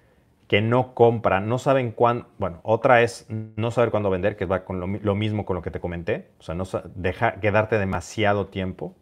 que 0.48 0.62
no 0.62 0.94
compran, 0.94 1.48
no 1.48 1.60
saben 1.60 1.92
cuándo, 1.92 2.28
bueno, 2.38 2.60
otra 2.64 3.04
es 3.04 3.26
no 3.30 3.72
saber 3.72 3.90
cuándo 3.90 4.10
vender, 4.10 4.36
que 4.36 4.46
va 4.46 4.66
con 4.66 4.82
lo, 4.82 5.16
mismo 5.16 5.46
con 5.46 5.56
lo 5.56 5.62
que 5.62 5.72
te 5.72 5.80
comenté, 5.80 6.30
o 6.40 6.44
sea, 6.44 6.56
no 6.56 6.66
deja 6.94 7.40
quedarte 7.40 7.80
demasiado 7.80 8.48
tiempo 8.48 8.94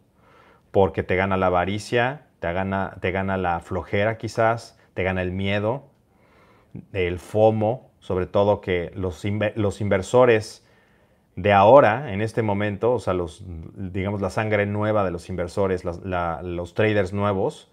porque 0.70 1.02
te 1.02 1.16
gana 1.16 1.36
la 1.36 1.46
avaricia, 1.46 2.26
te 2.38 2.52
gana, 2.52 2.96
te 3.00 3.10
gana 3.10 3.36
la 3.36 3.58
flojera 3.58 4.16
quizás, 4.16 4.78
te 4.94 5.02
gana 5.02 5.22
el 5.22 5.32
miedo, 5.32 5.88
el 6.92 7.18
FOMO, 7.18 7.90
sobre 7.98 8.26
todo 8.26 8.60
que 8.60 8.92
los, 8.94 9.24
los 9.56 9.80
inversores 9.80 10.64
de 11.42 11.54
ahora, 11.54 12.12
en 12.12 12.20
este 12.20 12.42
momento, 12.42 12.92
o 12.92 12.98
sea, 12.98 13.14
los, 13.14 13.42
digamos, 13.46 14.20
la 14.20 14.28
sangre 14.28 14.66
nueva 14.66 15.04
de 15.04 15.10
los 15.10 15.30
inversores, 15.30 15.84
los 15.84 16.74
traders 16.74 17.14
nuevos, 17.14 17.72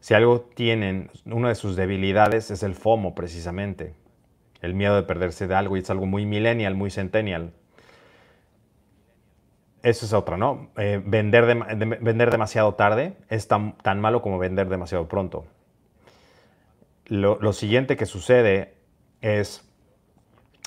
si 0.00 0.14
algo 0.14 0.40
tienen, 0.40 1.10
una 1.26 1.48
de 1.48 1.54
sus 1.54 1.76
debilidades 1.76 2.50
es 2.50 2.62
el 2.62 2.74
FOMO 2.74 3.14
precisamente, 3.14 3.94
el 4.62 4.72
miedo 4.72 4.96
de 4.96 5.02
perderse 5.02 5.46
de 5.46 5.54
algo 5.54 5.76
y 5.76 5.80
es 5.80 5.90
algo 5.90 6.06
muy 6.06 6.24
millennial, 6.24 6.74
muy 6.76 6.90
centennial. 6.90 7.52
Eso 9.82 10.06
es 10.06 10.14
otra, 10.14 10.38
¿no? 10.38 10.70
Eh, 10.78 11.02
vender, 11.04 11.44
vender 12.00 12.30
demasiado 12.30 12.74
tarde 12.74 13.16
es 13.28 13.48
tan, 13.48 13.76
tan, 13.78 14.00
malo 14.00 14.22
como 14.22 14.38
vender 14.38 14.68
demasiado 14.70 15.08
pronto. 15.08 15.44
Lo, 17.04 17.38
lo 17.40 17.52
siguiente 17.52 17.98
que 17.98 18.06
sucede 18.06 18.74
es 19.20 19.68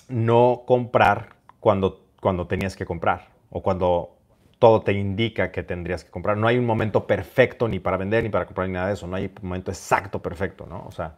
no 0.08 0.64
comprar 0.68 1.42
cuando, 1.62 2.01
cuando 2.22 2.48
tenías 2.48 2.78
que 2.78 2.86
comprar 2.86 3.28
o 3.50 3.62
cuando 3.62 4.16
todo 4.60 4.82
te 4.82 4.94
indica 4.94 5.52
que 5.52 5.64
tendrías 5.64 6.06
que 6.06 6.12
comprar. 6.12 6.38
No 6.38 6.48
hay 6.48 6.58
un 6.58 6.66
momento 6.68 7.08
perfecto 7.08 7.68
ni 7.68 7.80
para 7.80 7.98
vender 7.98 8.24
ni 8.24 8.30
para 8.30 8.46
comprar 8.46 8.68
ni 8.68 8.76
nada 8.76 8.88
de 8.88 8.94
eso. 8.94 9.08
No 9.08 9.18
hay 9.18 9.26
un 9.26 9.50
momento 9.50 9.72
exacto 9.72 10.22
perfecto, 10.22 10.68
¿no? 10.70 10.86
O 10.88 10.92
sea, 10.92 11.16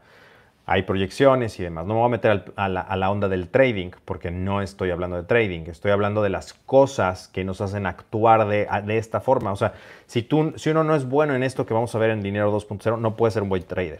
hay 0.65 0.83
proyecciones 0.83 1.59
y 1.59 1.63
demás. 1.63 1.85
No 1.85 1.95
me 1.95 1.99
voy 1.99 2.07
a 2.07 2.11
meter 2.11 2.53
a 2.55 2.69
la, 2.69 3.11
onda 3.11 3.27
del 3.27 3.49
trading 3.49 3.91
porque 4.05 4.31
no 4.31 4.61
estoy 4.61 4.91
hablando 4.91 5.17
de 5.17 5.23
trading. 5.23 5.63
Estoy 5.67 5.91
hablando 5.91 6.23
de 6.23 6.29
las 6.29 6.53
cosas 6.53 7.27
que 7.27 7.43
nos 7.43 7.59
hacen 7.59 7.85
actuar 7.85 8.47
de, 8.47 8.65
de 8.85 8.97
esta 8.97 9.19
forma. 9.19 9.51
O 9.51 9.57
sea, 9.57 9.73
si, 10.05 10.23
tú, 10.23 10.53
si 10.55 10.69
uno 10.69 10.85
no 10.85 10.95
es 10.95 11.05
bueno 11.05 11.35
en 11.35 11.43
esto 11.43 11.65
que 11.65 11.73
vamos 11.73 11.93
a 11.95 11.99
ver 11.99 12.11
en 12.11 12.21
Dinero 12.21 12.57
2.0, 12.57 12.97
no 12.97 13.17
puede 13.17 13.31
ser 13.31 13.43
un 13.43 13.49
buen 13.49 13.63
trader. 13.63 13.99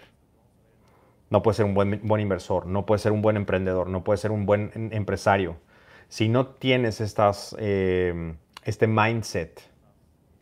No 1.30 1.44
puede 1.44 1.56
ser 1.56 1.66
un 1.66 1.74
buen, 1.74 2.00
buen 2.04 2.22
inversor. 2.22 2.66
No 2.66 2.86
puede 2.86 3.00
ser 3.00 3.12
un 3.12 3.22
buen 3.22 3.36
emprendedor. 3.36 3.90
No 3.90 4.06
puede 4.06 4.18
ser 4.20 4.32
un 4.32 4.46
buen 4.46 4.72
empresario. 4.94 5.58
Si 6.14 6.30
no 6.30 6.46
tienes 6.46 7.02
eh, 7.58 8.36
este 8.66 8.86
mindset 8.86 9.62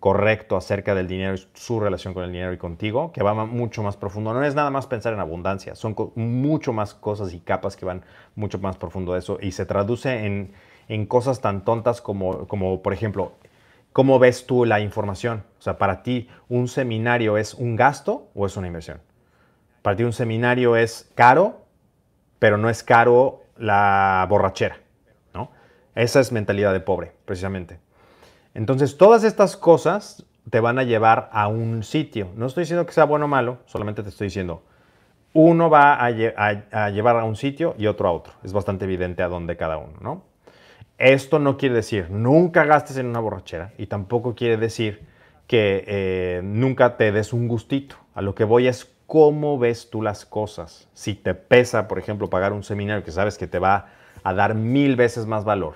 correcto 0.02 0.58
acerca 0.58 0.94
del 0.96 1.08
dinero 1.08 1.36
y 1.36 1.48
su 1.54 1.80
relación 1.80 2.14
con 2.14 2.26
el 2.26 2.32
dinero 2.34 2.52
y 2.52 2.58
contigo, 2.58 3.14
que 3.14 3.24
va 3.24 3.46
mucho 3.46 3.82
más 3.82 3.96
profundo. 3.96 4.34
No 4.34 4.44
es 4.44 4.54
nada 4.54 4.70
más 4.70 4.86
pensar 4.88 5.14
en 5.14 5.22
abundancia, 5.22 5.74
son 5.76 5.96
mucho 6.16 6.74
más 6.74 6.94
cosas 6.94 7.34
y 7.34 7.40
capas 7.40 7.78
que 7.78 7.86
van 7.86 8.04
mucho 8.36 8.60
más 8.60 8.76
profundo 8.76 9.14
de 9.14 9.20
eso 9.20 9.38
y 9.42 9.54
se 9.54 9.66
traduce 9.66 10.26
en, 10.90 11.06
cosas 11.06 11.40
tan 11.40 11.64
tontas 11.64 12.02
como, 12.02 12.50
como, 12.50 12.82
por 12.82 12.92
ejemplo, 12.92 13.32
¿cómo 13.94 14.20
ves 14.20 14.46
tú 14.46 14.66
la 14.66 14.82
información? 14.82 15.46
O 15.58 15.62
sea, 15.62 15.78
para 15.78 16.04
ti, 16.04 16.28
¿un 16.50 16.68
seminario 16.68 17.38
es 17.38 17.54
un 17.54 17.78
gasto 17.78 18.28
o 18.36 18.46
es 18.46 18.58
una 18.58 18.68
inversión? 18.68 19.00
Para 19.84 19.96
ti 19.96 20.04
un 20.04 20.12
seminario 20.12 20.76
es 20.76 21.10
caro, 21.16 21.62
pero 22.40 22.58
no 22.58 22.70
es 22.70 22.84
caro 22.84 23.44
la 23.56 24.28
borrachera. 24.30 24.81
Esa 25.96 26.20
es 26.20 26.32
mentalidad 26.32 26.74
de 26.74 26.80
pobre, 26.80 27.14
precisamente. 27.26 27.80
Entonces, 28.54 28.98
todas 28.98 29.24
estas 29.24 29.58
cosas 29.58 30.26
te 30.50 30.60
van 30.60 30.80
a 30.80 30.84
llevar 30.84 31.30
a 31.32 31.48
un 31.48 31.84
sitio. 31.84 32.30
No 32.36 32.46
estoy 32.46 32.64
diciendo 32.64 32.86
que 32.86 32.94
sea 32.94 33.06
bueno 33.06 33.26
o 33.26 33.28
malo, 33.28 33.60
solamente 33.66 34.04
te 34.04 34.10
estoy 34.10 34.28
diciendo, 34.28 34.64
uno 35.34 35.70
va 35.70 36.04
a, 36.04 36.10
llevar 36.12 37.18
a 37.18 37.24
un 37.24 37.36
sitio 37.36 37.76
y 37.78 37.88
otro 37.88 38.08
a 38.08 38.12
otro. 38.12 38.34
Es 38.44 38.54
bastante 38.54 38.86
evidente 38.86 39.24
a 39.24 39.28
dónde 39.28 39.56
cada 39.56 39.78
uno, 39.78 39.94
¿no? 40.02 40.24
Esto 40.98 41.40
no 41.40 41.58
quiere 41.58 41.76
decir 41.76 42.12
nunca 42.12 42.64
gastes 42.66 42.98
en 42.98 43.08
una 43.08 43.20
borrachera 43.20 43.74
y 43.78 43.88
tampoco 43.88 44.36
quiere 44.36 44.58
decir 44.58 45.02
que 45.48 45.84
eh, 45.88 46.42
nunca 46.44 46.96
te 46.96 47.12
des 47.12 47.34
un 47.34 47.48
gustito. 47.48 47.96
A 48.14 48.22
lo 48.22 48.36
que 48.36 48.44
voy 48.44 48.68
es 48.68 48.94
cómo 49.08 49.58
ves 49.58 49.90
tú 49.90 50.02
las 50.02 50.26
cosas. 50.26 50.90
Si 50.94 51.16
te 51.16 51.34
pesa, 51.34 51.88
por 51.88 51.98
ejemplo, 51.98 52.30
pagar 52.30 52.54
un 52.54 52.64
seminario 52.64 53.04
que 53.04 53.12
sabes 53.12 53.38
que 53.38 53.48
te 53.48 53.58
va 53.58 53.88
a 54.24 54.34
dar 54.34 54.56
mil 54.56 54.96
veces 54.96 55.26
más 55.26 55.44
valor 55.44 55.76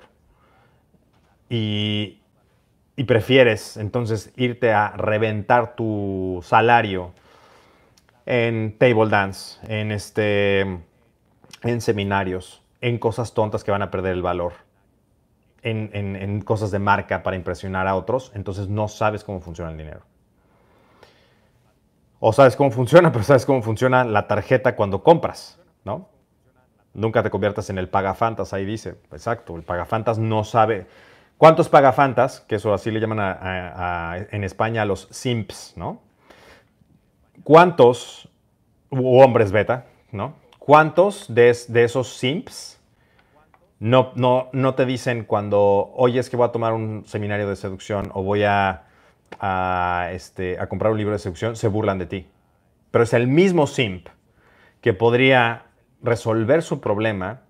y, 1.48 2.20
prefieres 3.06 3.76
entonces 3.76 4.32
irte 4.36 4.72
a 4.72 4.88
reventar 4.96 5.76
tu 5.76 6.40
salario 6.42 7.12
en 8.24 8.76
table 8.78 9.08
dance, 9.08 9.60
en, 9.68 9.92
este, 9.92 10.60
en 11.62 11.80
seminarios, 11.80 12.62
en 12.80 12.98
cosas 12.98 13.34
tontas 13.34 13.62
que 13.62 13.70
van 13.70 13.82
a 13.82 13.90
perder 13.90 14.14
el 14.14 14.22
valor, 14.22 14.54
en, 15.62 15.90
en 15.94 16.40
cosas 16.40 16.70
de 16.70 16.78
marca 16.78 17.22
para 17.22 17.36
impresionar 17.36 17.86
a 17.86 17.96
otros, 17.96 18.32
entonces 18.34 18.68
no 18.68 18.88
sabes 18.88 19.22
cómo 19.22 19.40
funciona 19.40 19.70
el 19.70 19.76
dinero. 19.76 20.00
O 22.18 22.32
sabes 22.32 22.56
cómo 22.56 22.70
funciona, 22.70 23.12
pero 23.12 23.24
sabes 23.24 23.46
cómo 23.46 23.62
funciona 23.62 24.04
la 24.04 24.26
tarjeta 24.26 24.74
cuando 24.74 25.02
compras, 25.02 25.60
¿no? 25.84 26.08
Nunca 26.96 27.22
te 27.22 27.30
conviertas 27.30 27.70
en 27.70 27.78
el 27.78 27.88
pagafantas, 27.88 28.52
ahí 28.52 28.64
dice. 28.64 28.96
Exacto, 29.12 29.54
el 29.56 29.62
pagafantas 29.62 30.18
no 30.18 30.44
sabe, 30.44 30.86
¿Cuántos 31.38 31.68
pagafantas, 31.68 32.40
que 32.40 32.54
eso 32.54 32.72
así 32.72 32.90
le 32.90 32.98
llaman 32.98 34.26
en 34.30 34.42
España 34.42 34.82
a 34.82 34.84
los 34.86 35.06
simps, 35.10 35.74
¿no? 35.76 36.00
¿Cuántos, 37.44 38.30
hombres 38.90 39.52
beta, 39.52 39.84
¿no? 40.12 40.34
¿Cuántos 40.58 41.26
de, 41.32 41.50
esos 41.50 42.16
simps 42.16 42.80
no, 43.78 44.12
no, 44.14 44.48
no, 44.52 44.74
te 44.74 44.86
dicen 44.86 45.24
cuando, 45.24 45.92
oyes 45.94 46.30
que 46.30 46.38
voy 46.38 46.48
a 46.48 46.52
tomar 46.52 46.72
un 46.72 47.04
seminario 47.06 47.46
de 47.46 47.56
seducción 47.56 48.10
o 48.14 48.22
voy 48.22 48.44
a, 48.44 48.84
este, 50.12 50.58
a 50.58 50.68
comprar 50.70 50.90
un 50.90 50.98
libro 50.98 51.12
de 51.12 51.18
seducción, 51.18 51.54
se 51.54 51.68
burlan 51.68 51.98
de 51.98 52.06
ti? 52.06 52.26
Pero 52.90 53.04
es 53.04 53.12
el 53.12 53.28
mismo 53.28 53.66
simp 53.66 54.08
que 54.80 54.94
podría 54.94 55.65
resolver 56.06 56.62
su 56.62 56.80
problema 56.80 57.42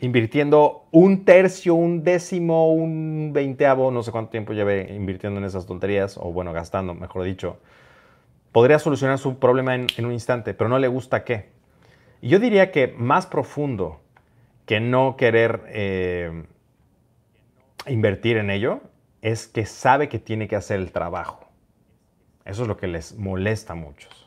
invirtiendo 0.00 0.88
un 0.90 1.24
tercio, 1.24 1.74
un 1.74 2.02
décimo, 2.02 2.72
un 2.72 3.30
veinteavo, 3.32 3.92
no 3.92 4.02
sé 4.02 4.10
cuánto 4.10 4.32
tiempo 4.32 4.52
lleve 4.52 4.92
invirtiendo 4.92 5.38
en 5.38 5.44
esas 5.44 5.64
tonterías, 5.64 6.18
o 6.18 6.32
bueno, 6.32 6.52
gastando, 6.52 6.92
mejor 6.92 7.22
dicho, 7.22 7.58
podría 8.50 8.80
solucionar 8.80 9.18
su 9.18 9.38
problema 9.38 9.76
en, 9.76 10.04
un 10.04 10.12
instante, 10.12 10.54
pero 10.54 10.68
no 10.68 10.80
le 10.80 10.88
gusta 10.88 11.22
qué. 11.22 11.50
Y 12.20 12.28
yo 12.30 12.40
diría 12.40 12.72
que 12.72 12.88
más 12.88 13.26
profundo 13.26 14.00
que 14.66 14.80
no 14.80 15.16
querer 15.16 15.62
eh, 15.68 16.46
invertir 17.86 18.38
en 18.38 18.50
ello 18.50 18.80
es 19.22 19.46
que 19.46 19.66
sabe 19.66 20.08
que 20.08 20.18
tiene 20.18 20.48
que 20.48 20.56
hacer 20.56 20.80
el 20.80 20.90
trabajo. 20.90 21.46
Eso 22.44 22.62
es 22.62 22.68
lo 22.68 22.76
que 22.76 22.88
les 22.88 23.16
molesta 23.16 23.74
a 23.74 23.76
muchos. 23.76 24.21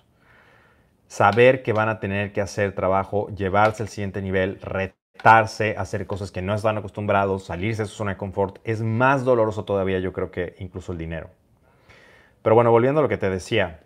Saber 1.07 1.63
que 1.63 1.73
van 1.73 1.89
a 1.89 1.99
tener 1.99 2.33
que 2.33 2.41
hacer 2.41 2.73
trabajo, 2.73 3.29
llevarse 3.29 3.83
al 3.83 3.89
siguiente 3.89 4.21
nivel, 4.21 4.59
retar 4.61 4.95
hacer 5.43 6.07
cosas 6.07 6.31
que 6.31 6.41
no 6.41 6.53
están 6.53 6.77
acostumbrados, 6.77 7.45
salirse 7.45 7.83
de 7.83 7.87
su 7.87 7.95
zona 7.95 8.11
de 8.11 8.17
confort, 8.17 8.59
es 8.63 8.81
más 8.81 9.23
doloroso 9.23 9.65
todavía 9.65 9.99
yo 9.99 10.13
creo 10.13 10.31
que 10.31 10.55
incluso 10.59 10.91
el 10.91 10.97
dinero. 10.97 11.29
Pero 12.41 12.55
bueno, 12.55 12.71
volviendo 12.71 12.99
a 12.99 13.03
lo 13.03 13.09
que 13.09 13.17
te 13.17 13.29
decía, 13.29 13.79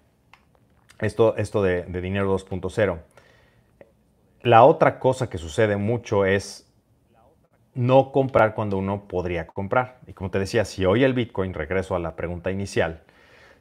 esto, 0.99 1.37
esto 1.37 1.61
de, 1.63 1.83
de 1.83 2.01
dinero 2.01 2.35
2.0, 2.35 2.99
la 4.41 4.63
otra 4.63 4.99
cosa 4.99 5.29
que 5.29 5.37
sucede 5.37 5.77
mucho 5.77 6.25
es 6.25 6.69
no 7.73 8.11
comprar 8.11 8.55
cuando 8.55 8.77
uno 8.77 9.07
podría 9.07 9.47
comprar. 9.47 9.99
Y 10.07 10.13
como 10.13 10.31
te 10.31 10.39
decía, 10.39 10.65
si 10.65 10.85
hoy 10.85 11.03
el 11.03 11.13
Bitcoin, 11.13 11.53
regreso 11.53 11.95
a 11.95 11.99
la 11.99 12.15
pregunta 12.15 12.51
inicial, 12.51 13.01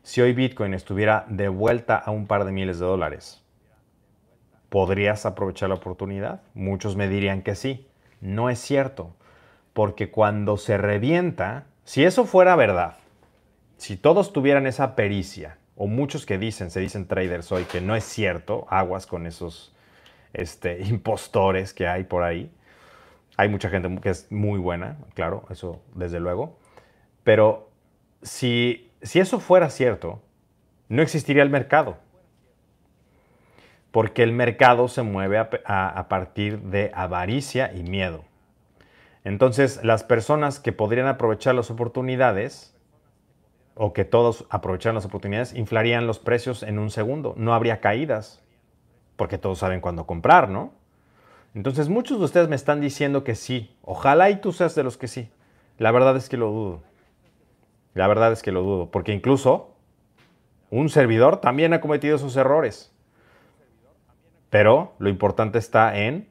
si 0.03 0.21
hoy 0.21 0.33
Bitcoin 0.33 0.75
estuviera 0.75 1.27
de 1.29 1.49
vuelta 1.49 1.97
a 1.97 2.11
un 2.11 2.27
par 2.27 2.45
de 2.45 2.53
miles 2.53 2.79
de 2.79 2.87
dólares, 2.87 3.45
¿Podrías 4.69 5.25
aprovechar 5.25 5.71
la 5.71 5.77
oportunidad? 5.77 6.43
Muchos 6.55 6.97
me 6.97 7.09
dirían 7.09 7.43
que 7.43 7.55
sí. 7.55 7.87
No 8.21 8.51
es 8.51 8.59
cierto, 8.59 9.15
porque 9.73 10.11
cuando 10.11 10.57
se 10.57 10.77
revienta, 10.77 11.67
si 11.85 12.05
eso 12.05 12.25
fuera 12.27 12.57
verdad, 12.57 12.97
si 13.77 13.97
todos 13.97 14.33
tuvieran 14.33 14.67
esa 14.67 14.95
pericia, 14.97 15.59
o 15.77 15.87
muchos 15.87 16.27
que 16.27 16.39
dicen, 16.39 16.71
se 16.71 16.81
dicen 16.81 17.07
traders 17.07 17.53
hoy, 17.53 17.65
que 17.65 17.81
no 17.81 17.95
es 17.95 18.05
cierto, 18.05 18.67
aguas 18.69 19.07
con 19.07 19.27
esos 19.27 19.75
este, 20.33 20.81
impostores 20.85 21.73
que 21.73 21.87
hay 21.87 22.05
por 22.05 22.25
ahí. 22.25 22.51
Hay 23.37 23.49
mucha 23.49 23.71
gente 23.71 24.01
que 24.01 24.11
es 24.11 24.31
muy 24.33 24.59
buena, 24.59 24.99
claro, 25.15 25.45
eso 25.49 25.81
desde 25.95 26.19
luego. 26.19 26.59
Pero 27.23 27.71
si, 28.21 28.91
si 29.01 29.21
eso 29.21 29.39
fuera 29.39 29.71
cierto, 29.71 30.21
no 30.89 31.03
existiría 31.03 31.45
el 31.45 31.51
mercado 31.51 31.99
porque 33.91 34.23
el 34.23 34.33
mercado 34.33 34.89
se 34.89 35.03
mueve 35.03 35.39
a, 35.39 36.07
partir 36.09 36.61
de 36.61 36.91
avaricia 36.95 37.73
y 37.75 37.83
miedo. 37.83 38.25
Entonces, 39.25 39.81
las 39.83 40.05
personas 40.05 40.61
que 40.61 40.73
podrían 40.73 41.07
aprovechar 41.07 41.55
las 41.55 41.71
oportunidades, 41.71 42.75
o 43.75 43.93
que 43.93 44.05
todos 44.05 44.45
aprovecharan 44.51 44.97
las 44.97 45.05
oportunidades, 45.05 45.55
inflarían 45.55 46.07
los 46.07 46.19
precios 46.19 46.63
en 46.63 46.79
un 46.79 46.91
segundo. 46.91 47.35
No 47.37 47.55
habría 47.55 47.81
caídas, 47.81 48.43
porque 49.17 49.39
todos 49.39 49.59
saben 49.59 49.81
cuándo 49.81 50.07
comprar, 50.07 50.49
¿no? 50.49 50.73
Entonces, 51.55 51.89
muchos 51.89 52.19
de 52.19 52.25
ustedes 52.25 52.49
me 52.49 52.57
están 52.57 52.81
diciendo 52.81 53.25
que 53.25 53.35
sí. 53.35 53.75
Ojalá 53.83 54.31
y 54.31 54.41
tú 54.41 54.53
seas 54.53 54.75
de 54.75 54.83
los 54.83 54.97
que 54.97 55.09
sí. 55.09 55.31
La 55.79 55.93
verdad 55.93 56.17
es 56.17 56.29
que 56.29 56.37
lo 56.37 56.51
dudo. 56.51 56.83
La 57.95 58.07
verdad 58.07 58.33
es 58.33 58.43
que 58.43 58.53
lo 58.53 58.63
dudo, 58.63 58.91
porque 58.91 59.13
incluso 59.13 59.75
un 60.71 60.89
servidor 60.89 61.41
también 61.41 61.73
ha 61.73 61.81
cometido 61.81 62.17
esos 62.17 62.37
errores. 62.37 62.93
Pero 64.51 64.95
lo 64.99 65.09
importante 65.09 65.59
está 65.59 65.97
en 65.97 66.29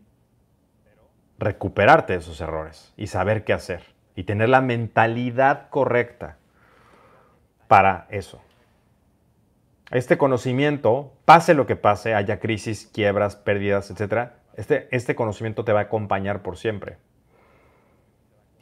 recuperarte 1.39 2.13
de 2.13 2.19
esos 2.19 2.41
errores 2.41 2.93
y 2.97 3.07
saber 3.07 3.43
qué 3.43 3.53
hacer 3.53 3.83
y 4.15 4.23
tener 4.23 4.49
la 4.49 4.61
mentalidad 4.61 5.69
correcta 5.69 6.37
para 7.67 8.07
eso. 8.09 8.41
Este 9.91 10.17
conocimiento, 10.17 11.13
pase 11.25 11.53
lo 11.53 11.65
que 11.65 11.75
pase, 11.75 12.15
haya 12.15 12.39
crisis, 12.39 12.89
quiebras, 12.91 13.35
pérdidas, 13.35 13.91
etc., 13.91 14.31
este, 14.55 14.87
este 14.91 15.15
conocimiento 15.15 15.63
te 15.63 15.71
va 15.71 15.81
a 15.81 15.83
acompañar 15.83 16.41
por 16.41 16.57
siempre. 16.57 16.97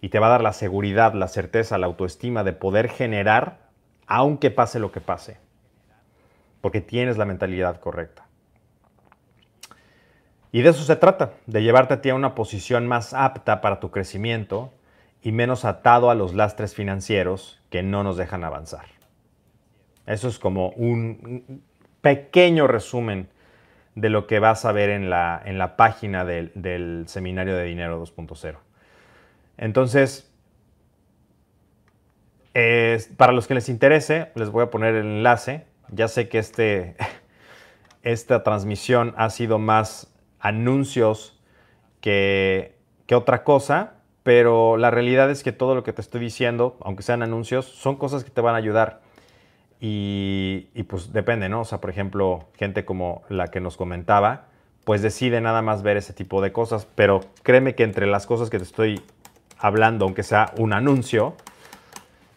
Y 0.01 0.09
te 0.09 0.19
va 0.19 0.27
a 0.27 0.31
dar 0.31 0.41
la 0.41 0.53
seguridad, 0.53 1.13
la 1.13 1.29
certeza, 1.29 1.77
la 1.77 1.87
autoestima 1.87 2.43
de 2.43 2.51
poder 2.51 2.89
generar 2.89 3.65
aunque 4.07 4.51
pase 4.51 4.79
lo 4.79 4.91
que 4.91 5.01
pase. 5.01 5.37
Porque 6.61 6.81
tienes 6.81 7.17
la 7.17 7.25
mentalidad 7.25 7.79
correcta. 7.79 8.24
Y 10.55 10.61
de 10.61 10.69
eso 10.69 10.85
se 10.85 10.95
trata, 10.95 11.33
de 11.47 11.63
llevarte 11.63 11.95
a 11.95 12.01
ti 12.01 12.09
a 12.11 12.15
una 12.15 12.33
posición 12.33 12.87
más 12.87 13.13
apta 13.13 13.59
para 13.59 13.81
tu 13.81 13.91
crecimiento 13.91 14.73
y 15.21 15.33
menos 15.33 15.65
atado 15.65 16.09
a 16.09 16.15
los 16.15 16.33
lastres 16.33 16.73
financieros 16.73 17.61
que 17.69 17.83
no 17.83 18.05
nos 18.05 18.15
dejan 18.15 18.45
avanzar. 18.45 18.85
Eso 20.05 20.29
es 20.29 20.39
como 20.39 20.69
un 20.69 21.61
pequeño 21.99 22.67
resumen 22.67 23.27
de 23.95 24.09
lo 24.09 24.27
que 24.27 24.39
vas 24.39 24.63
a 24.63 24.71
ver 24.71 24.91
en 24.91 25.09
la, 25.09 25.41
en 25.43 25.57
la 25.57 25.75
página 25.75 26.23
del, 26.23 26.53
del 26.55 27.03
seminario 27.09 27.57
de 27.57 27.65
Dinero 27.65 28.01
2.0. 28.01 28.55
Entonces, 29.57 30.31
para 33.17 33.33
los 33.33 33.47
que 33.47 33.55
les 33.55 33.67
interese, 33.67 34.31
les 34.35 34.49
voy 34.51 34.63
a 34.63 34.69
poner 34.69 34.95
el 34.95 35.05
enlace. 35.05 35.65
Ya 35.89 36.07
sé 36.07 36.29
que 36.29 36.37
este, 36.37 36.95
esta 38.03 38.41
transmisión 38.43 39.13
ha 39.17 39.29
sido 39.29 39.59
más 39.59 40.14
anuncios 40.45 41.39
que, 42.01 42.75
otra 43.11 43.43
cosa, 43.43 43.93
pero 44.21 44.77
la 44.77 44.91
realidad 44.91 45.29
es 45.31 45.43
que 45.43 45.51
todo 45.51 45.73
lo 45.73 45.83
que 45.83 45.91
te 45.91 46.01
estoy 46.01 46.21
diciendo, 46.21 46.77
aunque 46.81 47.01
sean 47.01 47.23
anuncios, 47.23 47.65
son 47.65 47.95
cosas 47.95 48.23
que 48.23 48.29
te 48.29 48.41
van 48.41 48.53
a 48.53 48.59
ayudar. 48.59 49.01
Y, 49.81 50.67
y, 50.75 50.83
pues 50.83 51.13
depende, 51.13 51.49
¿no? 51.49 51.61
O 51.61 51.65
sea, 51.65 51.81
por 51.81 51.89
ejemplo, 51.89 52.47
gente 52.55 52.85
como 52.85 53.23
la 53.27 53.47
que 53.47 53.59
nos 53.59 53.75
comentaba, 53.75 54.45
pues 54.83 55.01
decide 55.01 55.41
nada 55.41 55.63
más 55.63 55.81
ver 55.81 55.97
ese 55.97 56.13
tipo 56.13 56.41
de 56.41 56.51
cosas, 56.51 56.87
pero 56.95 57.21
créeme 57.43 57.73
que 57.73 57.83
entre 57.83 58.05
las 58.05 58.27
cosas 58.27 58.49
que 58.51 58.57
te 58.57 58.63
estoy 58.63 59.01
hablando, 59.57 60.05
aunque 60.05 60.23
sea 60.23 60.53
un 60.57 60.73
anuncio, 60.73 61.35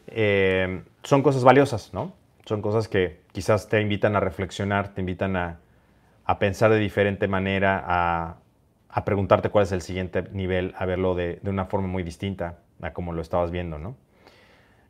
eh, 0.06 0.82
son 1.02 1.22
cosas 1.22 1.44
valiosas, 1.44 1.92
¿no? 1.92 2.12
Son 2.46 2.62
cosas 2.62 2.88
que 2.88 3.20
quizás 3.32 3.68
te 3.68 3.80
invitan 3.80 4.16
a 4.16 4.20
reflexionar, 4.20 4.94
te 4.94 5.02
invitan 5.02 5.36
a, 5.36 5.58
pensar 6.38 6.70
de 6.70 6.78
diferente 6.78 7.28
manera, 7.28 7.84
a, 7.86 9.04
preguntarte 9.04 9.48
cuál 9.48 9.62
es 9.62 9.72
el 9.72 9.80
siguiente 9.80 10.24
nivel, 10.32 10.74
a 10.76 10.84
verlo 10.84 11.14
de, 11.14 11.40
una 11.44 11.66
forma 11.66 11.86
muy 11.86 12.02
distinta 12.02 12.58
a 12.82 12.92
como 12.92 13.12
lo 13.12 13.22
estabas 13.22 13.52
viendo, 13.52 13.78
¿no? 13.78 13.96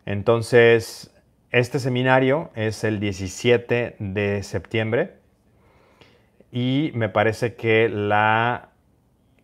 Entonces, 0.06 1.14
este 1.50 1.78
seminario 1.78 2.50
es 2.54 2.84
el 2.84 3.00
17 3.00 3.96
de 3.98 4.42
septiembre 4.42 5.18
y 6.50 6.90
me 6.94 7.10
parece 7.10 7.54
que 7.54 7.90
la, 7.90 8.70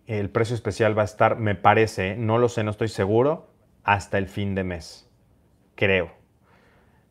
el 0.07 0.31
precio 0.31 0.55
especial 0.55 0.97
va 0.97 1.03
a 1.03 1.05
estar, 1.05 1.37
me 1.37 1.55
parece, 1.55 2.17
no 2.17 2.39
lo 2.39 2.49
sé, 2.49 2.65
no 2.65 2.71
estoy 2.71 2.89
seguro, 2.89 3.51
hasta 3.83 4.17
el 4.17 4.29
fin 4.29 4.55
de 4.55 4.65
mes 4.65 5.05
creo. 5.75 6.13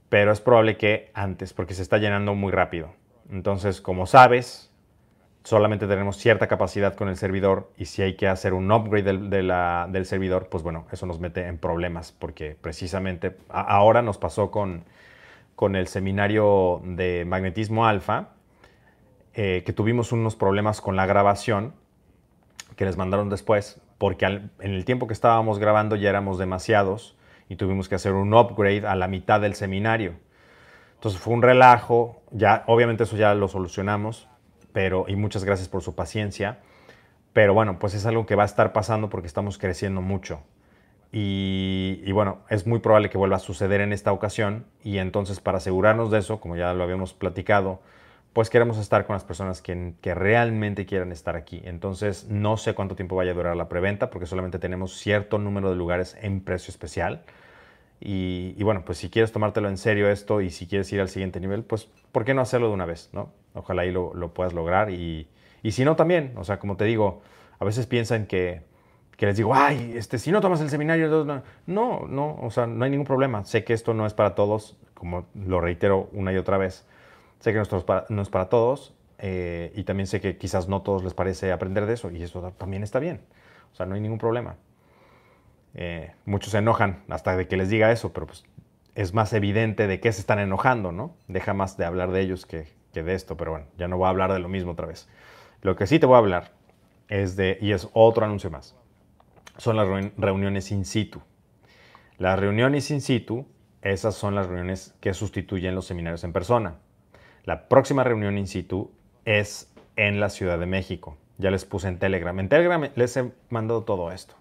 Pero 0.09 0.31
es 0.31 0.41
probable 0.41 0.77
que 0.77 1.11
antes, 1.13 1.53
porque 1.53 1.73
se 1.73 1.81
está 1.81 1.97
llenando 1.97 2.35
muy 2.35 2.51
rápido. 2.51 2.93
Entonces, 3.31 3.81
como 3.81 4.05
sabes, 4.05 4.71
solamente 5.43 5.87
tenemos 5.87 6.17
cierta 6.17 6.47
capacidad 6.47 6.95
con 6.95 7.09
el 7.09 7.17
servidor 7.17 7.69
y 7.77 7.85
si 7.85 8.01
hay 8.01 8.15
que 8.15 8.27
hacer 8.27 8.53
un 8.53 8.71
upgrade 8.71 9.13
del, 9.13 10.05
servidor, 10.05 10.47
pues 10.49 10.63
bueno, 10.63 10.85
eso 10.91 11.05
nos 11.05 11.19
mete 11.19 11.47
en 11.47 11.57
problemas 11.57 12.13
porque 12.13 12.55
precisamente 12.59 13.35
ahora 13.49 14.01
nos 14.01 14.17
pasó 14.17 14.51
con, 14.51 14.85
con 15.55 15.75
el 15.75 15.87
seminario 15.87 16.81
de 16.85 17.25
magnetismo 17.25 17.85
alfa, 17.85 18.29
eh, 19.33 19.63
que 19.65 19.73
tuvimos 19.73 20.11
unos 20.11 20.35
problemas 20.35 20.79
con 20.79 20.95
la 20.95 21.05
grabación 21.05 21.73
que 22.77 22.85
les 22.85 22.97
mandaron 22.97 23.29
después, 23.29 23.81
porque 23.97 24.25
en 24.25 24.51
el 24.59 24.85
tiempo 24.85 25.07
que 25.07 25.13
estábamos 25.13 25.59
grabando 25.59 25.95
ya 25.95 26.09
éramos 26.09 26.37
demasiados 26.37 27.17
y 27.49 27.57
tuvimos 27.57 27.89
que 27.89 27.95
hacer 27.95 28.13
un 28.13 28.33
upgrade 28.33 28.87
a 28.87 28.95
la 28.95 29.07
mitad 29.07 29.41
del 29.41 29.55
seminario. 29.55 30.13
Entonces 30.95 31.19
fue 31.19 31.33
un 31.33 31.41
relajo, 31.41 32.21
ya 32.31 32.63
obviamente 32.67 33.03
eso 33.03 33.17
ya 33.17 33.35
lo 33.35 33.49
solucionamos, 33.49 34.29
pero 34.73 35.05
y 35.07 35.15
muchas 35.15 35.43
gracias 35.43 35.69
por 35.69 35.81
su 35.81 35.95
paciencia. 35.95 36.59
Pero 37.33 37.53
bueno, 37.53 37.79
pues 37.79 37.93
es 37.93 38.05
algo 38.05 38.25
que 38.25 38.35
va 38.35 38.43
a 38.43 38.45
estar 38.45 38.73
pasando 38.73 39.09
porque 39.09 39.27
estamos 39.27 39.57
creciendo 39.57 40.01
mucho. 40.01 40.41
Y, 41.15 42.11
bueno, 42.11 42.39
es 42.49 42.65
muy 42.65 42.79
probable 42.79 43.11
que 43.11 43.19
vuelva 43.19 43.35
a 43.35 43.39
suceder 43.39 43.81
en 43.81 43.93
esta 43.93 44.11
ocasión. 44.11 44.65
Y 44.83 44.97
entonces 44.97 45.39
para 45.39 45.59
asegurarnos 45.59 46.09
de 46.09 46.19
eso, 46.19 46.39
como 46.39 46.55
ya 46.55 46.73
lo 46.73 46.83
habíamos 46.83 47.13
platicado, 47.13 47.81
pues 48.33 48.49
queremos 48.49 48.79
estar 48.79 49.05
con 49.05 49.13
las 49.15 49.23
personas 49.23 49.61
que, 49.61 49.93
realmente 50.15 50.87
quieran 50.87 51.11
estar 51.11 51.35
aquí. 51.35 51.61
Entonces, 51.65 52.27
no 52.29 52.57
sé 52.57 52.73
cuánto 52.73 52.95
tiempo 52.95 53.15
vaya 53.15 53.31
a 53.31 53.35
durar 53.35 53.55
la 53.55 53.69
preventa, 53.69 54.09
porque 54.09 54.25
solamente 54.25 54.57
tenemos 54.57 54.97
cierto 54.97 55.37
número 55.37 55.69
de 55.69 55.75
lugares 55.75 56.17
en 56.21 56.41
precio 56.41 56.71
especial. 56.71 57.23
Y, 57.99 58.61
bueno, 58.63 58.83
pues 58.83 58.97
si 58.97 59.09
quieres 59.09 59.31
tomártelo 59.31 59.69
en 59.69 59.77
serio 59.77 60.09
esto 60.09 60.41
y 60.41 60.49
si 60.49 60.67
quieres 60.67 60.91
ir 60.93 60.99
al 60.99 61.09
siguiente 61.09 61.39
nivel, 61.39 61.63
pues 61.63 61.89
¿por 62.11 62.25
qué 62.25 62.33
no 62.33 62.41
hacerlo 62.41 62.69
de 62.69 62.73
una 62.73 62.85
vez? 62.85 63.09
¿no? 63.13 63.31
Ojalá 63.53 63.83
ahí 63.83 63.91
lo, 63.91 64.13
lo 64.13 64.33
puedas 64.33 64.53
lograr. 64.53 64.89
Y, 64.89 65.27
y, 65.61 65.71
si 65.71 65.85
no, 65.85 65.95
también, 65.95 66.33
o 66.37 66.43
sea, 66.43 66.59
como 66.59 66.77
te 66.77 66.85
digo, 66.85 67.21
a 67.59 67.65
veces 67.65 67.87
piensan 67.87 68.25
que, 68.25 68.61
que 69.17 69.25
les 69.25 69.37
digo, 69.37 69.53
ay, 69.53 69.93
este, 69.95 70.17
si 70.19 70.31
no 70.31 70.41
tomas 70.41 70.61
el 70.61 70.69
seminario, 70.69 71.25
no, 71.25 71.43
no, 71.67 72.07
no, 72.07 72.35
o 72.41 72.49
sea, 72.51 72.67
no 72.67 72.85
hay 72.85 72.91
ningún 72.91 73.05
problema. 73.07 73.43
Sé 73.45 73.63
que 73.63 73.73
esto 73.73 73.93
no 73.93 74.05
es 74.05 74.13
para 74.13 74.35
todos, 74.35 74.77
como 74.93 75.25
lo 75.35 75.61
reitero 75.61 76.09
una 76.13 76.33
y 76.33 76.37
otra 76.37 76.57
vez 76.57 76.85
Sé 77.43 77.51
que 77.51 77.57
no 77.57 77.63
es 77.63 77.83
para, 77.83 78.05
no 78.07 78.21
es 78.21 78.29
para 78.29 78.47
todos 78.47 78.93
eh, 79.17 79.73
y 79.75 79.83
también 79.83 80.07
sé 80.07 80.21
que 80.21 80.37
quizás 80.37 80.69
no 80.69 80.81
todos 80.81 81.03
les 81.03 81.13
parece 81.13 81.51
aprender 81.51 81.85
de 81.85 81.95
eso 81.95 82.09
y 82.09 82.23
eso 82.23 82.53
también 82.57 82.83
está 82.83 82.99
bien. 82.99 83.19
O 83.73 83.75
sea, 83.75 83.85
no 83.85 83.95
hay 83.95 84.01
ningún 84.01 84.17
problema. 84.17 84.55
Eh, 85.73 86.13
muchos 86.23 86.51
se 86.51 86.59
enojan 86.59 87.03
hasta 87.09 87.35
de 87.35 87.49
que 87.49 87.57
les 87.57 87.67
diga 87.67 87.91
eso, 87.91 88.13
pero 88.13 88.27
pues 88.27 88.45
es 88.95 89.13
más 89.13 89.33
evidente 89.33 89.87
de 89.87 89.99
qué 89.99 90.09
se 90.13 90.21
están 90.21 90.39
enojando, 90.39 90.93
¿no? 90.93 91.17
Deja 91.27 91.53
más 91.53 91.75
de 91.75 91.83
hablar 91.83 92.11
de 92.11 92.21
ellos 92.21 92.45
que, 92.45 92.67
que 92.93 93.03
de 93.03 93.15
esto, 93.15 93.35
pero 93.35 93.51
bueno, 93.51 93.65
ya 93.77 93.87
no 93.87 93.97
voy 93.97 94.05
a 94.05 94.09
hablar 94.09 94.31
de 94.31 94.39
lo 94.39 94.47
mismo 94.47 94.71
otra 94.71 94.87
vez. 94.87 95.09
Lo 95.61 95.75
que 95.75 95.87
sí 95.87 95.99
te 95.99 96.05
voy 96.05 96.15
a 96.15 96.19
hablar 96.19 96.51
es 97.09 97.35
de, 97.35 97.57
y 97.59 97.71
es 97.71 97.89
otro 97.93 98.25
anuncio 98.25 98.49
más, 98.49 98.75
son 99.57 99.75
las 99.75 99.87
reuniones 100.17 100.71
in 100.71 100.85
situ. 100.85 101.21
Las 102.17 102.39
reuniones 102.39 102.89
in 102.91 103.01
situ, 103.01 103.45
esas 103.81 104.15
son 104.15 104.35
las 104.35 104.47
reuniones 104.47 104.95
que 105.01 105.13
sustituyen 105.13 105.75
los 105.75 105.85
seminarios 105.85 106.23
en 106.23 106.31
persona. 106.33 106.75
La 107.43 107.67
próxima 107.67 108.03
reunión 108.03 108.37
in 108.37 108.47
situ 108.47 108.91
es 109.25 109.73
en 109.95 110.19
la 110.19 110.29
Ciudad 110.29 110.59
de 110.59 110.65
México. 110.65 111.17
Ya 111.37 111.51
les 111.51 111.65
puse 111.65 111.87
en 111.87 111.99
Telegram. 111.99 112.39
En 112.39 112.49
Telegram 112.49 112.89
les 112.95 113.17
he 113.17 113.31
mandado 113.49 113.83
todo 113.83 114.11
esto. 114.11 114.35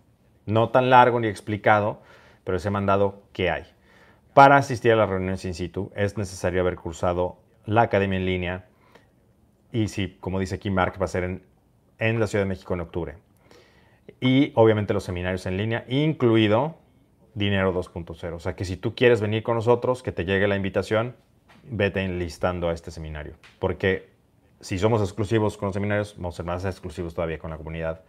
No 0.47 0.71
tan 0.71 0.91
largo 0.91 1.19
ni 1.19 1.29
explicado, 1.29 2.03
pero 2.45 2.57
les 2.57 2.67
he 2.67 2.71
mandado 2.71 3.23
qué 3.33 3.51
hay. 3.51 3.65
Para 4.35 4.57
asistir 4.57 4.93
a 4.93 4.97
las 4.97 5.09
reuniones 5.09 5.45
in 5.45 5.55
situ 5.55 5.91
es 5.95 6.17
necesario 6.17 6.61
haber 6.61 6.77
cursado 6.77 7.39
la 7.67 7.83
academia 7.83 8.19
en 8.19 8.27
línea 8.27 8.67
y 9.73 9.89
si, 9.89 10.17
como 10.21 10.39
dice 10.39 10.57
aquí 10.57 10.71
Mark, 10.71 11.01
va 11.01 11.07
a 11.07 11.09
ser 11.09 11.25
en, 11.99 12.21
la 12.21 12.27
Ciudad 12.27 12.45
de 12.45 12.49
México 12.49 12.75
en 12.75 12.81
octubre. 12.81 13.15
Y 14.21 14.53
obviamente 14.55 14.93
los 14.93 15.05
seminarios 15.05 15.47
en 15.47 15.57
línea, 15.57 15.85
incluido 15.89 16.77
Dinero 17.35 17.73
2.0. 17.73 18.35
O 18.35 18.39
sea 18.39 18.55
que 18.55 18.67
si 18.67 18.77
tú 18.77 18.95
quieres 18.95 19.21
venir 19.21 19.43
con 19.43 19.57
nosotros, 19.57 20.03
que 20.03 20.13
te 20.13 20.25
llegue 20.25 20.47
la 20.47 20.57
invitación, 20.57 21.17
vete 21.65 22.03
enlistando 22.03 22.69
a 22.69 22.75
este 22.75 22.91
seminario. 22.91 23.35
Porque 23.59 24.11
si 24.61 24.79
somos 24.79 25.01
exclusivos 25.01 25.57
con 25.57 25.69
los 25.69 25.75
seminarios, 25.75 26.15
vamos 26.17 26.35
a 26.35 26.37
ser 26.39 26.47
más 26.47 26.65
exclusivos 26.67 27.15
todavía 27.15 27.39
con 27.39 27.51
la 27.51 27.57
comunidad 27.57 28.03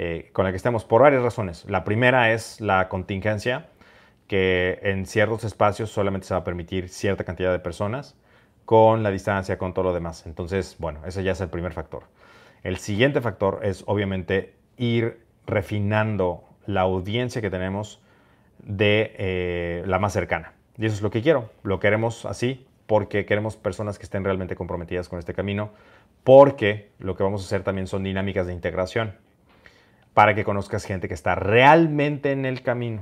eh, 0.00 0.30
con 0.32 0.44
la 0.44 0.50
que 0.50 0.56
estemos 0.56 0.84
por 0.84 1.02
varias 1.02 1.22
razones. 1.22 1.64
La 1.68 1.84
primera 1.84 2.32
es 2.32 2.60
la 2.60 2.88
contingencia, 2.88 3.68
que 4.26 4.78
en 4.82 5.06
ciertos 5.06 5.44
espacios 5.44 5.90
solamente 5.90 6.26
se 6.26 6.34
va 6.34 6.40
a 6.40 6.44
permitir 6.44 6.88
cierta 6.88 7.24
cantidad 7.24 7.50
de 7.50 7.58
personas 7.58 8.16
con 8.68 9.02
la 9.02 9.10
distancia, 9.10 9.56
con 9.56 9.72
todo 9.72 9.86
lo 9.86 9.94
demás. 9.94 10.26
Entonces, 10.26 10.76
bueno, 10.78 11.00
ese 11.06 11.24
ya 11.24 11.32
es 11.32 11.40
el 11.40 11.48
primer 11.48 11.72
factor. 11.72 12.02
El 12.62 12.76
siguiente 12.76 13.22
factor 13.22 13.60
es 13.62 13.82
obviamente 13.86 14.56
ir 14.76 15.22
refinando 15.46 16.44
la 16.66 16.82
audiencia 16.82 17.40
que 17.40 17.48
tenemos 17.48 18.02
de 18.58 19.14
eh, 19.16 19.84
la 19.86 19.98
más 19.98 20.12
cercana. 20.12 20.52
Y 20.76 20.84
eso 20.84 20.96
es 20.96 21.00
lo 21.00 21.10
que 21.10 21.22
quiero. 21.22 21.48
Lo 21.62 21.80
queremos 21.80 22.26
así, 22.26 22.66
porque 22.84 23.24
queremos 23.24 23.56
personas 23.56 23.98
que 23.98 24.04
estén 24.04 24.22
realmente 24.22 24.54
comprometidas 24.54 25.08
con 25.08 25.18
este 25.18 25.32
camino, 25.32 25.70
porque 26.22 26.90
lo 26.98 27.16
que 27.16 27.22
vamos 27.22 27.40
a 27.40 27.46
hacer 27.46 27.62
también 27.62 27.86
son 27.86 28.04
dinámicas 28.04 28.46
de 28.46 28.52
integración, 28.52 29.14
para 30.12 30.34
que 30.34 30.44
conozcas 30.44 30.84
gente 30.84 31.08
que 31.08 31.14
está 31.14 31.34
realmente 31.36 32.32
en 32.32 32.44
el 32.44 32.60
camino, 32.60 33.00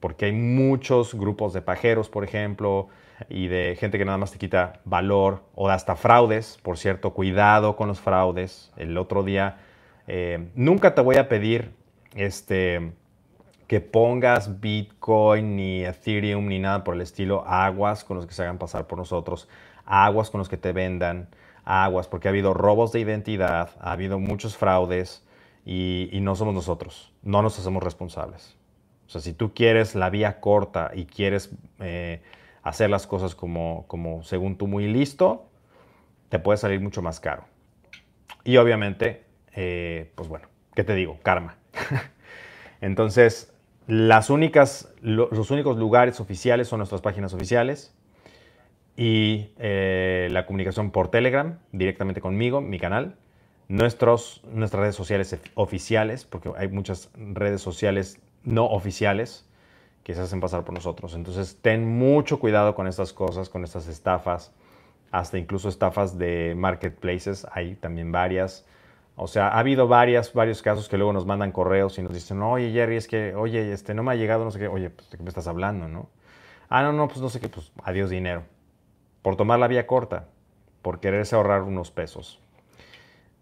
porque 0.00 0.26
hay 0.26 0.32
muchos 0.32 1.14
grupos 1.14 1.54
de 1.54 1.62
pajeros, 1.62 2.10
por 2.10 2.24
ejemplo, 2.24 2.90
y 3.28 3.48
de 3.48 3.76
gente 3.78 3.98
que 3.98 4.04
nada 4.04 4.18
más 4.18 4.32
te 4.32 4.38
quita 4.38 4.80
valor 4.84 5.42
o 5.54 5.68
hasta 5.68 5.96
fraudes, 5.96 6.58
por 6.62 6.78
cierto, 6.78 7.12
cuidado 7.12 7.76
con 7.76 7.88
los 7.88 8.00
fraudes. 8.00 8.72
El 8.76 8.96
otro 8.96 9.22
día, 9.22 9.58
eh, 10.06 10.48
nunca 10.54 10.94
te 10.94 11.00
voy 11.00 11.16
a 11.16 11.28
pedir 11.28 11.72
este, 12.14 12.92
que 13.66 13.80
pongas 13.80 14.60
Bitcoin, 14.60 15.56
ni 15.56 15.84
Ethereum, 15.84 16.46
ni 16.46 16.58
nada 16.58 16.84
por 16.84 16.94
el 16.94 17.02
estilo, 17.02 17.44
aguas 17.46 18.04
con 18.04 18.16
los 18.16 18.26
que 18.26 18.34
se 18.34 18.42
hagan 18.42 18.58
pasar 18.58 18.86
por 18.86 18.98
nosotros, 18.98 19.48
aguas 19.84 20.30
con 20.30 20.38
los 20.38 20.48
que 20.48 20.56
te 20.56 20.72
vendan, 20.72 21.28
aguas, 21.64 22.08
porque 22.08 22.28
ha 22.28 22.30
habido 22.30 22.54
robos 22.54 22.92
de 22.92 23.00
identidad, 23.00 23.70
ha 23.80 23.92
habido 23.92 24.18
muchos 24.18 24.56
fraudes 24.56 25.22
y, 25.66 26.08
no 26.22 26.34
somos 26.34 26.54
nosotros, 26.54 27.12
no 27.22 27.42
nos 27.42 27.58
hacemos 27.58 27.82
responsables. 27.82 28.56
O 29.06 29.10
sea, 29.10 29.20
si 29.20 29.34
tú 29.34 29.52
quieres 29.52 29.94
la 29.94 30.08
vía 30.08 30.40
corta 30.40 30.90
y 30.94 31.04
quieres 31.04 31.50
eh, 31.80 32.22
hacer 32.68 32.90
las 32.90 33.06
cosas 33.06 33.34
como, 33.34 33.84
como 33.88 34.22
según 34.22 34.56
tú 34.56 34.66
muy 34.66 34.86
listo, 34.86 35.48
te 36.28 36.38
puede 36.38 36.58
salir 36.58 36.80
mucho 36.80 37.02
más 37.02 37.20
caro. 37.20 37.44
Y 38.44 38.56
obviamente, 38.56 39.24
eh, 39.54 40.12
pues 40.14 40.28
bueno, 40.28 40.48
¿qué 40.74 40.84
te 40.84 40.94
digo? 40.94 41.18
Karma. 41.22 41.56
Entonces, 42.80 43.52
las 43.86 44.30
únicas, 44.30 44.92
los 45.00 45.50
únicos 45.50 45.78
lugares 45.78 46.20
oficiales 46.20 46.68
son 46.68 46.78
nuestras 46.78 47.00
páginas 47.00 47.32
oficiales 47.32 47.94
y 48.96 49.52
eh, 49.58 50.28
la 50.30 50.44
comunicación 50.44 50.90
por 50.90 51.10
Telegram 51.10 51.58
directamente 51.72 52.20
conmigo, 52.20 52.60
mi 52.60 52.78
canal. 52.78 53.16
Nuestros, 53.68 54.42
nuestras 54.50 54.80
redes 54.80 54.94
sociales 54.94 55.38
oficiales, 55.54 56.24
porque 56.24 56.50
hay 56.56 56.68
muchas 56.68 57.10
redes 57.16 57.60
sociales 57.60 58.20
no 58.42 58.66
oficiales 58.66 59.47
que 60.08 60.14
se 60.14 60.22
hacen 60.22 60.40
pasar 60.40 60.64
por 60.64 60.72
nosotros. 60.72 61.14
Entonces, 61.14 61.58
ten 61.60 61.86
mucho 61.86 62.40
cuidado 62.40 62.74
con 62.74 62.86
estas 62.86 63.12
cosas, 63.12 63.50
con 63.50 63.62
estas 63.62 63.88
estafas, 63.88 64.54
hasta 65.10 65.36
incluso 65.36 65.68
estafas 65.68 66.16
de 66.16 66.54
marketplaces, 66.56 67.46
hay 67.52 67.74
también 67.74 68.10
varias. 68.10 68.64
O 69.16 69.26
sea, 69.26 69.48
ha 69.48 69.58
habido 69.58 69.86
varias, 69.86 70.32
varios 70.32 70.62
casos 70.62 70.88
que 70.88 70.96
luego 70.96 71.12
nos 71.12 71.26
mandan 71.26 71.52
correos 71.52 71.98
y 71.98 72.02
nos 72.02 72.14
dicen, 72.14 72.40
oye 72.40 72.72
Jerry, 72.72 72.96
es 72.96 73.06
que, 73.06 73.34
oye, 73.34 73.70
este, 73.70 73.92
no 73.92 74.02
me 74.02 74.12
ha 74.12 74.14
llegado, 74.14 74.46
no 74.46 74.50
sé 74.50 74.58
qué, 74.58 74.68
oye, 74.68 74.88
pues, 74.88 75.10
¿de 75.10 75.18
qué 75.18 75.22
me 75.22 75.28
estás 75.28 75.46
hablando, 75.46 75.88
no? 75.88 76.08
Ah, 76.70 76.82
no, 76.82 76.94
no, 76.94 77.06
pues 77.06 77.20
no 77.20 77.28
sé 77.28 77.38
qué, 77.38 77.50
pues 77.50 77.70
adiós 77.82 78.08
dinero. 78.08 78.44
Por 79.20 79.36
tomar 79.36 79.58
la 79.58 79.68
vía 79.68 79.86
corta, 79.86 80.28
por 80.80 81.00
quererse 81.00 81.36
ahorrar 81.36 81.64
unos 81.64 81.90
pesos. 81.90 82.40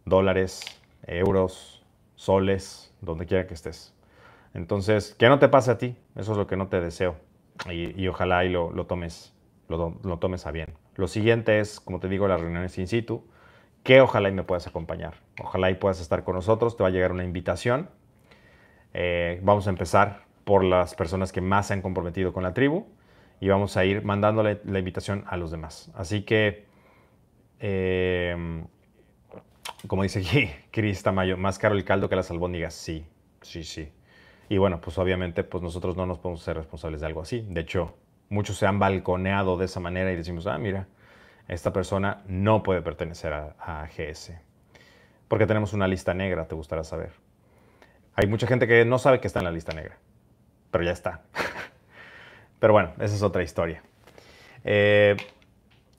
Dólares, 0.04 0.64
euros, 1.06 1.84
soles, 2.16 2.92
donde 3.00 3.24
quiera 3.24 3.46
que 3.46 3.54
estés. 3.54 3.95
Entonces, 4.56 5.14
que 5.18 5.28
no 5.28 5.38
te 5.38 5.48
pase 5.48 5.70
a 5.70 5.76
ti, 5.76 5.96
eso 6.16 6.32
es 6.32 6.38
lo 6.38 6.46
que 6.46 6.56
no 6.56 6.68
te 6.68 6.80
deseo. 6.80 7.16
Y, 7.70 8.08
ojalá 8.08 8.44
y 8.46 8.48
lo, 8.48 8.70
tomes, 8.86 9.34
lo, 9.68 10.18
tomes 10.18 10.46
a 10.46 10.50
bien. 10.50 10.72
Lo 10.94 11.08
siguiente 11.08 11.60
es, 11.60 11.78
como 11.78 12.00
te 12.00 12.08
digo, 12.08 12.26
las 12.26 12.40
reuniones 12.40 12.78
in 12.78 12.88
situ 12.88 13.22
que 13.82 14.00
ojalá 14.00 14.30
me 14.30 14.44
puedas 14.44 14.66
acompañar. 14.66 15.14
Ojalá 15.42 15.70
y 15.70 15.74
puedas 15.74 16.00
estar 16.00 16.24
con 16.24 16.34
nosotros. 16.34 16.76
Te 16.76 16.82
va 16.82 16.88
a 16.88 16.92
llegar 16.92 17.12
una 17.12 17.22
invitación. 17.22 17.90
Eh, 18.94 19.40
vamos 19.42 19.66
a 19.66 19.70
empezar 19.70 20.24
por 20.44 20.64
las 20.64 20.94
personas 20.94 21.32
que 21.32 21.42
más 21.42 21.66
se 21.66 21.74
han 21.74 21.82
comprometido 21.82 22.32
con 22.32 22.42
la 22.42 22.54
tribu 22.54 22.86
y 23.40 23.48
vamos 23.48 23.76
a 23.76 23.84
ir 23.84 24.02
mandándole 24.04 24.62
la 24.64 24.78
invitación 24.78 25.24
a 25.28 25.36
los 25.36 25.50
demás. 25.50 25.92
Así 25.94 26.22
que, 26.22 26.64
eh, 27.60 28.64
como 29.86 30.02
dice 30.02 30.20
aquí 30.20 30.50
Cris 30.70 31.02
Tamayo, 31.02 31.36
más 31.36 31.58
caro 31.58 31.74
el 31.74 31.84
caldo 31.84 32.08
que 32.08 32.16
las 32.16 32.30
albóndigas. 32.30 32.72
Sí, 32.72 33.04
sí, 33.42 33.62
sí. 33.62 33.92
Y 34.48 34.58
bueno, 34.58 34.80
pues 34.80 34.98
obviamente 34.98 35.44
pues 35.44 35.62
nosotros 35.62 35.96
no 35.96 36.06
nos 36.06 36.18
podemos 36.18 36.42
ser 36.42 36.56
responsables 36.56 37.00
de 37.00 37.06
algo 37.06 37.22
así. 37.22 37.44
De 37.48 37.60
hecho, 37.60 37.94
muchos 38.28 38.56
se 38.56 38.66
han 38.66 38.78
balconeado 38.78 39.56
de 39.56 39.64
esa 39.64 39.80
manera 39.80 40.12
y 40.12 40.16
decimos, 40.16 40.46
ah, 40.46 40.58
mira, 40.58 40.86
esta 41.48 41.72
persona 41.72 42.22
no 42.26 42.62
puede 42.62 42.82
pertenecer 42.82 43.32
a, 43.32 43.88
GS. 43.96 44.32
Porque 45.28 45.46
tenemos 45.46 45.72
una 45.72 45.88
lista 45.88 46.14
negra, 46.14 46.46
te 46.46 46.54
gustará 46.54 46.84
saber. 46.84 47.12
Hay 48.14 48.26
mucha 48.26 48.46
gente 48.46 48.66
que 48.66 48.84
no 48.84 48.98
sabe 48.98 49.20
que 49.20 49.26
está 49.26 49.40
en 49.40 49.44
la 49.44 49.50
lista 49.50 49.72
negra, 49.72 49.98
pero 50.70 50.84
ya 50.84 50.92
está. 50.92 51.22
pero 52.60 52.72
bueno, 52.72 52.92
esa 53.00 53.14
es 53.14 53.22
otra 53.22 53.42
historia. 53.42 53.82
Eh, 54.64 55.16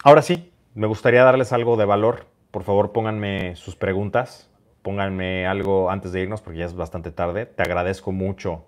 ahora 0.03 0.21
sí, 0.21 0.51
me 0.73 0.87
gustaría 0.87 1.23
darles 1.23 1.53
algo 1.53 1.77
de 1.77 1.85
valor. 1.85 2.25
Por 2.51 2.63
favor, 2.63 2.91
pónganme 2.91 3.55
sus 3.55 3.75
preguntas, 3.75 4.49
pónganme 4.87 5.45
algo 5.45 5.91
antes 5.91 6.13
de 6.13 6.21
irnos 6.21 6.39
porque 6.39 6.59
ya 6.59 6.65
es 6.65 6.73
bastante 6.73 7.11
tarde. 7.11 7.45
Te 7.45 7.61
agradezco 7.61 8.13
mucho 8.13 8.67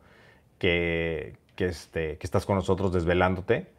que, 0.57 1.37
que, 1.55 1.67
este, 1.67 2.17
que 2.17 2.27
estás 2.27 2.45
con 2.45 2.57
nosotros 2.57 2.91
desvelándote. 2.91 3.71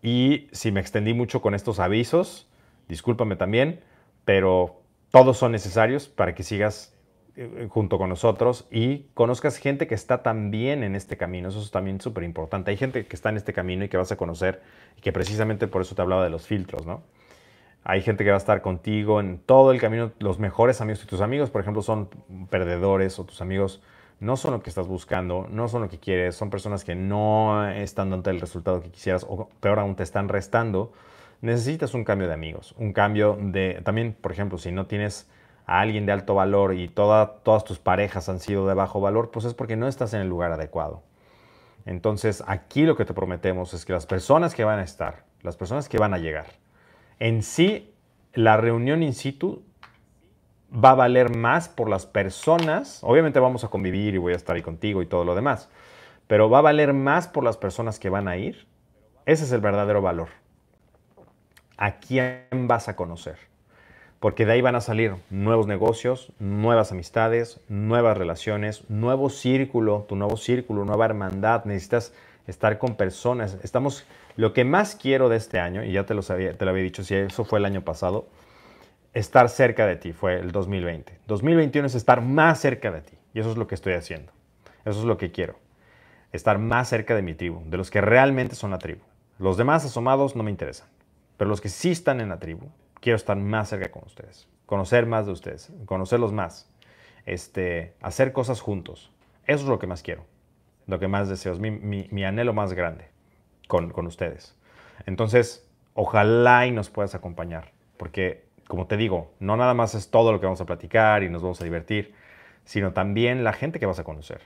Y 0.00 0.48
si 0.52 0.72
me 0.72 0.80
extendí 0.80 1.12
mucho 1.12 1.42
con 1.42 1.54
estos 1.54 1.78
avisos, 1.78 2.48
discúlpame 2.88 3.36
también, 3.36 3.80
pero 4.24 4.80
todos 5.10 5.36
son 5.36 5.52
necesarios 5.52 6.08
para 6.08 6.34
que 6.34 6.44
sigas 6.44 6.96
eh, 7.36 7.66
junto 7.68 7.98
con 7.98 8.08
nosotros 8.08 8.66
y 8.70 9.08
conozcas 9.12 9.58
gente 9.58 9.86
que 9.86 9.94
está 9.94 10.22
también 10.22 10.82
en 10.82 10.96
este 10.96 11.18
camino. 11.18 11.50
Eso 11.50 11.60
es 11.60 11.70
también 11.70 12.00
súper 12.00 12.24
importante. 12.24 12.70
Hay 12.70 12.78
gente 12.78 13.04
que 13.04 13.14
está 13.14 13.28
en 13.28 13.36
este 13.36 13.52
camino 13.52 13.84
y 13.84 13.90
que 13.90 13.98
vas 13.98 14.12
a 14.12 14.16
conocer 14.16 14.62
y 14.96 15.02
que 15.02 15.12
precisamente 15.12 15.68
por 15.68 15.82
eso 15.82 15.94
te 15.94 16.00
hablaba 16.00 16.24
de 16.24 16.30
los 16.30 16.46
filtros, 16.46 16.86
¿no? 16.86 17.02
Hay 17.88 18.02
gente 18.02 18.24
que 18.24 18.30
va 18.30 18.36
a 18.36 18.38
estar 18.38 18.62
contigo 18.62 19.20
en 19.20 19.38
todo 19.38 19.70
el 19.70 19.80
camino. 19.80 20.10
Los 20.18 20.40
mejores 20.40 20.80
amigos 20.80 21.04
y 21.04 21.06
tus 21.06 21.20
amigos, 21.20 21.50
por 21.50 21.60
ejemplo, 21.60 21.82
son 21.82 22.08
perdedores 22.50 23.16
o 23.20 23.24
tus 23.24 23.40
amigos 23.40 23.80
no 24.18 24.36
son 24.36 24.54
lo 24.54 24.60
que 24.60 24.70
estás 24.70 24.88
buscando, 24.88 25.46
no 25.50 25.68
son 25.68 25.82
lo 25.82 25.88
que 25.88 26.00
quieres, 26.00 26.34
son 26.34 26.50
personas 26.50 26.82
que 26.82 26.96
no 26.96 27.68
están 27.68 28.10
dando 28.10 28.28
el 28.30 28.40
resultado 28.40 28.82
que 28.82 28.90
quisieras 28.90 29.24
o 29.28 29.48
peor 29.60 29.78
aún 29.78 29.94
te 29.94 30.02
están 30.02 30.28
restando, 30.28 30.94
necesitas 31.42 31.94
un 31.94 32.02
cambio 32.02 32.26
de 32.26 32.34
amigos, 32.34 32.74
un 32.76 32.92
cambio 32.92 33.38
de, 33.40 33.80
también, 33.84 34.16
por 34.20 34.32
ejemplo, 34.32 34.58
si 34.58 34.72
no 34.72 34.86
tienes 34.86 35.28
a 35.64 35.78
alguien 35.78 36.06
de 36.06 36.12
alto 36.12 36.34
valor 36.34 36.74
y 36.74 36.88
todas 36.88 37.64
tus 37.64 37.78
parejas 37.78 38.28
han 38.28 38.40
sido 38.40 38.66
de 38.66 38.74
bajo 38.74 39.00
valor, 39.00 39.30
pues 39.30 39.44
es 39.44 39.54
porque 39.54 39.76
no 39.76 39.86
estás 39.86 40.12
en 40.12 40.22
el 40.22 40.28
lugar 40.28 40.50
adecuado. 40.50 41.04
Entonces, 41.84 42.42
aquí 42.48 42.82
lo 42.82 42.96
que 42.96 43.04
te 43.04 43.14
prometemos 43.14 43.74
es 43.74 43.84
que 43.84 43.92
las 43.92 44.06
personas 44.06 44.56
que 44.56 44.64
van 44.64 44.80
a 44.80 44.82
estar, 44.82 45.22
las 45.42 45.56
personas 45.56 45.88
que 45.88 45.98
van 45.98 46.14
a 46.14 46.18
llegar, 46.18 46.46
en 47.18 47.42
sí, 47.42 47.92
la 48.34 48.56
reunión 48.56 49.02
in 49.02 49.14
situ 49.14 49.62
va 50.72 50.90
a 50.90 50.94
valer 50.94 51.34
más 51.34 51.68
por 51.68 51.88
las 51.88 52.06
personas. 52.06 53.00
Obviamente 53.02 53.40
vamos 53.40 53.64
a 53.64 53.68
convivir 53.68 54.14
y 54.14 54.18
voy 54.18 54.32
a 54.32 54.36
estar 54.36 54.56
ahí 54.56 54.62
contigo 54.62 55.02
y 55.02 55.06
todo 55.06 55.24
lo 55.24 55.34
demás. 55.34 55.70
Pero 56.26 56.50
va 56.50 56.58
a 56.58 56.62
valer 56.62 56.92
más 56.92 57.28
por 57.28 57.44
las 57.44 57.56
personas 57.56 57.98
que 57.98 58.10
van 58.10 58.28
a 58.28 58.36
ir. 58.36 58.66
Ese 59.24 59.44
es 59.44 59.52
el 59.52 59.60
verdadero 59.60 60.02
valor. 60.02 60.28
¿A 61.76 61.98
quién 61.98 62.46
vas 62.62 62.88
a 62.88 62.96
conocer? 62.96 63.38
Porque 64.20 64.46
de 64.46 64.52
ahí 64.52 64.60
van 64.60 64.76
a 64.76 64.80
salir 64.80 65.14
nuevos 65.30 65.66
negocios, 65.66 66.32
nuevas 66.38 66.90
amistades, 66.90 67.60
nuevas 67.68 68.16
relaciones, 68.16 68.88
nuevo 68.88 69.28
círculo, 69.28 70.06
tu 70.08 70.16
nuevo 70.16 70.36
círculo, 70.36 70.84
nueva 70.84 71.04
hermandad. 71.04 71.64
Necesitas 71.64 72.14
estar 72.46 72.78
con 72.78 72.96
personas. 72.96 73.58
Estamos, 73.62 74.06
lo 74.36 74.52
que 74.52 74.64
más 74.64 74.96
quiero 74.96 75.28
de 75.28 75.36
este 75.36 75.58
año, 75.58 75.84
y 75.84 75.92
ya 75.92 76.04
te 76.04 76.14
lo, 76.14 76.22
sabía, 76.22 76.56
te 76.56 76.64
lo 76.64 76.70
había 76.70 76.82
dicho, 76.82 77.04
si 77.04 77.14
eso 77.14 77.44
fue 77.44 77.58
el 77.58 77.64
año 77.64 77.82
pasado, 77.82 78.28
estar 79.14 79.48
cerca 79.48 79.86
de 79.86 79.96
ti, 79.96 80.12
fue 80.12 80.38
el 80.38 80.52
2020. 80.52 81.20
2021 81.26 81.86
es 81.86 81.94
estar 81.94 82.20
más 82.20 82.60
cerca 82.60 82.90
de 82.90 83.00
ti. 83.00 83.16
Y 83.34 83.40
eso 83.40 83.50
es 83.50 83.56
lo 83.56 83.66
que 83.66 83.74
estoy 83.74 83.94
haciendo. 83.94 84.32
Eso 84.84 85.00
es 85.00 85.04
lo 85.04 85.16
que 85.16 85.32
quiero. 85.32 85.58
Estar 86.32 86.58
más 86.58 86.88
cerca 86.88 87.14
de 87.14 87.22
mi 87.22 87.34
tribu, 87.34 87.62
de 87.66 87.76
los 87.76 87.90
que 87.90 88.00
realmente 88.00 88.54
son 88.54 88.70
la 88.70 88.78
tribu. 88.78 89.00
Los 89.38 89.56
demás 89.56 89.84
asomados 89.84 90.36
no 90.36 90.42
me 90.42 90.50
interesan. 90.50 90.88
Pero 91.36 91.50
los 91.50 91.60
que 91.60 91.68
sí 91.68 91.90
están 91.90 92.20
en 92.20 92.30
la 92.30 92.38
tribu, 92.38 92.68
quiero 93.00 93.16
estar 93.16 93.36
más 93.36 93.68
cerca 93.68 93.90
con 93.90 94.04
ustedes. 94.04 94.48
Conocer 94.64 95.06
más 95.06 95.26
de 95.26 95.32
ustedes, 95.32 95.70
conocerlos 95.84 96.32
más. 96.32 96.68
Este, 97.24 97.94
hacer 98.00 98.32
cosas 98.32 98.60
juntos. 98.60 99.12
Eso 99.46 99.62
es 99.62 99.68
lo 99.68 99.78
que 99.78 99.86
más 99.86 100.02
quiero. 100.02 100.24
Lo 100.86 100.98
que 100.98 101.08
más 101.08 101.28
deseo. 101.28 101.52
Es 101.52 101.58
mi, 101.60 102.24
anhelo 102.24 102.52
más 102.52 102.72
grande 102.72 103.08
con, 103.68 103.90
con 103.90 104.06
ustedes. 104.06 104.56
Entonces, 105.06 105.68
ojalá 105.94 106.66
y 106.66 106.70
nos 106.70 106.90
puedas 106.90 107.14
acompañar. 107.14 107.72
Porque 107.96 108.46
como 108.66 108.86
te 108.86 108.96
digo, 108.96 109.32
no 109.38 109.56
nada 109.56 109.74
más 109.74 109.94
es 109.94 110.10
todo 110.10 110.32
lo 110.32 110.40
que 110.40 110.46
vamos 110.46 110.60
a 110.60 110.66
platicar 110.66 111.22
y 111.22 111.28
nos 111.28 111.42
vamos 111.42 111.60
a 111.60 111.64
divertir, 111.64 112.14
sino 112.64 112.92
también 112.92 113.44
la 113.44 113.52
gente 113.52 113.78
que 113.78 113.86
vas 113.86 113.98
a 113.98 114.04
conocer. 114.04 114.42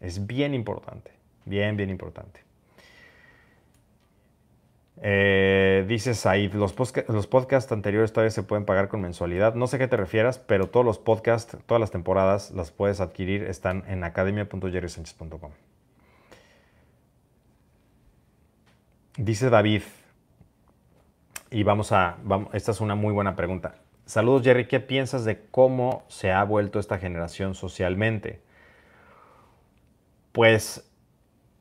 Es 0.00 0.26
bien 0.26 0.54
importante, 0.54 1.12
bien, 1.44 1.76
bien 1.76 1.90
importante. 1.90 2.40
Eh, 5.06 5.84
dices 5.86 6.24
ahí, 6.24 6.48
los, 6.48 6.74
los 7.08 7.26
podcasts 7.26 7.70
anteriores 7.70 8.14
todavía 8.14 8.30
se 8.30 8.42
pueden 8.42 8.64
pagar 8.64 8.88
con 8.88 9.02
mensualidad. 9.02 9.54
No 9.54 9.66
sé 9.66 9.76
a 9.76 9.78
qué 9.78 9.86
te 9.86 9.98
refieras, 9.98 10.38
pero 10.38 10.70
todos 10.70 10.86
los 10.86 10.98
podcasts, 10.98 11.58
todas 11.66 11.78
las 11.78 11.90
temporadas 11.90 12.52
las 12.52 12.70
puedes 12.70 13.02
adquirir, 13.02 13.42
están 13.42 13.84
en 13.86 14.02
academia.jerrysanchez.com. 14.02 15.50
Dice 19.18 19.50
David, 19.50 19.82
y 21.50 21.62
vamos 21.64 21.92
a, 21.92 22.16
esta 22.54 22.70
es 22.70 22.80
una 22.80 22.94
muy 22.94 23.12
buena 23.12 23.36
pregunta. 23.36 23.74
Saludos 24.06 24.42
Jerry, 24.42 24.66
¿qué 24.68 24.80
piensas 24.80 25.26
de 25.26 25.44
cómo 25.50 26.04
se 26.08 26.32
ha 26.32 26.42
vuelto 26.44 26.78
esta 26.78 26.96
generación 26.96 27.54
socialmente? 27.54 28.40
Pues 30.32 30.90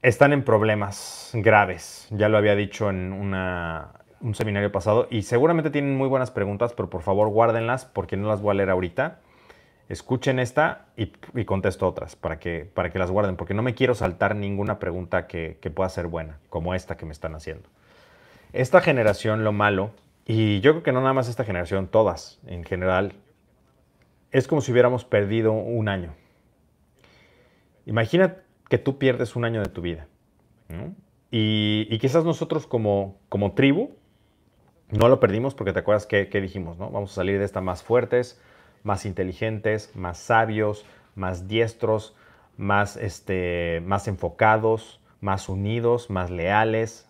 están 0.04 0.34
en 0.34 0.44
problemas 0.44 1.32
graves, 1.34 2.08
ya 2.12 2.28
lo 2.28 2.38
había 2.38 2.56
dicho 2.56 2.90
en 2.90 3.14
un 3.14 4.36
seminario 4.36 4.72
pasado 4.72 5.08
y 5.10 5.24
seguramente 5.24 5.70
tienen 5.70 5.98
muy 5.98 6.10
buenas 6.10 6.30
preguntas, 6.30 6.74
pero 6.74 6.90
por 6.90 7.02
favor 7.02 7.30
guárdenlas 7.30 7.86
porque 7.86 8.18
no 8.18 8.28
las 8.28 8.42
voy 8.42 8.52
a 8.52 8.54
leer 8.56 8.70
ahorita. 8.70 9.20
escuchen 9.88 10.40
esta 10.40 10.88
y, 10.98 11.46
contesto 11.46 11.88
otras 11.88 12.18
para 12.18 12.38
que, 12.38 12.70
para 12.72 12.90
que 12.90 13.00
las 13.00 13.12
guarden, 13.12 13.38
porque 13.38 13.54
no 13.54 13.62
me 13.62 13.76
quiero 13.76 13.96
saltar 13.96 14.36
ninguna 14.36 14.78
pregunta 14.78 15.26
que, 15.26 15.58
que 15.62 15.72
pueda 15.72 15.90
ser 15.90 16.08
buena, 16.08 16.38
como 16.50 16.74
esta 16.76 16.98
que 16.98 17.06
me 17.06 17.14
están 17.14 17.34
haciendo. 17.34 17.70
Esta 18.52 18.82
generación, 18.82 19.46
lo 19.46 19.54
malo, 19.54 19.92
y 20.26 20.60
yo 20.60 20.72
creo 20.72 20.84
que 20.84 20.92
no 20.92 21.00
nada 21.00 21.14
más 21.14 21.30
esta 21.30 21.46
generación, 21.46 21.88
todas 21.88 22.40
en 22.46 22.66
general, 22.66 23.14
es 24.32 24.48
como 24.48 24.62
si 24.62 24.74
hubiéramos 24.74 25.06
perdido 25.06 25.54
un 25.54 25.88
año. 25.88 26.14
Imagina 27.86 28.38
que 28.74 28.80
tú 28.80 28.98
pierdes 28.98 29.36
un 29.36 29.46
año 29.46 29.62
de 29.62 29.70
tu 29.70 29.82
vida. 29.82 30.08
Y, 31.30 31.96
quizás 32.00 32.26
nosotros 32.26 32.66
como, 32.66 33.20
como 33.30 33.52
tribu 33.52 33.92
no 34.90 35.10
lo 35.10 35.20
perdimos 35.20 35.54
porque 35.54 35.74
te 35.74 35.78
acuerdas 35.82 36.08
que, 36.08 36.26
dijimos, 36.42 36.80
¿no? 36.80 36.90
Vamos 36.90 37.12
a 37.12 37.16
salir 37.18 37.38
de 37.38 37.46
esta 37.46 37.62
más 37.62 37.84
fuertes, 37.84 38.42
más 38.82 39.06
inteligentes, 39.06 39.96
más 39.96 40.18
sabios, 40.18 40.88
más 41.14 41.48
diestros, 41.48 42.16
más, 42.58 42.98
este, 42.98 43.84
más 43.86 44.08
enfocados, 44.08 45.00
más 45.22 45.50
unidos, 45.50 46.10
más 46.10 46.32
leales, 46.32 47.08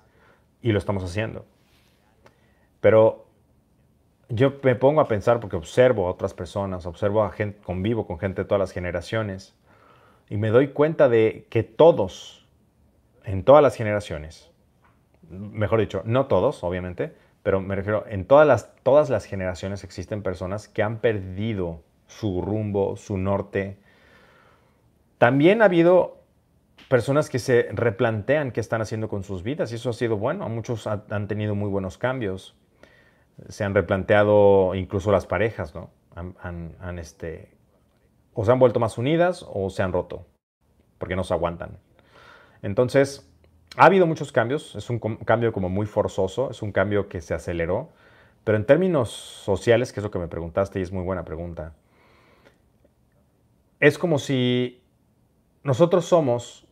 y 0.62 0.74
lo 0.74 0.80
estamos 0.80 1.06
haciendo. 1.06 1.46
Pero 2.82 3.26
yo 4.28 4.56
me 4.64 4.76
pongo 4.76 5.00
a 5.00 5.08
pensar 5.08 5.40
porque 5.40 5.56
observo 5.56 6.08
a 6.08 6.12
otras 6.12 6.34
personas, 6.34 6.86
observo 6.86 7.24
a 7.24 7.32
gente, 7.32 7.58
convivo 7.64 8.06
con 8.06 8.20
gente 8.20 8.42
de 8.42 8.50
todas 8.50 8.60
las 8.60 8.74
generaciones, 8.74 9.56
y 10.34 10.38
me 10.38 10.50
doy 10.50 10.70
cuenta 10.70 11.10
de 11.10 11.46
que 11.52 11.62
todos, 11.62 12.48
en 13.24 13.44
todas 13.44 13.62
las 13.62 13.76
generaciones, 13.76 14.50
mejor 15.30 15.80
dicho, 15.80 16.02
no 16.06 16.26
todos, 16.26 16.64
obviamente, 16.64 17.14
pero 17.44 17.62
me 17.62 17.76
refiero, 17.76 18.04
en 18.08 18.26
todas 18.26 18.48
las, 18.48 18.74
todas 18.82 19.12
las 19.12 19.26
generaciones 19.26 19.84
existen 19.84 20.24
personas 20.24 20.68
que 20.68 20.82
han 20.82 20.98
perdido 20.98 21.84
su 22.08 22.42
rumbo, 22.42 22.98
su 22.98 23.20
norte. 23.20 23.78
También 25.20 25.62
ha 25.62 25.66
habido 25.66 26.18
personas 26.90 27.30
que 27.30 27.38
se 27.38 27.70
replantean 27.72 28.50
qué 28.50 28.60
están 28.60 28.82
haciendo 28.82 29.10
con 29.10 29.24
sus 29.24 29.44
vidas 29.44 29.72
y 29.72 29.76
eso 29.76 29.92
ha 29.92 29.94
sido 29.94 30.18
bueno. 30.18 30.50
Muchos 30.50 30.88
han 30.88 31.28
tenido 31.28 31.54
muy 31.54 31.70
buenos 31.70 32.00
cambios. 32.00 32.56
Se 33.50 33.66
han 33.66 33.76
replanteado 33.76 34.74
incluso 34.74 35.12
las 35.12 35.28
parejas, 35.28 35.76
¿no? 35.76 35.92
Han, 36.16 36.98
este, 36.98 37.53
o 38.34 38.46
se 38.46 38.52
han 38.52 38.60
vuelto 38.60 38.80
más 38.80 38.98
unidas 38.98 39.46
o 39.52 39.70
se 39.70 39.84
han 39.84 39.94
roto 39.94 40.26
porque 40.98 41.16
no 41.16 41.24
se 41.26 41.34
aguantan. 41.34 41.78
Entonces, 42.62 43.30
ha 43.76 43.86
habido 43.88 44.08
muchos 44.08 44.32
cambios, 44.32 44.76
es 44.76 44.90
un 44.90 45.00
cambio 45.00 45.52
como 45.52 45.68
muy 45.68 45.86
forzoso, 45.86 46.50
es 46.50 46.62
un 46.62 46.72
cambio 46.72 47.10
que 47.10 47.20
se 47.20 47.34
aceleró, 47.34 47.90
pero 48.44 48.58
en 48.58 48.66
términos 48.66 49.10
sociales, 49.10 49.92
que 49.92 50.00
es 50.00 50.04
lo 50.04 50.12
que 50.12 50.20
me 50.20 50.28
preguntaste 50.28 50.80
y 50.80 50.82
es 50.82 50.92
muy 50.92 51.04
buena 51.04 51.26
pregunta, 51.26 51.74
es 53.80 53.98
como 53.98 54.18
si 54.18 54.82
nosotros 55.64 56.06
somos 56.06 56.66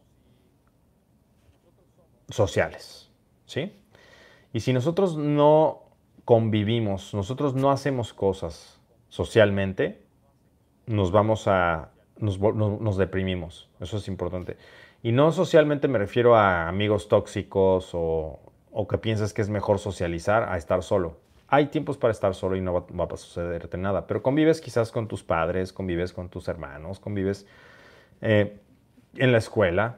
sociales, 2.30 3.12
¿sí? 3.46 3.74
Y 4.54 4.62
si 4.62 4.72
nosotros 4.72 5.18
no 5.18 5.84
convivimos, 6.24 7.14
nosotros 7.14 7.54
no 7.54 7.72
hacemos 7.72 8.14
cosas 8.14 8.80
socialmente, 9.10 10.06
nos 10.86 11.12
vamos 11.12 11.48
a, 11.48 11.90
nos, 12.18 12.40
nos 12.40 12.98
deprimimos, 12.98 13.70
eso 13.80 13.98
es 13.98 14.08
importante. 14.08 14.58
Y 15.04 15.12
no 15.12 15.32
socialmente 15.32 15.88
me 15.88 15.98
refiero 15.98 16.36
a 16.36 16.68
amigos 16.68 17.08
tóxicos 17.08 17.90
o, 17.94 18.40
que 18.90 18.98
piensas 18.98 19.34
que 19.34 19.42
es 19.42 19.50
mejor 19.50 19.80
socializar 19.80 20.50
a 20.50 20.58
estar 20.58 20.84
solo. 20.84 21.18
Hay 21.48 21.68
tiempos 21.68 21.98
para 21.98 22.12
estar 22.12 22.36
solo 22.36 22.56
y 22.56 22.62
no 22.62 22.74
va, 22.74 23.06
a 23.06 23.18
sucederte 23.18 23.78
nada, 23.78 24.08
pero 24.08 24.22
convives 24.22 24.62
quizás 24.62 24.92
con 24.92 25.08
tus 25.08 25.24
padres, 25.24 25.74
convives 25.74 26.14
con 26.14 26.30
tus 26.30 26.48
hermanos, 26.48 27.00
convives 27.00 27.46
eh, 28.22 28.60
en 29.16 29.32
la 29.32 29.40
escuela, 29.40 29.98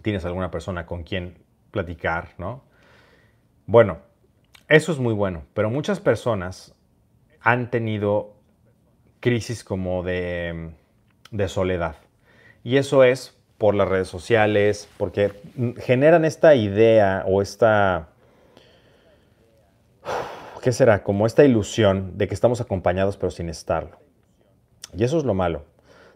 tienes 0.00 0.24
alguna 0.24 0.50
persona 0.50 0.86
con 0.86 1.04
quien 1.04 1.38
platicar, 1.70 2.30
¿no? 2.38 2.64
Bueno, 3.66 3.98
eso 4.68 4.90
es 4.90 4.98
muy 4.98 5.14
bueno, 5.14 5.44
pero 5.54 5.70
muchas 5.70 6.00
personas 6.00 6.74
han 7.40 7.70
tenido 7.70 8.34
crisis 9.22 9.64
como 9.64 10.02
de, 10.02 10.72
de 11.30 11.48
soledad. 11.48 11.96
Y 12.64 12.76
eso 12.76 13.04
es 13.04 13.34
por 13.56 13.76
las 13.76 13.88
redes 13.88 14.08
sociales, 14.08 14.88
porque 14.98 15.32
generan 15.78 16.24
esta 16.24 16.56
idea 16.56 17.24
o 17.28 17.40
esta, 17.40 18.08
¿qué 20.60 20.72
será? 20.72 21.04
Como 21.04 21.26
esta 21.26 21.44
ilusión 21.44 22.18
de 22.18 22.26
que 22.26 22.34
estamos 22.34 22.60
acompañados 22.60 23.16
pero 23.16 23.30
sin 23.30 23.48
estarlo. 23.48 23.98
Y 24.92 25.04
eso 25.04 25.16
es 25.16 25.24
lo 25.24 25.34
malo. 25.34 25.64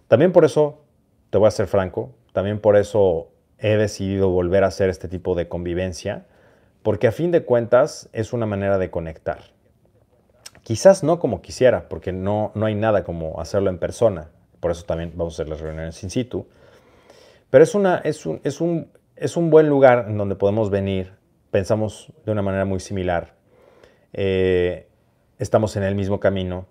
También 0.09 0.33
por 0.33 0.45
eso, 0.45 0.83
te 1.31 1.39
voy 1.39 1.47
a 1.47 1.53
ser 1.53 1.69
franco, 1.69 2.13
también 2.33 2.59
por 2.59 2.77
eso 2.77 3.31
he 3.59 3.77
decidido 3.77 4.29
volver 4.29 4.65
a 4.65 4.67
hacer 4.67 4.91
este 4.91 5.07
tipo 5.07 5.37
de 5.37 5.47
convivencia, 5.47 6.27
porque 6.83 7.07
a 7.07 7.13
fin 7.13 7.31
de 7.31 7.45
cuentas 7.45 8.09
es 8.13 8.33
una 8.33 8.47
manera 8.47 8.77
de 8.77 8.91
conectar. 8.91 9.56
Quizás 10.67 11.05
no 11.05 11.21
como 11.21 11.43
quisiera, 11.43 11.89
porque 11.89 12.13
no, 12.13 12.51
no 12.57 12.67
hay 12.67 12.75
nada 12.75 13.05
como 13.05 13.41
hacerlo 13.41 13.71
en 13.71 13.79
persona, 13.79 14.33
por 14.59 14.73
eso 14.73 14.85
también 14.85 15.13
vamos 15.15 15.35
a 15.35 15.37
hacer 15.37 15.49
las 15.49 15.61
reuniones 15.61 16.03
in 16.03 16.11
situ, 16.11 16.49
pero 17.51 17.63
es, 17.63 17.77
una, 17.77 17.99
es, 17.99 18.27
un, 18.27 18.41
es, 18.43 18.61
un, 18.61 18.91
es 19.15 19.37
un 19.37 19.49
buen 19.49 19.69
lugar 19.69 20.07
en 20.09 20.19
donde 20.19 20.35
podemos 20.35 20.69
venir, 20.69 21.13
pensamos 21.53 22.13
de 22.25 22.33
una 22.33 22.43
manera 22.43 22.65
muy 22.65 22.81
similar, 22.81 23.37
eh, 24.13 24.89
estamos 25.39 25.77
en 25.77 25.85
el 25.85 25.95
mismo 25.95 26.19
camino, 26.19 26.67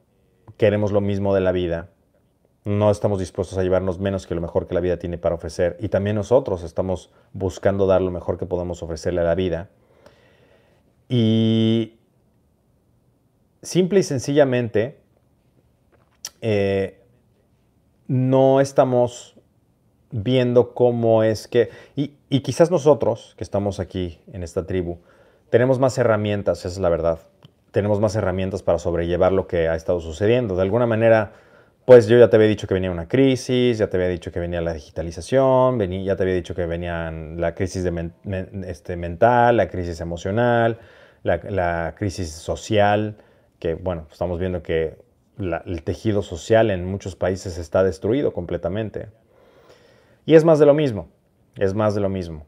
queremos 0.57 0.91
lo 0.91 0.99
mismo 0.99 1.33
de 1.33 1.39
la 1.39 1.53
vida, 1.53 1.87
no 2.65 2.91
estamos 2.91 3.17
dispuestos 3.17 3.57
a 3.57 3.63
llevarnos 3.63 3.97
menos 3.99 4.27
que 4.27 4.35
lo 4.35 4.41
mejor 4.41 4.67
que 4.67 4.75
la 4.75 4.81
vida 4.81 4.99
tiene 4.99 5.17
para 5.17 5.35
ofrecer. 5.35 5.77
Y 5.79 5.87
también 5.87 6.17
nosotros 6.17 6.63
estamos 6.63 7.11
buscando 7.31 7.87
dar 7.87 8.01
lo 8.01 8.11
mejor 8.11 8.37
que 8.37 8.45
podemos 8.45 8.83
ofrecerle 8.83 9.21
a 9.21 9.23
la 9.23 9.35
vida. 9.35 9.69
Y 11.07 11.94
simple 13.65 13.99
y 13.99 14.03
sencillamente, 14.03 14.97
eh, 16.41 17.01
no 18.07 18.61
estamos 18.61 19.35
viendo 20.11 20.73
cómo 20.73 21.23
es 21.23 21.47
que, 21.47 21.69
y, 21.95 22.09
quizás 22.41 22.71
nosotros 22.71 23.33
que 23.37 23.43
estamos 23.43 23.79
aquí 23.79 24.19
en 24.31 24.43
esta 24.43 24.65
tribu, 24.65 24.99
tenemos 25.49 25.79
más 25.79 25.97
herramientas, 25.97 26.59
esa 26.59 26.67
es 26.67 26.77
la 26.77 26.89
verdad, 26.89 27.19
tenemos 27.71 27.99
más 27.99 28.15
herramientas 28.15 28.63
para 28.63 28.79
sobrellevar 28.79 29.31
lo 29.31 29.47
que 29.47 29.67
ha 29.67 29.75
estado 29.75 29.99
sucediendo. 29.99 30.55
De 30.55 30.61
alguna 30.61 30.85
manera, 30.85 31.33
pues 31.85 32.07
yo 32.07 32.17
ya 32.17 32.29
te 32.29 32.35
había 32.37 32.47
dicho 32.47 32.67
que 32.67 32.73
venía 32.73 32.91
una 32.91 33.07
crisis, 33.07 33.77
ya 33.77 33.89
te 33.89 33.97
había 33.97 34.09
dicho 34.09 34.31
que 34.31 34.39
venía 34.39 34.61
la 34.61 34.73
digitalización, 34.73 35.79
ya 36.03 36.15
te 36.15 36.23
había 36.23 36.35
dicho 36.35 36.55
que 36.55 36.65
venía 36.65 37.11
la 37.11 37.53
crisis 37.53 37.83
de 37.83 38.11
este, 38.67 38.95
mental, 38.95 39.57
la 39.57 39.67
crisis 39.67 39.99
emocional, 40.01 40.79
la, 41.23 41.95
crisis 41.97 42.31
social, 42.31 43.15
que 43.59 43.75
bueno, 43.75 44.07
estamos 44.11 44.39
viendo 44.39 44.63
que 44.63 44.97
el 45.39 45.83
tejido 45.83 46.21
social 46.21 46.71
en 46.71 46.85
muchos 46.85 47.15
países 47.15 47.57
está 47.57 47.83
destruido 47.83 48.33
completamente. 48.33 49.09
Y 50.25 50.35
es 50.35 50.43
más 50.43 50.59
de 50.59 50.65
lo 50.65 50.73
mismo, 50.73 51.07
es 51.57 51.73
más 51.73 51.93
de 51.95 52.01
lo 52.01 52.09
mismo. 52.09 52.45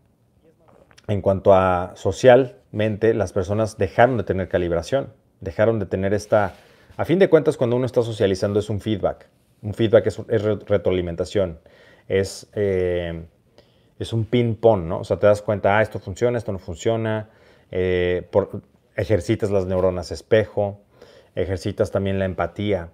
En 1.08 1.22
cuanto 1.22 1.54
a 1.54 1.94
socialmente, 1.96 3.14
las 3.14 3.34
personas 3.34 3.78
dejaron 3.78 4.18
de 4.18 4.24
tener 4.24 4.50
calibración, 4.50 5.14
dejaron 5.42 5.80
de 5.80 5.86
tener 5.86 6.14
esta... 6.14 6.54
A 6.98 7.06
fin 7.06 7.20
de 7.20 7.30
cuentas, 7.30 7.58
cuando 7.58 7.76
uno 7.76 7.86
está 7.86 8.02
socializando 8.02 8.60
es 8.60 8.70
un 8.70 8.82
feedback. 8.82 9.28
Un 9.62 9.74
feedback 9.74 10.08
es, 10.08 10.44
retroalimentación. 10.44 11.60
Es, 12.08 12.50
eh, 12.54 13.26
es 14.00 14.14
un 14.14 14.26
ping-pong, 14.26 14.84
¿no? 14.84 15.00
O 15.00 15.04
sea, 15.04 15.18
te 15.18 15.28
das 15.28 15.42
cuenta, 15.42 15.78
ah, 15.78 15.82
esto 15.82 16.00
funciona, 16.00 16.38
esto 16.38 16.52
no 16.52 16.60
funciona. 16.60 17.30
Eh, 17.70 18.28
ejercitas 18.96 19.52
las 19.52 19.66
neuronas 19.68 20.12
espejo, 20.12 20.82
ejercitas 21.42 21.92
también 21.92 22.20
la 22.20 22.26
empatía 22.26 22.92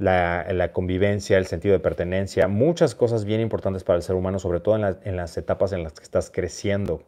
la, 0.00 0.70
convivencia, 0.72 1.36
el 1.38 1.46
sentido 1.46 1.74
de 1.74 1.80
pertenencia, 1.80 2.48
muchas 2.48 2.94
cosas 2.94 3.24
bien 3.24 3.40
importantes 3.40 3.84
para 3.84 3.98
el 3.98 4.02
ser 4.02 4.16
humano, 4.16 4.38
sobre 4.38 4.60
todo 4.60 4.76
en, 4.76 5.16
las 5.16 5.36
etapas 5.36 5.72
en 5.72 5.82
las 5.82 5.92
que 5.92 6.02
estás 6.02 6.30
creciendo, 6.30 7.02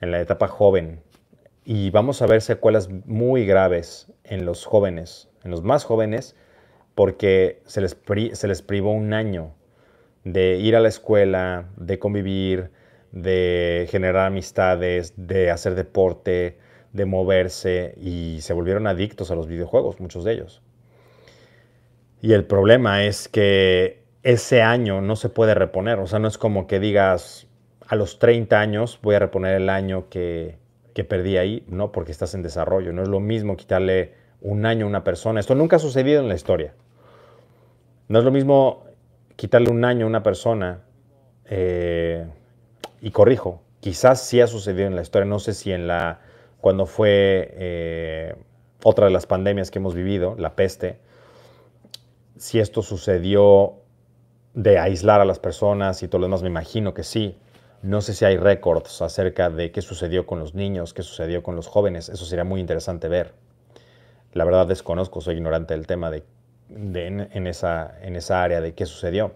en 0.00 0.10
la 0.10 0.20
etapa 0.20 0.48
joven. 0.48 1.00
Y 1.64 1.90
vamos 1.90 2.20
a 2.22 2.26
ver 2.26 2.42
secuelas 2.42 2.90
muy 2.90 3.46
graves 3.46 4.12
en 4.24 4.44
los 4.44 4.66
jóvenes, 4.66 5.28
en 5.44 5.50
los 5.50 5.62
más 5.62 5.84
jóvenes, 5.84 6.36
porque 6.94 7.62
se 7.64 7.80
les, 7.80 7.96
se 8.32 8.48
les 8.48 8.62
privó 8.62 8.92
un 8.92 9.14
año 9.14 9.54
de 10.24 10.56
ir 10.56 10.76
a 10.76 10.80
la 10.80 10.88
escuela, 10.88 11.70
de 11.76 11.98
convivir, 11.98 12.70
de 13.12 13.88
generar 13.90 14.26
amistades, 14.26 15.14
de 15.16 15.50
hacer 15.50 15.74
deporte, 15.74 16.58
de 16.96 17.04
moverse 17.04 17.94
y 18.00 18.40
se 18.40 18.52
volvieron 18.52 18.86
adictos 18.86 19.30
a 19.30 19.34
los 19.34 19.46
videojuegos, 19.46 20.00
muchos 20.00 20.24
de 20.24 20.32
ellos. 20.32 20.62
Y 22.20 22.32
el 22.32 22.44
problema 22.44 23.04
es 23.04 23.28
que 23.28 24.02
ese 24.22 24.62
año 24.62 25.00
no 25.00 25.14
se 25.14 25.28
puede 25.28 25.54
reponer. 25.54 25.98
O 25.98 26.06
sea, 26.06 26.18
no 26.18 26.26
es 26.26 26.38
como 26.38 26.66
que 26.66 26.80
digas, 26.80 27.46
a 27.86 27.94
los 27.94 28.18
30 28.18 28.58
años 28.58 28.98
voy 29.02 29.14
a 29.14 29.18
reponer 29.18 29.54
el 29.54 29.68
año 29.68 30.08
que, 30.08 30.58
perdí 31.08 31.36
ahí. 31.36 31.64
No, 31.68 31.92
porque 31.92 32.10
estás 32.10 32.34
en 32.34 32.42
desarrollo. 32.42 32.92
No 32.92 33.02
es 33.02 33.08
lo 33.08 33.20
mismo 33.20 33.56
quitarle 33.56 34.14
un 34.40 34.66
año 34.66 34.86
a 34.86 34.88
una 34.88 35.04
persona. 35.04 35.38
Esto 35.38 35.54
nunca 35.54 35.76
ha 35.76 35.78
sucedido 35.78 36.20
en 36.20 36.28
la 36.28 36.34
historia. 36.34 36.72
No 38.08 38.18
es 38.18 38.24
lo 38.24 38.32
mismo 38.32 38.84
quitarle 39.36 39.70
un 39.70 39.84
año 39.84 40.06
a 40.06 40.08
una 40.08 40.22
persona, 40.22 40.80
eh, 41.48 42.26
y 43.00 43.10
corrijo, 43.10 43.62
quizás 43.80 44.22
sí 44.22 44.40
ha 44.40 44.46
sucedido 44.46 44.88
en 44.88 44.96
la 44.96 45.02
historia, 45.02 45.26
no 45.26 45.38
sé 45.38 45.54
si 45.54 45.72
en 45.72 45.86
la, 45.86 46.20
cuando 46.66 46.86
fue 46.86 47.54
eh, 47.58 48.34
otra 48.82 49.06
de 49.06 49.12
las 49.12 49.24
pandemias 49.24 49.70
que 49.70 49.78
hemos 49.78 49.94
vivido, 49.94 50.34
la 50.36 50.56
peste, 50.56 50.98
si 52.36 52.58
esto 52.58 52.82
sucedió 52.82 53.74
de 54.52 54.76
aislar 54.76 55.20
a 55.20 55.24
las 55.24 55.38
personas 55.38 56.02
y 56.02 56.08
todo 56.08 56.18
lo 56.22 56.26
demás, 56.26 56.42
me 56.42 56.48
imagino 56.48 56.92
que 56.92 57.04
sí. 57.04 57.38
No 57.82 58.00
sé 58.00 58.14
si 58.14 58.24
hay 58.24 58.36
récords 58.36 59.00
acerca 59.00 59.48
de 59.48 59.70
qué 59.70 59.80
sucedió 59.80 60.26
con 60.26 60.40
los 60.40 60.56
niños, 60.56 60.92
qué 60.92 61.04
sucedió 61.04 61.40
con 61.44 61.54
los 61.54 61.68
jóvenes. 61.68 62.08
Eso 62.08 62.24
sería 62.24 62.42
muy 62.42 62.60
interesante 62.60 63.06
ver. 63.06 63.34
La 64.32 64.44
verdad 64.44 64.66
desconozco, 64.66 65.20
soy 65.20 65.36
ignorante 65.36 65.72
del 65.72 65.86
tema 65.86 66.10
de, 66.10 66.24
en, 66.68 67.46
esa, 67.46 67.96
en 68.02 68.16
esa 68.16 68.42
área 68.42 68.60
de 68.60 68.74
qué 68.74 68.86
sucedió. 68.86 69.34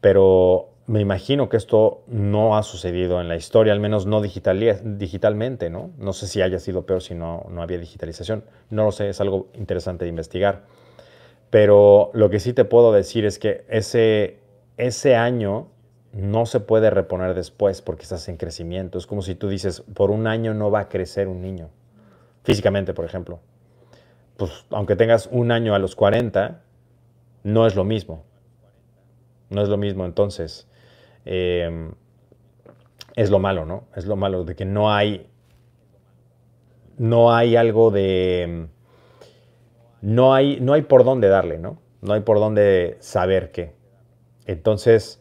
Pero 0.00 0.70
me 0.86 1.00
imagino 1.00 1.48
que 1.48 1.56
esto 1.56 2.04
no 2.06 2.56
ha 2.56 2.62
sucedido 2.62 3.20
en 3.20 3.28
la 3.28 3.36
historia, 3.36 3.72
al 3.72 3.80
menos 3.80 4.06
no 4.06 4.20
digitalmente, 4.20 5.68
¿no? 5.68 5.90
No 5.98 6.12
sé 6.12 6.28
si 6.28 6.42
haya 6.42 6.60
sido 6.60 6.86
peor 6.86 7.02
si 7.02 7.14
no, 7.14 7.46
no 7.50 7.62
había 7.62 7.78
digitalización. 7.78 8.44
No 8.70 8.84
lo 8.84 8.92
sé, 8.92 9.08
es 9.08 9.20
algo 9.20 9.48
interesante 9.54 10.04
de 10.04 10.10
investigar. 10.10 10.62
Pero 11.50 12.10
lo 12.14 12.30
que 12.30 12.38
sí 12.38 12.52
te 12.52 12.64
puedo 12.64 12.92
decir 12.92 13.24
es 13.24 13.38
que 13.40 13.64
ese, 13.68 14.38
ese 14.76 15.16
año 15.16 15.68
no 16.12 16.46
se 16.46 16.60
puede 16.60 16.90
reponer 16.90 17.34
después 17.34 17.82
porque 17.82 18.04
estás 18.04 18.28
en 18.28 18.36
crecimiento. 18.36 18.98
Es 18.98 19.06
como 19.06 19.22
si 19.22 19.34
tú 19.34 19.48
dices, 19.48 19.82
por 19.94 20.12
un 20.12 20.28
año 20.28 20.54
no 20.54 20.70
va 20.70 20.80
a 20.80 20.88
crecer 20.88 21.26
un 21.26 21.40
niño. 21.40 21.68
Físicamente, 22.44 22.94
por 22.94 23.04
ejemplo. 23.04 23.40
Pues 24.36 24.66
aunque 24.70 24.94
tengas 24.94 25.28
un 25.32 25.50
año 25.50 25.74
a 25.74 25.80
los 25.80 25.96
40, 25.96 26.62
no 27.42 27.66
es 27.66 27.74
lo 27.74 27.82
mismo. 27.82 28.22
No 29.50 29.62
es 29.62 29.68
lo 29.68 29.76
mismo. 29.76 30.04
Entonces, 30.04 30.68
em, 31.26 31.92
es 33.14 33.30
lo 33.30 33.38
malo, 33.38 33.66
¿no? 33.66 33.84
Es 33.94 34.06
lo 34.06 34.16
malo 34.16 34.44
de 34.44 34.56
que 34.56 34.64
no 34.64 34.92
hay, 34.92 35.26
no 36.96 37.34
hay 37.34 37.56
algo 37.56 37.90
de 37.90 38.68
no 40.00 40.34
hay, 40.34 40.60
no 40.60 40.72
hay 40.72 40.82
por 40.82 41.04
dónde 41.04 41.28
darle, 41.28 41.58
¿no? 41.58 41.78
No 42.00 42.12
hay 42.12 42.20
por 42.20 42.38
dónde 42.38 42.96
saber 43.00 43.50
qué. 43.50 43.74
Entonces, 44.46 45.20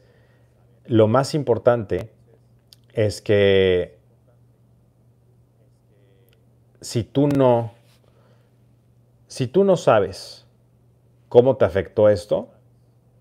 lo 0.86 1.08
más 1.08 1.34
importante 1.34 2.12
es 2.94 3.22
que 3.22 3.98
si 6.82 7.04
tú 7.04 7.28
no, 7.28 7.72
si 9.28 9.48
tú 9.48 9.64
no 9.64 9.76
sabes 9.76 10.46
cómo 11.30 11.58
te 11.58 11.66
afectó 11.66 12.10
esto, 12.10 12.50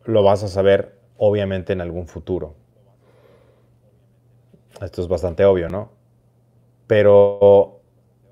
lo 0.05 0.23
vas 0.23 0.43
a 0.43 0.49
saber 0.49 0.99
obviamente 1.17 1.73
en 1.73 1.81
algún 1.81 2.07
futuro. 2.07 2.55
Esto 4.81 5.03
es 5.03 5.09
bastante 5.09 5.45
obvio, 5.45 5.69
¿no? 5.69 5.91
Pero 6.87 7.81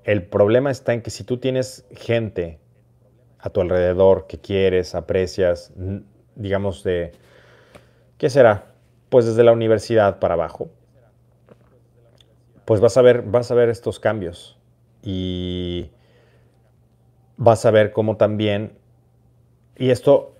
el 0.03 0.23
problema 0.23 0.71
está 0.71 0.93
en 0.93 1.01
que 1.01 1.09
si 1.09 1.23
tú 1.23 1.37
tienes 1.37 1.85
gente 1.91 2.59
a 3.39 3.49
tu 3.49 3.61
alrededor 3.61 4.27
que 4.27 4.39
quieres, 4.39 4.95
aprecias, 4.95 5.73
digamos 6.35 6.83
de, 6.83 7.11
¿qué 8.17 8.29
será? 8.29 8.73
Pues 9.09 9.25
desde 9.25 9.43
la 9.43 9.51
universidad 9.51 10.19
para 10.19 10.33
abajo, 10.33 10.69
pues 12.65 12.79
vas 12.79 12.97
a 12.97 13.01
ver, 13.01 13.23
vas 13.23 13.51
a 13.51 13.55
ver 13.55 13.69
estos 13.69 13.99
cambios 13.99 14.57
y 15.01 15.89
vas 17.37 17.65
a 17.65 17.71
ver 17.71 17.91
cómo 17.91 18.17
también, 18.17 18.77
y 19.75 19.89
esto 19.89 20.35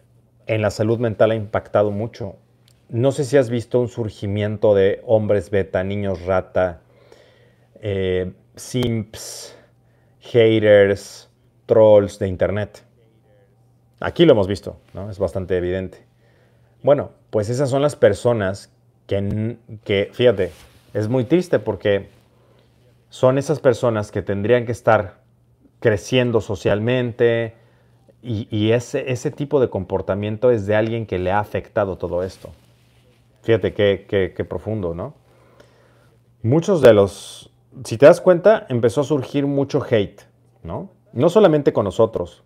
en 0.46 0.62
la 0.62 0.72
salud 0.72 1.00
mental 1.00 1.32
ha 1.32 1.36
impactado 1.36 1.92
mucho. 1.92 2.38
No 2.90 3.12
sé 3.12 3.24
si 3.24 3.38
has 3.38 3.50
visto 3.50 3.80
un 3.80 3.88
surgimiento 3.88 4.76
de 4.76 5.02
hombres 5.06 5.50
beta, 5.50 5.84
niños 5.84 6.26
rata, 6.26 6.82
eh, 7.82 8.32
simps, 8.56 9.58
haters, 10.20 11.30
trolls 11.66 12.20
de 12.20 12.28
internet. 12.28 12.84
Aquí 14.00 14.26
lo 14.26 14.34
hemos 14.34 14.48
visto, 14.48 14.78
¿no? 14.94 15.10
Es 15.10 15.18
bastante 15.18 15.58
evidente. 15.58 16.06
Bueno, 16.84 17.12
pues 17.30 17.50
esas 17.50 17.70
son 17.70 17.82
las 17.82 17.96
personas 17.96 18.72
que, 19.08 19.58
que, 19.84 20.10
fíjate, 20.14 20.52
es 20.94 21.08
muy 21.08 21.24
triste 21.24 21.60
porque 21.60 22.10
son 23.10 23.38
esas 23.38 23.60
personas 23.60 24.12
que 24.12 24.22
tendrían 24.22 24.66
que 24.66 24.72
estar 24.72 25.22
creciendo 25.80 26.42
socialmente 26.42 27.56
y, 28.22 28.72
ese, 28.72 29.12
ese, 29.12 29.32
tipo 29.32 29.60
de 29.60 29.70
comportamiento 29.70 30.50
es 30.50 30.66
de 30.66 30.78
alguien 30.78 31.06
que 31.06 31.20
le 31.20 31.32
ha 31.32 31.40
afectado 31.40 31.98
todo 31.98 32.24
esto. 32.24 32.52
Fíjate 33.44 33.74
qué, 33.74 34.06
qué, 34.10 34.34
qué 34.36 34.44
profundo, 34.44 34.96
¿no? 34.96 35.14
Muchos 36.42 36.82
de 36.82 36.94
los, 36.94 37.54
si 37.84 37.98
te 37.98 38.06
das 38.06 38.20
cuenta, 38.20 38.66
empezó 38.70 39.02
a 39.02 39.04
surgir 39.06 39.46
mucho 39.46 39.82
hate, 39.90 40.22
¿no? 40.64 40.90
No 41.14 41.30
solamente 41.30 41.72
con 41.72 41.86
nosotros, 41.86 42.44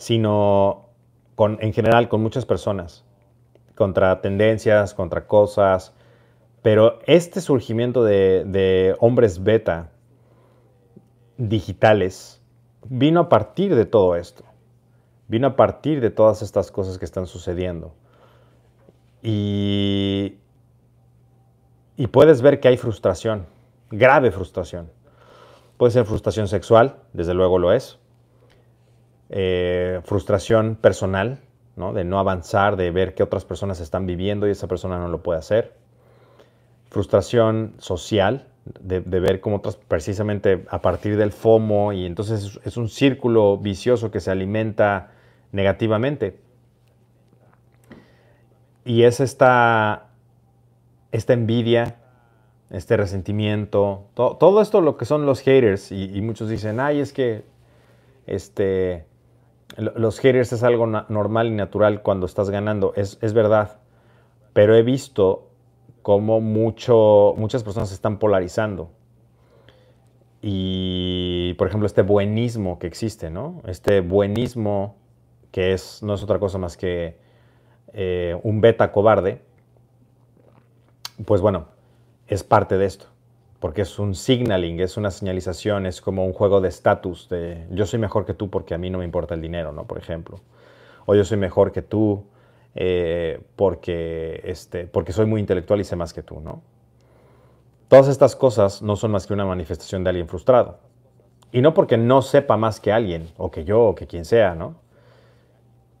sino 0.00 0.86
con, 1.34 1.58
en 1.60 1.74
general 1.74 2.08
con 2.08 2.22
muchas 2.22 2.46
personas, 2.46 3.04
contra 3.74 4.22
tendencias, 4.22 4.94
contra 4.94 5.26
cosas. 5.26 5.94
Pero 6.62 6.98
este 7.06 7.42
surgimiento 7.42 8.04
de, 8.04 8.96
hombres 9.00 9.42
beta 9.42 9.90
digitales 11.36 12.42
vino 12.88 13.20
a 13.20 13.28
partir 13.28 13.74
de 13.74 13.84
todo 13.84 14.16
esto. 14.16 14.44
Vino 15.28 15.48
a 15.48 15.56
partir 15.56 16.00
de 16.00 16.10
todas 16.10 16.42
estas 16.42 16.70
cosas 16.70 16.98
que 16.98 17.04
están 17.04 17.26
sucediendo. 17.26 17.94
Y, 19.22 20.36
puedes 22.10 22.42
ver 22.42 22.60
que 22.60 22.68
hay 22.68 22.76
frustración, 22.76 23.46
grave 23.90 24.30
frustración. 24.30 24.90
Puede 25.76 25.92
ser 25.92 26.04
frustración 26.04 26.48
sexual, 26.48 26.96
desde 27.12 27.34
luego 27.34 27.58
lo 27.58 27.72
es. 27.72 27.98
Eh, 29.30 30.00
frustración 30.04 30.76
personal, 30.76 31.38
de 31.94 32.04
no 32.04 32.18
avanzar, 32.18 32.76
de 32.76 32.90
ver 32.90 33.14
que 33.14 33.22
otras 33.22 33.44
personas 33.44 33.80
están 33.80 34.06
viviendo 34.06 34.46
y 34.46 34.50
esa 34.50 34.68
persona 34.68 34.98
no 34.98 35.08
lo 35.08 35.22
puede 35.22 35.38
hacer. 35.38 35.72
Frustración 36.90 37.74
social, 37.78 38.48
de, 38.80 39.00
ver 39.00 39.40
cómo 39.40 39.56
otras, 39.56 39.76
precisamente 39.76 40.66
a 40.68 40.82
partir 40.82 41.16
del 41.16 41.32
FOMO, 41.32 41.92
y 41.92 42.04
entonces 42.04 42.60
es, 42.64 42.76
un 42.76 42.88
círculo 42.88 43.56
vicioso 43.56 44.10
que 44.10 44.20
se 44.20 44.30
alimenta 44.30 45.12
negativamente. 45.52 46.38
Y 48.90 49.04
es 49.04 49.20
esta, 49.20 50.08
esta 51.12 51.32
envidia, 51.32 52.00
este 52.70 52.96
resentimiento, 52.96 54.08
todo 54.14 54.60
esto 54.60 54.80
lo 54.80 54.96
que 54.96 55.04
son 55.04 55.26
los 55.26 55.42
haters, 55.42 55.92
y, 55.92 56.20
muchos 56.22 56.48
dicen, 56.48 56.80
ay, 56.80 56.98
es 56.98 57.12
que 57.12 57.44
este, 58.26 59.06
los 59.76 60.18
haters 60.18 60.52
es 60.52 60.64
algo 60.64 60.88
normal 60.88 61.46
y 61.46 61.50
natural 61.52 62.02
cuando 62.02 62.26
estás 62.26 62.50
ganando, 62.50 62.92
es, 62.96 63.32
verdad, 63.32 63.78
pero 64.54 64.74
he 64.74 64.82
visto 64.82 65.46
cómo 66.02 66.40
mucho, 66.40 67.34
muchas 67.36 67.62
personas 67.62 67.90
se 67.90 67.94
están 67.94 68.18
polarizando. 68.18 68.90
Y, 70.42 71.54
por 71.58 71.68
ejemplo, 71.68 71.86
este 71.86 72.02
buenismo 72.02 72.80
que 72.80 72.88
existe, 72.88 73.30
¿no? 73.30 73.62
Este 73.68 74.00
buenismo 74.00 74.96
que 75.52 75.74
es, 75.74 76.02
no 76.02 76.14
es 76.14 76.24
otra 76.24 76.40
cosa 76.40 76.58
más 76.58 76.76
que 76.76 77.29
eh, 77.92 78.38
un 78.42 78.60
beta 78.60 78.92
cobarde, 78.92 79.40
pues 81.24 81.40
bueno, 81.40 81.66
es 82.26 82.44
parte 82.44 82.78
de 82.78 82.86
esto 82.86 83.06
porque 83.60 83.82
es 83.82 83.98
un 83.98 84.14
signaling, 84.14 84.80
es 84.80 84.96
una 84.96 85.10
señalización, 85.10 85.84
es 85.84 86.00
como 86.00 86.24
un 86.24 86.32
juego 86.32 86.62
de 86.62 86.68
estatus, 86.68 87.28
de 87.28 87.66
yo 87.70 87.84
soy 87.84 88.00
mejor 88.00 88.24
que 88.24 88.32
tú 88.32 88.48
porque 88.48 88.74
a 88.74 88.78
mí 88.78 88.88
no 88.88 88.98
me 88.98 89.04
importa 89.04 89.34
el 89.34 89.42
dinero, 89.42 89.70
¿no? 89.70 89.86
Por 89.86 89.98
ejemplo. 89.98 90.40
O 91.04 91.14
yo 91.14 91.24
soy 91.24 91.36
mejor 91.36 91.70
que 91.70 91.82
tú 91.82 92.24
eh, 92.74 93.40
porque, 93.56 94.40
este, 94.44 94.86
porque 94.86 95.12
soy 95.12 95.26
muy 95.26 95.40
intelectual 95.40 95.78
y 95.80 95.84
sé 95.84 95.94
más 95.94 96.14
que 96.14 96.22
tú, 96.22 96.40
¿no? 96.40 96.62
Todas 97.88 98.08
estas 98.08 98.34
cosas 98.34 98.80
no 98.80 98.96
son 98.96 99.10
más 99.10 99.26
que 99.26 99.34
una 99.34 99.44
manifestación 99.44 100.04
de 100.04 100.10
alguien 100.10 100.26
frustrado. 100.26 100.78
Y 101.52 101.60
no 101.60 101.74
porque 101.74 101.98
no 101.98 102.22
sepa 102.22 102.56
más 102.56 102.80
que 102.80 102.92
alguien, 102.92 103.28
o 103.36 103.50
que 103.50 103.64
yo, 103.64 103.82
o 103.88 103.94
que 103.94 104.06
quien 104.06 104.24
sea, 104.24 104.54
¿no? 104.54 104.76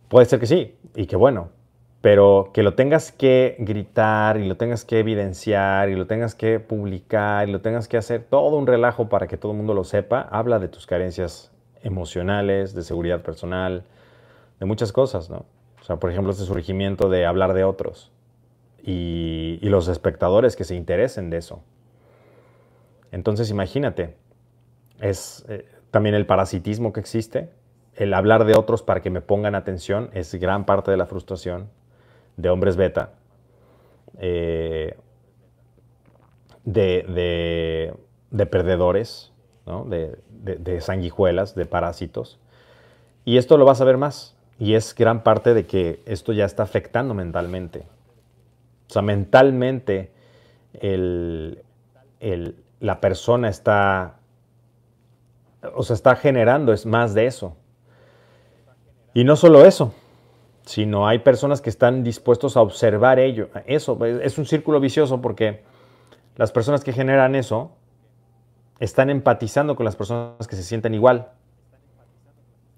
Puede 0.08 0.24
ser 0.26 0.40
que 0.40 0.46
sí, 0.46 0.78
y 0.94 1.06
que 1.06 1.16
bueno, 1.16 1.50
pero 2.00 2.50
que 2.54 2.62
lo 2.62 2.74
tengas 2.74 3.12
que 3.12 3.56
gritar 3.58 4.38
y 4.38 4.48
lo 4.48 4.56
tengas 4.56 4.84
que 4.84 5.00
evidenciar 5.00 5.90
y 5.90 5.96
lo 5.96 6.06
tengas 6.06 6.34
que 6.34 6.58
publicar 6.58 7.48
y 7.48 7.52
lo 7.52 7.60
tengas 7.60 7.88
que 7.88 7.98
hacer 7.98 8.24
todo 8.24 8.56
un 8.56 8.66
relajo 8.66 9.08
para 9.08 9.26
que 9.26 9.36
todo 9.36 9.52
el 9.52 9.58
mundo 9.58 9.74
lo 9.74 9.84
sepa, 9.84 10.22
habla 10.22 10.58
de 10.58 10.68
tus 10.68 10.86
carencias 10.86 11.52
emocionales, 11.82 12.74
de 12.74 12.82
seguridad 12.82 13.20
personal, 13.20 13.84
de 14.58 14.66
muchas 14.66 14.92
cosas, 14.92 15.28
¿no? 15.28 15.44
O 15.80 15.84
sea, 15.84 15.96
por 15.96 16.10
ejemplo, 16.10 16.32
este 16.32 16.44
surgimiento 16.44 17.08
de 17.08 17.26
hablar 17.26 17.52
de 17.52 17.64
otros 17.64 18.10
y, 18.82 19.58
los 19.62 19.88
espectadores 19.88 20.56
que 20.56 20.64
se 20.64 20.74
interesen 20.74 21.30
de 21.30 21.36
eso. 21.36 21.62
Entonces, 23.12 23.50
imagínate, 23.50 24.16
es 25.00 25.44
eh, 25.48 25.66
también 25.90 26.14
el 26.14 26.26
parasitismo 26.26 26.92
que 26.92 27.00
existe, 27.00 27.50
el 27.94 28.14
hablar 28.14 28.44
de 28.46 28.56
otros 28.56 28.82
para 28.82 29.00
que 29.00 29.10
me 29.10 29.20
pongan 29.20 29.54
atención 29.54 30.10
es 30.12 30.34
gran 30.34 30.64
parte 30.64 30.90
de 30.90 30.96
la 30.96 31.06
frustración 31.06 31.68
de 32.40 32.48
hombres 32.48 32.76
beta, 32.76 33.10
eh, 34.18 34.96
de, 36.64 37.94
perdedores, 38.50 39.32
de, 39.86 40.80
sanguijuelas, 40.80 41.54
de 41.54 41.66
parásitos. 41.66 42.38
Y 43.24 43.36
esto 43.36 43.56
lo 43.56 43.64
vas 43.64 43.80
a 43.80 43.84
ver 43.84 43.96
más. 43.96 44.36
Y 44.58 44.74
es 44.74 44.94
gran 44.94 45.22
parte 45.22 45.54
de 45.54 45.66
que 45.66 46.02
esto 46.04 46.32
ya 46.32 46.44
está 46.44 46.62
afectando 46.62 47.14
mentalmente. 47.14 47.86
O 48.88 48.92
sea, 48.92 49.02
mentalmente 49.02 50.10
la 52.80 53.00
persona 53.00 53.48
está, 53.48 54.16
o 55.74 55.82
sea, 55.82 55.94
está 55.94 56.16
generando 56.16 56.72
es 56.72 56.86
más 56.86 57.14
de 57.14 57.26
eso. 57.26 57.56
Y 59.14 59.24
no 59.24 59.36
solo 59.36 59.64
eso, 59.64 59.94
sino 60.70 61.08
hay 61.08 61.18
personas 61.18 61.60
que 61.60 61.68
están 61.68 62.04
dispuestos 62.04 62.56
a 62.56 62.60
observar 62.60 63.18
ello. 63.18 63.48
Eso 63.66 63.98
es 64.04 64.38
un 64.38 64.46
círculo 64.46 64.78
vicioso 64.78 65.20
porque 65.20 65.64
las 66.36 66.52
personas 66.52 66.84
que 66.84 66.92
generan 66.92 67.34
eso 67.34 67.72
están 68.78 69.10
empatizando 69.10 69.74
con 69.74 69.84
las 69.84 69.96
personas 69.96 70.46
que 70.46 70.54
se 70.54 70.62
sienten 70.62 70.94
igual. 70.94 71.32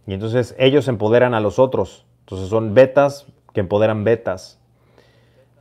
Y 0.06 0.14
entonces 0.14 0.56
ellos 0.58 0.88
empoderan 0.88 1.34
a 1.34 1.40
los 1.40 1.58
otros. 1.58 2.06
Entonces 2.20 2.48
son 2.48 2.72
betas 2.72 3.26
que 3.52 3.60
empoderan 3.60 4.04
betas. 4.04 4.58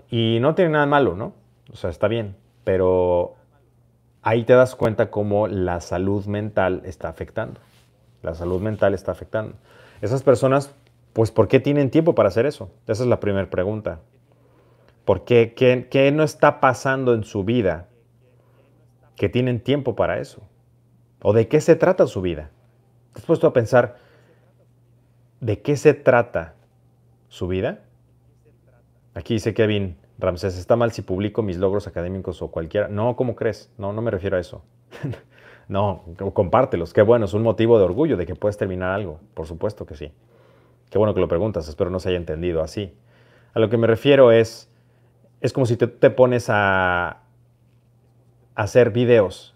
Y 0.10 0.38
no 0.40 0.56
tiene 0.56 0.72
nada 0.72 0.86
malo, 0.86 1.18
¿no? 1.18 1.34
O 1.70 1.76
sea, 1.76 1.90
está 1.90 2.08
bien. 2.08 2.38
Pero 2.64 3.36
ahí 4.22 4.46
te 4.46 4.54
das 4.54 4.76
cuenta 4.76 5.12
cómo 5.12 5.50
la 5.50 5.82
salud 5.82 6.26
mental 6.28 6.84
está 6.86 7.10
afectando. 7.10 7.60
La 8.24 8.36
salud 8.36 8.62
mental 8.62 8.94
está 8.94 9.12
afectando. 9.12 9.56
Esas 10.02 10.24
personas, 10.24 10.74
pues, 11.14 11.32
¿por 11.32 11.48
qué 11.48 11.60
tienen 11.60 11.90
tiempo 11.90 12.16
para 12.16 12.30
hacer 12.30 12.46
eso? 12.46 12.72
Esa 12.88 13.04
es 13.04 13.10
la 13.10 13.20
primera 13.20 13.50
pregunta. 13.50 14.00
¿Por 15.06 15.26
qué? 15.26 15.54
¿Qué, 15.54 16.12
no 16.12 16.24
está 16.24 16.60
pasando 16.60 17.14
en 17.14 17.24
su 17.24 17.44
vida 17.44 17.88
que 19.16 19.30
tienen 19.30 19.60
tiempo 19.60 19.96
para 19.96 20.20
eso? 20.20 20.42
¿O 21.22 21.34
de 21.34 21.48
qué 21.48 21.60
se 21.60 21.76
trata 21.76 22.08
su 22.08 22.22
vida? 22.22 22.52
¿Te 23.14 23.20
has 23.20 23.26
puesto 23.26 23.48
a 23.48 23.54
pensar 23.54 23.98
de 25.40 25.62
qué 25.62 25.76
se 25.76 25.94
trata 25.94 26.56
su 27.28 27.48
vida? 27.48 27.84
Aquí 29.14 29.34
dice 29.34 29.54
Kevin 29.54 29.98
Ramsés, 30.18 30.58
¿está 30.58 30.76
mal 30.76 30.92
si 30.92 31.02
publico 31.02 31.42
mis 31.42 31.58
logros 31.58 31.88
académicos 31.88 32.42
o 32.42 32.50
cualquiera? 32.50 32.88
No, 32.88 33.16
¿cómo 33.16 33.36
crees? 33.36 33.70
No, 33.78 33.92
no 33.92 34.02
me 34.02 34.12
refiero 34.12 34.38
a 34.38 34.40
eso. 34.40 34.64
No, 35.68 36.04
compártelos. 36.34 36.92
Qué 36.92 37.02
bueno, 37.02 37.24
es 37.24 37.34
un 37.34 37.44
motivo 37.44 37.78
de 37.78 37.86
orgullo 37.86 38.18
de 38.18 38.26
que 38.26 38.36
puedes 38.36 38.58
terminar 38.58 38.92
algo. 38.92 39.22
Por 39.34 39.48
supuesto 39.48 39.86
que 39.86 39.96
sí. 39.96 40.12
Qué 40.92 40.98
bueno 40.98 41.14
que 41.14 41.22
lo 41.22 41.30
preguntas, 41.30 41.70
espero 41.70 41.90
no 41.90 42.02
se 42.02 42.10
haya 42.10 42.18
entendido 42.18 42.62
así. 42.62 42.94
A 43.54 43.60
lo 43.60 43.70
que 43.70 43.78
me 43.78 43.88
refiero 43.88 44.34
es, 44.34 44.70
es 45.40 45.54
como 45.54 45.66
si 45.66 45.78
te, 45.78 45.88
pones 45.88 46.48
a, 46.50 47.22
hacer 48.56 48.92
videos 48.92 49.56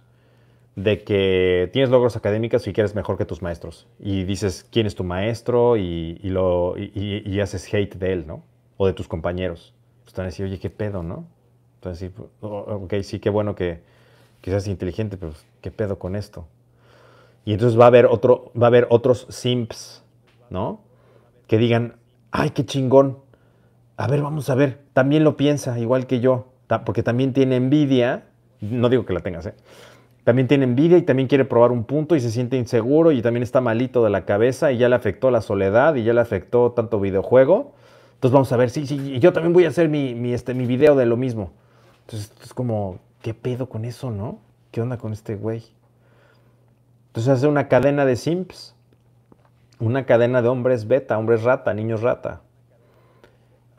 de 0.78 1.04
que 1.04 1.70
tienes 1.74 1.90
logros 1.90 2.16
académicos 2.16 2.66
y 2.68 2.74
que 2.74 2.80
eres 2.80 2.96
mejor 2.96 3.18
que 3.18 3.26
tus 3.26 3.42
maestros. 3.42 3.86
Y 4.00 4.24
dices 4.24 4.66
quién 4.72 4.88
es 4.88 4.96
tu 4.96 5.04
maestro 5.04 5.76
y, 5.76 6.18
lo, 6.24 6.76
y, 6.78 7.40
haces 7.42 7.72
hate 7.74 7.96
de 7.96 8.14
él, 8.14 8.26
¿no? 8.26 8.42
O 8.78 8.88
de 8.88 8.94
tus 8.94 9.10
compañeros. 9.10 9.74
Pues 10.04 10.14
te 10.14 10.22
van 10.22 10.28
a 10.28 10.30
decir, 10.30 10.46
oye, 10.46 10.58
qué 10.58 10.70
pedo, 10.70 11.04
¿no? 11.04 11.26
Entonces, 11.76 12.12
ok, 12.40 12.94
sí, 13.04 13.20
qué 13.20 13.30
bueno 13.30 13.56
que, 13.56 13.82
quizás 14.40 14.68
inteligente, 14.68 15.18
pero 15.18 15.34
¿qué 15.60 15.70
pedo 15.70 16.00
con 16.00 16.16
esto? 16.16 16.48
Y 17.44 17.52
entonces 17.52 17.78
va 17.78 17.84
a 17.84 17.88
haber, 17.88 18.06
otro, 18.06 18.54
va 18.60 18.68
a 18.68 18.70
haber 18.70 18.88
otros 18.90 19.28
simps, 19.30 20.02
¿no? 20.50 20.85
Que 21.48 21.58
digan, 21.58 21.96
ay, 22.32 22.52
qué 22.52 22.66
chingón. 22.66 23.20
A 23.98 24.08
ver, 24.08 24.22
vamos 24.22 24.50
a 24.50 24.56
ver, 24.56 24.82
también 24.94 25.24
lo 25.24 25.38
piensa, 25.38 25.80
igual 25.80 26.06
que 26.06 26.20
yo, 26.20 26.48
porque 26.86 27.04
también 27.04 27.34
tiene 27.34 27.56
envidia, 27.56 28.26
no 28.60 28.90
digo 28.90 29.06
que 29.06 29.14
la 29.14 29.22
tengas, 29.22 29.46
¿eh? 29.46 29.54
También 30.26 30.48
tiene 30.48 30.64
envidia 30.64 30.98
y 30.98 31.04
también 31.04 31.28
quiere 31.28 31.46
probar 31.46 31.72
un 31.72 31.84
punto 31.84 32.16
y 32.16 32.20
se 32.20 32.32
siente 32.32 32.58
inseguro 32.58 33.12
y 33.12 33.22
también 33.22 33.44
está 33.44 33.62
malito 33.62 34.04
de 34.04 34.10
la 34.10 34.26
cabeza 34.26 34.72
y 34.72 34.78
ya 34.78 34.90
le 34.90 34.96
afectó 34.96 35.30
la 35.30 35.40
soledad 35.42 35.94
y 35.96 36.04
ya 36.04 36.14
le 36.14 36.22
afectó 36.22 36.72
tanto 36.72 37.00
videojuego. 37.00 37.74
Entonces 38.16 38.34
vamos 38.34 38.52
a 38.52 38.58
ver, 38.58 38.72
sí, 38.72 38.88
sí, 38.88 38.96
y 38.96 39.20
yo 39.20 39.34
también 39.34 39.54
voy 39.54 39.66
a 39.66 39.68
hacer 39.68 39.88
mi, 39.88 40.34
este, 40.34 40.56
mi 40.56 40.66
video 40.66 40.96
de 40.96 41.06
lo 41.06 41.16
mismo. 41.16 41.52
Entonces 42.06 42.34
es 42.44 42.56
como, 42.56 42.98
¿qué 43.22 43.36
pedo 43.36 43.70
con 43.70 43.86
eso, 43.86 44.10
no? 44.10 44.40
¿Qué 44.72 44.82
onda 44.82 44.98
con 44.98 45.14
este 45.14 45.36
güey? 45.36 45.64
Entonces 47.08 47.32
hace 47.32 47.48
una 47.48 47.68
cadena 47.68 48.04
de 48.04 48.16
simps, 48.16 48.75
una 49.80 50.06
cadena 50.06 50.42
de 50.42 50.48
hombres 50.48 50.88
beta, 50.88 51.18
hombres 51.18 51.44
rata, 51.44 51.74
niños 51.74 52.02
rata. 52.02 52.42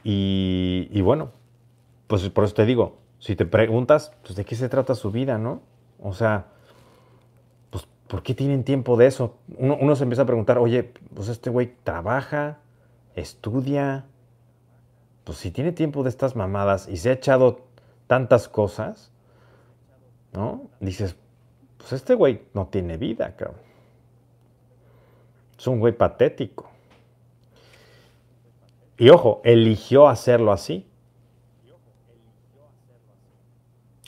Y, 0.09 1.01
bueno, 1.01 1.33
pues 2.07 2.29
por 2.31 2.45
eso 2.45 2.55
te 2.55 2.65
digo, 2.65 2.99
si 3.19 3.35
te 3.35 3.45
preguntas, 3.45 4.13
pues 4.23 4.37
de 4.37 4.45
qué 4.45 4.55
se 4.55 4.69
trata 4.69 4.95
su 4.95 5.11
vida, 5.11 5.37
¿no? 5.37 5.63
O 6.01 6.13
sea, 6.13 6.47
pues 7.71 7.89
¿por 8.07 8.23
qué 8.23 8.33
tienen 8.33 8.63
tiempo 8.63 8.97
de 8.97 9.07
eso? 9.07 9.35
Uno, 9.57 9.77
uno 9.81 9.97
se 9.97 10.05
empieza 10.05 10.23
a 10.23 10.27
preguntar, 10.27 10.59
oye, 10.59 10.93
pues 11.13 11.29
este 11.29 11.51
güey 11.51 11.75
trabaja, 11.83 12.59
estudia, 13.17 14.05
pues 15.25 15.39
si 15.39 15.51
tiene 15.51 15.73
tiempo 15.73 16.05
de 16.05 16.11
estas 16.11 16.37
mamadas 16.37 16.89
y 16.89 16.99
se 16.99 17.11
ha 17.11 17.15
echado 17.15 17.63
tantas 18.07 18.49
cosas, 18.49 19.11
¿no? 20.33 20.69
Dices, 20.79 21.17
pues 21.79 21.95
este 21.95 22.15
güey 22.15 22.43
no 22.55 22.67
tiene 22.67 22.97
vida, 22.97 23.35
cabrón. 23.35 23.66
Es 25.59 25.67
un 25.67 25.81
güey 25.81 25.93
patético. 25.93 26.71
Y 28.99 29.11
ojo, 29.11 29.41
eligió 29.45 30.09
hacerlo 30.09 30.53
así. 30.53 30.87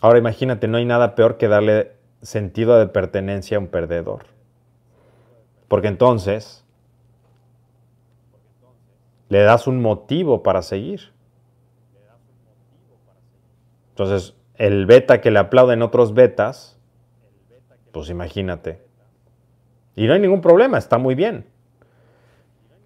Ahora 0.01 0.19
imagínate, 0.19 0.69
no 0.69 0.79
hay 0.79 0.85
nada 0.85 1.15
peor 1.15 1.37
que 1.39 1.49
darle 1.49 1.93
sentido 2.23 2.79
de 2.79 2.87
pertenencia 2.87 3.57
a 3.57 3.61
un 3.61 3.69
perdedor. 3.69 4.27
Porque 5.67 5.89
entonces 5.89 6.65
le 9.29 9.43
das 9.43 9.67
un 9.67 9.83
motivo 9.83 10.43
para 10.43 10.63
seguir. 10.63 11.13
Entonces, 13.91 14.35
el 14.55 14.87
beta 14.87 15.21
que 15.21 15.31
le 15.31 15.41
aplauden 15.41 15.83
otros 15.83 16.15
betas, 16.15 16.79
pues 17.93 18.09
imagínate. 18.11 18.88
Y 19.99 20.07
no 20.07 20.13
hay 20.13 20.21
ningún 20.21 20.41
problema, 20.41 20.79
está 20.79 20.97
muy 20.97 21.17
bien. 21.17 21.45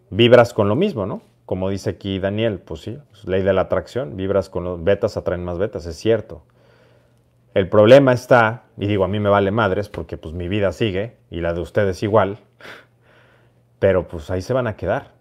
Vibras 0.09 0.55
con 0.55 0.71
lo 0.71 0.77
mismo, 0.77 1.05
¿no? 1.05 1.21
Como 1.45 1.69
dice 1.69 1.91
aquí 1.91 2.19
Daniel, 2.19 2.59
pues 2.59 2.81
sí, 2.81 2.99
ley 3.27 3.43
de 3.43 3.53
la 3.53 3.61
atracción, 3.61 4.17
vibras 4.17 4.49
con 4.49 4.65
los 4.65 4.83
betas, 4.83 5.19
atraen 5.19 5.45
más 5.45 5.59
betas, 5.59 5.85
es 5.85 5.97
cierto. 5.97 6.43
El 7.53 7.69
problema 7.69 8.15
está, 8.15 8.63
y 8.79 8.87
digo, 8.87 9.05
a 9.05 9.09
mí 9.09 9.21
me 9.21 9.29
vale 9.29 9.51
madres 9.51 9.91
porque 9.91 10.17
pues 10.17 10.33
mi 10.33 10.49
vida 10.49 10.73
sigue 10.73 11.19
y 11.31 11.43
la 11.43 11.53
de 11.53 11.61
ustedes 11.61 12.03
igual, 12.03 12.39
pero 13.79 14.09
pues 14.09 14.31
ahí 14.31 14.41
se 14.41 14.55
van 14.55 14.67
a 14.67 14.77
quedar. 14.77 15.13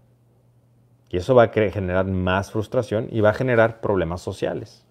Y 1.09 1.17
eso 1.17 1.35
va 1.35 1.43
a 1.43 1.49
generar 1.49 2.05
más 2.05 2.51
frustración 2.51 3.09
y 3.11 3.19
va 3.19 3.31
a 3.31 3.33
generar 3.33 3.81
problemas 3.81 4.21
sociales. 4.21 4.85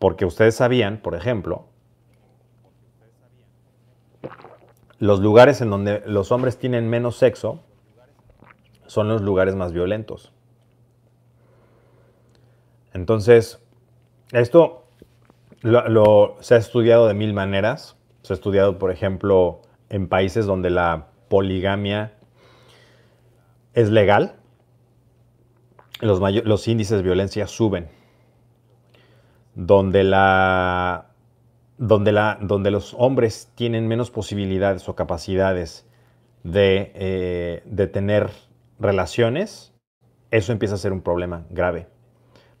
Porque 0.00 0.24
ustedes 0.24 0.56
sabían, 0.56 0.98
por 0.98 1.14
ejemplo, 1.14 1.66
los 4.98 5.20
lugares 5.20 5.60
en 5.60 5.70
donde 5.70 6.02
los 6.06 6.32
hombres 6.32 6.58
tienen 6.58 6.88
menos 6.88 7.16
sexo 7.16 7.60
son 8.86 9.08
los 9.08 9.22
lugares 9.22 9.54
más 9.54 9.72
violentos. 9.72 10.32
Entonces, 12.92 13.62
esto 14.32 14.86
lo, 15.62 16.36
se 16.40 16.54
ha 16.54 16.58
estudiado 16.58 17.06
de 17.06 17.14
mil 17.14 17.32
maneras. 17.32 17.96
Se 18.22 18.32
ha 18.32 18.36
estudiado, 18.36 18.78
por 18.78 18.90
ejemplo, 18.90 19.62
en 19.88 20.08
países 20.08 20.46
donde 20.46 20.70
la 20.70 21.08
poligamia 21.28 22.14
es 23.74 23.90
legal, 23.90 24.36
los, 26.00 26.20
los 26.20 26.68
índices 26.68 26.98
de 26.98 27.02
violencia 27.02 27.46
suben 27.46 27.88
donde, 29.58 30.04
la, 30.04 31.07
donde, 31.78 32.12
la, 32.12 32.38
donde 32.40 32.70
los 32.70 32.94
hombres 32.98 33.50
tienen 33.54 33.86
menos 33.86 34.10
posibilidades 34.10 34.88
o 34.88 34.96
capacidades 34.96 35.86
de, 36.42 36.92
eh, 36.94 37.62
de 37.64 37.86
tener 37.86 38.30
relaciones, 38.78 39.72
eso 40.30 40.52
empieza 40.52 40.74
a 40.74 40.78
ser 40.78 40.92
un 40.92 41.00
problema 41.00 41.46
grave. 41.50 41.86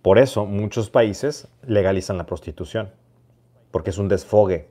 Por 0.02 0.18
eso 0.18 0.46
muchos 0.46 0.88
países 0.88 1.48
legalizan 1.66 2.16
la 2.16 2.26
prostitución, 2.26 2.90
porque 3.72 3.90
es 3.90 3.98
un 3.98 4.08
desfogue. 4.08 4.68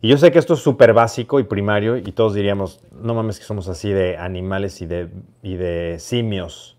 Y 0.00 0.08
yo 0.08 0.16
sé 0.16 0.30
que 0.30 0.38
esto 0.38 0.54
es 0.54 0.60
súper 0.60 0.94
básico 0.94 1.40
y 1.40 1.44
primario 1.44 1.96
y 1.96 2.12
todos 2.12 2.32
diríamos, 2.32 2.80
no 2.92 3.12
mames 3.14 3.38
que 3.38 3.44
somos 3.44 3.68
así 3.68 3.90
de 3.90 4.16
animales 4.16 4.80
y 4.80 4.86
de, 4.86 5.10
y 5.42 5.56
de 5.56 5.96
simios. 5.98 6.78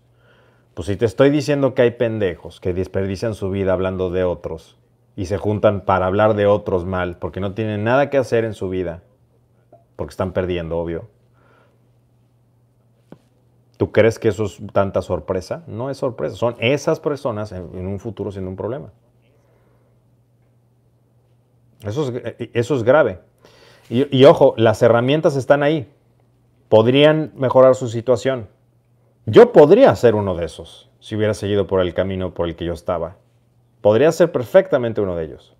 Pues 0.74 0.86
si 0.86 0.96
te 0.96 1.04
estoy 1.04 1.30
diciendo 1.30 1.74
que 1.74 1.82
hay 1.82 1.90
pendejos 1.92 2.58
que 2.58 2.72
desperdician 2.72 3.34
su 3.34 3.50
vida 3.50 3.74
hablando 3.74 4.10
de 4.10 4.24
otros 4.24 4.78
y 5.16 5.26
se 5.26 5.36
juntan 5.36 5.82
para 5.82 6.06
hablar 6.06 6.34
de 6.34 6.46
otros 6.46 6.84
mal 6.84 7.18
porque 7.18 7.40
no 7.40 7.54
tienen 7.54 7.84
nada 7.84 8.10
que 8.10 8.18
hacer 8.18 8.44
en 8.44 8.54
su 8.54 8.68
vida, 8.68 9.02
porque 9.96 10.12
están 10.12 10.32
perdiendo, 10.32 10.78
obvio, 10.78 11.08
¿Tú 13.82 13.90
crees 13.90 14.20
que 14.20 14.28
eso 14.28 14.44
es 14.44 14.60
tanta 14.72 15.02
sorpresa? 15.02 15.64
No 15.66 15.90
es 15.90 15.98
sorpresa, 15.98 16.36
son 16.36 16.54
esas 16.60 17.00
personas 17.00 17.50
en, 17.50 17.84
un 17.84 17.98
futuro 17.98 18.30
siendo 18.30 18.48
un 18.48 18.54
problema. 18.54 18.92
Eso 21.84 22.08
es, 22.08 22.48
eso 22.52 22.76
es 22.76 22.84
grave. 22.84 23.18
Y, 23.90 24.24
ojo, 24.24 24.54
las 24.56 24.80
herramientas 24.82 25.34
están 25.34 25.64
ahí. 25.64 25.92
Podrían 26.68 27.32
mejorar 27.34 27.74
su 27.74 27.88
situación. 27.88 28.46
Yo 29.26 29.50
podría 29.50 29.96
ser 29.96 30.14
uno 30.14 30.36
de 30.36 30.44
esos 30.44 30.88
si 31.00 31.16
hubiera 31.16 31.34
seguido 31.34 31.66
por 31.66 31.80
el 31.80 31.92
camino 31.92 32.34
por 32.34 32.46
el 32.46 32.54
que 32.54 32.64
yo 32.64 32.74
estaba. 32.74 33.16
Podría 33.82 34.12
ser 34.12 34.32
perfectamente 34.32 35.00
uno 35.00 35.16
de 35.16 35.24
ellos. 35.24 35.54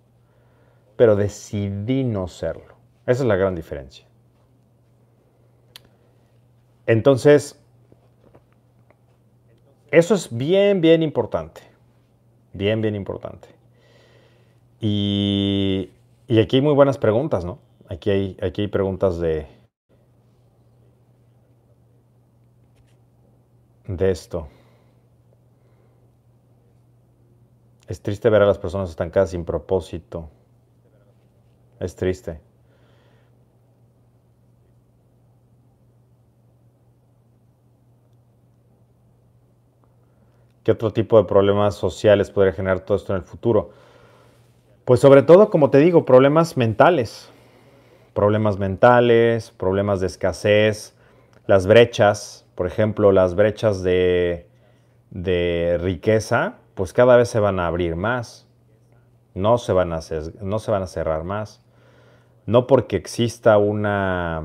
Pero 0.95 1.15
decidí 1.15 2.03
no 2.03 2.27
serlo. 2.27 2.75
Esa 3.05 3.23
es 3.23 3.27
la 3.27 3.35
gran 3.35 3.53
diferencia. 3.53 4.07
Entonces, 6.85 7.61
eso 9.91 10.15
es 10.15 10.35
bien, 10.35 10.79
bien 10.81 11.03
importante. 11.03 11.61
Bien, 12.53 12.81
bien 12.81 12.95
importante. 12.95 13.49
Y, 14.79 15.91
aquí 16.29 16.57
hay 16.57 16.61
muy 16.61 16.73
buenas 16.73 16.97
preguntas, 16.97 17.43
¿no? 17.43 17.59
Aquí 17.89 18.09
hay, 18.09 18.37
aquí 18.41 18.61
hay 18.61 18.67
preguntas 18.67 19.19
de, 19.19 19.47
de 23.87 24.11
esto. 24.11 24.47
Es 27.87 28.01
triste 28.01 28.29
ver 28.29 28.41
a 28.41 28.45
las 28.45 28.57
personas 28.57 28.89
estancadas 28.89 29.31
sin 29.31 29.43
propósito. 29.45 30.29
Es 31.79 31.95
triste. 31.95 32.39
¿Qué 40.63 40.71
otro 40.71 40.91
tipo 40.91 41.17
de 41.17 41.25
problemas 41.25 41.75
sociales 41.75 42.31
podría 42.31 42.53
generar 42.53 42.79
todo 42.79 42.95
esto 42.95 43.13
en 43.13 43.17
el 43.17 43.25
futuro? 43.25 43.71
Pues 44.85 45.01
sobre 45.01 45.21
todo, 45.21 45.49
como 45.49 45.69
te 45.69 45.79
digo, 45.79 46.05
problemas 46.05 46.55
mentales. 46.55 47.29
Problemas 48.13 48.57
mentales, 48.57 49.51
problemas 49.51 49.99
de 49.99 50.07
escasez, 50.07 50.95
las 51.47 51.67
brechas, 51.67 52.45
por 52.55 52.67
ejemplo, 52.67 53.11
las 53.11 53.35
brechas 53.35 53.83
de, 53.83 54.47
de 55.09 55.79
riqueza, 55.81 56.59
pues 56.75 56.93
cada 56.93 57.15
vez 57.17 57.29
se 57.29 57.39
van 57.39 57.59
a 57.59 57.67
abrir 57.67 57.95
más. 57.95 58.47
No 59.33 59.57
se 59.57 59.73
van 59.73 59.93
a, 59.93 59.99
no 60.41 60.59
se 60.59 60.71
van 60.71 60.83
a 60.83 60.87
cerrar 60.87 61.23
más. 61.23 61.61
No 62.45 62.67
porque 62.67 62.95
exista 62.95 63.57
una, 63.57 64.43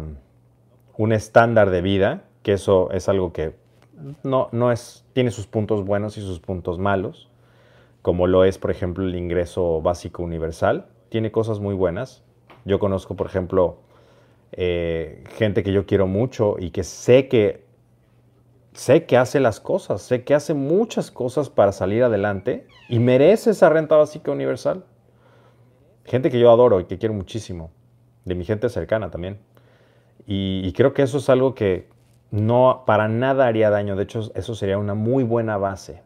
un 0.97 1.13
estándar 1.13 1.71
de 1.71 1.83
vida, 1.83 2.25
que 2.43 2.55
eso 2.55 2.91
es 2.93 3.09
algo 3.09 3.33
que 3.33 3.55
no, 4.23 4.49
no 4.53 4.73
es, 4.73 5.05
tiene 5.13 5.31
sus 5.31 5.47
puntos 5.47 5.85
buenos 5.85 6.17
y 6.17 6.21
sus 6.21 6.41
puntos 6.41 6.79
malos, 6.79 7.29
como 8.03 8.27
lo 8.27 8.45
es, 8.45 8.59
por 8.59 8.71
ejemplo, 8.71 9.05
el 9.05 9.15
ingreso 9.15 9.83
básico 9.83 10.23
universal. 10.23 10.87
Tiene 11.09 11.33
cosas 11.33 11.61
muy 11.61 11.75
buenas. 11.75 12.23
Yo 12.65 12.79
conozco, 12.79 13.17
por 13.17 13.27
ejemplo, 13.27 13.79
eh, 14.53 15.25
gente 15.37 15.63
que 15.63 15.73
yo 15.73 15.87
quiero 15.87 16.07
mucho 16.07 16.57
y 16.59 16.71
que 16.71 16.85
sé 16.85 17.29
que 17.29 17.68
sé 18.79 19.07
que 19.07 19.17
hace 19.17 19.41
las 19.41 19.59
cosas, 19.59 20.03
sé 20.03 20.23
que 20.23 20.35
hace 20.35 20.55
muchas 20.55 21.11
cosas 21.11 21.51
para 21.51 21.73
salir 21.73 22.05
adelante 22.05 22.69
y 22.89 23.01
merece 23.01 23.51
esa 23.51 23.69
renta 23.69 23.97
básica 23.97 24.31
universal. 24.31 24.85
Gente 26.05 26.31
que 26.31 26.39
yo 26.39 26.51
adoro 26.53 26.79
y 26.79 26.85
que 26.85 26.97
quiero 26.97 27.13
muchísimo, 27.13 27.71
de 28.25 28.37
mi 28.37 28.45
gente 28.45 28.69
cercana 28.69 29.11
también. 29.11 29.41
y 30.27 30.73
creo 30.75 30.95
que 30.95 31.03
eso 31.03 31.19
es 31.19 31.29
algo 31.29 31.55
que, 31.55 31.89
no 32.31 32.85
para 32.87 33.09
nada 33.09 33.47
haría 33.47 33.71
daño, 33.71 33.97
de 33.97 34.05
hecho 34.05 34.31
eso 34.35 34.55
sería 34.55 34.79
una 34.79 34.95
muy 34.95 35.25
buena 35.25 35.57
base. 35.57 36.03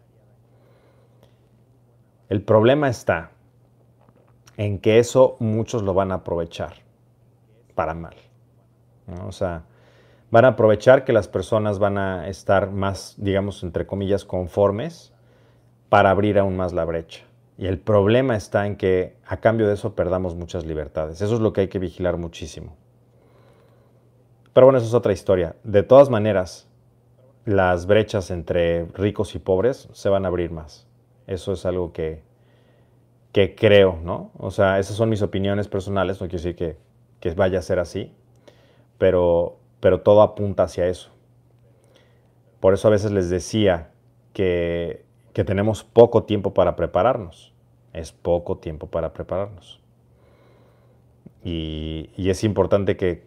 El 2.29 2.43
problema 2.43 2.89
está 2.89 3.33
en 4.57 4.79
que 4.79 4.99
eso 4.99 5.37
muchos 5.41 5.83
lo 5.83 5.93
van 5.93 6.13
a 6.13 6.17
aprovechar 6.17 6.75
para 7.75 7.93
mal. 7.93 8.15
O 9.27 9.33
sea, 9.33 9.65
van 10.33 10.47
a 10.47 10.49
aprovechar 10.49 11.05
que 11.05 11.13
las 11.13 11.29
personas 11.29 11.79
van 11.79 11.99
a 11.99 12.27
estar 12.27 12.71
más, 12.71 13.15
digamos, 13.19 13.63
entre 13.63 13.87
comillas, 13.87 14.25
conformes 14.25 15.13
para 15.91 16.11
abrir 16.11 16.39
aún 16.39 16.57
más 16.57 16.73
la 16.73 16.87
brecha. 16.87 17.23
Y 17.59 17.67
el 17.67 17.79
problema 17.79 18.35
está 18.35 18.67
en 18.67 18.77
que 18.77 19.15
a 19.27 19.37
cambio 19.37 19.69
de 19.69 19.75
eso 19.75 19.95
perdamos 19.95 20.35
muchas 20.35 20.65
libertades. 20.65 21.21
Eso 21.21 21.35
es 21.35 21.41
lo 21.41 21.53
que 21.53 21.61
hay 21.61 21.69
que 21.69 21.79
vigilar 21.79 22.17
muchísimo. 22.17 22.75
Pero 24.55 24.67
bueno, 24.67 24.79
eso 24.79 24.89
es 24.89 24.95
otra 24.95 25.13
historia. 25.13 25.55
De 25.65 25.83
todas 25.83 26.09
maneras, 26.09 26.67
las 27.45 27.85
brechas 27.85 28.31
entre 28.31 28.87
ricos 28.95 29.35
y 29.35 29.39
pobres 29.39 29.91
se 29.93 30.09
van 30.09 30.25
a 30.25 30.29
abrir 30.29 30.51
más. 30.51 30.87
Eso 31.27 31.53
es 31.53 31.67
algo 31.67 31.93
que, 31.93 32.23
que 33.33 33.55
creo, 33.55 33.99
¿no? 34.03 34.31
O 34.39 34.51
sea, 34.51 34.79
esas 34.79 34.97
son 34.97 35.11
mis 35.11 35.21
opiniones 35.21 35.69
personales, 35.69 36.23
no 36.23 36.27
quiero 36.27 36.43
decir 36.43 36.57
que, 36.57 36.79
que 37.21 37.35
vaya 37.35 37.59
a 37.59 37.63
ser 37.63 37.79
así, 37.79 38.15
pero, 38.97 39.59
pero 39.83 40.01
todo 40.01 40.23
apunta 40.23 40.63
hacia 40.63 40.87
eso. 40.87 41.11
Por 42.61 42.73
eso 42.73 42.87
a 42.87 42.93
veces 42.93 43.11
les 43.11 43.29
decía 43.31 43.91
que, 44.33 45.05
que 45.33 45.43
tenemos 45.43 45.83
poco 45.83 46.23
tiempo 46.23 46.55
para 46.55 46.77
prepararnos. 46.77 47.53
Es 47.93 48.13
poco 48.13 48.59
tiempo 48.59 48.87
para 48.87 49.13
prepararnos. 49.13 49.81
Y, 51.43 52.11
y 52.17 52.31
es 52.31 52.45
importante 52.45 52.97
que 52.97 53.27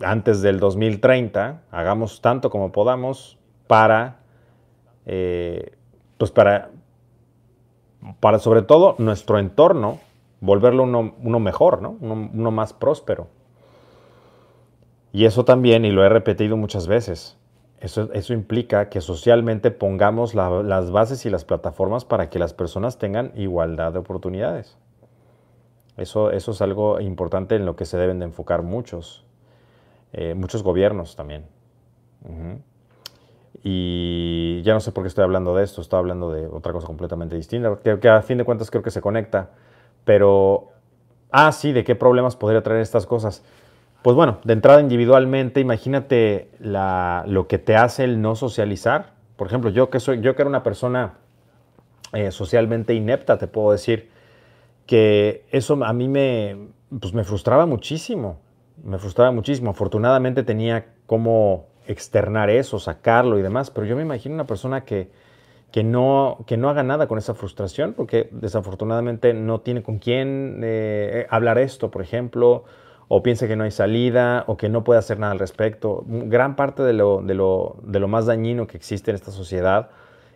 antes 0.00 0.40
del 0.40 0.58
2030 0.58 1.64
hagamos 1.70 2.22
tanto 2.22 2.48
como 2.48 2.72
podamos 2.72 3.38
para, 3.66 4.20
eh, 5.04 5.76
pues 6.16 6.30
para, 6.30 6.70
para 8.20 8.38
sobre 8.38 8.62
todo 8.62 8.94
nuestro 8.96 9.38
entorno, 9.38 10.00
volverlo 10.40 10.84
uno, 10.84 11.40
mejor, 11.40 11.82
¿no? 11.82 11.98
uno, 12.00 12.50
más 12.50 12.72
próspero. 12.72 13.28
Y 15.14 15.26
eso 15.26 15.44
también, 15.44 15.84
y 15.84 15.92
lo 15.92 16.04
he 16.04 16.08
repetido 16.08 16.56
muchas 16.56 16.88
veces, 16.88 17.38
eso, 17.78 18.12
eso 18.14 18.32
implica 18.32 18.88
que 18.88 19.00
socialmente 19.00 19.70
pongamos 19.70 20.34
las 20.34 20.90
bases 20.90 21.24
y 21.24 21.30
las 21.30 21.44
plataformas 21.44 22.04
para 22.04 22.28
que 22.30 22.40
las 22.40 22.52
personas 22.52 22.98
tengan 22.98 23.30
igualdad 23.36 23.92
de 23.92 24.00
oportunidades. 24.00 24.76
Eso, 25.96 26.32
eso 26.32 26.50
es 26.50 26.60
algo 26.62 26.98
importante 27.00 27.54
en 27.54 27.64
lo 27.64 27.76
que 27.76 27.84
se 27.84 27.96
deben 27.96 28.18
de 28.18 28.24
enfocar 28.24 28.62
muchos. 28.62 29.24
Eh, 30.12 30.34
muchos 30.34 30.64
gobiernos 30.64 31.14
también. 31.14 31.44
Y 33.62 34.62
ya 34.64 34.74
no 34.74 34.80
sé 34.80 34.90
por 34.90 35.04
qué 35.04 35.08
estoy 35.08 35.22
hablando 35.22 35.54
de 35.54 35.62
esto, 35.62 35.80
estoy 35.80 36.00
hablando 36.00 36.32
de 36.32 36.48
otra 36.48 36.72
cosa 36.72 36.88
completamente 36.88 37.36
distinta, 37.36 37.78
que, 38.00 38.08
a 38.08 38.20
fin 38.22 38.38
de 38.38 38.44
cuentas 38.44 38.68
creo 38.68 38.82
que 38.82 38.90
se 38.90 39.00
conecta. 39.00 39.50
Pero, 40.04 40.70
ah, 41.30 41.52
sí, 41.52 41.72
¿de 41.72 41.84
qué 41.84 41.94
problemas 41.94 42.34
podría 42.34 42.64
traer 42.64 42.80
estas 42.80 43.06
cosas? 43.06 43.44
Pues 44.04 44.14
bueno, 44.14 44.38
de 44.44 44.52
entrada 44.52 44.82
individualmente, 44.82 45.60
imagínate 45.60 46.50
lo 46.60 47.48
que 47.48 47.58
te 47.58 47.74
hace 47.74 48.04
el 48.04 48.20
no 48.20 48.36
socializar. 48.36 49.14
Por 49.36 49.46
ejemplo, 49.46 49.70
yo 49.70 49.88
que, 49.88 49.98
soy, 49.98 50.20
yo 50.20 50.36
que 50.36 50.42
era 50.42 50.48
una 50.48 50.62
persona 50.62 51.14
eh, 52.12 52.30
socialmente 52.30 52.92
inepta, 52.92 53.38
te 53.38 53.46
puedo 53.46 53.72
decir 53.72 54.10
que 54.86 55.46
eso 55.50 55.82
a 55.82 55.92
mí 55.94 56.08
me, 56.08 56.68
pues 57.00 57.14
me 57.14 57.24
frustraba 57.24 57.64
muchísimo 57.64 58.44
me 58.82 58.98
frustraba 58.98 59.30
muchísimo. 59.30 59.70
Afortunadamente 59.70 60.42
tenía 60.42 60.86
cómo 61.06 61.66
externar 61.86 62.50
eso, 62.50 62.78
sacarlo 62.78 63.38
y 63.38 63.42
demás, 63.42 63.70
pero 63.70 63.86
yo 63.86 63.96
me 63.96 64.02
imagino 64.02 64.34
una 64.34 64.46
persona 64.46 64.84
que, 64.84 65.10
que, 65.70 65.84
no, 65.84 66.44
que 66.46 66.56
no 66.56 66.70
haga 66.70 66.82
nada 66.82 67.06
con 67.06 67.18
esa 67.18 67.34
frustración, 67.34 67.92
porque 67.92 68.28
desafortunadamente 68.32 69.34
no 69.34 69.60
tiene 69.60 69.82
con 69.82 69.98
quién 69.98 70.60
eh, 70.62 71.26
hablar 71.30 71.58
esto, 71.58 71.90
por 71.90 72.02
ejemplo, 72.02 72.64
o 73.08 73.22
piensa 73.22 73.46
que 73.46 73.56
no 73.56 73.64
hay 73.64 73.70
salida, 73.70 74.44
o 74.46 74.56
que 74.56 74.68
no 74.68 74.84
puede 74.84 74.98
hacer 74.98 75.18
nada 75.18 75.32
al 75.32 75.38
respecto. 75.38 76.04
Gran 76.06 76.56
parte 76.56 76.82
de 76.82 76.92
lo, 76.92 77.22
de 77.22 77.34
lo, 77.34 77.76
de 77.82 78.00
lo 78.00 78.08
más 78.08 78.26
dañino 78.26 78.66
que 78.66 78.76
existe 78.76 79.10
en 79.10 79.16
esta 79.16 79.30
sociedad 79.30 79.90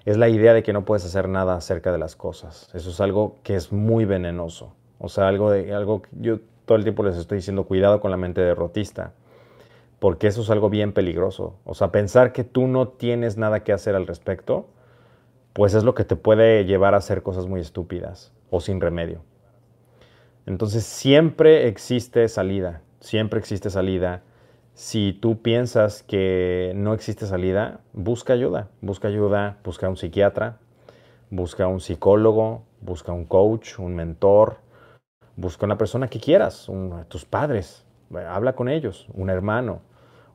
es 0.04 0.16
la 0.16 0.28
idea 0.28 0.54
de 0.54 0.62
que 0.62 0.72
no 0.72 0.84
puedes 0.84 1.04
hacer 1.04 1.28
nada 1.28 1.54
acerca 1.54 1.92
de 1.92 1.98
las 1.98 2.16
cosas. 2.16 2.70
Eso 2.74 2.90
es 2.90 3.00
algo 3.00 3.36
que 3.42 3.56
es 3.56 3.72
muy 3.72 4.04
venenoso. 4.04 4.72
O 4.98 5.08
sea, 5.08 5.28
algo 5.28 5.50
de 5.50 5.74
algo 5.74 6.02
yo 6.12 6.38
todo 6.64 6.76
el 6.76 6.84
tiempo 6.84 7.02
les 7.02 7.16
estoy 7.16 7.36
diciendo 7.36 7.64
cuidado 7.64 8.00
con 8.00 8.10
la 8.10 8.16
mente 8.16 8.40
derrotista, 8.40 9.12
porque 9.98 10.26
eso 10.26 10.42
es 10.42 10.50
algo 10.50 10.70
bien 10.70 10.92
peligroso. 10.92 11.56
O 11.64 11.74
sea, 11.74 11.90
pensar 11.90 12.32
que 12.32 12.44
tú 12.44 12.68
no 12.68 12.88
tienes 12.88 13.36
nada 13.36 13.64
que 13.64 13.72
hacer 13.72 13.94
al 13.94 14.06
respecto, 14.06 14.66
pues 15.52 15.74
es 15.74 15.84
lo 15.84 15.94
que 15.94 16.04
te 16.04 16.16
puede 16.16 16.64
llevar 16.64 16.94
a 16.94 16.98
hacer 16.98 17.22
cosas 17.22 17.46
muy 17.46 17.60
estúpidas 17.60 18.32
o 18.50 18.60
sin 18.60 18.80
remedio. 18.80 19.22
Entonces 20.48 20.84
siempre 20.84 21.68
existe 21.68 22.26
salida, 22.26 22.80
siempre 23.00 23.38
existe 23.38 23.68
salida. 23.68 24.22
Si 24.72 25.12
tú 25.12 25.42
piensas 25.42 26.02
que 26.02 26.72
no 26.74 26.94
existe 26.94 27.26
salida, 27.26 27.80
busca 27.92 28.32
ayuda, 28.32 28.70
busca 28.80 29.08
ayuda, 29.08 29.58
busca 29.62 29.90
un 29.90 29.98
psiquiatra, 29.98 30.56
busca 31.28 31.66
un 31.66 31.80
psicólogo, 31.80 32.62
busca 32.80 33.12
un 33.12 33.26
coach, 33.26 33.78
un 33.78 33.94
mentor, 33.94 34.56
Busca 35.36 35.66
una 35.66 35.78
persona 35.78 36.08
que 36.08 36.18
quieras, 36.18 36.68
tus 37.06 37.24
padres, 37.24 37.86
habla 38.12 38.56
con 38.56 38.68
ellos, 38.68 39.06
un 39.14 39.30
hermano, 39.30 39.82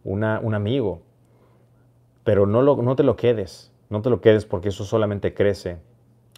un 0.05 0.23
amigo. 0.23 1.01
pero 2.23 2.45
no, 2.45 2.61
lo, 2.61 2.77
no 2.77 2.95
te 2.95 3.03
lo 3.03 3.17
quedes, 3.17 3.73
no 3.89 4.01
te 4.01 4.09
lo 4.09 4.21
quedes 4.21 4.45
porque 4.45 4.69
eso 4.69 4.85
solamente 4.85 5.33
crece 5.33 5.79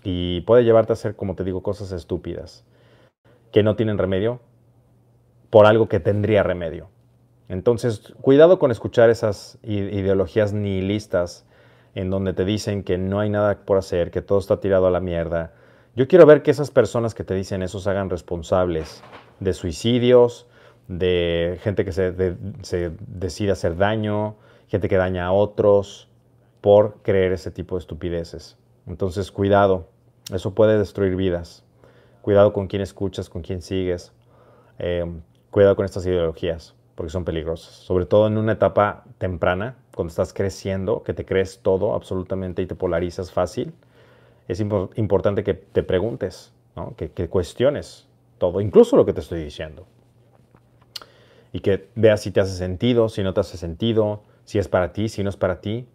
y 0.04 0.42
puede 0.42 0.64
llevarte 0.64 0.94
a 0.94 0.96
hacer, 0.96 1.16
como 1.16 1.36
te 1.36 1.44
digo, 1.44 1.62
cosas 1.62 1.92
estúpidas 1.92 2.66
que 3.56 3.64
no 3.64 3.78
tienen 3.78 3.98
remedio 3.98 4.42
por 5.50 5.66
algo 5.66 5.88
que 5.88 6.02
tendría 6.02 6.44
remedio. 6.44 6.90
Entonces, 7.48 8.14
cuidado 8.20 8.60
con 8.60 8.70
escuchar 8.70 9.10
esas 9.10 9.60
ideologías 9.64 10.52
nihilistas 10.52 11.46
en 11.94 12.10
donde 12.10 12.34
te 12.34 12.44
dicen 12.44 12.84
que 12.84 12.98
no 12.98 13.22
hay 13.22 13.30
nada 13.30 13.60
por 13.64 13.78
hacer, 13.78 14.12
que 14.12 14.22
todo 14.22 14.40
está 14.40 14.60
tirado 14.60 14.88
a 14.88 14.92
la 14.92 15.00
mierda. 15.00 15.54
Yo 15.96 16.06
quiero 16.10 16.26
ver 16.26 16.44
que 16.44 16.52
esas 16.52 16.70
personas 16.70 17.16
que 17.16 17.24
te 17.24 17.34
dicen 17.34 17.64
eso 17.64 17.80
se 17.80 17.90
hagan 17.90 18.10
responsables 18.10 19.02
de 19.40 19.54
suicidios, 19.54 20.48
de 20.90 21.58
gente 21.62 21.86
que 21.86 21.94
se, 21.94 22.36
se 22.62 22.92
decide 23.08 23.54
hacer 23.54 23.78
daño, 23.78 24.36
gente 24.68 24.90
que 24.90 24.98
daña 24.98 25.28
a 25.28 25.32
otros 25.32 26.10
por 26.60 26.98
creer 27.04 27.32
ese 27.32 27.52
tipo 27.52 27.76
de 27.76 27.80
estupideces. 27.80 28.58
Entonces, 28.86 29.32
cuidado, 29.32 29.88
eso 30.34 30.54
puede 30.54 30.78
destruir 30.78 31.16
vidas. 31.16 31.65
Cuidado 32.26 32.54
con 32.54 32.66
quién 32.66 32.82
escuchas, 32.82 33.30
con 33.30 33.44
quién 33.44 33.62
sigues. 33.62 34.12
Eh, 34.80 35.06
cuidado 35.52 35.76
con 35.76 35.86
estas 35.86 36.08
ideologías, 36.08 36.74
porque 36.96 37.12
son 37.12 37.24
peligrosas. 37.24 37.72
Sobre 37.76 38.08
todo 38.08 38.26
en 38.26 38.40
una 38.40 38.54
etapa 38.54 39.04
temprana, 39.20 39.76
cuando 39.94 40.10
estás 40.10 40.34
creciendo, 40.34 41.04
que 41.04 41.14
te 41.14 41.24
crees 41.24 41.60
todo 41.62 41.94
absolutamente 41.94 42.64
y 42.64 42.66
te 42.66 42.74
polarizas 42.74 43.32
fácil. 43.32 43.76
Es 44.48 44.60
importante 44.60 45.44
que 45.44 45.54
te 45.54 45.84
preguntes, 45.84 46.52
que, 46.98 47.30
cuestiones 47.30 48.08
todo, 48.40 48.60
incluso 48.60 48.98
lo 48.98 49.06
que 49.06 49.14
te 49.14 49.20
estoy 49.20 49.44
diciendo. 49.44 49.86
Y 51.54 51.60
que 51.60 51.90
veas 51.94 52.22
si 52.22 52.32
te 52.32 52.40
hace 52.40 52.56
sentido, 52.56 53.08
si 53.08 53.22
no 53.22 53.36
te 53.36 53.42
hace 53.42 53.58
sentido, 53.58 54.24
si 54.46 54.58
es 54.58 54.68
para 54.68 54.94
ti, 54.94 55.10
si 55.10 55.22
no 55.22 55.30
es 55.30 55.38
para 55.38 55.62
ti. 55.62 55.88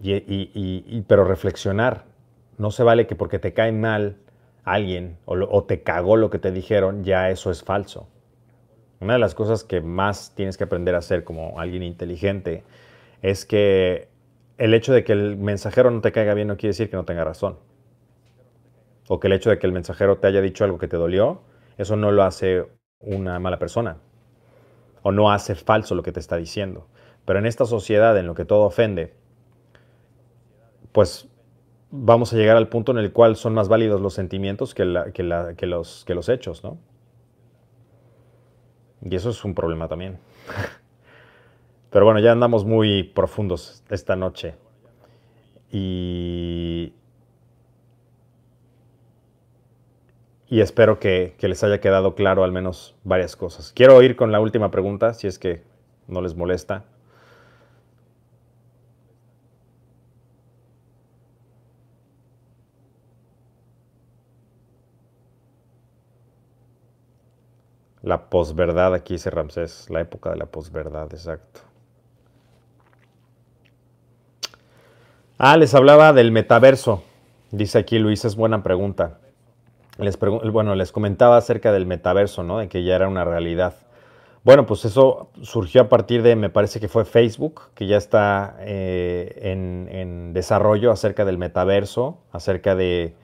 Y, 0.00 1.02
pero 1.08 1.24
reflexionar. 1.24 2.04
No 2.56 2.70
se 2.70 2.84
vale 2.84 3.08
que 3.08 3.16
porque 3.16 3.40
te 3.40 3.52
cae 3.52 3.72
mal 3.72 4.18
alguien 4.64 5.18
o, 5.24 5.64
te 5.64 5.82
cagó 5.82 6.16
lo 6.16 6.30
que 6.30 6.38
te 6.38 6.52
dijeron, 6.52 7.04
ya 7.04 7.30
eso 7.30 7.50
es 7.50 7.62
falso. 7.62 8.08
Una 9.00 9.14
de 9.14 9.18
las 9.18 9.34
cosas 9.34 9.64
que 9.64 9.80
más 9.80 10.34
tienes 10.34 10.56
que 10.56 10.64
aprender 10.64 10.94
a 10.94 10.98
hacer 10.98 11.24
como 11.24 11.58
alguien 11.58 11.82
inteligente 11.82 12.62
es 13.20 13.44
que 13.44 14.08
el 14.58 14.74
hecho 14.74 14.92
de 14.92 15.02
que 15.02 15.12
el 15.12 15.36
mensajero 15.36 15.90
no 15.90 16.00
te 16.00 16.12
caiga 16.12 16.34
bien 16.34 16.48
no 16.48 16.56
quiere 16.56 16.70
decir 16.70 16.88
que 16.88 16.96
no 16.96 17.04
tenga 17.04 17.24
razón. 17.24 17.58
O 19.08 19.18
que 19.18 19.26
el 19.26 19.32
hecho 19.32 19.50
de 19.50 19.58
que 19.58 19.66
el 19.66 19.72
mensajero 19.72 20.18
te 20.18 20.28
haya 20.28 20.40
dicho 20.40 20.64
algo 20.64 20.78
que 20.78 20.86
te 20.86 20.96
dolió, 20.96 21.42
eso 21.78 21.96
no 21.96 22.12
lo 22.12 22.22
hace 22.22 22.66
una 23.00 23.40
mala 23.40 23.58
persona. 23.58 23.96
O 25.02 25.10
no 25.10 25.32
hace 25.32 25.56
falso 25.56 25.96
lo 25.96 26.04
que 26.04 26.12
te 26.12 26.20
está 26.20 26.36
diciendo. 26.36 26.86
Pero 27.24 27.40
en 27.40 27.46
esta 27.46 27.66
sociedad 27.66 28.16
en 28.16 28.26
lo 28.28 28.34
que 28.34 28.44
todo 28.44 28.62
ofende, 28.62 29.14
pues 30.92 31.28
vamos 31.92 32.32
a 32.32 32.36
llegar 32.36 32.56
al 32.56 32.68
punto 32.68 32.90
en 32.90 32.98
el 32.98 33.12
cual 33.12 33.36
son 33.36 33.54
más 33.54 33.68
válidos 33.68 34.00
los 34.00 34.14
sentimientos 34.14 34.74
que, 34.74 34.84
los, 34.84 36.04
que 36.04 36.14
los 36.14 36.28
hechos, 36.28 36.64
¿no? 36.64 36.78
Y 39.02 39.14
eso 39.14 39.30
es 39.30 39.44
un 39.44 39.54
problema 39.54 39.88
también. 39.88 40.18
Pero 41.90 42.06
bueno, 42.06 42.20
ya 42.20 42.32
andamos 42.32 42.64
muy 42.64 43.02
profundos 43.02 43.84
esta 43.90 44.16
noche. 44.16 44.54
Y, 45.70 46.94
y 50.48 50.60
espero 50.60 50.98
que, 50.98 51.34
que, 51.38 51.48
les 51.48 51.62
haya 51.62 51.80
quedado 51.80 52.14
claro 52.14 52.44
al 52.44 52.52
menos 52.52 52.96
varias 53.04 53.36
cosas. 53.36 53.72
Quiero 53.72 54.00
ir 54.02 54.16
con 54.16 54.32
la 54.32 54.40
última 54.40 54.70
pregunta, 54.70 55.12
si 55.12 55.26
es 55.26 55.38
que 55.38 55.62
no 56.06 56.22
les 56.22 56.34
molesta. 56.34 56.84
La 68.02 68.28
posverdad, 68.28 68.94
aquí 68.94 69.14
dice 69.14 69.30
Ramsés, 69.30 69.88
la 69.88 70.00
época 70.00 70.30
de 70.30 70.36
la 70.36 70.46
posverdad, 70.46 71.12
exacto. 71.12 71.60
Ah, 75.38 75.56
les 75.56 75.74
hablaba 75.74 76.12
del 76.12 76.32
metaverso. 76.32 77.02
Dice 77.50 77.78
aquí 77.78 77.98
Luis, 77.98 78.24
es 78.24 78.36
buena 78.36 78.62
pregunta. 78.62 79.18
Les 79.98 80.18
bueno, 80.18 80.74
les 80.74 80.90
comentaba 80.90 81.36
acerca 81.36 81.72
del 81.72 81.86
metaverso, 81.86 82.42
¿no? 82.42 82.58
De 82.58 82.68
que 82.68 82.82
ya 82.84 82.96
era 82.96 83.08
una 83.08 83.24
realidad. 83.24 83.74
Bueno, 84.44 84.66
pues 84.66 84.84
eso 84.84 85.30
surgió 85.42 85.82
a 85.82 85.88
partir 85.88 86.22
de, 86.22 86.34
me 86.34 86.50
parece 86.50 86.80
que 86.80 86.88
fue 86.88 87.04
Facebook, 87.04 87.70
que 87.74 87.86
ya 87.86 87.96
está 87.96 88.56
eh, 88.60 89.38
en, 89.42 90.32
desarrollo 90.32 90.90
acerca 90.90 91.24
del 91.24 91.38
metaverso, 91.38 92.18
acerca 92.32 92.74
de 92.74 93.14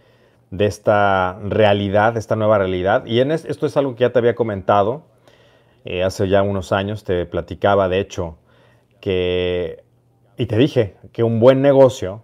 de 0.51 0.67
esta 0.67 1.39
realidad, 1.43 2.15
de 2.15 2.21
esta 2.21 2.37
nueva 2.37 2.59
realidad. 2.59 3.05
Y 3.07 3.21
en 3.21 3.31
esto 3.33 3.67
es 3.67 3.77
algo 3.77 3.95
que 3.95 4.03
ya 4.03 4.13
te 4.13 4.19
había 4.19 4.35
comentado 4.35 5.03
eh, 5.85 6.03
hace 6.03 6.29
ya 6.29 6.43
unos 6.43 6.73
años, 6.73 7.05
te 7.05 7.27
platicaba 7.27 7.89
de 7.89 8.01
hecho 8.01 8.37
que, 9.01 9.85
y 10.37 10.47
te 10.47 10.57
dije 10.57 10.97
que 11.13 11.23
un 11.23 11.41
buen 11.41 11.63
negocio 11.63 12.23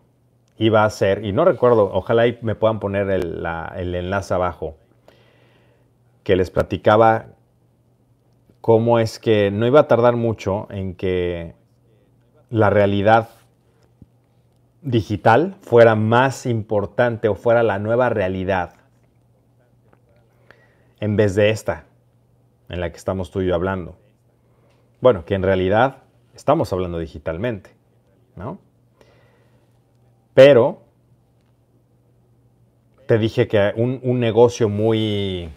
iba 0.59 0.85
a 0.85 0.91
ser, 0.91 1.25
y 1.25 1.33
no 1.33 1.45
recuerdo, 1.45 1.91
ojalá 1.93 2.25
me 2.43 2.55
puedan 2.55 2.81
poner 2.81 3.11
el, 3.11 3.47
el 3.77 3.95
enlace 3.95 4.35
abajo, 4.35 4.77
que 6.23 6.37
les 6.37 6.51
platicaba 6.51 7.27
cómo 8.61 8.99
es 8.99 9.19
que 9.19 9.51
no 9.51 9.67
iba 9.67 9.81
a 9.81 9.89
tardar 9.89 10.17
mucho 10.17 10.67
en 10.71 10.95
que 10.95 11.55
la 12.51 12.71
realidad 12.71 13.29
digital 14.85 15.57
fuera 15.63 15.95
más 15.95 16.47
importante 16.47 17.29
o 17.29 17.35
fuera 17.35 17.63
la 17.63 17.79
nueva 17.79 18.11
realidad 18.11 18.75
en 21.01 21.17
vez 21.17 21.35
de 21.35 21.51
esta 21.51 21.87
en 22.69 22.81
la 22.81 22.91
que 22.91 22.97
estamos 22.97 23.31
tú 23.31 23.41
y 23.41 23.47
yo 23.47 23.55
hablando. 23.55 23.97
Bueno, 25.01 25.25
que 25.25 25.35
en 25.35 25.43
realidad 25.43 26.03
estamos 26.35 26.73
hablando 26.73 26.99
digitalmente, 26.99 27.71
¿no? 28.37 28.59
Pero 30.35 30.83
te 33.07 33.19
dije 33.19 33.47
que 33.49 33.73
un, 33.77 34.21
negocio 34.21 34.69
muy... 34.69 35.51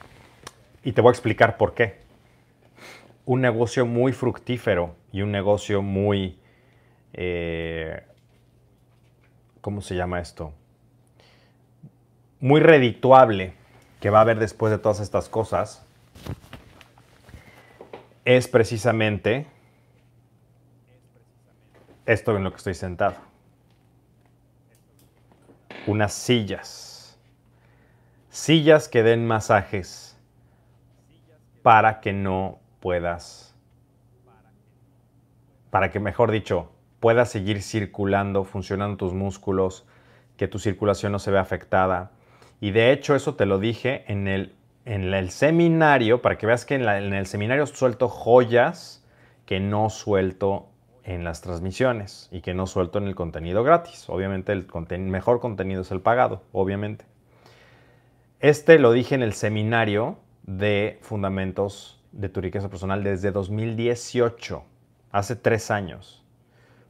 Y 0.83 0.91
te 0.91 1.01
voy 1.01 1.09
a 1.09 1.11
explicar 1.11 1.57
por 1.57 1.73
qué. 1.73 1.97
Un 3.25 3.41
negocio 3.41 3.85
muy 3.85 4.13
fructífero 4.13 4.95
y 5.11 5.21
un 5.21 5.31
negocio 5.31 5.81
muy... 5.81 6.39
Eh, 7.13 8.03
¿cómo 9.67 9.81
se 9.81 9.97
llama 9.97 10.21
esto? 10.21 10.53
Muy 12.39 12.61
redituable 12.61 13.53
que 13.99 14.09
va 14.09 14.19
a 14.19 14.21
haber 14.21 14.39
después 14.39 14.71
de 14.71 14.77
todas 14.77 15.01
estas 15.01 15.27
cosas 15.27 15.85
es 18.23 18.47
precisamente 18.47 19.45
esto 22.05 22.37
en 22.37 22.45
lo 22.45 22.51
que 22.51 22.55
estoy 22.55 22.75
sentado. 22.75 23.17
Unas 25.85 26.13
sillas. 26.13 27.19
Sillas 28.29 28.87
que 28.87 29.03
den 29.03 29.27
masajes 29.27 30.17
para 31.61 31.99
que 31.99 32.13
no 32.13 32.61
puedas, 32.79 33.53
para 35.71 35.91
que, 35.91 35.99
mejor 35.99 36.31
dicho, 36.31 36.71
puedas 36.99 37.29
seguir 37.29 37.61
circulando, 37.61 38.43
funcionando 38.43 38.97
tus 38.97 39.13
músculos, 39.13 39.85
que 40.35 40.47
tu 40.47 40.59
circulación 40.59 41.11
no 41.11 41.19
se 41.19 41.31
vea 41.31 41.41
afectada. 41.41 42.11
Y 42.59 42.71
de 42.71 42.91
hecho 42.91 43.15
eso 43.15 43.35
te 43.35 43.45
lo 43.45 43.59
dije 43.59 44.03
en 44.07 44.27
el, 44.27 44.55
en 44.85 45.13
el 45.13 45.29
seminario, 45.29 46.21
para 46.21 46.37
que 46.37 46.45
veas 46.45 46.65
que 46.65 46.75
en, 46.75 46.83
el 46.85 47.25
seminario 47.27 47.65
suelto 47.65 48.07
joyas 48.07 49.05
que 49.45 49.59
no 49.59 49.89
suelto 49.89 50.67
en 51.03 51.23
las 51.23 51.41
transmisiones 51.41 52.27
y 52.31 52.41
que 52.41 52.53
no 52.53 52.67
suelto 52.67 52.97
en 52.97 53.07
el 53.07 53.15
contenido 53.15 53.63
gratis. 53.63 54.09
Obviamente 54.09 54.51
el 54.51 54.67
mejor 54.99 55.39
contenido 55.39 55.81
es 55.81 55.91
el 55.91 56.01
pagado, 56.01 56.43
obviamente. 56.51 57.05
Este 58.39 58.77
lo 58.77 58.91
dije 58.91 59.15
en 59.15 59.23
el 59.23 59.33
seminario 59.33 60.19
de 60.43 60.99
Fundamentos 61.01 62.03
de 62.11 62.29
tu 62.29 62.41
riqueza 62.41 62.69
personal 62.69 63.03
desde 63.03 63.31
2018, 63.31 64.63
hace 65.11 65.35
tres 65.35 65.71
años 65.71 66.26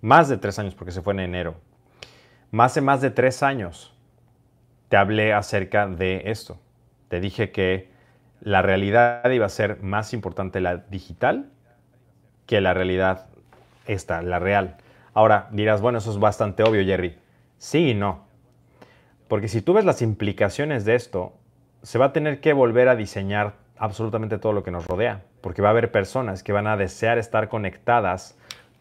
más 0.01 0.29
de 0.29 0.37
tres 0.37 0.59
años, 0.59 0.75
porque 0.75 0.91
se 0.91 1.01
fue 1.01 1.13
en 1.13 1.21
enero, 1.21 1.55
más 2.51 2.75
de 2.75 2.81
más 2.81 3.01
de 3.01 3.11
tres 3.11 3.43
años 3.43 3.93
te 4.89 4.97
hablé 4.97 5.33
acerca 5.33 5.87
de 5.87 6.23
esto. 6.25 6.57
Te 7.09 7.19
dije 7.19 7.51
que 7.51 7.89
la 8.41 8.61
realidad 8.61 9.29
iba 9.29 9.45
a 9.45 9.49
ser 9.49 9.81
más 9.81 10.13
importante 10.13 10.61
la 10.61 10.77
digital 10.77 11.49
que 12.45 12.61
la 12.61 12.73
realidad 12.73 13.27
esta, 13.85 14.21
la 14.21 14.39
real. 14.39 14.77
Ahora 15.13 15.49
dirás, 15.51 15.81
bueno, 15.81 15.97
eso 15.97 16.11
es 16.11 16.19
bastante 16.19 16.63
obvio, 16.63 16.83
Jerry. 16.85 17.17
Sí 17.57 17.91
y 17.91 17.93
no. 17.93 18.25
Porque 19.27 19.47
si 19.49 19.61
tú 19.61 19.73
ves 19.73 19.83
las 19.83 20.01
implicaciones 20.01 20.85
de 20.85 20.95
esto, 20.95 21.33
se 21.81 21.97
va 21.97 22.05
a 22.05 22.13
tener 22.13 22.39
que 22.39 22.53
volver 22.53 22.87
a 22.87 22.95
diseñar 22.95 23.55
absolutamente 23.77 24.37
todo 24.37 24.53
lo 24.53 24.63
que 24.63 24.71
nos 24.71 24.87
rodea. 24.87 25.23
Porque 25.41 25.61
va 25.61 25.69
a 25.69 25.71
haber 25.71 25.91
personas 25.91 26.43
que 26.43 26.53
van 26.53 26.67
a 26.67 26.77
desear 26.77 27.17
estar 27.17 27.49
conectadas 27.49 28.37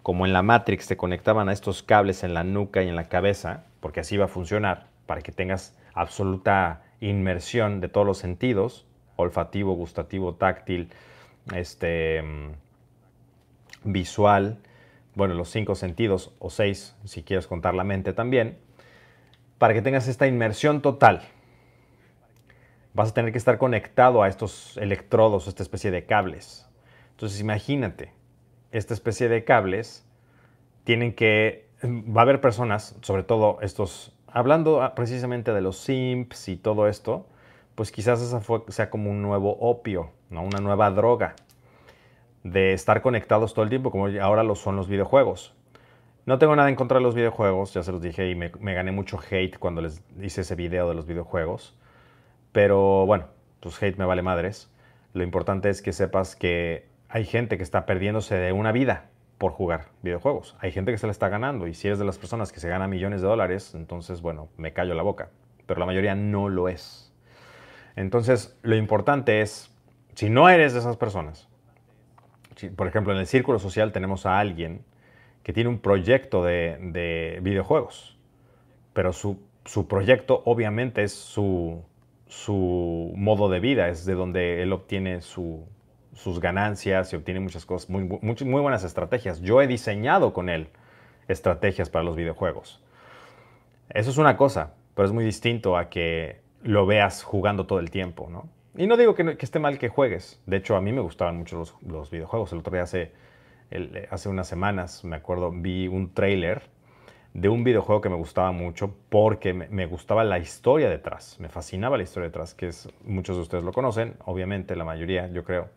como 0.06 0.24
en 0.24 0.32
la 0.32 0.42
Matrix 0.42 0.86
te 0.86 0.96
conectaban 0.96 1.48
a 1.48 1.52
estos 1.52 1.82
cables 1.82 2.22
en 2.22 2.32
la 2.32 2.44
nuca 2.44 2.80
y 2.80 2.88
en 2.88 2.94
la 2.94 3.08
cabeza, 3.08 3.64
porque 3.80 3.98
así 3.98 4.16
va 4.16 4.26
a 4.26 4.28
funcionar, 4.28 4.86
para 5.04 5.20
que 5.20 5.32
tengas 5.32 5.76
absoluta 5.94 6.84
inmersión 7.00 7.80
de 7.80 7.88
todos 7.88 8.06
los 8.06 8.16
sentidos, 8.16 8.86
olfativo, 9.16 9.72
gustativo, 9.72 10.36
táctil, 10.36 10.92
este, 11.52 12.22
mm, 12.22 12.52
visual, 13.82 14.58
bueno, 15.16 15.34
los 15.34 15.50
cinco 15.50 15.74
sentidos, 15.74 16.30
o 16.38 16.50
seis, 16.50 16.94
si 17.04 17.24
quieres 17.24 17.48
contar 17.48 17.74
la 17.74 17.82
mente 17.82 18.12
también, 18.12 18.58
para 19.58 19.74
que 19.74 19.82
tengas 19.82 20.06
esta 20.06 20.28
inmersión 20.28 20.82
total. 20.82 21.22
Vas 22.94 23.08
a 23.08 23.14
tener 23.14 23.32
que 23.32 23.38
estar 23.38 23.58
conectado 23.58 24.22
a 24.22 24.28
estos 24.28 24.76
electrodos, 24.76 25.48
esta 25.48 25.64
especie 25.64 25.90
de 25.90 26.06
cables. 26.06 26.64
Entonces 27.10 27.40
imagínate, 27.40 28.12
esta 28.76 28.94
especie 28.94 29.28
de 29.28 29.44
cables 29.44 30.06
tienen 30.84 31.14
que, 31.14 31.68
va 31.82 32.20
a 32.20 32.24
haber 32.24 32.40
personas, 32.40 32.96
sobre 33.02 33.22
todo 33.22 33.58
estos, 33.62 34.14
hablando 34.26 34.92
precisamente 34.94 35.52
de 35.52 35.60
los 35.60 35.78
simps 35.78 36.48
y 36.48 36.56
todo 36.56 36.88
esto, 36.88 37.26
pues 37.74 37.90
quizás 37.90 38.20
esa 38.20 38.40
sea 38.68 38.90
como 38.90 39.10
un 39.10 39.22
nuevo 39.22 39.56
opio, 39.60 40.10
¿no? 40.30 40.42
una 40.42 40.60
nueva 40.60 40.90
droga 40.90 41.36
de 42.42 42.72
estar 42.72 43.02
conectados 43.02 43.54
todo 43.54 43.64
el 43.64 43.70
tiempo, 43.70 43.90
como 43.90 44.06
ahora 44.20 44.42
lo 44.42 44.54
son 44.54 44.76
los 44.76 44.88
videojuegos. 44.88 45.54
No 46.26 46.38
tengo 46.38 46.56
nada 46.56 46.68
en 46.68 46.74
contra 46.74 46.98
de 46.98 47.04
los 47.04 47.14
videojuegos, 47.14 47.72
ya 47.72 47.82
se 47.82 47.92
los 47.92 48.02
dije 48.02 48.28
y 48.28 48.34
me, 48.34 48.50
gané 48.50 48.92
mucho 48.92 49.18
hate 49.30 49.58
cuando 49.58 49.80
les 49.80 50.02
hice 50.20 50.40
ese 50.40 50.54
video 50.54 50.88
de 50.88 50.94
los 50.94 51.06
videojuegos. 51.06 51.76
Pero 52.52 53.06
bueno, 53.06 53.26
pues 53.60 53.80
hate 53.82 53.96
me 53.96 54.04
vale 54.04 54.22
madres. 54.22 54.70
Lo 55.12 55.22
importante 55.22 55.70
es 55.70 55.82
que 55.82 55.92
sepas 55.92 56.34
que 56.34 56.88
hay 57.08 57.24
gente 57.24 57.56
que 57.56 57.62
está 57.62 57.86
perdiéndose 57.86 58.34
de 58.36 58.52
una 58.52 58.72
vida 58.72 59.10
por 59.38 59.52
jugar 59.52 59.86
videojuegos. 60.02 60.56
Hay 60.60 60.72
gente 60.72 60.92
que 60.92 60.98
se 60.98 61.06
la 61.06 61.12
está 61.12 61.28
ganando 61.28 61.66
y 61.66 61.74
si 61.74 61.88
eres 61.88 61.98
de 61.98 62.04
las 62.04 62.18
personas 62.18 62.52
que 62.52 62.60
se 62.60 62.68
gana 62.68 62.88
millones 62.88 63.20
de 63.20 63.28
dólares, 63.28 63.74
entonces 63.74 64.20
bueno, 64.22 64.48
me 64.56 64.72
callo 64.72 64.94
la 64.94 65.02
boca. 65.02 65.30
Pero 65.66 65.80
la 65.80 65.86
mayoría 65.86 66.14
no 66.14 66.48
lo 66.48 66.68
es. 66.68 67.12
Entonces, 67.96 68.58
lo 68.62 68.76
importante 68.76 69.40
es, 69.40 69.74
si 70.14 70.30
no 70.30 70.48
eres 70.48 70.74
de 70.74 70.80
esas 70.80 70.96
personas, 70.96 71.48
por 72.76 72.86
ejemplo, 72.86 73.12
en 73.12 73.18
el 73.18 73.26
círculo 73.26 73.58
social 73.58 73.92
tenemos 73.92 74.26
a 74.26 74.38
alguien 74.38 74.84
que 75.42 75.52
tiene 75.52 75.68
un 75.70 75.78
proyecto 75.78 76.42
de, 76.42 77.38
videojuegos, 77.42 78.18
pero 78.92 79.12
su, 79.12 79.38
proyecto 79.88 80.42
obviamente 80.44 81.02
es 81.02 81.12
su, 81.12 81.84
modo 83.14 83.48
de 83.48 83.60
vida, 83.60 83.88
es 83.88 84.04
de 84.04 84.14
donde 84.14 84.62
él 84.62 84.72
obtiene 84.72 85.20
sus 86.16 86.40
ganancias 86.40 87.12
y 87.12 87.16
obtiene 87.16 87.40
muchas 87.40 87.64
cosas, 87.64 87.88
muy, 87.88 88.02
muy 88.02 88.60
buenas 88.60 88.84
estrategias. 88.84 89.40
Yo 89.40 89.62
he 89.62 89.66
diseñado 89.66 90.32
con 90.32 90.48
él 90.48 90.68
estrategias 91.28 91.90
para 91.90 92.04
los 92.04 92.16
videojuegos. 92.16 92.82
Eso 93.90 94.10
es 94.10 94.18
una 94.18 94.36
cosa, 94.36 94.74
pero 94.94 95.06
es 95.06 95.12
muy 95.12 95.24
distinto 95.24 95.76
a 95.76 95.88
que 95.88 96.40
lo 96.62 96.86
veas 96.86 97.22
jugando 97.22 97.66
todo 97.66 97.78
el 97.78 97.90
tiempo, 97.90 98.28
¿no? 98.30 98.48
Y 98.76 98.86
no 98.86 98.96
digo 98.96 99.14
que, 99.14 99.36
esté 99.38 99.58
mal 99.58 99.78
que 99.78 99.88
juegues. 99.88 100.40
De 100.46 100.56
hecho, 100.56 100.76
a 100.76 100.80
mí 100.80 100.92
me 100.92 101.00
gustaban 101.00 101.36
mucho 101.36 101.64
los, 101.86 102.10
videojuegos. 102.10 102.52
El 102.52 102.58
otro 102.58 102.72
día, 102.72 102.82
hace, 102.82 103.12
hace 104.10 104.28
unas 104.28 104.48
semanas, 104.48 105.04
me 105.04 105.16
acuerdo, 105.16 105.50
vi 105.50 105.88
un 105.88 106.12
trailer 106.12 106.62
de 107.32 107.48
un 107.48 107.64
videojuego 107.64 108.00
que 108.00 108.08
me 108.08 108.16
gustaba 108.16 108.52
mucho 108.52 108.94
porque 109.08 109.54
me, 109.54 109.86
gustaba 109.86 110.24
la 110.24 110.38
historia 110.38 110.90
detrás. 110.90 111.38
Me 111.38 111.48
fascinaba 111.48 111.96
la 111.96 112.02
historia 112.02 112.28
detrás, 112.28 112.54
que 112.54 112.68
es, 112.68 112.88
muchos 113.04 113.36
de 113.36 113.42
ustedes 113.42 113.64
lo 113.64 113.72
conocen, 113.72 114.16
obviamente, 114.24 114.76
la 114.76 114.84
mayoría, 114.84 115.28
yo 115.28 115.44
creo. 115.44 115.68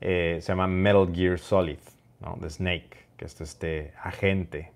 Eh, 0.00 0.38
se 0.40 0.48
llama 0.48 0.66
Metal 0.66 1.08
Gear 1.14 1.38
Solid, 1.38 1.78
¿no? 2.20 2.36
de 2.40 2.50
Snake, 2.50 2.90
que 3.16 3.24
es 3.24 3.40
este 3.40 3.92
agente 4.02 4.72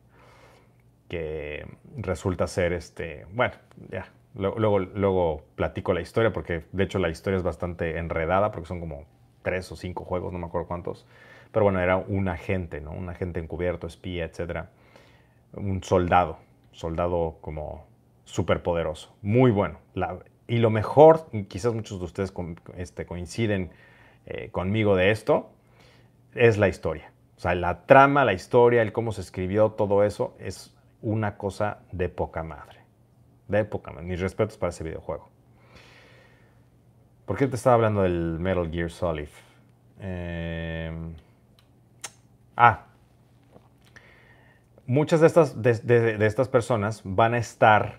que 1.09 1.67
resulta 1.97 2.47
ser 2.47 2.73
este, 2.73 3.27
bueno, 3.33 3.55
ya, 3.91 4.09
Luego, 4.39 4.79
luego, 4.79 5.43
platico 5.57 5.93
la 5.93 6.01
historia 6.01 6.33
porque 6.33 6.65
de 6.71 6.85
hecho 6.85 7.01
la 7.01 7.09
historia 7.09 7.39
es 7.39 7.43
bastante 7.43 7.99
enredada 7.99 8.53
porque 8.53 8.69
son 8.69 8.79
como 8.79 9.05
tres 9.43 9.71
o 9.73 9.77
cinco 9.77 10.05
juegos, 10.05 10.33
no 10.33 10.39
me 10.39 10.47
acuerdo 10.47 10.69
cuántos. 10.69 11.07
Pero 11.51 11.65
bueno, 11.65 11.81
era 11.81 11.97
un 11.97 12.29
agente, 12.29 12.81
¿no? 12.81 12.93
Un 12.93 13.09
agente 13.09 13.41
encubierto, 13.41 13.89
espía, 13.89 14.25
etc. 14.25 14.67
Un 15.55 15.83
soldado, 15.83 16.39
soldado 16.71 17.39
como 17.41 17.87
súper 18.25 18.63
poderoso, 18.63 19.17
muy 19.23 19.51
bueno. 19.51 19.79
y 20.47 20.59
lo 20.59 20.71
mejor, 20.71 21.27
quizás 21.49 21.75
muchos 21.75 21.99
de 21.99 22.05
ustedes 22.05 22.33
este, 22.77 23.07
coinciden 23.07 23.71
eh, 24.29 24.51
conmigo 24.51 24.95
de 24.95 25.11
esto, 25.11 25.51
es 26.35 26.59
la 26.59 26.69
historia. 26.69 27.11
O 27.37 27.41
sea, 27.41 27.55
la 27.55 27.87
trama, 27.87 28.25
la 28.25 28.35
historia, 28.35 28.83
el 28.83 28.93
cómo 28.93 29.13
se 29.13 29.23
escribió, 29.23 29.71
todo 29.71 30.05
eso 30.05 30.37
es 30.39 30.75
una 31.03 31.37
cosa 31.37 31.79
de 31.93 32.09
poca 32.09 32.43
madre 32.43 32.79
de 33.49 33.61
época, 33.61 33.93
Mis 34.03 34.21
respetos 34.21 34.57
para 34.57 34.71
ese 34.71 34.85
videojuego. 34.85 35.29
¿Por 37.25 37.37
qué 37.37 37.47
te 37.47 37.57
estaba 37.57 37.75
hablando 37.75 38.03
del 38.03 38.39
Metal 38.39 38.71
Gear 38.71 38.91
Solid? 38.91 39.29
Em, 40.01 41.15
ah, 42.57 42.85
muchas 44.87 45.21
de 45.21 45.27
estas, 45.27 45.61
de, 45.61 46.27
estas 46.27 46.49
personas 46.49 47.01
van 47.05 47.35
a 47.35 47.39
estar 47.39 47.99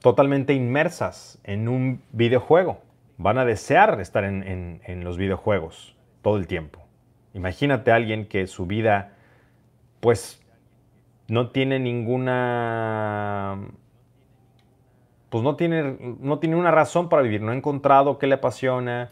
totalmente 0.00 0.54
inmersas 0.54 1.38
en 1.44 1.68
un 1.68 2.02
videojuego. 2.12 2.80
Van 3.24 3.38
a 3.38 3.46
desear 3.46 3.98
estar 4.02 4.22
en, 4.22 5.00
los 5.02 5.16
videojuegos 5.16 5.96
todo 6.20 6.36
el 6.36 6.46
tiempo. 6.46 6.80
Imagínate 7.32 7.90
a 7.90 7.94
alguien 7.94 8.28
que 8.28 8.46
su 8.46 8.66
vida, 8.66 9.14
pues, 10.00 10.42
no 11.26 11.48
tiene 11.48 11.78
ninguna 11.78 13.62
pues 15.30 15.42
no 15.42 15.56
tiene, 15.56 15.96
no 16.20 16.38
tiene 16.38 16.56
una 16.56 16.70
razón 16.70 17.08
para 17.08 17.22
vivir, 17.22 17.40
no 17.40 17.52
ha 17.52 17.56
encontrado 17.56 18.18
qué 18.18 18.26
le 18.26 18.34
apasiona, 18.34 19.10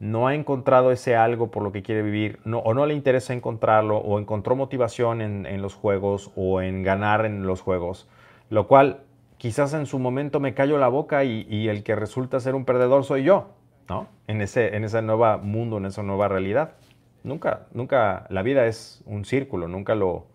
no 0.00 0.26
ha 0.26 0.34
encontrado 0.34 0.92
ese 0.92 1.16
algo 1.16 1.50
por 1.50 1.62
lo 1.62 1.72
que 1.72 1.82
quiere 1.82 2.02
vivir, 2.02 2.40
o 2.44 2.74
no 2.74 2.84
le 2.84 2.92
interesa 2.92 3.32
encontrarlo, 3.32 3.96
o 3.96 4.18
encontró 4.18 4.54
motivación 4.54 5.22
en, 5.22 5.62
los 5.62 5.74
juegos 5.74 6.30
o 6.36 6.60
en 6.60 6.82
ganar 6.82 7.24
en 7.24 7.46
los 7.46 7.62
juegos, 7.62 8.06
lo 8.50 8.68
cual 8.68 9.05
quizás 9.38 9.74
en 9.74 9.86
su 9.86 9.98
momento 9.98 10.40
me 10.40 10.54
callo 10.54 10.78
la 10.78 10.88
boca 10.88 11.24
y, 11.24 11.68
el 11.68 11.82
que 11.82 11.94
resulta 11.96 12.40
ser 12.40 12.54
un 12.54 12.64
perdedor 12.64 13.04
soy 13.04 13.24
yo, 13.24 13.50
¿no? 13.88 14.08
En 14.26 14.40
ese, 14.40 14.76
en 14.76 15.06
nuevo 15.06 15.38
mundo, 15.38 15.78
en 15.78 15.86
esa 15.86 16.02
nueva 16.02 16.28
realidad. 16.28 16.74
Nunca, 17.22 17.66
nunca, 17.72 18.26
la 18.30 18.42
vida 18.42 18.66
es 18.66 19.02
un 19.06 19.24
círculo, 19.24 19.68
nunca 19.68 19.94
lo, 19.94 20.26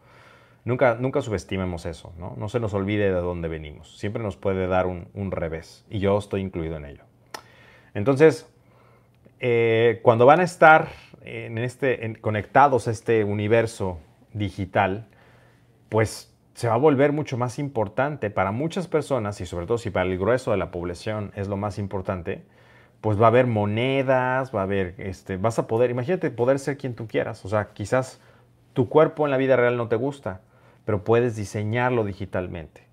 Nunca, 0.63 0.95
nunca 0.99 1.21
subestimemos 1.21 1.87
eso, 1.87 2.13
¿no? 2.19 2.35
No 2.37 2.47
se 2.47 2.59
nos 2.59 2.75
olvide 2.75 3.05
de 3.05 3.19
dónde 3.19 3.47
venimos. 3.47 3.97
Siempre 3.97 4.21
nos 4.21 4.37
puede 4.37 4.67
dar 4.67 4.85
un, 4.85 5.31
revés 5.31 5.85
y 5.89 5.99
yo 5.99 6.17
estoy 6.17 6.41
incluido 6.41 6.77
en 6.77 6.85
ello. 6.85 7.03
Entonces, 7.95 8.47
eh, 9.39 10.01
cuando 10.03 10.27
van 10.27 10.39
a 10.39 10.43
estar 10.43 10.89
en 11.23 11.57
este, 11.57 12.15
conectados 12.21 12.87
a 12.87 12.91
este 12.91 13.23
universo 13.23 13.99
digital, 14.33 15.07
pues 15.89 16.30
se 16.61 16.67
va 16.67 16.75
a 16.75 16.77
volver 16.77 17.11
mucho 17.11 17.39
más 17.39 17.57
importante 17.57 18.29
para 18.29 18.51
muchas 18.51 18.87
personas 18.87 19.41
y 19.41 19.47
sobre 19.47 19.65
todo 19.65 19.79
si 19.79 19.89
para 19.89 20.07
el 20.07 20.19
grueso 20.19 20.51
de 20.51 20.57
la 20.57 20.69
población 20.69 21.31
es 21.35 21.47
lo 21.47 21.57
más 21.57 21.79
importante, 21.79 22.43
pues 23.01 23.19
va 23.19 23.25
a 23.25 23.29
haber 23.29 23.47
monedas, 23.47 24.53
va 24.53 24.59
a 24.59 24.63
haber, 24.65 24.93
este, 24.99 25.37
vas 25.37 25.57
a 25.57 25.65
poder, 25.65 25.89
imagínate 25.89 26.29
poder 26.29 26.59
ser 26.59 26.77
quien 26.77 26.93
tú 26.93 27.07
quieras, 27.07 27.43
o 27.45 27.49
sea, 27.49 27.69
quizás 27.73 28.21
tu 28.73 28.89
cuerpo 28.89 29.25
en 29.25 29.31
la 29.31 29.37
vida 29.37 29.55
real 29.55 29.75
no 29.75 29.87
te 29.87 29.95
gusta, 29.95 30.41
pero 30.85 31.03
puedes 31.03 31.35
diseñarlo 31.35 32.03
digitalmente. 32.03 32.83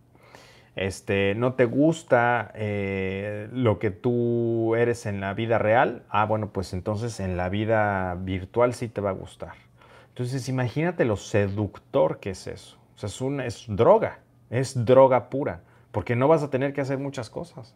Este, 0.74 1.34
¿No 1.34 1.52
te 1.52 1.66
gusta 1.66 2.50
eh, 2.54 3.50
lo 3.52 3.78
que 3.78 3.90
tú 3.90 4.76
eres 4.76 5.04
en 5.04 5.20
la 5.20 5.34
vida 5.34 5.58
real? 5.58 6.04
Ah, 6.08 6.24
bueno, 6.24 6.54
pues 6.54 6.72
entonces 6.72 7.20
en 7.20 7.36
la 7.36 7.50
vida 7.50 8.14
virtual 8.14 8.72
sí 8.72 8.88
te 8.88 9.02
va 9.02 9.10
a 9.10 9.12
gustar. 9.12 9.56
Entonces 10.08 10.48
imagínate 10.48 11.04
lo 11.04 11.16
seductor 11.16 12.18
que 12.18 12.30
es 12.30 12.46
eso. 12.46 12.77
O 13.00 13.08
sea, 13.08 13.44
es, 13.44 13.46
es 13.46 13.64
droga, 13.68 14.18
es 14.50 14.84
droga 14.84 15.30
pura, 15.30 15.62
porque 15.92 16.16
no 16.16 16.28
vas 16.28 16.42
a 16.42 16.50
tener 16.50 16.72
que 16.72 16.80
hacer 16.80 16.98
muchas 16.98 17.30
cosas. 17.30 17.74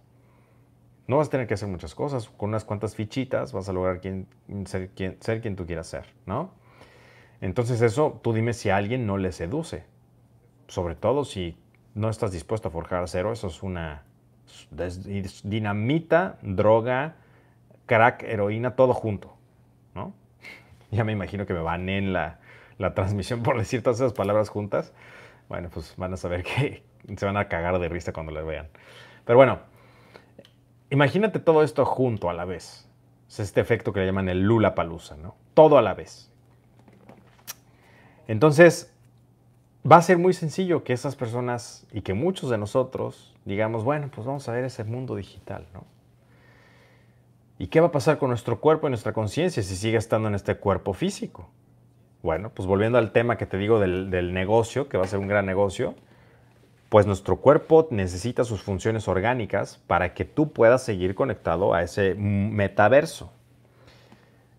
No 1.07 1.16
vas 1.16 1.28
a 1.28 1.31
tener 1.31 1.47
que 1.47 1.55
hacer 1.55 1.69
muchas 1.69 1.94
cosas. 1.94 2.28
Con 2.28 2.51
unas 2.51 2.65
cuantas 2.65 2.94
fichitas 2.94 3.53
vas 3.53 3.69
a 3.69 3.73
lograr 3.73 4.01
ser, 4.66 4.90
quien, 4.90 5.16
ser 5.20 5.40
quien 5.40 5.57
tú 5.57 5.66
quieras 5.66 5.86
ser, 5.86 6.07
¿no? 6.27 6.51
Entonces 7.40 7.81
eso, 7.82 8.20
tú 8.23 8.32
dime 8.32 8.53
si 8.53 8.70
a 8.70 8.77
alguien 8.77 9.07
no 9.07 9.16
le 9.16 9.32
seduce 9.32 9.85
sobre 10.73 10.94
todo 10.94 11.27
si 11.27 11.55
no 11.94 12.09
estás 12.09 12.32
dispuesto 12.32 12.69
a 12.69 12.70
forjar 12.70 13.03
acero, 13.03 13.31
eso 13.31 13.49
es 13.49 13.62
una 13.62 14.05
dinamita, 15.44 16.39
droga, 16.40 17.16
crack, 17.85 18.23
heroína, 18.23 18.74
todo 18.74 18.94
junto, 18.94 19.36
¿no? 19.94 20.15
Ya 20.90 21.05
me 21.05 21.12
imagino 21.12 21.44
que 21.44 21.53
me 21.53 21.61
banen 21.61 22.15
la, 22.15 22.39
la 22.82 22.94
transmisión 22.94 23.42
por 23.42 23.59
decir 23.59 23.82
todas 23.82 23.98
esas 23.98 24.12
palabras 24.12 24.48
juntas. 24.48 24.92
Bueno, 25.48 25.70
pues 25.72 25.94
van 25.96 26.12
a 26.12 26.16
saber 26.16 26.42
que 26.42 26.82
se 27.16 27.26
van 27.26 27.36
a 27.36 27.48
cagar 27.48 27.78
de 27.78 27.88
risa 27.88 28.12
cuando 28.12 28.32
las 28.32 28.44
vean. 28.44 28.68
Pero 29.24 29.38
bueno, 29.38 29.60
imagínate 30.90 31.38
todo 31.38 31.62
esto 31.62 31.84
junto 31.84 32.28
a 32.28 32.34
la 32.34 32.44
vez. 32.44 32.88
Es 33.28 33.40
este 33.40 33.60
efecto 33.60 33.92
que 33.92 34.00
le 34.00 34.06
llaman 34.06 34.28
el 34.28 34.42
Lula 34.42 34.74
Palusa, 34.74 35.16
¿no? 35.16 35.36
Todo 35.54 35.78
a 35.78 35.82
la 35.82 35.94
vez. 35.94 36.30
Entonces, 38.28 38.94
va 39.90 39.96
a 39.96 40.02
ser 40.02 40.18
muy 40.18 40.34
sencillo 40.34 40.84
que 40.84 40.92
esas 40.92 41.16
personas 41.16 41.86
y 41.92 42.02
que 42.02 42.14
muchos 42.14 42.50
de 42.50 42.59
nosotros 42.59 43.32
digamos, 43.44 43.84
bueno, 43.84 44.09
pues 44.14 44.26
vamos 44.26 44.48
a 44.48 44.52
ver 44.52 44.64
ese 44.64 44.84
mundo 44.84 45.16
digital, 45.16 45.66
¿no? 45.74 45.84
¿Y 47.59 47.68
qué 47.68 47.80
va 47.80 47.88
a 47.88 47.92
pasar 47.92 48.18
con 48.18 48.28
nuestro 48.28 48.60
cuerpo 48.60 48.86
y 48.86 48.90
nuestra 48.90 49.12
conciencia 49.12 49.62
si 49.62 49.76
sigue 49.76 49.96
estando 49.96 50.28
en 50.28 50.34
este 50.34 50.56
cuerpo 50.56 50.94
físico? 50.94 51.48
Bueno, 52.23 52.51
pues 52.55 52.69
volviendo 52.69 52.99
al 52.99 53.11
tema 53.11 53.36
que 53.36 53.47
te 53.47 53.59
digo 53.59 53.81
del, 53.81 54.32
negocio, 54.32 54.89
que 54.89 54.97
va 54.97 55.05
a 55.05 55.09
ser 55.09 55.19
un 55.19 55.27
gran 55.27 55.44
negocio, 55.44 55.97
pues 56.89 57.07
nuestro 57.07 57.36
cuerpo 57.36 57.89
necesita 57.90 58.44
sus 58.44 58.62
funciones 58.62 59.09
orgánicas 59.09 59.82
para 59.86 60.15
que 60.15 60.24
tú 60.24 60.53
puedas 60.53 60.85
seguir 60.85 61.15
conectado 61.16 61.74
a 61.74 61.82
ese 61.82 62.15
metaverso. 62.15 63.32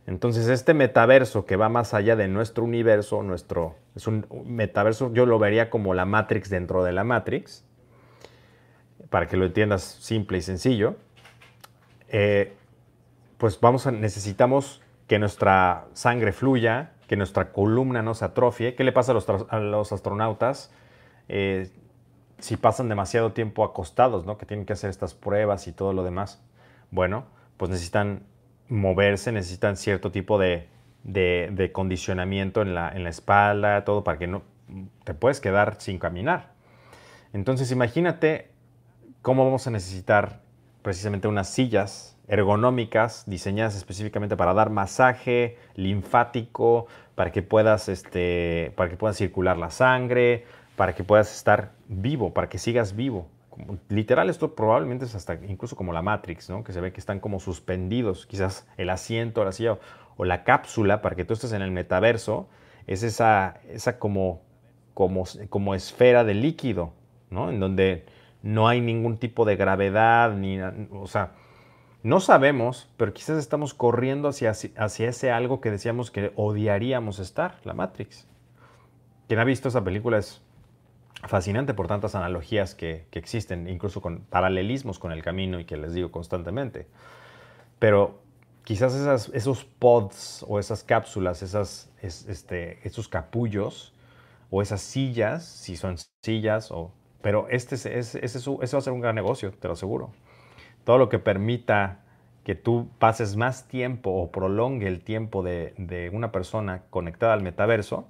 Entonces, 0.06 0.50
este 0.50 0.74
metaverso 0.74 1.46
que 1.46 1.56
va 1.56 1.70
más 1.70 1.94
allá 1.94 2.18
de 2.18 2.28
nuestro 2.28 2.66
universo, 2.66 3.24
nuestro, 3.24 3.76
es 3.96 4.08
un 4.08 4.26
metaverso, 4.46 5.14
yo 5.14 5.26
lo 5.26 5.40
vería 5.40 5.70
como 5.70 5.94
la 5.94 6.06
Matrix 6.06 6.50
dentro 6.50 6.84
de 6.84 6.92
la 6.92 7.06
Matrix, 7.06 7.64
para 9.10 9.28
que 9.28 9.38
lo 9.38 9.46
entiendas 9.46 9.84
simple 9.84 10.40
y 10.40 10.42
sencillo. 10.42 10.96
Eh, 12.10 12.52
pues 13.38 13.58
vamos 13.62 13.88
a, 13.88 13.92
necesitamos 13.92 14.82
que 15.08 15.20
nuestra 15.20 15.86
sangre 15.94 16.34
fluya, 16.34 16.93
que 17.08 17.16
nuestra 17.16 17.52
columna 17.52 18.02
no 18.02 18.14
se 18.14 18.26
atrofie. 18.26 18.76
¿Qué 18.76 18.84
le 18.84 18.92
pasa 18.92 19.12
a 19.12 19.60
los, 19.60 19.92
astronautas 19.92 20.72
eh, 21.28 21.70
si 22.40 22.58
pasan 22.58 22.90
demasiado 22.90 23.34
tiempo 23.34 23.64
acostados, 23.64 24.26
¿no? 24.26 24.38
que 24.38 24.46
tienen 24.46 24.66
que 24.66 24.74
hacer 24.74 24.90
estas 24.90 25.14
pruebas 25.14 25.68
y 25.68 25.72
todo 25.72 25.94
lo 25.94 26.04
demás? 26.04 26.42
Bueno, 26.92 27.26
pues 27.58 27.72
necesitan 27.72 28.24
moverse, 28.70 29.32
necesitan 29.32 29.78
cierto 29.78 30.12
tipo 30.12 30.38
de, 30.38 30.70
condicionamiento 31.72 32.62
en 32.62 32.76
la, 32.76 32.90
en 32.90 33.04
la, 33.04 33.10
espalda, 33.10 33.84
todo 33.84 34.04
para 34.04 34.18
que 34.18 34.28
no 34.28 34.44
te 35.04 35.14
puedes 35.14 35.40
quedar 35.40 35.76
sin 35.80 36.00
caminar. 36.00 36.54
Entonces 37.34 37.72
imagínate 37.72 38.52
cómo 39.22 39.44
vamos 39.44 39.68
a 39.68 39.72
necesitar 39.72 40.42
precisamente 40.84 41.28
unas 41.28 41.50
sillas 41.50 42.16
ergonómicas 42.28 43.24
diseñadas 43.26 43.76
específicamente 43.76 44.38
para 44.38 44.54
dar 44.54 44.70
masaje 44.70 45.58
linfático, 45.76 46.86
para 47.16 47.32
que 47.32 47.42
puedas, 47.42 47.90
este, 47.90 48.72
para 48.76 48.90
que 48.90 48.98
puedas 48.98 49.18
circular 49.18 49.58
la 49.58 49.72
sangre, 49.72 50.46
para 50.76 50.94
que 50.94 51.04
puedas 51.04 51.36
estar 51.36 51.72
vivo, 51.88 52.34
para 52.34 52.48
que 52.48 52.60
sigas 52.60 52.96
vivo 52.96 53.28
literal, 53.90 54.30
esto 54.30 54.56
probablemente 54.56 55.06
es 55.06 55.16
hasta 55.16 55.36
incluso 55.48 55.76
como 55.76 55.94
la 55.94 56.02
Matrix, 56.02 56.50
¿no? 56.50 56.64
Que 56.64 56.74
se 56.74 56.82
ve 56.82 56.92
que 56.92 57.00
están 57.00 57.20
como 57.20 57.40
suspendidos, 57.40 58.26
quizás 58.26 58.68
el 58.78 58.90
asiento, 58.90 59.44
la 59.44 59.52
silla 59.52 59.78
o 60.18 60.26
la 60.26 60.44
cápsula 60.44 61.02
para 61.02 61.16
que 61.16 61.26
tú 61.26 61.34
estés 61.34 61.54
en 61.54 61.62
el 61.62 61.72
metaverso, 61.72 62.48
es 62.88 63.04
esa, 63.04 63.60
esa 63.70 64.00
como, 64.00 64.42
como, 64.94 65.24
como 65.50 65.76
esfera 65.76 66.24
de 66.24 66.34
líquido, 66.34 66.94
¿no? 67.30 67.50
En 67.50 67.60
donde 67.60 68.06
no 68.44 68.68
hay 68.68 68.82
ningún 68.82 69.18
tipo 69.18 69.46
de 69.46 69.56
gravedad, 69.56 70.34
ni, 70.34 70.60
o 70.62 71.08
sea, 71.08 71.32
no 72.04 72.20
sabemos, 72.20 72.90
pero 72.98 73.14
quizás 73.14 73.38
estamos 73.38 73.74
corriendo 73.74 74.28
hacia, 74.28 74.52
hacia 74.52 75.10
ese 75.10 75.32
algo 75.32 75.62
que 75.62 75.72
decíamos 75.72 76.12
que 76.12 76.34
odiaríamos 76.36 77.20
estar, 77.20 77.60
la 77.64 77.74
Matrix. 77.74 78.28
Quien 79.28 79.40
ha 79.40 79.46
visto 79.46 79.70
esa 79.70 79.84
película 79.86 80.18
es 80.18 80.42
fascinante 81.26 81.74
por 81.74 81.88
tantas 81.88 82.16
analogías 82.16 82.76
que, 82.76 83.08
existen, 83.14 83.70
incluso 83.70 84.02
con 84.02 84.26
paralelismos 84.26 85.00
con 85.00 85.14
el 85.14 85.24
camino 85.24 85.62
y 85.62 85.66
que 85.66 85.78
les 85.78 85.94
digo 85.94 86.12
constantemente. 86.12 86.88
Pero 87.80 88.20
quizás 88.66 88.94
esos 89.34 89.64
pods 89.64 90.46
o 90.50 90.60
esas 90.60 90.84
cápsulas, 90.84 91.42
este, 92.02 92.86
esos 92.86 93.08
capullos 93.08 93.94
o 94.50 94.62
esas 94.62 94.82
sillas, 94.82 95.46
si 95.46 95.78
son 95.78 95.96
sillas, 96.22 96.70
o, 96.70 96.92
pero 97.24 97.48
este, 97.50 97.76
es, 97.76 97.88
ese, 98.16 98.52
va 98.52 98.64
a 98.64 98.82
ser 98.82 98.94
un 98.94 99.00
gran 99.00 99.16
negocio, 99.16 99.52
te 99.52 99.68
lo 99.68 99.74
aseguro. 99.74 100.12
Todo 100.84 100.98
lo 101.00 101.10
que 101.10 101.18
permita 101.18 102.02
que 102.44 102.54
tú 102.54 102.90
pases 103.00 103.38
más 103.38 103.68
tiempo 103.70 104.12
o 104.12 104.30
prolongue 104.30 104.88
el 104.88 105.02
tiempo 105.02 105.42
de, 105.42 105.74
de 105.78 106.10
una 106.12 106.34
persona 106.34 106.84
conectada 106.90 107.34
al 107.34 107.42
metaverso, 107.42 108.10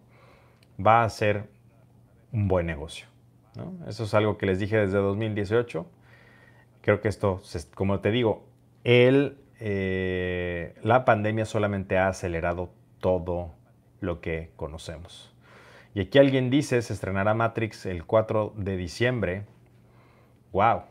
va 0.83 1.03
a 1.03 1.09
ser 1.09 1.47
un 2.31 2.47
buen 2.47 2.65
negocio. 2.65 3.05
Eso 3.87 4.05
es 4.05 4.13
algo 4.15 4.39
que 4.39 4.47
les 4.47 4.57
dije 4.59 4.77
desde 4.77 4.97
2018. 4.97 5.85
Creo 6.81 6.99
que 6.99 7.07
esto, 7.07 7.39
como 7.75 7.99
te 7.99 8.09
digo, 8.09 8.47
el, 8.83 9.37
eh, 9.59 10.75
la 10.81 11.05
pandemia 11.05 11.45
solamente 11.45 11.99
ha 11.99 12.07
acelerado 12.07 12.71
todo 12.99 13.51
lo 14.01 14.21
que 14.21 14.51
conocemos. 14.55 15.32
Y 15.93 16.01
aquí 16.01 16.17
alguien 16.17 16.49
dice, 16.49 16.81
se 16.81 16.93
estrenará 16.93 17.33
Matrix 17.33 17.85
el 17.85 18.05
4 18.05 18.53
de 18.57 18.77
diciembre. 18.77 19.45
¡Wow! 20.51 20.83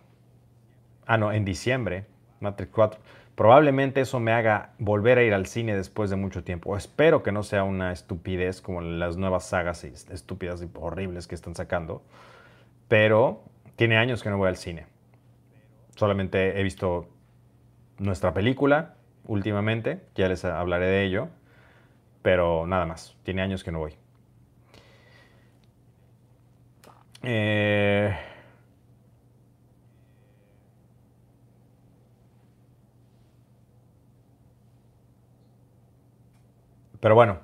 Ah, 1.07 1.19
no, 1.19 1.33
en 1.33 1.45
diciembre, 1.45 2.07
Matrix 2.41 2.71
4. 2.73 3.01
Probablemente 3.35 4.03
eso 4.03 4.21
me 4.21 4.33
haga 4.33 4.75
volver 4.79 5.19
a 5.19 5.23
ir 5.23 5.35
al 5.35 5.47
cine 5.47 5.75
después 5.75 6.11
de 6.11 6.17
mucho 6.17 6.45
tiempo. 6.45 6.77
Espero 6.77 7.23
que 7.23 7.33
no 7.33 7.43
sea 7.43 7.65
una 7.65 7.91
estupidez 7.91 8.61
como 8.61 8.81
las 8.83 9.17
nuevas 9.17 9.47
sagas 9.47 9.85
estúpidas 9.85 10.63
y 10.63 10.69
horribles 10.75 11.27
que 11.27 11.35
están 11.35 11.55
sacando. 11.55 12.03
Pero 12.89 13.43
tiene 13.77 13.97
años 13.97 14.23
que 14.23 14.31
no 14.31 14.39
voy 14.39 14.49
al 14.49 14.57
cine. 14.57 14.87
Solamente 15.97 16.61
he 16.61 16.63
visto 16.63 17.09
nuestra 17.99 18.35
película 18.35 18.95
últimamente, 19.25 20.03
ya 20.15 20.29
les 20.29 20.45
hablaré 20.45 20.87
de 20.87 21.05
ello, 21.05 21.29
pero 22.23 22.67
nada 22.67 22.87
más. 22.87 23.17
Tiene 23.23 23.43
años 23.43 23.65
que 23.65 23.73
no 23.73 23.79
voy. 23.79 24.02
Eh, 27.23 28.15
Pero 37.03 37.17
bueno, 37.17 37.41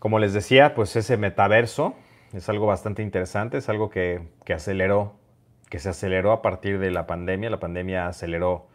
como 0.00 0.18
les 0.18 0.32
decía, 0.32 0.74
pues 0.74 0.96
ese 0.96 1.16
metaverso 1.16 1.94
es 2.32 2.48
algo 2.48 2.66
bastante 2.66 3.02
interesante, 3.02 3.58
es 3.58 3.68
algo 3.68 3.88
que, 3.88 4.20
aceleró, 4.52 5.14
que 5.68 5.78
se 5.78 5.90
aceleró 5.90 6.32
a 6.32 6.42
partir 6.42 6.80
de 6.80 6.90
la 6.90 7.06
pandemia. 7.06 7.50
La 7.50 7.60
pandemia 7.60 8.08
aceleró 8.08 8.66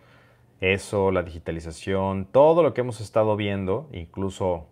eso, 0.62 1.12
la 1.12 1.22
digitalización, 1.22 2.28
todo 2.32 2.64
lo 2.64 2.74
que 2.74 2.80
hemos 2.80 3.02
estado 3.02 3.36
viendo, 3.36 3.90
incluso 3.92 4.70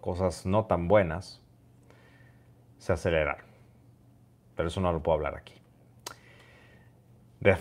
cosas 0.00 0.46
no 0.46 0.64
tan 0.64 0.88
buenas, 0.88 1.42
se 2.78 2.94
aceleraron. 2.94 3.55
Pero 4.56 4.68
eso 4.68 4.80
no 4.80 4.92
lo 4.92 5.02
puedo 5.02 5.16
hablar 5.16 5.36
aquí. 5.36 5.54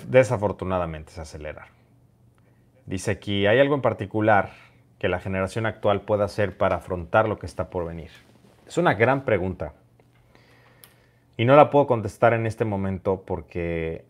desafortunadamente 0.07 1.11
se 1.11 1.21
aceleraron. 1.21 1.75
Dice 2.85 3.11
aquí, 3.11 3.45
¿hay 3.45 3.59
algo 3.59 3.75
en 3.75 3.81
particular 3.81 4.51
que 4.97 5.09
la 5.09 5.19
generación 5.19 5.65
actual 5.65 6.01
pueda 6.01 6.25
hacer 6.25 6.57
para 6.57 6.77
afrontar 6.77 7.27
lo 7.27 7.37
que 7.37 7.45
está 7.45 7.69
por 7.69 7.85
venir? 7.85 8.09
Es 8.67 8.77
una 8.77 8.93
gran 8.93 9.25
pregunta. 9.25 9.73
Y 11.37 11.45
no 11.45 11.55
la 11.55 11.69
puedo 11.69 11.85
contestar 11.87 12.33
en 12.33 12.45
este 12.45 12.63
momento 12.63 13.23
porque 13.25 14.05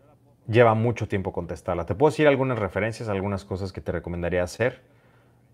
lleva 0.46 0.74
mucho 0.74 1.08
tiempo 1.08 1.32
contestarla. 1.32 1.86
Te 1.86 1.94
puedo 1.94 2.10
decir 2.10 2.28
algunas 2.28 2.58
referencias, 2.58 3.08
algunas 3.08 3.44
cosas 3.44 3.72
que 3.72 3.80
te 3.80 3.92
recomendaría 3.92 4.42
hacer, 4.42 4.82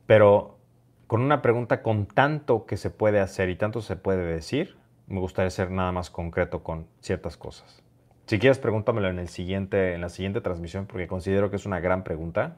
pero 0.06 0.58
con 1.06 1.22
una 1.22 1.42
pregunta 1.42 1.82
con 1.82 2.06
tanto 2.06 2.66
que 2.66 2.76
se 2.76 2.90
puede 2.90 3.20
hacer 3.20 3.48
y 3.48 3.56
tanto 3.56 3.80
se 3.80 3.96
puede 3.96 4.24
decir, 4.24 4.76
me 5.12 5.20
gustaría 5.20 5.50
ser 5.50 5.70
nada 5.70 5.92
más 5.92 6.10
concreto 6.10 6.62
con 6.62 6.86
ciertas 7.00 7.36
cosas. 7.36 7.82
Si 8.26 8.38
quieres, 8.38 8.58
pregúntamelo 8.58 9.08
en, 9.08 9.18
el 9.18 9.28
siguiente, 9.28 9.94
en 9.94 10.00
la 10.00 10.08
siguiente 10.08 10.40
transmisión 10.40 10.86
porque 10.86 11.06
considero 11.06 11.50
que 11.50 11.56
es 11.56 11.66
una 11.66 11.80
gran 11.80 12.02
pregunta 12.02 12.56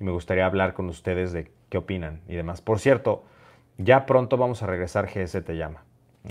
y 0.00 0.04
me 0.04 0.10
gustaría 0.10 0.44
hablar 0.44 0.74
con 0.74 0.88
ustedes 0.88 1.32
de 1.32 1.52
qué 1.68 1.78
opinan 1.78 2.20
y 2.26 2.34
demás. 2.34 2.60
Por 2.60 2.80
cierto, 2.80 3.24
ya 3.78 4.06
pronto 4.06 4.36
vamos 4.36 4.62
a 4.62 4.66
regresar 4.66 5.06
GS 5.06 5.44
Te 5.44 5.56
Llama, 5.56 5.84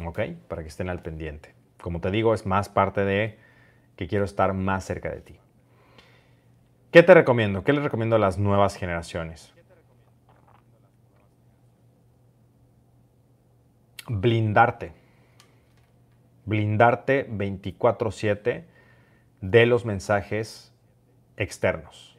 ¿ok? 0.06 0.19
Para 0.49 0.64
que 0.64 0.68
estén 0.68 0.90
al 0.90 1.02
pendiente. 1.02 1.53
Como 1.81 2.02
te 2.02 2.11
digo, 2.11 2.34
es 2.34 2.45
más 2.45 2.68
parte 2.68 3.06
de 3.06 3.40
que 3.95 4.07
quiero 4.07 4.26
estar 4.26 4.53
más 4.53 4.84
cerca 4.84 5.11
de 5.11 5.22
ti. 5.22 5.40
¿Qué 6.91 7.03
te 7.03 7.14
recomiendo? 7.14 7.64
¿Qué 7.64 7.72
les 7.72 7.84
recomiendo 7.84 8.18
a 8.18 8.19
las 8.19 8.38
nuevas 8.38 8.76
generaciones? 8.76 9.53
Blindarte. 14.10 15.02
Blindarte 16.45 17.27
24/7 17.29 18.65
de 19.41 19.65
los 19.65 19.85
mensajes 19.85 20.73
externos 21.37 22.13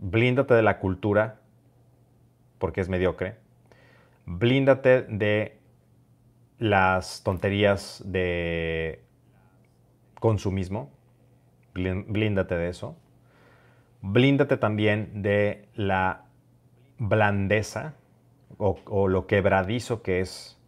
blíndate 0.00 0.54
de 0.54 0.62
la 0.62 0.78
cultura, 0.78 1.40
porque 2.58 2.80
es 2.80 2.88
mediocre. 2.88 3.36
Blíndate 4.26 5.02
de 5.02 5.58
las 6.58 7.22
tonterías 7.22 8.02
de 8.06 9.02
consumismo. 10.18 10.90
Blíndate 11.74 12.56
de 12.56 12.68
eso. 12.68 12.96
Blíndate 14.02 14.56
también 14.56 15.22
de 15.22 15.68
la 15.74 16.24
blandeza 16.98 17.94
o, 18.58 19.08
lo 19.08 19.26
quebradizo 19.26 20.02
que 20.02 20.20
es 20.20 20.58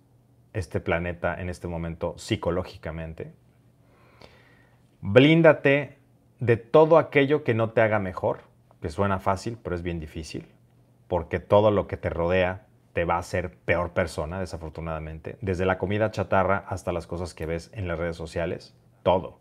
este 0.53 0.81
planeta 0.81 1.41
en 1.41 1.49
este 1.49 1.69
momento 1.69 2.15
psicológicamente. 2.19 3.33
Blíndate 5.01 5.99
de 6.41 6.57
todo 6.57 6.99
aquello 6.99 7.45
que 7.45 7.55
no 7.55 7.71
te 7.71 7.81
haga 7.81 7.99
mejor, 7.99 8.41
que 8.81 8.89
suena 8.89 9.19
fácil, 9.19 9.59
pero 9.63 9.77
es 9.77 9.83
bien 9.83 10.01
difícil, 10.01 10.49
porque 11.09 11.41
todo 11.41 11.71
lo 11.71 11.87
que 11.87 11.97
te 11.97 12.11
rodea 12.11 12.67
te 12.93 13.05
va 13.05 13.15
a 13.15 13.19
hacer 13.19 13.57
peor 13.65 13.93
persona, 13.93 14.39
desafortunadamente. 14.41 15.39
Desde 15.41 15.65
la 15.65 15.79
comida 15.79 16.11
chatarra 16.11 16.65
hasta 16.69 16.93
las 16.93 17.07
cosas 17.07 17.35
que 17.35 17.47
ves 17.47 17.71
en 17.73 17.89
las 17.89 17.99
redes 17.99 18.17
sociales, 18.17 18.75
todo 19.03 19.39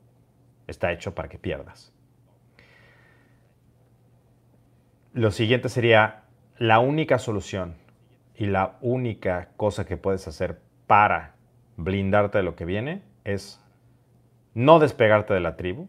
está 0.68 0.92
hecho 0.92 1.14
para 1.14 1.28
que 1.28 1.38
pierdas. 1.38 1.94
Lo 5.14 5.32
siguiente 5.32 5.68
sería 5.68 6.24
la 6.58 6.80
única 6.80 7.20
solución 7.20 7.76
y 8.36 8.46
la 8.46 8.78
única 8.82 9.50
cosa 9.58 9.86
que 9.86 9.98
puedes 9.98 10.28
hacer 10.28 10.62
para 10.92 11.36
blindarte 11.78 12.40
de 12.40 12.44
lo 12.44 12.58
que 12.58 12.66
viene 12.66 13.02
es 13.24 13.64
no 14.54 14.78
despegarte 14.78 15.34
de 15.34 15.40
la 15.40 15.56
tribu, 15.56 15.88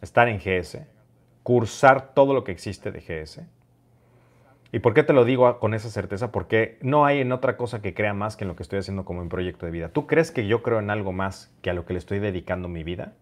estar 0.00 0.26
en 0.28 0.38
GS, 0.38 0.86
cursar 1.42 2.14
todo 2.14 2.32
lo 2.32 2.42
que 2.42 2.50
existe 2.50 2.90
de 2.90 3.00
GS. 3.00 3.42
¿Y 4.72 4.78
por 4.78 4.94
qué 4.94 5.02
te 5.02 5.12
lo 5.12 5.26
digo 5.26 5.58
con 5.58 5.74
esa 5.74 5.90
certeza? 5.90 6.32
Porque 6.32 6.78
no 6.80 7.04
hay 7.04 7.20
en 7.20 7.30
otra 7.30 7.58
cosa 7.58 7.82
que 7.82 7.92
crea 7.92 8.14
más 8.14 8.38
que 8.38 8.44
en 8.44 8.48
lo 8.48 8.56
que 8.56 8.62
estoy 8.62 8.78
haciendo 8.78 9.04
como 9.04 9.20
un 9.20 9.28
proyecto 9.28 9.66
de 9.66 9.72
vida. 9.72 9.90
¿Tú 9.90 10.06
crees 10.06 10.30
que 10.30 10.46
yo 10.46 10.62
creo 10.62 10.78
en 10.78 10.88
algo 10.88 11.12
más 11.12 11.54
que 11.60 11.68
a 11.68 11.74
lo 11.74 11.84
que 11.84 11.92
le 11.92 11.98
estoy 11.98 12.18
dedicando 12.18 12.68
mi 12.68 12.84
vida? 12.84 13.12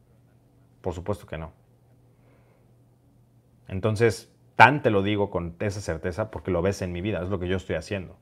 Por 0.81 0.95
supuesto 0.95 1.27
que 1.27 1.39
no. 1.39 1.51
Entonces, 3.67 4.33
tan 4.55 4.81
te 4.81 4.91
lo 4.91 5.03
digo 5.03 5.29
con 5.29 5.57
esa 5.59 5.81
certeza 5.81 6.31
porque 6.31 6.53
lo 6.53 6.63
ves 6.63 6.83
en 6.83 6.93
mi 6.93 7.01
vida, 7.01 7.21
es 7.21 7.31
lo 7.31 7.41
que 7.41 7.49
yo 7.49 7.57
estoy 7.57 7.75
haciendo. 7.75 8.17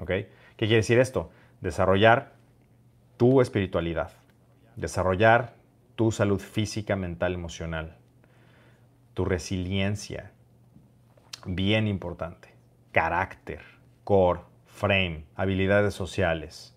¿Ok? 0.00 0.10
¿Qué 0.56 0.66
quiere 0.66 0.76
decir 0.76 0.98
esto? 0.98 1.30
Desarrollar 1.64 2.34
tu 3.16 3.40
espiritualidad, 3.40 4.10
desarrollar 4.76 5.54
tu 5.94 6.12
salud 6.12 6.38
física, 6.38 6.94
mental, 6.94 7.32
emocional, 7.32 7.96
tu 9.14 9.24
resiliencia, 9.24 10.32
bien 11.46 11.88
importante, 11.88 12.54
carácter, 12.92 13.62
core, 14.04 14.42
frame, 14.66 15.24
habilidades 15.36 15.94
sociales, 15.94 16.76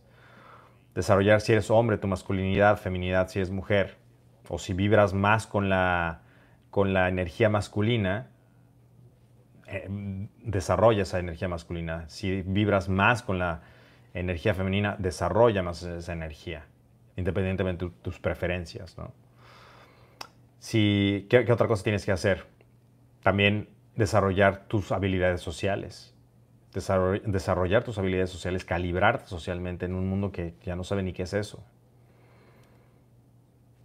desarrollar 0.95 1.41
si 1.41 1.51
eres 1.51 1.69
hombre, 1.69 1.97
tu 1.97 2.07
masculinidad, 2.07 2.77
feminidad, 2.77 3.27
si 3.27 3.39
eres 3.39 3.51
mujer, 3.51 3.97
o 4.47 4.57
si 4.57 4.71
vibras 4.71 5.13
más 5.13 5.47
con 5.47 5.67
la, 5.67 6.21
con 6.69 6.93
la 6.93 7.09
energía 7.09 7.49
masculina, 7.49 8.29
eh, 9.67 10.29
desarrolla 10.43 11.01
esa 11.01 11.19
energía 11.19 11.49
masculina. 11.49 12.05
Si 12.07 12.41
vibras 12.43 12.87
más 12.87 13.21
con 13.21 13.37
la 13.37 13.63
energía 14.19 14.53
femenina, 14.53 14.95
desarrolla 14.99 15.63
más 15.63 15.83
esa 15.83 16.13
energía, 16.13 16.65
independientemente 17.15 17.85
de 17.85 17.91
tus 18.01 18.19
preferencias. 18.19 18.97
¿no? 18.97 19.11
¿qué, 20.71 21.47
otra 21.51 21.67
cosa 21.67 21.83
tienes 21.83 22.05
que 22.05 22.11
hacer? 22.11 22.45
También 23.23 23.69
desarrollar 23.95 24.67
tus 24.67 24.91
habilidades 24.91 25.41
sociales. 25.41 26.13
desarrollar 26.73 27.83
tus 27.83 27.97
habilidades 27.97 28.29
sociales, 28.29 28.65
calibrarte 28.65 29.27
socialmente 29.27 29.85
en 29.85 29.95
un 29.95 30.07
mundo 30.07 30.31
que 30.31 30.53
ya 30.63 30.75
no 30.75 30.83
sabe 30.83 31.03
ni 31.03 31.13
qué 31.13 31.23
es 31.23 31.33
eso. 31.33 31.63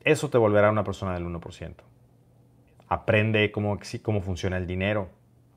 Eso 0.04 0.30
te 0.30 0.38
volverá 0.38 0.70
una 0.70 0.84
persona 0.84 1.14
del 1.14 1.24
1%. 1.24 1.74
Aprende 2.88 3.50
cómo, 3.52 3.78
cómo 4.02 4.20
funciona 4.20 4.56
el 4.58 4.66
dinero 4.66 5.08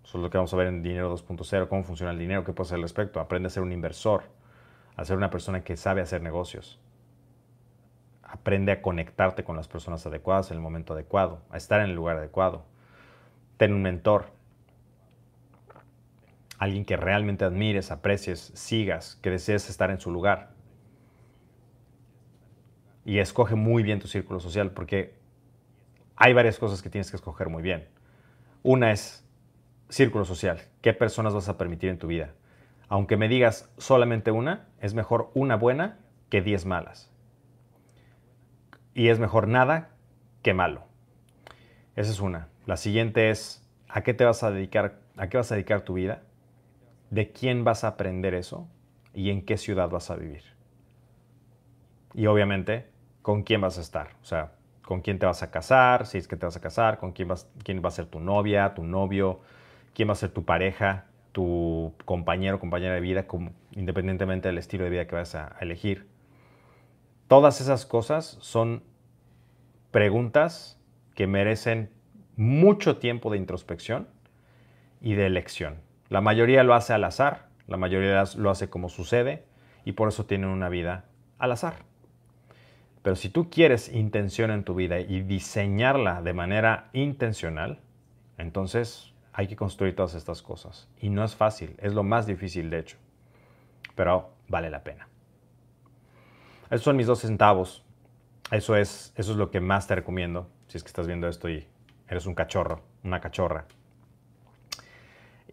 eso 0.05 0.19
es 0.19 0.23
lo 0.23 0.29
que 0.29 0.37
vamos 0.37 0.53
a 0.53 0.57
ver 0.57 0.67
en 0.67 0.83
Dinero 0.83 1.11
2.0, 1.17 1.67
cómo 1.67 1.83
funciona 1.83 2.11
el 2.11 2.19
dinero, 2.19 2.43
qué 2.43 2.53
puedes 2.53 2.69
hacer 2.69 2.75
al 2.75 2.83
respecto. 2.83 3.19
Aprende 3.19 3.47
a 3.47 3.49
ser 3.49 3.63
un 3.63 3.71
inversor, 3.71 4.25
a 4.95 5.05
ser 5.05 5.17
una 5.17 5.29
persona 5.29 5.63
que 5.63 5.77
sabe 5.77 6.01
hacer 6.01 6.21
negocios. 6.21 6.79
Aprende 8.23 8.71
a 8.71 8.81
conectarte 8.81 9.43
con 9.43 9.55
las 9.55 9.67
personas 9.67 10.05
adecuadas 10.05 10.51
en 10.51 10.57
el 10.57 10.63
momento 10.63 10.93
adecuado, 10.93 11.41
a 11.49 11.57
estar 11.57 11.81
en 11.81 11.89
el 11.89 11.95
lugar 11.95 12.17
adecuado. 12.17 12.65
Ten 13.57 13.73
un 13.73 13.81
mentor, 13.81 14.25
alguien 16.57 16.85
que 16.85 16.97
realmente 16.97 17.45
admires, 17.45 17.91
aprecies, 17.91 18.51
sigas, 18.55 19.17
que 19.21 19.29
desees 19.29 19.69
estar 19.69 19.91
en 19.91 19.99
su 19.99 20.11
lugar. 20.11 20.51
Y 23.05 23.19
escoge 23.19 23.55
muy 23.55 23.83
bien 23.83 23.99
tu 23.99 24.07
círculo 24.07 24.39
social, 24.39 24.71
porque 24.71 25.15
hay 26.15 26.33
varias 26.33 26.57
cosas 26.57 26.81
que 26.81 26.89
tienes 26.89 27.11
que 27.11 27.17
escoger 27.17 27.49
muy 27.49 27.61
bien. 27.61 27.87
Una 28.63 28.91
es 28.91 29.23
círculo 29.89 30.25
social. 30.25 30.59
¿Qué 30.81 30.93
personas 30.93 31.33
vas 31.33 31.49
a 31.49 31.57
permitir 31.57 31.89
en 31.89 31.99
tu 31.99 32.07
vida? 32.07 32.33
Aunque 32.87 33.17
me 33.17 33.27
digas 33.27 33.71
solamente 33.77 34.31
una, 34.31 34.67
es 34.79 34.93
mejor 34.93 35.31
una 35.33 35.55
buena 35.55 35.99
que 36.29 36.41
diez 36.41 36.65
malas. 36.65 37.11
Y 38.93 39.09
es 39.09 39.19
mejor 39.19 39.47
nada 39.47 39.89
que 40.41 40.53
malo. 40.53 40.83
Esa 41.95 42.11
es 42.11 42.19
una. 42.19 42.49
La 42.65 42.77
siguiente 42.77 43.29
es, 43.29 43.67
¿a 43.89 44.01
qué 44.01 44.13
te 44.13 44.25
vas 44.25 44.43
a 44.43 44.51
dedicar? 44.51 44.99
¿A 45.17 45.29
qué 45.29 45.37
vas 45.37 45.51
a 45.51 45.55
dedicar 45.55 45.81
tu 45.81 45.93
vida? 45.93 46.23
¿De 47.09 47.31
quién 47.31 47.63
vas 47.63 47.83
a 47.83 47.89
aprender 47.89 48.33
eso? 48.33 48.67
¿Y 49.13 49.29
en 49.29 49.45
qué 49.45 49.57
ciudad 49.57 49.89
vas 49.89 50.11
a 50.11 50.15
vivir? 50.15 50.43
Y 52.13 52.27
obviamente, 52.27 52.89
¿con 53.21 53.43
quién 53.43 53.61
vas 53.61 53.77
a 53.77 53.81
estar? 53.81 54.09
O 54.21 54.25
sea, 54.25 54.53
¿con 54.83 55.01
quién 55.01 55.19
te 55.19 55.25
vas 55.25 55.43
a 55.43 55.51
casar? 55.51 56.05
Si 56.05 56.17
es 56.17 56.27
que 56.27 56.35
te 56.35 56.45
vas 56.45 56.55
a 56.55 56.61
casar, 56.61 56.97
¿con 56.97 57.11
quién, 57.11 57.27
vas, 57.27 57.49
quién 57.63 57.83
va 57.83 57.89
a 57.89 57.91
ser 57.91 58.05
tu 58.05 58.19
novia, 58.19 58.73
tu 58.73 58.83
novio? 58.83 59.41
quién 59.95 60.09
va 60.09 60.13
a 60.13 60.17
ser 60.17 60.29
tu 60.29 60.45
pareja, 60.45 61.05
tu 61.35 61.93
compañero 62.05 62.55
o 62.55 62.59
compañera 62.61 62.93
de 62.93 63.01
vida, 63.01 63.25
independientemente 63.73 64.47
del 64.47 64.57
estilo 64.57 64.85
de 64.85 64.89
vida 64.89 65.05
que 65.05 65.15
vas 65.15 65.35
a 65.35 65.57
elegir. 65.59 66.07
Todas 67.27 67.59
esas 67.59 67.85
cosas 67.85 68.37
son 68.39 68.83
preguntas 69.91 70.79
que 71.13 71.27
merecen 71.27 71.89
mucho 72.37 72.99
tiempo 72.99 73.29
de 73.31 73.37
introspección 73.37 74.07
y 75.01 75.15
de 75.15 75.25
elección. 75.25 75.81
La 76.07 76.21
mayoría 76.21 76.63
lo 76.63 76.73
hace 76.73 76.93
al 76.93 77.03
azar, 77.03 77.49
la 77.67 77.75
mayoría 77.75 78.23
lo 78.37 78.49
hace 78.49 78.69
como 78.69 78.87
sucede 78.87 79.43
y 79.83 79.91
por 79.91 80.07
eso 80.07 80.25
tienen 80.25 80.47
una 80.47 80.69
vida 80.69 81.03
al 81.37 81.51
azar. 81.51 81.79
Pero 83.01 83.17
si 83.17 83.27
tú 83.27 83.49
quieres 83.49 83.91
intención 83.91 84.51
en 84.51 84.63
tu 84.63 84.73
vida 84.73 85.01
y 85.01 85.19
diseñarla 85.19 86.21
de 86.21 86.31
manera 86.31 86.91
intencional, 86.93 87.81
entonces 88.37 89.13
hay 89.37 89.47
que 89.47 89.55
construir 89.57 89.95
todas 89.95 90.15
estas 90.15 90.41
cosas. 90.41 90.87
Y 90.99 91.09
no 91.09 91.23
es 91.23 91.35
fácil, 91.35 91.75
es 91.79 91.93
lo 91.93 92.03
más 92.03 92.25
difícil 92.25 92.69
de 92.69 92.79
hecho, 92.79 92.97
pero 93.93 94.29
vale 94.47 94.69
la 94.69 94.83
pena. 94.83 95.09
Esos 96.67 96.83
son 96.83 96.95
mis 96.95 97.07
dos 97.07 97.19
centavos. 97.19 97.83
Eso 98.49 98.75
es, 98.75 99.13
eso 99.17 99.31
es 99.33 99.37
lo 99.37 99.51
que 99.51 99.59
más 99.59 99.87
te 99.87 99.95
recomiendo 99.95 100.49
si 100.67 100.77
es 100.77 100.83
que 100.83 100.87
estás 100.87 101.05
viendo 101.05 101.27
esto 101.27 101.49
y 101.49 101.67
eres 102.07 102.25
un 102.25 102.33
cachorro, 102.33 102.81
una 103.03 103.19
cachorra. 103.19 103.65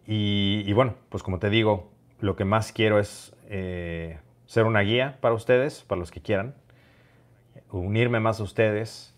Y, 0.05 0.71
bueno, 0.73 0.95
pues 1.09 1.23
como 1.23 1.39
te 1.39 1.49
digo, 1.49 1.91
lo 2.19 2.35
que 2.35 2.45
más 2.45 2.71
quiero 2.71 2.99
es 2.99 3.35
eh, 3.47 4.19
ser 4.45 4.65
una 4.65 4.81
guía 4.81 5.17
para 5.21 5.33
ustedes, 5.33 5.83
para 5.83 5.99
los 5.99 6.11
que 6.11 6.21
quieran, 6.21 6.55
unirme 7.71 8.19
más 8.19 8.39
a 8.39 8.43
ustedes, 8.43 9.15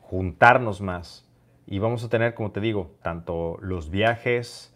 juntarnos 0.00 0.80
más 0.80 1.21
y 1.66 1.78
vamos 1.78 2.04
a 2.04 2.08
tener, 2.08 2.34
como 2.34 2.50
te 2.50 2.60
digo, 2.60 2.92
tanto 3.02 3.58
los 3.60 3.90
viajes 3.90 4.72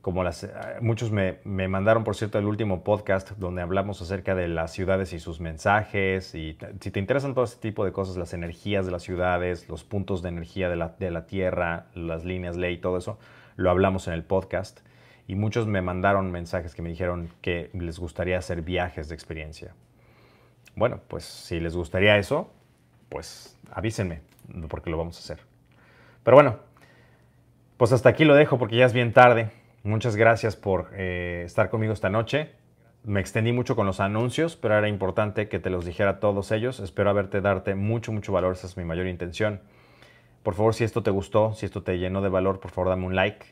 como 0.00 0.22
las... 0.22 0.44
Eh, 0.44 0.50
muchos 0.80 1.10
me, 1.10 1.38
me, 1.44 1.68
mandaron, 1.68 2.04
por 2.04 2.16
cierto, 2.16 2.38
el 2.38 2.46
último 2.46 2.84
podcast 2.84 3.32
donde 3.32 3.62
hablamos 3.62 4.00
acerca 4.00 4.34
de 4.34 4.48
las 4.48 4.72
ciudades 4.72 5.12
y 5.12 5.18
sus 5.18 5.40
mensajes. 5.40 6.34
Y 6.34 6.56
si 6.80 6.90
te 6.90 6.98
interesan 7.00 7.34
todo 7.34 7.44
este 7.44 7.60
tipo 7.60 7.84
de 7.84 7.92
cosas, 7.92 8.16
las 8.16 8.32
energías 8.32 8.86
de 8.86 8.92
las 8.92 9.02
ciudades, 9.02 9.68
los 9.68 9.84
puntos 9.84 10.22
de 10.22 10.28
energía 10.28 10.68
de 10.68 10.76
la, 10.76 10.94
de 10.98 11.10
la 11.10 11.26
Tierra, 11.26 11.86
las 11.94 12.24
líneas 12.24 12.56
ley, 12.56 12.78
todo 12.78 12.98
eso, 12.98 13.18
lo 13.56 13.70
hablamos 13.70 14.06
en 14.06 14.14
el 14.14 14.24
podcast. 14.24 14.80
Y 15.26 15.34
muchos 15.34 15.66
me 15.66 15.82
mandaron 15.82 16.30
mensajes 16.30 16.74
que 16.74 16.80
me 16.80 16.88
dijeron 16.88 17.28
que 17.42 17.70
les 17.74 17.98
gustaría 17.98 18.38
hacer 18.38 18.62
viajes 18.62 19.08
de 19.08 19.14
experiencia. 19.14 19.74
Bueno, 20.74 21.00
pues 21.08 21.24
si 21.24 21.60
les 21.60 21.76
gustaría 21.76 22.16
eso, 22.16 22.50
pues 23.10 23.58
avísenme, 23.72 24.22
porque 24.68 24.88
lo 24.88 24.96
vamos 24.96 25.16
a 25.16 25.20
hacer. 25.20 25.57
Pero 26.28 26.36
bueno, 26.36 26.58
pues 27.78 27.90
hasta 27.92 28.10
aquí 28.10 28.26
lo 28.26 28.34
dejo 28.34 28.58
porque 28.58 28.76
ya 28.76 28.84
es 28.84 28.92
bien 28.92 29.14
tarde. 29.14 29.50
Muchas 29.82 30.14
gracias 30.14 30.56
por 30.56 30.90
eh, 30.92 31.44
estar 31.46 31.70
conmigo 31.70 31.94
esta 31.94 32.10
noche. 32.10 32.50
Me 33.02 33.18
extendí 33.18 33.50
mucho 33.50 33.74
con 33.74 33.86
los 33.86 33.98
anuncios, 33.98 34.54
pero 34.54 34.76
era 34.76 34.88
importante 34.88 35.48
que 35.48 35.58
te 35.58 35.70
los 35.70 35.86
dijera 35.86 36.20
todos 36.20 36.52
ellos. 36.52 36.80
Espero 36.80 37.08
haberte 37.08 37.40
darte 37.40 37.74
mucho, 37.74 38.12
mucho 38.12 38.30
valor. 38.30 38.52
Esa 38.52 38.66
es 38.66 38.76
mi 38.76 38.84
mayor 38.84 39.06
intención. 39.06 39.62
Por 40.42 40.52
favor, 40.52 40.74
si 40.74 40.84
esto 40.84 41.02
te 41.02 41.10
gustó, 41.10 41.54
si 41.54 41.64
esto 41.64 41.82
te 41.82 41.98
llenó 41.98 42.20
de 42.20 42.28
valor, 42.28 42.60
por 42.60 42.72
favor 42.72 42.90
dame 42.90 43.06
un 43.06 43.16
like. 43.16 43.46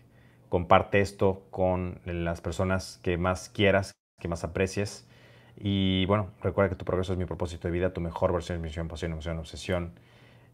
Comparte 0.51 1.01
esto 1.01 1.47
con 1.51 2.01
las 2.05 2.43
personas 2.43 3.01
que 3.03 3.17
más 3.17 3.49
quieras, 3.49 3.93
que 4.21 4.29
más 4.29 4.45
aprecies. 4.45 5.09
Y 5.57 6.05
bueno, 6.05 6.29
recuerda 6.43 6.69
que 6.69 6.77
tu 6.77 6.85
progreso 6.85 7.15
es 7.15 7.19
mi 7.19 7.25
propósito 7.25 7.69
de 7.69 7.73
vida, 7.73 7.95
tu 7.95 8.03
mejor 8.03 8.35
versión 8.35 8.59
es 8.59 8.63
misión, 8.63 8.87
pasión, 8.87 9.13
emoción, 9.13 9.39
obsesión. 9.39 9.93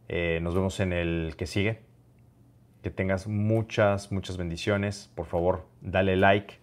Eh, 0.07 0.39
nos 0.41 0.55
vemos 0.55 0.79
en 0.79 0.93
el 0.93 1.35
que 1.37 1.49
sigue 1.49 1.91
que 2.83 2.91
tengas 2.91 3.27
muchas, 3.27 4.13
muchas 4.13 4.37
bendiciones. 4.37 5.11
Por 5.15 5.27
favor, 5.27 5.67
dale 5.81 6.17
like, 6.17 6.59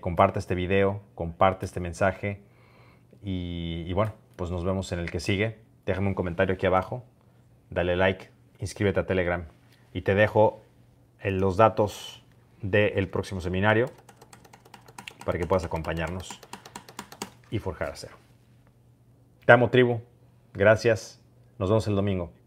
comparte 0.00 0.38
este 0.38 0.54
video, 0.54 1.02
comparte 1.14 1.66
este 1.66 1.80
mensaje 1.80 2.42
Y, 3.22 3.84
y 3.86 3.92
bueno, 3.92 4.12
pues 4.36 4.50
nos 4.50 4.64
vemos 4.64 4.92
en 4.92 5.00
el 5.00 5.10
que 5.10 5.20
sigue. 5.20 5.58
Déjame 5.84 6.08
un 6.08 6.14
comentario 6.14 6.54
aquí 6.54 6.66
abajo, 6.66 7.04
dale 7.70 7.96
like, 7.96 8.30
inscríbete 8.58 9.00
a 9.00 9.06
Telegram 9.06 9.46
y 9.92 10.02
te 10.02 10.14
dejo 10.14 10.62
en 11.20 11.40
los 11.40 11.56
datos 11.56 12.24
del 12.62 13.08
próximo 13.08 13.40
seminario 13.40 13.86
para 15.24 15.38
que 15.38 15.46
puedas 15.46 15.64
acompañarnos 15.64 16.40
y 17.50 17.58
forjar 17.58 17.90
acero. 17.90 18.16
Te 19.44 19.52
amo, 19.52 19.70
tribu. 19.70 20.00
Gracias. 20.54 21.20
Nos 21.58 21.70
vemos 21.70 21.86
el 21.88 21.94
domingo. 21.96 22.37